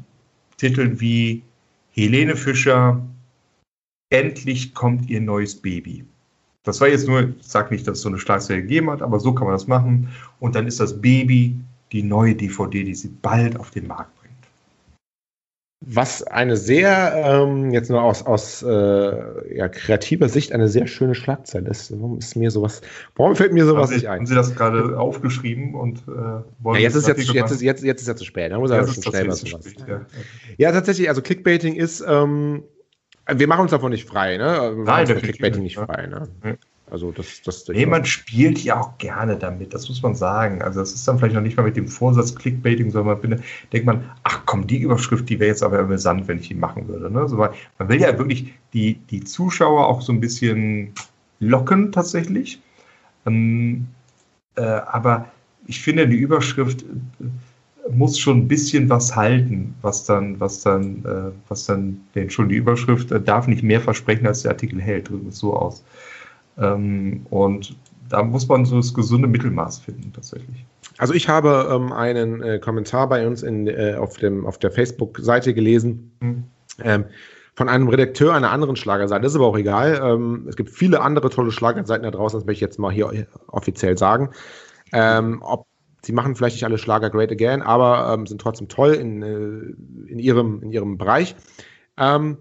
titeln 0.57 1.01
wie 1.01 1.43
Helene 1.91 2.37
Fischer, 2.37 3.03
endlich 4.11 4.75
kommt 4.75 5.11
ihr 5.11 5.21
neues 5.21 5.61
Baby. 5.61 6.05
Das 6.69 6.83
war 6.83 6.89
jetzt 6.89 7.09
nur, 7.09 7.31
ich 7.41 7.47
sage 7.47 7.73
nicht, 7.73 7.89
dass 7.89 7.97
es 7.97 8.03
so 8.03 8.11
eine 8.11 8.19
Schlagzeile 8.19 8.61
gegeben 8.61 8.91
hat, 8.91 9.01
aber 9.01 9.19
so 9.21 9.33
kann 9.33 9.47
man 9.47 9.55
das 9.55 9.67
machen. 9.67 10.11
Und 10.39 10.55
dann 10.55 10.67
ist 10.67 10.81
das 10.81 11.01
Baby 11.01 11.59
die 11.93 12.03
neue 12.03 12.35
DVD, 12.35 12.85
die 12.85 12.95
sie 12.95 13.09
bald 13.09 13.59
auf 13.59 13.71
den 13.71 13.87
Markt 13.87 14.11
bringt. 14.21 14.35
Was 15.81 16.23
eine 16.25 16.59
sehr, 16.59 17.15
ähm, 17.15 17.71
jetzt 17.71 17.89
nur 17.89 18.03
aus, 18.03 18.23
aus 18.27 18.63
äh, 18.63 19.57
ja, 19.57 19.69
kreativer 19.69 20.29
Sicht, 20.29 20.53
eine 20.53 20.69
sehr 20.69 20.87
schöne 20.87 21.15
Schlagzeile 21.15 21.71
ist. 21.71 21.91
Warum 21.93 22.19
ist 22.19 22.37
mir 22.37 22.51
sowas, 22.51 22.83
warum 23.17 23.35
fällt 23.35 23.55
mir 23.55 23.65
sowas 23.65 23.85
haben, 23.85 23.95
nicht 23.95 24.01
sie, 24.03 24.09
ein? 24.09 24.19
haben 24.19 24.27
Sie 24.27 24.35
das 24.35 24.55
gerade 24.55 24.99
aufgeschrieben 24.99 25.75
und 25.75 26.01
äh, 26.01 26.11
wollen 26.59 26.75
Ja, 26.75 26.81
jetzt, 26.81 26.97
ist 26.97 27.09
das 27.09 27.17
jetzt, 27.17 27.33
jetzt, 27.33 27.51
ist, 27.51 27.63
jetzt, 27.63 27.83
jetzt 27.83 28.03
ist 28.03 28.09
ja 28.09 28.17
zu 28.17 28.27
spät. 28.27 28.53
Da 28.53 28.59
muss 28.59 28.71
Ja, 28.71 28.87
schon 28.87 29.03
schnell 29.05 29.29
was 29.29 29.49
spät, 29.49 29.85
ja. 29.87 30.05
Ja, 30.59 30.73
tatsächlich, 30.73 31.09
also 31.09 31.23
Clickbaiting 31.23 31.77
ist, 31.77 32.05
ähm, 32.07 32.65
wir 33.35 33.47
machen 33.49 33.63
uns 33.63 33.71
davon 33.71 33.93
nicht 33.93 34.09
frei, 34.09 34.37
ne? 34.37 34.73
Wir 34.77 34.87
von 34.87 35.05
definitiv 35.07 35.23
Clickbaiting 35.23 35.63
nicht, 35.63 35.77
ja. 35.77 35.87
frei, 35.87 36.07
ne? 36.07 36.29
Also 36.91 37.13
das, 37.13 37.43
das 37.43 37.69
Nee, 37.69 37.85
man 37.87 38.05
spielt 38.07 38.59
ja 38.65 38.81
auch 38.81 38.97
gerne 38.99 39.37
damit, 39.37 39.75
das 39.75 39.89
muss 39.89 40.03
man 40.03 40.15
sagen. 40.15 40.63
Also 40.63 40.81
das 40.81 40.93
ist 40.93 41.07
dann 41.07 41.19
vielleicht 41.19 41.35
noch 41.35 41.43
nicht 41.43 41.57
mal 41.57 41.65
mit 41.65 41.77
dem 41.77 41.87
Vorsatz 41.87 42.35
Clickbaiting, 42.35 42.91
sondern 42.91 43.19
man 43.19 43.21
bin- 43.31 43.43
denkt 43.73 43.87
man, 43.87 44.11
ach 44.23 44.43
komm, 44.47 44.67
die 44.67 44.79
Überschrift, 44.79 45.29
die 45.29 45.39
wäre 45.39 45.49
jetzt 45.51 45.63
aber 45.63 45.79
amüsant, 45.81 46.27
wenn 46.29 46.39
ich 46.39 46.49
die 46.49 46.55
machen 46.55 46.89
würde. 46.89 47.11
Ne? 47.11 47.29
So, 47.29 47.37
weil 47.37 47.51
man 47.79 47.89
will 47.89 48.01
ja 48.01 48.17
wirklich 48.19 48.55
die, 48.73 48.95
die 49.11 49.23
Zuschauer 49.23 49.87
auch 49.87 50.01
so 50.01 50.13
ein 50.13 50.21
bisschen 50.21 50.93
locken 51.41 51.93
tatsächlich. 51.93 52.61
Ähm, 53.27 53.89
äh, 54.57 54.63
aber 54.63 55.31
ich 55.67 55.81
finde, 55.83 56.09
die 56.09 56.17
Überschrift 56.17 56.87
muss 57.91 58.19
schon 58.19 58.39
ein 58.39 58.49
bisschen 58.49 58.89
was 58.89 59.15
halten, 59.15 59.75
was 59.83 60.05
dann, 60.05 60.39
was 60.41 60.63
dann, 60.63 61.05
äh, 61.05 61.33
was 61.49 61.67
dann, 61.67 62.01
denn 62.15 62.31
schon 62.31 62.49
die 62.49 62.57
Überschrift 62.57 63.11
äh, 63.11 63.21
darf 63.21 63.47
nicht 63.47 63.63
mehr 63.63 63.81
versprechen, 63.81 64.27
als 64.27 64.43
der 64.43 64.53
Artikel 64.53 64.81
hält, 64.81 65.09
drücken 65.09 65.29
es 65.29 65.39
so 65.39 65.55
aus. 65.55 65.85
Ähm, 66.59 67.27
und 67.31 67.77
da 68.09 68.23
muss 68.23 68.49
man 68.49 68.65
so 68.65 68.77
das 68.77 68.95
gesunde 68.95 69.29
Mittelmaß 69.29 69.81
finden, 69.81 70.13
tatsächlich. 70.13 70.65
Also 70.99 71.15
ich 71.15 71.29
habe 71.29 71.69
ähm, 71.71 71.93
einen 71.93 72.43
äh, 72.43 72.59
Kommentar 72.59 73.09
bei 73.09 73.27
uns 73.27 73.43
in, 73.43 73.67
äh, 73.67 73.95
auf, 73.99 74.17
dem, 74.17 74.47
auf 74.47 74.59
der 74.59 74.71
Facebook-Seite 74.71 75.55
gelesen 75.55 76.11
Hm. 76.21 76.45
ähm, 76.83 77.05
von 77.55 77.69
einem 77.69 77.89
Redakteur 77.89 78.35
einer 78.35 78.53
anderen 78.53 78.77
Schlagerseite. 78.77 79.23
Das 79.23 79.33
ist 79.33 79.37
aber 79.37 79.49
auch 79.49 79.59
egal. 79.59 80.01
Ähm, 80.01 80.47
es 80.49 80.55
gibt 80.55 80.71
viele 80.71 81.01
andere 81.01 81.29
tolle 81.29 81.51
Schlagerseiten 81.51 82.05
da 82.05 82.13
draußen, 82.13 82.39
das 82.39 82.47
möchte 82.47 82.59
ich 82.59 82.61
jetzt 82.61 82.79
mal 82.79 82.93
hier 82.93 83.27
offiziell 83.49 83.99
sagen. 83.99 84.31
Ähm, 84.93 85.43
ob 85.43 85.67
sie 86.03 86.13
machen 86.13 86.35
vielleicht 86.37 86.57
nicht 86.57 86.65
alle 86.65 86.79
Schlager 86.79 87.11
great 87.11 87.33
again, 87.33 87.63
aber 87.63 88.13
ähm, 88.13 88.27
sind 88.27 88.41
trotzdem 88.41 88.69
toll 88.69 88.95
in, 88.95 89.23
äh, 89.23 90.11
in, 90.11 90.19
ihrem, 90.19 90.63
in 90.63 90.71
ihrem 90.71 90.99
Bereich. 90.99 91.35
Ähm, 91.97 92.39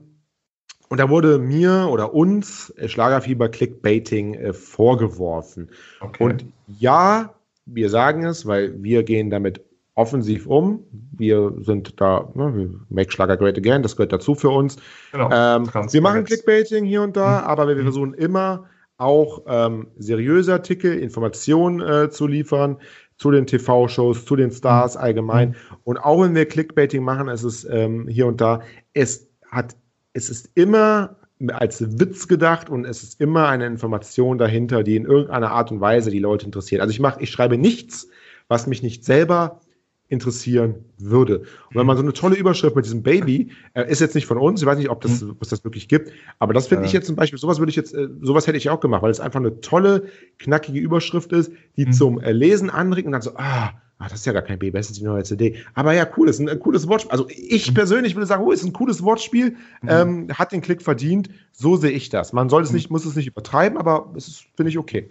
und 0.90 1.00
da 1.00 1.10
wurde 1.10 1.38
mir 1.38 1.90
oder 1.92 2.14
uns 2.14 2.70
äh, 2.78 2.88
Schlagerfieber 2.88 3.50
Clickbaiting 3.50 4.36
äh, 4.36 4.54
vorgeworfen. 4.54 5.70
Okay. 6.00 6.24
Und 6.24 6.46
ja, 6.68 7.34
wir 7.66 7.90
sagen 7.90 8.24
es, 8.24 8.46
weil 8.46 8.82
wir 8.82 9.04
gehen 9.04 9.30
damit 9.30 9.62
offensiv 9.96 10.46
um. 10.46 10.84
Wir 11.12 11.54
sind 11.62 12.00
da, 12.00 12.30
ne, 12.36 12.70
make 12.90 13.12
Schlager 13.12 13.36
great 13.36 13.58
again, 13.58 13.82
das 13.82 13.96
gehört 13.96 14.14
dazu 14.14 14.36
für 14.36 14.50
uns. 14.50 14.78
genau. 15.12 15.30
Ähm, 15.34 15.68
wir 15.92 16.02
machen 16.02 16.24
Clickbaiting 16.24 16.86
hier 16.86 17.02
und 17.02 17.18
da, 17.18 17.42
Mhm. 17.42 17.48
aber 17.48 17.68
wir 17.68 17.82
versuchen 17.82 18.14
immer 18.14 18.66
auch 18.98 19.44
ähm, 19.48 19.88
seriöse 19.98 20.54
Artikel, 20.54 20.98
Informationen 20.98 21.82
äh, 21.82 22.10
zu 22.10 22.28
liefern, 22.28 22.78
zu 23.18 23.32
den 23.32 23.48
TV-Shows, 23.48 24.26
zu 24.26 24.36
den 24.36 24.52
Stars 24.52 24.96
mhm. 24.96 25.02
allgemein. 25.02 25.56
Und 25.84 25.98
auch 25.98 26.22
wenn 26.22 26.36
wir 26.36 26.46
Clickbaiting 26.46 27.04
machen, 27.04 27.28
ist 27.28 27.44
es 27.44 27.68
ähm, 27.70 28.08
hier 28.08 28.28
und 28.28 28.42
da, 28.42 28.62
es 28.94 29.28
hat, 29.50 29.76
es 30.14 30.30
ist 30.30 30.50
immer 30.56 31.18
als 31.50 32.00
Witz 32.00 32.28
gedacht 32.28 32.70
und 32.70 32.86
es 32.86 33.04
ist 33.04 33.22
immer 33.22 33.48
eine 33.48 33.68
Information 33.68 34.38
dahinter, 34.38 34.84
die 34.84 34.96
in 34.96 35.06
irgendeiner 35.06 35.52
Art 35.52 35.72
und 35.72 35.82
Weise 35.82 36.10
die 36.10 36.20
Leute 36.20 36.46
interessiert. 36.46 36.82
Also 36.82 36.92
ich 36.92 37.00
mache, 37.00 37.22
ich 37.22 37.30
schreibe 37.30 37.58
nichts, 37.58 38.08
was 38.48 38.66
mich 38.66 38.82
nicht 38.82 39.06
selber 39.06 39.62
interessieren 40.10 40.76
würde. 40.98 41.40
Und 41.40 41.76
wenn 41.76 41.86
man 41.86 41.98
so 41.98 42.04
eine 42.04 42.14
tolle 42.14 42.36
Überschrift 42.36 42.76
mit 42.76 42.86
diesem 42.86 43.04
Baby, 43.04 43.52
äh, 43.74 43.90
ist 43.92 44.00
jetzt 44.00 44.16
nicht 44.16 44.26
von 44.26 44.38
uns, 44.38 44.62
ich 44.62 44.68
weiß 44.68 44.78
nicht, 44.78 44.90
ob 44.90 45.02
das, 45.02 45.26
was 45.40 45.50
das 45.50 45.64
wirklich 45.64 45.88
gibt, 45.88 46.12
aber 46.40 46.54
das 46.54 46.68
finde 46.68 46.84
ja. 46.84 46.88
ich 46.88 46.94
jetzt 46.94 47.08
zum 47.08 47.16
Beispiel, 47.16 47.38
sowas 47.38 47.60
würde 47.60 47.70
ich 47.70 47.76
jetzt, 47.76 47.94
äh, 47.94 48.08
sowas 48.22 48.48
hätte 48.48 48.58
ich 48.58 48.70
auch 48.70 48.80
gemacht, 48.80 49.02
weil 49.02 49.12
es 49.12 49.20
einfach 49.20 49.40
eine 49.40 49.60
tolle, 49.60 50.06
knackige 50.40 50.80
Überschrift 50.80 51.34
ist, 51.34 51.52
die 51.76 51.86
mhm. 51.88 51.92
zum 51.92 52.20
äh, 52.20 52.32
Lesen 52.32 52.70
anregt 52.70 53.06
und 53.06 53.12
dann 53.12 53.22
so, 53.22 53.32
ah, 53.36 53.74
Ah, 54.00 54.10
das 54.10 54.20
ist 54.20 54.26
ja 54.28 54.34
gar 54.34 54.44
kein 54.44 54.60
Baby, 54.60 54.78
das 54.78 54.92
ist 54.92 55.00
die 55.00 55.04
neue 55.04 55.24
CD. 55.24 55.56
Aber 55.74 55.92
ja, 55.92 56.08
cool, 56.16 56.30
ist 56.30 56.40
ein, 56.40 56.48
ein 56.48 56.60
cooles 56.60 56.88
Wortspiel. 56.88 57.12
Also 57.12 57.28
ich 57.30 57.72
mhm. 57.72 57.74
persönlich 57.74 58.16
würde 58.16 58.28
sagen, 58.28 58.44
oh, 58.46 58.52
ist 58.52 58.64
ein 58.64 58.74
cooles 58.74 59.02
Wortspiel, 59.02 59.56
mhm. 59.82 59.90
ähm, 59.90 60.28
hat 60.32 60.52
den 60.52 60.62
Klick 60.62 60.84
verdient. 60.84 61.30
So 61.52 61.78
sehe 61.78 61.90
ich 61.90 62.10
das. 62.10 62.32
Man 62.32 62.48
soll 62.48 62.62
es 62.62 62.70
mhm. 62.70 62.76
nicht, 62.76 62.92
muss 62.92 63.06
es 63.06 63.16
nicht 63.16 63.26
übertreiben, 63.26 63.78
aber 63.80 64.14
es 64.16 64.28
ist, 64.28 64.46
finde 64.56 64.70
ich, 64.70 64.78
okay. 64.78 65.10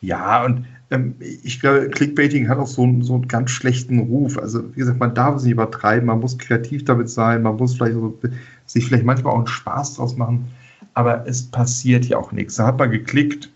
Ja, 0.00 0.44
und 0.44 0.66
ähm, 0.90 1.14
ich 1.18 1.60
glaube, 1.60 1.88
Clickbaiting 1.88 2.48
hat 2.48 2.58
auch 2.58 2.66
so, 2.66 2.86
so 3.00 3.14
einen 3.14 3.28
ganz 3.28 3.50
schlechten 3.50 4.00
Ruf. 4.00 4.38
Also, 4.38 4.62
wie 4.74 4.80
gesagt, 4.80 5.00
man 5.00 5.14
darf 5.14 5.36
es 5.36 5.42
nicht 5.44 5.52
übertreiben, 5.52 6.06
man 6.06 6.20
muss 6.20 6.38
kreativ 6.38 6.84
damit 6.84 7.08
sein, 7.08 7.42
man 7.42 7.56
muss 7.56 7.74
vielleicht 7.74 7.94
so, 7.94 8.18
sich 8.66 8.86
vielleicht 8.86 9.04
manchmal 9.04 9.32
auch 9.32 9.38
einen 9.38 9.46
Spaß 9.46 9.96
draus 9.96 10.16
machen, 10.16 10.46
aber 10.94 11.26
es 11.26 11.42
passiert 11.42 12.04
ja 12.06 12.18
auch 12.18 12.32
nichts. 12.32 12.56
Da 12.56 12.66
hat 12.66 12.78
man 12.78 12.90
geklickt 12.90 13.50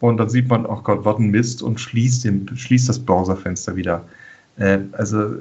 und 0.00 0.16
dann 0.16 0.28
sieht 0.28 0.48
man, 0.48 0.66
oh 0.66 0.80
Gott, 0.82 1.04
was 1.04 1.18
ein 1.18 1.30
Mist 1.30 1.62
und 1.62 1.80
schließt, 1.80 2.24
den, 2.24 2.48
schließt 2.54 2.88
das 2.88 2.98
Browserfenster 2.98 3.76
wieder. 3.76 4.04
Äh, 4.56 4.78
also, 4.92 5.36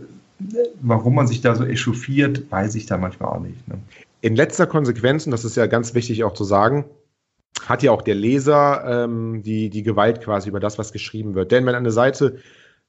warum 0.82 1.16
man 1.16 1.28
sich 1.28 1.42
da 1.42 1.56
so 1.56 1.66
echauffiert, 1.66 2.50
weiß 2.50 2.76
ich 2.76 2.86
da 2.86 2.98
manchmal 2.98 3.30
auch 3.30 3.42
nicht. 3.42 3.68
Ne? 3.68 3.76
In 4.22 4.36
letzter 4.36 4.68
Konsequenz, 4.68 5.26
und 5.26 5.32
das 5.32 5.46
ist 5.46 5.56
ja 5.56 5.68
ganz 5.68 5.94
wichtig 5.94 6.24
auch 6.24 6.34
zu 6.34 6.44
sagen, 6.44 6.86
hat 7.70 7.84
ja 7.84 7.92
auch 7.92 8.02
der 8.02 8.16
Leser 8.16 9.04
ähm, 9.04 9.44
die, 9.44 9.70
die 9.70 9.84
Gewalt 9.84 10.22
quasi 10.22 10.50
über 10.50 10.60
das, 10.60 10.80
was 10.80 10.92
geschrieben 10.92 11.36
wird. 11.36 11.52
Denn 11.52 11.66
wenn 11.68 11.76
eine 11.76 11.92
Seite 11.92 12.40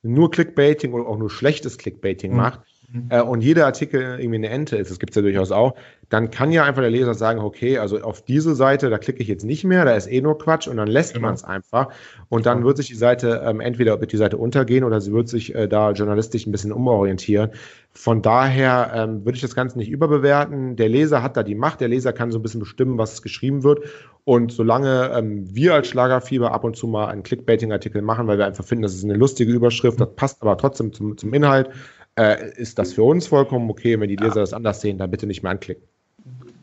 nur 0.03 0.31
Clickbaiting 0.31 0.95
oder 0.95 1.07
auch 1.07 1.19
nur 1.19 1.29
schlechtes 1.29 1.77
Clickbaiting 1.77 2.33
mhm. 2.33 2.37
macht. 2.39 2.61
Äh, 3.09 3.21
und 3.21 3.41
jeder 3.43 3.67
Artikel 3.67 4.01
irgendwie 4.01 4.37
eine 4.37 4.49
Ente 4.49 4.77
ist, 4.77 4.91
das 4.91 4.99
gibt 4.99 5.11
es 5.11 5.17
ja 5.17 5.23
durchaus 5.23 5.53
auch, 5.53 5.75
dann 6.09 6.31
kann 6.31 6.51
ja 6.51 6.65
einfach 6.65 6.83
der 6.83 6.91
Leser 6.91 7.15
sagen, 7.15 7.41
okay, 7.41 7.79
also 7.79 8.01
auf 8.01 8.23
diese 8.23 8.57
Seite, 8.57 8.91
da 8.91 8.99
klicke 8.99 9.23
ich 9.23 9.29
jetzt 9.29 9.45
nicht 9.45 9.65
mehr, 9.65 9.85
da 9.85 9.93
ist 9.93 10.11
eh 10.11 10.21
nur 10.21 10.39
Quatsch 10.39 10.67
und 10.67 10.77
dann 10.77 10.89
lässt 10.89 11.15
genau. 11.15 11.29
man 11.29 11.35
es 11.35 11.45
einfach 11.45 11.91
und 12.29 12.47
dann 12.47 12.65
wird 12.65 12.79
sich 12.79 12.89
die 12.89 12.97
Seite, 12.97 13.43
ähm, 13.45 13.61
entweder 13.61 14.01
wird 14.01 14.13
die 14.13 14.17
Seite 14.17 14.39
untergehen 14.39 14.83
oder 14.83 15.01
sie 15.01 15.13
wird 15.13 15.29
sich 15.29 15.55
äh, 15.55 15.69
da 15.69 15.93
journalistisch 15.93 16.47
ein 16.47 16.53
bisschen 16.53 16.73
umorientieren. 16.73 17.51
Von 17.93 18.23
daher 18.23 18.93
ähm, 18.95 19.25
würde 19.25 19.37
ich 19.37 19.43
das 19.43 19.55
Ganze 19.55 19.79
nicht 19.79 19.91
überbewerten. 19.91 20.77
Der 20.77 20.89
Leser 20.89 21.23
hat 21.23 21.37
da 21.37 21.43
die 21.43 21.57
Macht, 21.57 21.81
der 21.81 21.89
Leser 21.89 22.13
kann 22.13 22.31
so 22.31 22.39
ein 22.39 22.43
bisschen 22.43 22.61
bestimmen, 22.61 22.99
was 22.99 23.23
geschrieben 23.23 23.63
wird 23.63 23.85
und 24.25 24.53
solange 24.53 25.11
ähm, 25.15 25.45
wir 25.55 25.75
als 25.75 25.89
Schlagerfieber 25.89 26.53
ab 26.53 26.65
und 26.65 26.77
zu 26.77 26.87
mal 26.87 27.07
einen 27.07 27.23
Clickbaiting-Artikel 27.23 28.03
machen, 28.03 28.27
weil 28.27 28.39
wir 28.39 28.47
einfach 28.47 28.65
finden, 28.65 28.83
das 28.83 28.95
ist 28.95 29.05
eine 29.05 29.15
lustige 29.15 29.53
Überschrift, 29.53 30.01
das 30.01 30.15
passt 30.15 30.43
aber 30.43 30.57
trotzdem 30.57 30.93
zum, 30.93 31.17
zum 31.17 31.33
Inhalt, 31.35 31.71
äh, 32.19 32.53
ist 32.57 32.79
das 32.79 32.93
für 32.93 33.03
uns 33.03 33.27
vollkommen 33.27 33.69
okay. 33.71 33.99
Wenn 33.99 34.09
die 34.09 34.17
Leser 34.17 34.37
ja. 34.37 34.41
das 34.43 34.53
anders 34.53 34.81
sehen, 34.81 34.99
dann 34.99 35.11
bitte 35.11 35.27
nicht 35.27 35.43
mehr 35.43 35.53
anklicken 35.53 35.85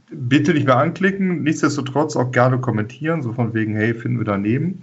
bitte 0.09 0.53
nicht 0.53 0.65
mehr 0.65 0.77
anklicken, 0.77 1.43
nichtsdestotrotz 1.43 2.15
auch 2.15 2.31
gerne 2.31 2.59
kommentieren, 2.59 3.21
so 3.21 3.33
von 3.33 3.53
wegen, 3.53 3.75
hey, 3.75 3.93
finden 3.93 4.19
wir 4.19 4.25
daneben, 4.25 4.81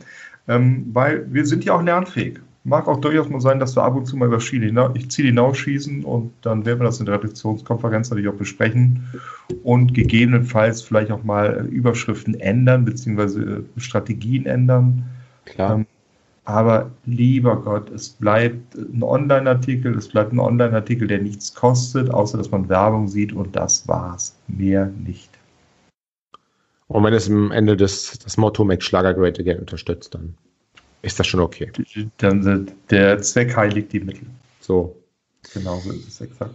ähm, 0.48 0.86
weil 0.92 1.32
wir 1.32 1.46
sind 1.46 1.64
ja 1.64 1.74
auch 1.74 1.82
lernfähig. 1.82 2.40
Mag 2.66 2.88
auch 2.88 2.98
durchaus 2.98 3.28
mal 3.28 3.42
sein, 3.42 3.60
dass 3.60 3.76
wir 3.76 3.82
ab 3.82 3.94
und 3.94 4.06
zu 4.06 4.16
mal 4.16 4.28
über 4.28 4.38
Ziel 4.38 5.26
hinausschießen 5.26 6.02
und 6.02 6.32
dann 6.40 6.64
werden 6.64 6.80
wir 6.80 6.84
das 6.84 6.98
in 6.98 7.04
der 7.04 7.16
Redaktionskonferenz 7.16 8.08
natürlich 8.08 8.30
auch 8.30 8.38
besprechen 8.38 9.04
und 9.62 9.92
gegebenenfalls 9.92 10.80
vielleicht 10.80 11.10
auch 11.10 11.24
mal 11.24 11.66
Überschriften 11.70 12.40
ändern, 12.40 12.86
beziehungsweise 12.86 13.64
Strategien 13.76 14.46
ändern. 14.46 15.04
Klar. 15.44 15.74
Ähm, 15.74 15.86
aber 16.45 16.90
lieber 17.07 17.57
Gott, 17.57 17.90
es 17.90 18.11
bleibt 18.11 18.74
ein 18.74 19.03
Online-Artikel, 19.03 19.97
es 19.97 20.09
bleibt 20.09 20.32
ein 20.32 20.38
Online-Artikel, 20.38 21.09
der 21.09 21.20
nichts 21.20 21.55
kostet, 21.55 22.11
außer 22.11 22.36
dass 22.38 22.51
man 22.51 22.68
Werbung 22.68 23.09
sieht 23.09 23.32
und 23.32 23.57
das 23.57 23.86
war's. 23.88 24.36
Mehr 24.49 24.86
nicht. 24.86 25.30
Und 26.88 27.03
wenn 27.03 27.14
es 27.14 27.28
am 27.28 27.51
Ende 27.51 27.76
des, 27.76 28.18
das 28.18 28.36
Motto 28.36 28.62
Make 28.64 28.82
Schlager 28.82 29.14
Great 29.14 29.40
Again 29.40 29.59
unterstützt, 29.59 30.14
dann 30.14 30.34
ist 31.01 31.18
das 31.18 31.26
schon 31.26 31.40
okay. 31.40 31.70
Dann 32.18 32.70
der 32.90 33.20
Zweck 33.22 33.57
heiligt 33.57 33.92
die 33.92 34.01
Mittel. 34.01 34.26
So. 34.61 34.97
Genau 35.53 35.78
so 35.78 35.92
ist 35.92 36.09
es 36.09 36.20
exakt. 36.20 36.55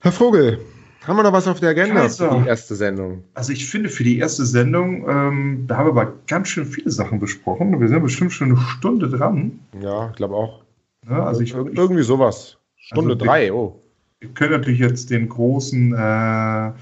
Herr 0.00 0.12
Vogel, 0.12 0.58
haben 1.06 1.16
wir 1.16 1.22
noch 1.22 1.32
was 1.32 1.48
auf 1.48 1.60
der 1.60 1.70
Agenda 1.70 2.02
Kaiser. 2.02 2.30
für 2.30 2.40
die 2.40 2.48
erste 2.48 2.74
Sendung? 2.74 3.24
Also 3.34 3.52
ich 3.52 3.68
finde, 3.68 3.88
für 3.88 4.04
die 4.04 4.18
erste 4.18 4.44
Sendung, 4.44 5.08
ähm, 5.08 5.64
da 5.66 5.76
haben 5.76 5.86
wir 5.86 6.02
aber 6.02 6.12
ganz 6.26 6.48
schön 6.48 6.66
viele 6.66 6.90
Sachen 6.90 7.18
besprochen. 7.18 7.80
Wir 7.80 7.88
sind 7.88 8.02
bestimmt 8.02 8.32
schon 8.32 8.50
eine 8.50 8.60
Stunde 8.60 9.08
dran. 9.08 9.60
Ja, 9.80 10.10
ich 10.10 10.16
glaube 10.16 10.34
auch. 10.34 10.62
Ja, 11.08 11.24
also 11.24 11.40
ich, 11.40 11.54
Ir 11.54 11.66
irgendwie 11.74 12.02
sowas. 12.02 12.58
Stunde 12.76 13.14
also 13.14 13.24
drei, 13.24 13.52
oh. 13.52 13.80
Wir 14.20 14.28
können 14.30 14.52
natürlich 14.52 14.80
jetzt 14.80 15.08
den 15.08 15.30
großen 15.30 15.94
äh, 15.94 16.72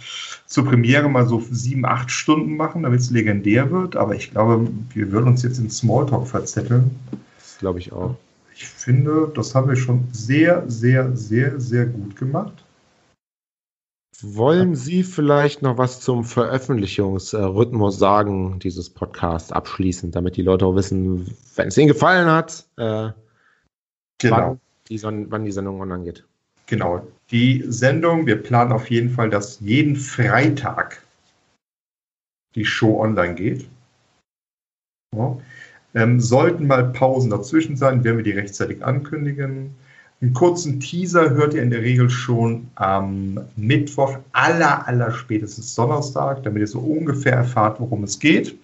zur 0.46 0.64
Premiere 0.64 1.08
mal 1.08 1.24
so 1.28 1.40
sieben, 1.52 1.86
acht 1.86 2.10
Stunden 2.10 2.56
machen, 2.56 2.82
damit 2.82 2.98
es 2.98 3.10
legendär 3.10 3.70
wird. 3.70 3.94
Aber 3.94 4.16
ich 4.16 4.32
glaube, 4.32 4.66
wir 4.92 5.12
würden 5.12 5.28
uns 5.28 5.44
jetzt 5.44 5.60
in 5.60 5.70
Smalltalk 5.70 6.26
verzetteln. 6.26 6.90
Das 7.38 7.58
glaube 7.58 7.78
ich 7.78 7.92
auch. 7.92 8.16
Ich 8.56 8.66
finde, 8.66 9.30
das 9.36 9.54
haben 9.54 9.68
wir 9.68 9.76
schon 9.76 10.08
sehr, 10.10 10.64
sehr, 10.66 11.16
sehr, 11.16 11.60
sehr 11.60 11.86
gut 11.86 12.16
gemacht. 12.16 12.64
Wollen 14.20 14.74
Sie 14.74 15.04
vielleicht 15.04 15.62
noch 15.62 15.78
was 15.78 16.00
zum 16.00 16.24
Veröffentlichungsrhythmus 16.24 17.98
sagen, 17.98 18.58
dieses 18.58 18.90
Podcast 18.90 19.52
abschließend, 19.52 20.16
damit 20.16 20.36
die 20.36 20.42
Leute 20.42 20.66
auch 20.66 20.74
wissen, 20.74 21.36
wenn 21.54 21.68
es 21.68 21.78
Ihnen 21.78 21.86
gefallen 21.86 22.28
hat, 22.28 22.66
äh, 22.76 23.10
genau. 24.18 24.36
wann, 24.36 24.60
die 24.88 25.02
wann 25.02 25.44
die 25.44 25.52
Sendung 25.52 25.80
online 25.80 26.02
geht? 26.02 26.24
Genau. 26.66 27.06
Die 27.30 27.64
Sendung, 27.68 28.26
wir 28.26 28.42
planen 28.42 28.72
auf 28.72 28.90
jeden 28.90 29.10
Fall, 29.10 29.30
dass 29.30 29.60
jeden 29.60 29.94
Freitag 29.94 31.02
die 32.56 32.64
Show 32.64 33.00
online 33.00 33.34
geht. 33.34 33.68
Ja. 35.14 35.38
Ähm, 35.94 36.20
sollten 36.20 36.66
mal 36.66 36.92
Pausen 36.92 37.30
dazwischen 37.30 37.76
sein, 37.76 38.02
werden 38.02 38.16
wir 38.16 38.24
die 38.24 38.32
rechtzeitig 38.32 38.84
ankündigen. 38.84 39.76
Einen 40.20 40.34
kurzen 40.34 40.80
Teaser 40.80 41.30
hört 41.30 41.54
ihr 41.54 41.62
in 41.62 41.70
der 41.70 41.82
Regel 41.82 42.10
schon 42.10 42.68
am 42.74 43.40
Mittwoch, 43.54 44.18
aller, 44.32 44.86
aller 44.88 45.12
spätestens 45.12 45.74
Donnerstag, 45.76 46.42
damit 46.42 46.60
ihr 46.60 46.66
so 46.66 46.80
ungefähr 46.80 47.34
erfahrt, 47.34 47.78
worum 47.78 48.02
es 48.02 48.18
geht. 48.18 48.58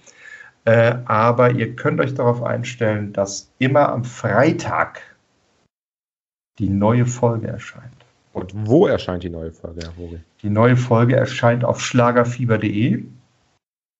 Äh, 0.64 0.96
aber 1.04 1.52
ihr 1.52 1.76
könnt 1.76 2.00
euch 2.00 2.14
darauf 2.14 2.42
einstellen, 2.42 3.12
dass 3.12 3.50
immer 3.58 3.90
am 3.90 4.04
Freitag 4.04 5.02
die 6.58 6.70
neue 6.70 7.06
Folge 7.06 7.48
erscheint. 7.48 7.92
Und 8.32 8.52
wo 8.66 8.88
erscheint 8.88 9.22
die 9.22 9.30
neue 9.30 9.52
Folge, 9.52 9.82
Herr 9.84 9.92
Vogel? 9.92 10.24
Die 10.42 10.50
neue 10.50 10.76
Folge 10.76 11.14
erscheint 11.14 11.64
auf 11.64 11.80
schlagerfieber.de. 11.80 13.04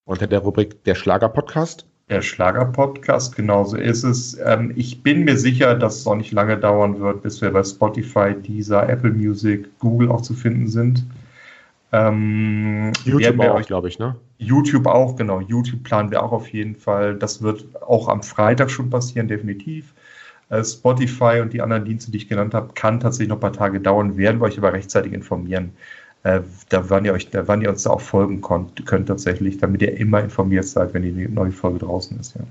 Unter 0.05 0.27
der 0.27 0.39
Rubrik 0.39 0.83
Der 0.83 0.95
Schlager-Podcast? 0.95 1.85
Der 2.07 2.21
Schlager-Podcast, 2.21 3.35
genauso 3.35 3.77
ist 3.77 4.03
es. 4.03 4.37
Ähm, 4.45 4.71
ich 4.75 5.01
bin 5.01 5.23
mir 5.23 5.37
sicher, 5.37 5.73
dass 5.73 5.97
es 5.97 6.07
auch 6.07 6.15
nicht 6.15 6.31
lange 6.31 6.55
dauern 6.55 6.99
wird, 6.99 7.23
bis 7.23 7.41
wir 7.41 7.49
bei 7.49 7.63
Spotify, 7.63 8.35
Deezer, 8.35 8.87
Apple 8.87 9.11
Music, 9.11 9.67
Google 9.79 10.09
auch 10.09 10.21
zu 10.21 10.35
finden 10.35 10.67
sind. 10.67 11.03
Ähm, 11.91 12.91
YouTube 13.05 13.39
auch, 13.39 13.61
glaube 13.63 13.87
ich, 13.87 13.97
ne? 13.97 14.15
YouTube 14.37 14.85
auch, 14.85 15.15
genau. 15.15 15.39
YouTube 15.41 15.81
planen 15.81 16.11
wir 16.11 16.21
auch 16.21 16.31
auf 16.31 16.47
jeden 16.49 16.75
Fall. 16.75 17.15
Das 17.15 17.41
wird 17.41 17.65
auch 17.81 18.07
am 18.07 18.21
Freitag 18.21 18.69
schon 18.69 18.91
passieren, 18.91 19.27
definitiv. 19.27 19.95
Äh, 20.49 20.63
Spotify 20.63 21.39
und 21.41 21.53
die 21.53 21.61
anderen 21.61 21.85
Dienste, 21.85 22.11
die 22.11 22.17
ich 22.17 22.27
genannt 22.27 22.53
habe, 22.53 22.73
kann 22.75 22.99
tatsächlich 22.99 23.29
noch 23.29 23.37
ein 23.37 23.41
paar 23.41 23.53
Tage 23.53 23.79
dauern, 23.79 24.15
werden 24.15 24.39
wir 24.41 24.45
euch 24.45 24.59
aber 24.59 24.73
rechtzeitig 24.73 25.11
informieren 25.11 25.71
äh, 26.25 26.41
da 26.69 26.89
wann 26.89 27.05
ihr 27.05 27.13
euch, 27.13 27.29
da, 27.29 27.47
wann 27.47 27.61
ihr 27.61 27.69
uns 27.69 27.83
da 27.83 27.91
auch 27.91 28.01
folgen 28.01 28.41
könnt, 28.41 28.83
könnt 28.87 29.07
tatsächlich, 29.07 29.59
damit 29.59 29.83
ihr 29.83 29.95
immer 29.95 30.21
informiert 30.21 30.65
seid, 30.65 30.95
wenn 30.95 31.03
die 31.03 31.27
neue 31.27 31.51
Folge 31.51 31.79
draußen 31.79 32.19
ist, 32.19 32.35
ja. 32.35 32.41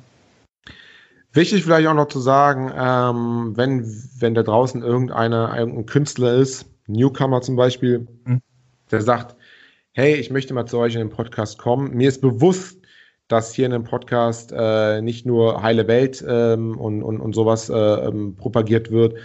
Wichtig 1.32 1.64
vielleicht 1.64 1.88
auch 1.88 1.94
noch 1.94 2.06
zu 2.06 2.20
sagen, 2.20 2.70
ähm, 2.78 3.56
wenn, 3.56 3.84
wenn 4.20 4.36
da 4.36 4.44
draußen 4.44 4.82
irgendeine, 4.82 5.52
irgendein 5.58 5.86
Künstler 5.86 6.34
ist, 6.34 6.66
Newcomer 6.86 7.42
zum 7.42 7.56
Beispiel, 7.56 8.06
mhm. 8.24 8.40
der 8.92 9.02
sagt, 9.02 9.34
hey, 9.90 10.14
ich 10.14 10.30
möchte 10.30 10.54
mal 10.54 10.66
zu 10.66 10.78
euch 10.78 10.94
in 10.94 11.00
den 11.00 11.10
Podcast 11.10 11.58
kommen. 11.58 11.92
Mir 11.96 12.08
ist 12.08 12.20
bewusst, 12.20 12.78
dass 13.26 13.52
hier 13.52 13.66
in 13.66 13.72
dem 13.72 13.82
Podcast 13.82 14.54
äh, 14.56 15.02
nicht 15.02 15.26
nur 15.26 15.60
heile 15.60 15.88
Welt 15.88 16.24
ähm, 16.24 16.78
und, 16.78 17.02
und, 17.02 17.18
und 17.20 17.34
sowas 17.34 17.68
äh, 17.68 17.74
ähm, 17.74 18.36
propagiert 18.36 18.92
wird, 18.92 19.16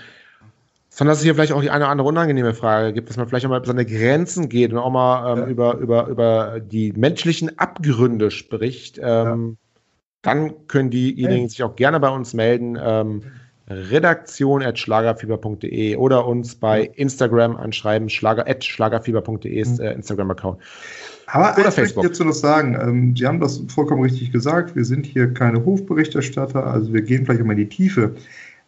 sondern 1.00 1.14
dass 1.14 1.20
es 1.20 1.24
hier 1.24 1.34
vielleicht 1.34 1.54
auch 1.54 1.62
die 1.62 1.70
eine 1.70 1.86
oder 1.86 1.92
andere 1.92 2.10
unangenehme 2.10 2.54
Frage 2.54 2.92
gibt, 2.92 3.08
dass 3.08 3.16
man 3.16 3.26
vielleicht 3.26 3.46
auch 3.46 3.50
mal 3.50 3.60
über 3.60 3.68
seine 3.68 3.86
Grenzen 3.86 4.50
geht 4.50 4.74
und 4.74 4.80
auch 4.80 4.92
mal 4.92 5.32
ähm, 5.32 5.44
ja. 5.44 5.48
über, 5.48 5.78
über, 5.78 6.08
über 6.08 6.60
die 6.60 6.92
menschlichen 6.92 7.58
Abgründe 7.58 8.32
spricht. 8.32 9.00
Ähm, 9.02 9.58
ja. 9.58 9.80
Dann 10.24 10.68
können 10.68 10.90
diejenigen 10.90 11.48
sich 11.48 11.64
auch 11.64 11.78
gerne 11.78 12.02
bei 12.02 12.10
uns 12.10 12.34
melden. 12.34 12.78
Ähm, 12.82 13.22
redaktion.schlagerfieber.de 13.70 15.96
oder 15.96 16.28
uns 16.28 16.56
bei 16.56 16.92
Instagram 16.96 17.56
anschreiben. 17.56 18.10
Schlager, 18.10 18.44
schlagerfieber.de 18.62 19.58
ist 19.58 19.80
äh, 19.80 19.94
Instagram-Account. 19.94 20.60
Aber 21.28 21.54
Oder 21.54 21.64
möchte 21.64 21.84
ich 21.84 21.94
dazu 21.94 22.26
noch 22.26 22.34
sagen. 22.34 22.78
Ähm, 22.78 23.16
Sie 23.16 23.26
haben 23.26 23.40
das 23.40 23.64
vollkommen 23.70 24.02
richtig 24.02 24.34
gesagt. 24.34 24.76
Wir 24.76 24.84
sind 24.84 25.06
hier 25.06 25.34
keine 25.34 25.64
Hofberichterstatter, 25.64 26.68
also 26.68 26.92
wir 26.92 27.04
gehen 27.04 27.24
vielleicht 27.24 27.40
immer 27.40 27.54
in 27.54 27.60
die 27.60 27.70
Tiefe. 27.70 28.18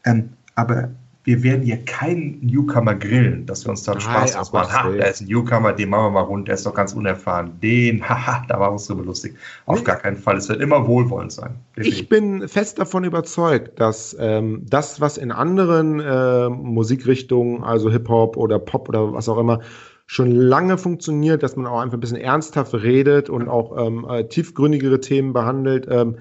Ähm, 0.05 0.29
aber 0.55 0.91
wir 1.23 1.43
werden 1.43 1.61
hier 1.61 1.77
keinen 1.85 2.39
Newcomer 2.41 2.95
grillen, 2.95 3.45
dass 3.45 3.65
wir 3.65 3.69
uns 3.69 3.83
dann 3.83 3.99
Spaß 3.99 4.35
ausmachen. 4.35 4.73
Ha, 4.73 4.89
da 4.89 5.05
ist 5.05 5.21
ein 5.21 5.27
Newcomer, 5.27 5.71
den 5.71 5.89
machen 5.89 6.05
wir 6.05 6.09
mal 6.11 6.21
rund, 6.21 6.47
der 6.47 6.55
ist 6.55 6.65
doch 6.65 6.73
ganz 6.73 6.93
unerfahren. 6.93 7.59
Den, 7.61 8.01
haha, 8.09 8.43
da 8.47 8.59
war 8.59 8.71
uns 8.71 8.85
so 8.85 8.95
lustig. 8.95 9.35
Auf 9.67 9.79
nee. 9.79 9.85
gar 9.85 9.97
keinen 9.97 10.17
Fall. 10.17 10.37
Es 10.37 10.49
wird 10.49 10.61
immer 10.61 10.87
wohlwollend 10.87 11.31
sein. 11.31 11.55
Definitiv. 11.75 12.01
Ich 12.01 12.09
bin 12.09 12.47
fest 12.47 12.79
davon 12.79 13.03
überzeugt, 13.03 13.79
dass 13.79 14.15
ähm, 14.19 14.65
das, 14.67 14.99
was 14.99 15.17
in 15.17 15.31
anderen 15.31 15.99
äh, 15.99 16.49
Musikrichtungen, 16.49 17.63
also 17.63 17.91
Hip-Hop 17.91 18.35
oder 18.35 18.57
Pop 18.57 18.89
oder 18.89 19.13
was 19.13 19.29
auch 19.29 19.37
immer, 19.37 19.59
schon 20.07 20.31
lange 20.31 20.77
funktioniert, 20.77 21.43
dass 21.43 21.55
man 21.55 21.67
auch 21.67 21.79
einfach 21.79 21.97
ein 21.97 22.01
bisschen 22.01 22.17
ernsthaft 22.17 22.73
redet 22.73 23.29
und 23.29 23.47
auch 23.47 23.77
ähm, 23.77 24.05
äh, 24.09 24.23
tiefgründigere 24.25 24.99
Themen 24.99 25.33
behandelt 25.33 25.87
ähm, 25.89 26.17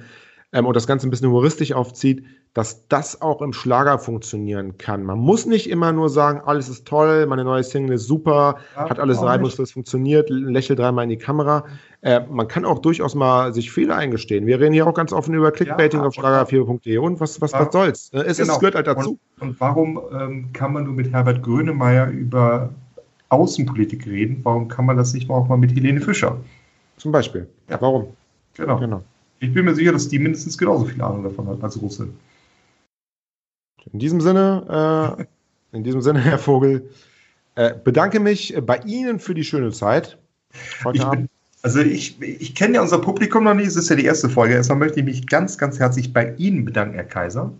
ähm, 0.52 0.66
und 0.66 0.74
das 0.74 0.86
Ganze 0.86 1.06
ein 1.06 1.10
bisschen 1.10 1.28
humoristisch 1.28 1.72
aufzieht, 1.72 2.24
dass 2.54 2.88
das 2.88 3.22
auch 3.22 3.42
im 3.42 3.52
Schlager 3.52 3.98
funktionieren 3.98 4.76
kann. 4.76 5.04
Man 5.04 5.18
muss 5.18 5.46
nicht 5.46 5.70
immer 5.70 5.92
nur 5.92 6.08
sagen, 6.08 6.40
alles 6.44 6.68
ist 6.68 6.86
toll, 6.86 7.26
meine 7.26 7.44
neue 7.44 7.62
Single 7.62 7.94
ist 7.94 8.06
super, 8.06 8.56
ja, 8.74 8.90
hat 8.90 8.98
alles 8.98 9.22
reibungslos 9.22 9.70
funktioniert, 9.70 10.28
lächelt 10.30 10.80
dreimal 10.80 11.04
in 11.04 11.10
die 11.10 11.16
Kamera. 11.16 11.64
Äh, 12.00 12.22
man 12.28 12.48
kann 12.48 12.64
auch 12.64 12.80
durchaus 12.80 13.14
mal 13.14 13.54
sich 13.54 13.70
Fehler 13.70 13.96
eingestehen. 13.96 14.46
Wir 14.46 14.58
reden 14.58 14.72
hier 14.72 14.86
auch 14.86 14.94
ganz 14.94 15.12
offen 15.12 15.34
über 15.34 15.52
Clickbaiting 15.52 16.00
ja, 16.00 16.06
auf 16.06 16.14
schlager4.de 16.14 16.98
und 16.98 17.20
was, 17.20 17.40
was, 17.40 17.52
ja, 17.52 17.60
was 17.60 17.72
soll's. 17.72 18.10
Es, 18.12 18.38
genau. 18.38 18.54
es 18.54 18.58
gehört 18.58 18.74
halt 18.74 18.88
dazu. 18.88 19.18
Und, 19.38 19.50
und 19.50 19.60
warum 19.60 20.00
ähm, 20.12 20.52
kann 20.52 20.72
man 20.72 20.84
nur 20.84 20.94
mit 20.94 21.12
Herbert 21.12 21.42
Grönemeyer 21.42 22.08
über 22.08 22.70
Außenpolitik 23.28 24.06
reden? 24.06 24.40
Warum 24.42 24.66
kann 24.66 24.86
man 24.86 24.96
das 24.96 25.14
nicht 25.14 25.30
auch 25.30 25.46
mal 25.46 25.56
mit 25.56 25.72
Helene 25.72 26.00
Fischer? 26.00 26.36
Zum 26.96 27.12
Beispiel. 27.12 27.48
Ja. 27.68 27.80
Warum? 27.80 28.08
Genau. 28.54 28.78
genau. 28.78 29.04
Ich 29.40 29.54
bin 29.54 29.64
mir 29.64 29.74
sicher, 29.74 29.92
dass 29.92 30.08
die 30.08 30.18
mindestens 30.18 30.56
genauso 30.56 30.84
viel 30.84 31.00
Ahnung 31.02 31.24
davon 31.24 31.48
hat 31.48 31.62
als 31.62 31.80
Russe. 31.80 32.08
In 33.92 33.98
diesem 33.98 34.20
Sinne, 34.20 35.26
äh, 35.72 35.76
in 35.76 35.82
diesem 35.82 36.02
Sinne, 36.02 36.20
Herr 36.24 36.38
Vogel, 36.38 36.90
äh, 37.54 37.74
bedanke 37.82 38.20
mich 38.20 38.54
bei 38.64 38.78
Ihnen 38.84 39.18
für 39.18 39.34
die 39.34 39.44
schöne 39.44 39.72
Zeit 39.72 40.18
heute 40.84 40.98
ich 40.98 41.04
Abend. 41.04 41.22
Bin, 41.22 41.28
also 41.62 41.80
ich, 41.80 42.20
ich 42.20 42.54
kenne 42.54 42.74
ja 42.74 42.82
unser 42.82 42.98
Publikum 42.98 43.44
noch 43.44 43.54
nicht, 43.54 43.66
es 43.66 43.76
ist 43.76 43.88
ja 43.88 43.96
die 43.96 44.04
erste 44.04 44.28
Folge. 44.28 44.54
Erstmal 44.54 44.78
möchte 44.78 45.00
ich 45.00 45.06
mich 45.06 45.26
ganz, 45.26 45.56
ganz 45.58 45.78
herzlich 45.78 46.12
bei 46.12 46.34
Ihnen 46.36 46.64
bedanken, 46.64 46.94
Herr 46.94 47.04
Kaiser. 47.04 47.52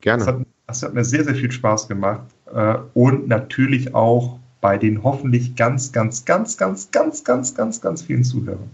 Gerne. 0.00 0.24
Das 0.24 0.34
hat, 0.34 0.46
das 0.66 0.82
hat 0.82 0.94
mir 0.94 1.04
sehr, 1.04 1.24
sehr 1.24 1.36
viel 1.36 1.50
Spaß 1.52 1.86
gemacht. 1.86 2.26
Äh, 2.52 2.78
und 2.94 3.28
natürlich 3.28 3.94
auch 3.94 4.38
bei 4.60 4.78
den 4.78 5.04
hoffentlich 5.04 5.54
ganz, 5.54 5.92
ganz, 5.92 6.24
ganz, 6.24 6.56
ganz, 6.56 6.90
ganz, 6.90 7.22
ganz, 7.24 7.54
ganz, 7.54 7.80
ganz 7.80 8.02
vielen 8.02 8.24
Zuhörern. 8.24 8.70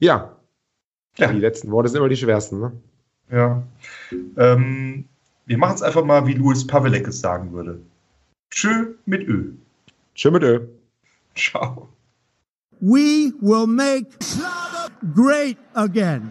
Ja. 0.00 0.36
ja. 1.16 1.32
Die 1.32 1.38
letzten 1.38 1.70
Worte 1.70 1.88
sind 1.88 1.98
immer 1.98 2.08
die 2.08 2.16
schwersten, 2.16 2.60
ne? 2.60 2.72
Ja. 3.30 3.62
Ähm, 4.36 5.04
wir 5.46 5.58
machen 5.58 5.74
es 5.74 5.82
einfach 5.82 6.04
mal, 6.04 6.26
wie 6.26 6.34
Louis 6.34 6.66
Pavelek 6.66 7.08
es 7.08 7.20
sagen 7.20 7.52
würde. 7.52 7.80
Tschö 8.50 8.94
mit 9.06 9.26
Ö. 9.28 9.52
Tschö 10.14 10.30
mit 10.30 10.42
Ö. 10.42 10.66
Ciao. 11.34 11.88
We 12.80 13.32
will 13.40 13.66
make 13.66 14.06
great 15.14 15.56
again. 15.74 16.30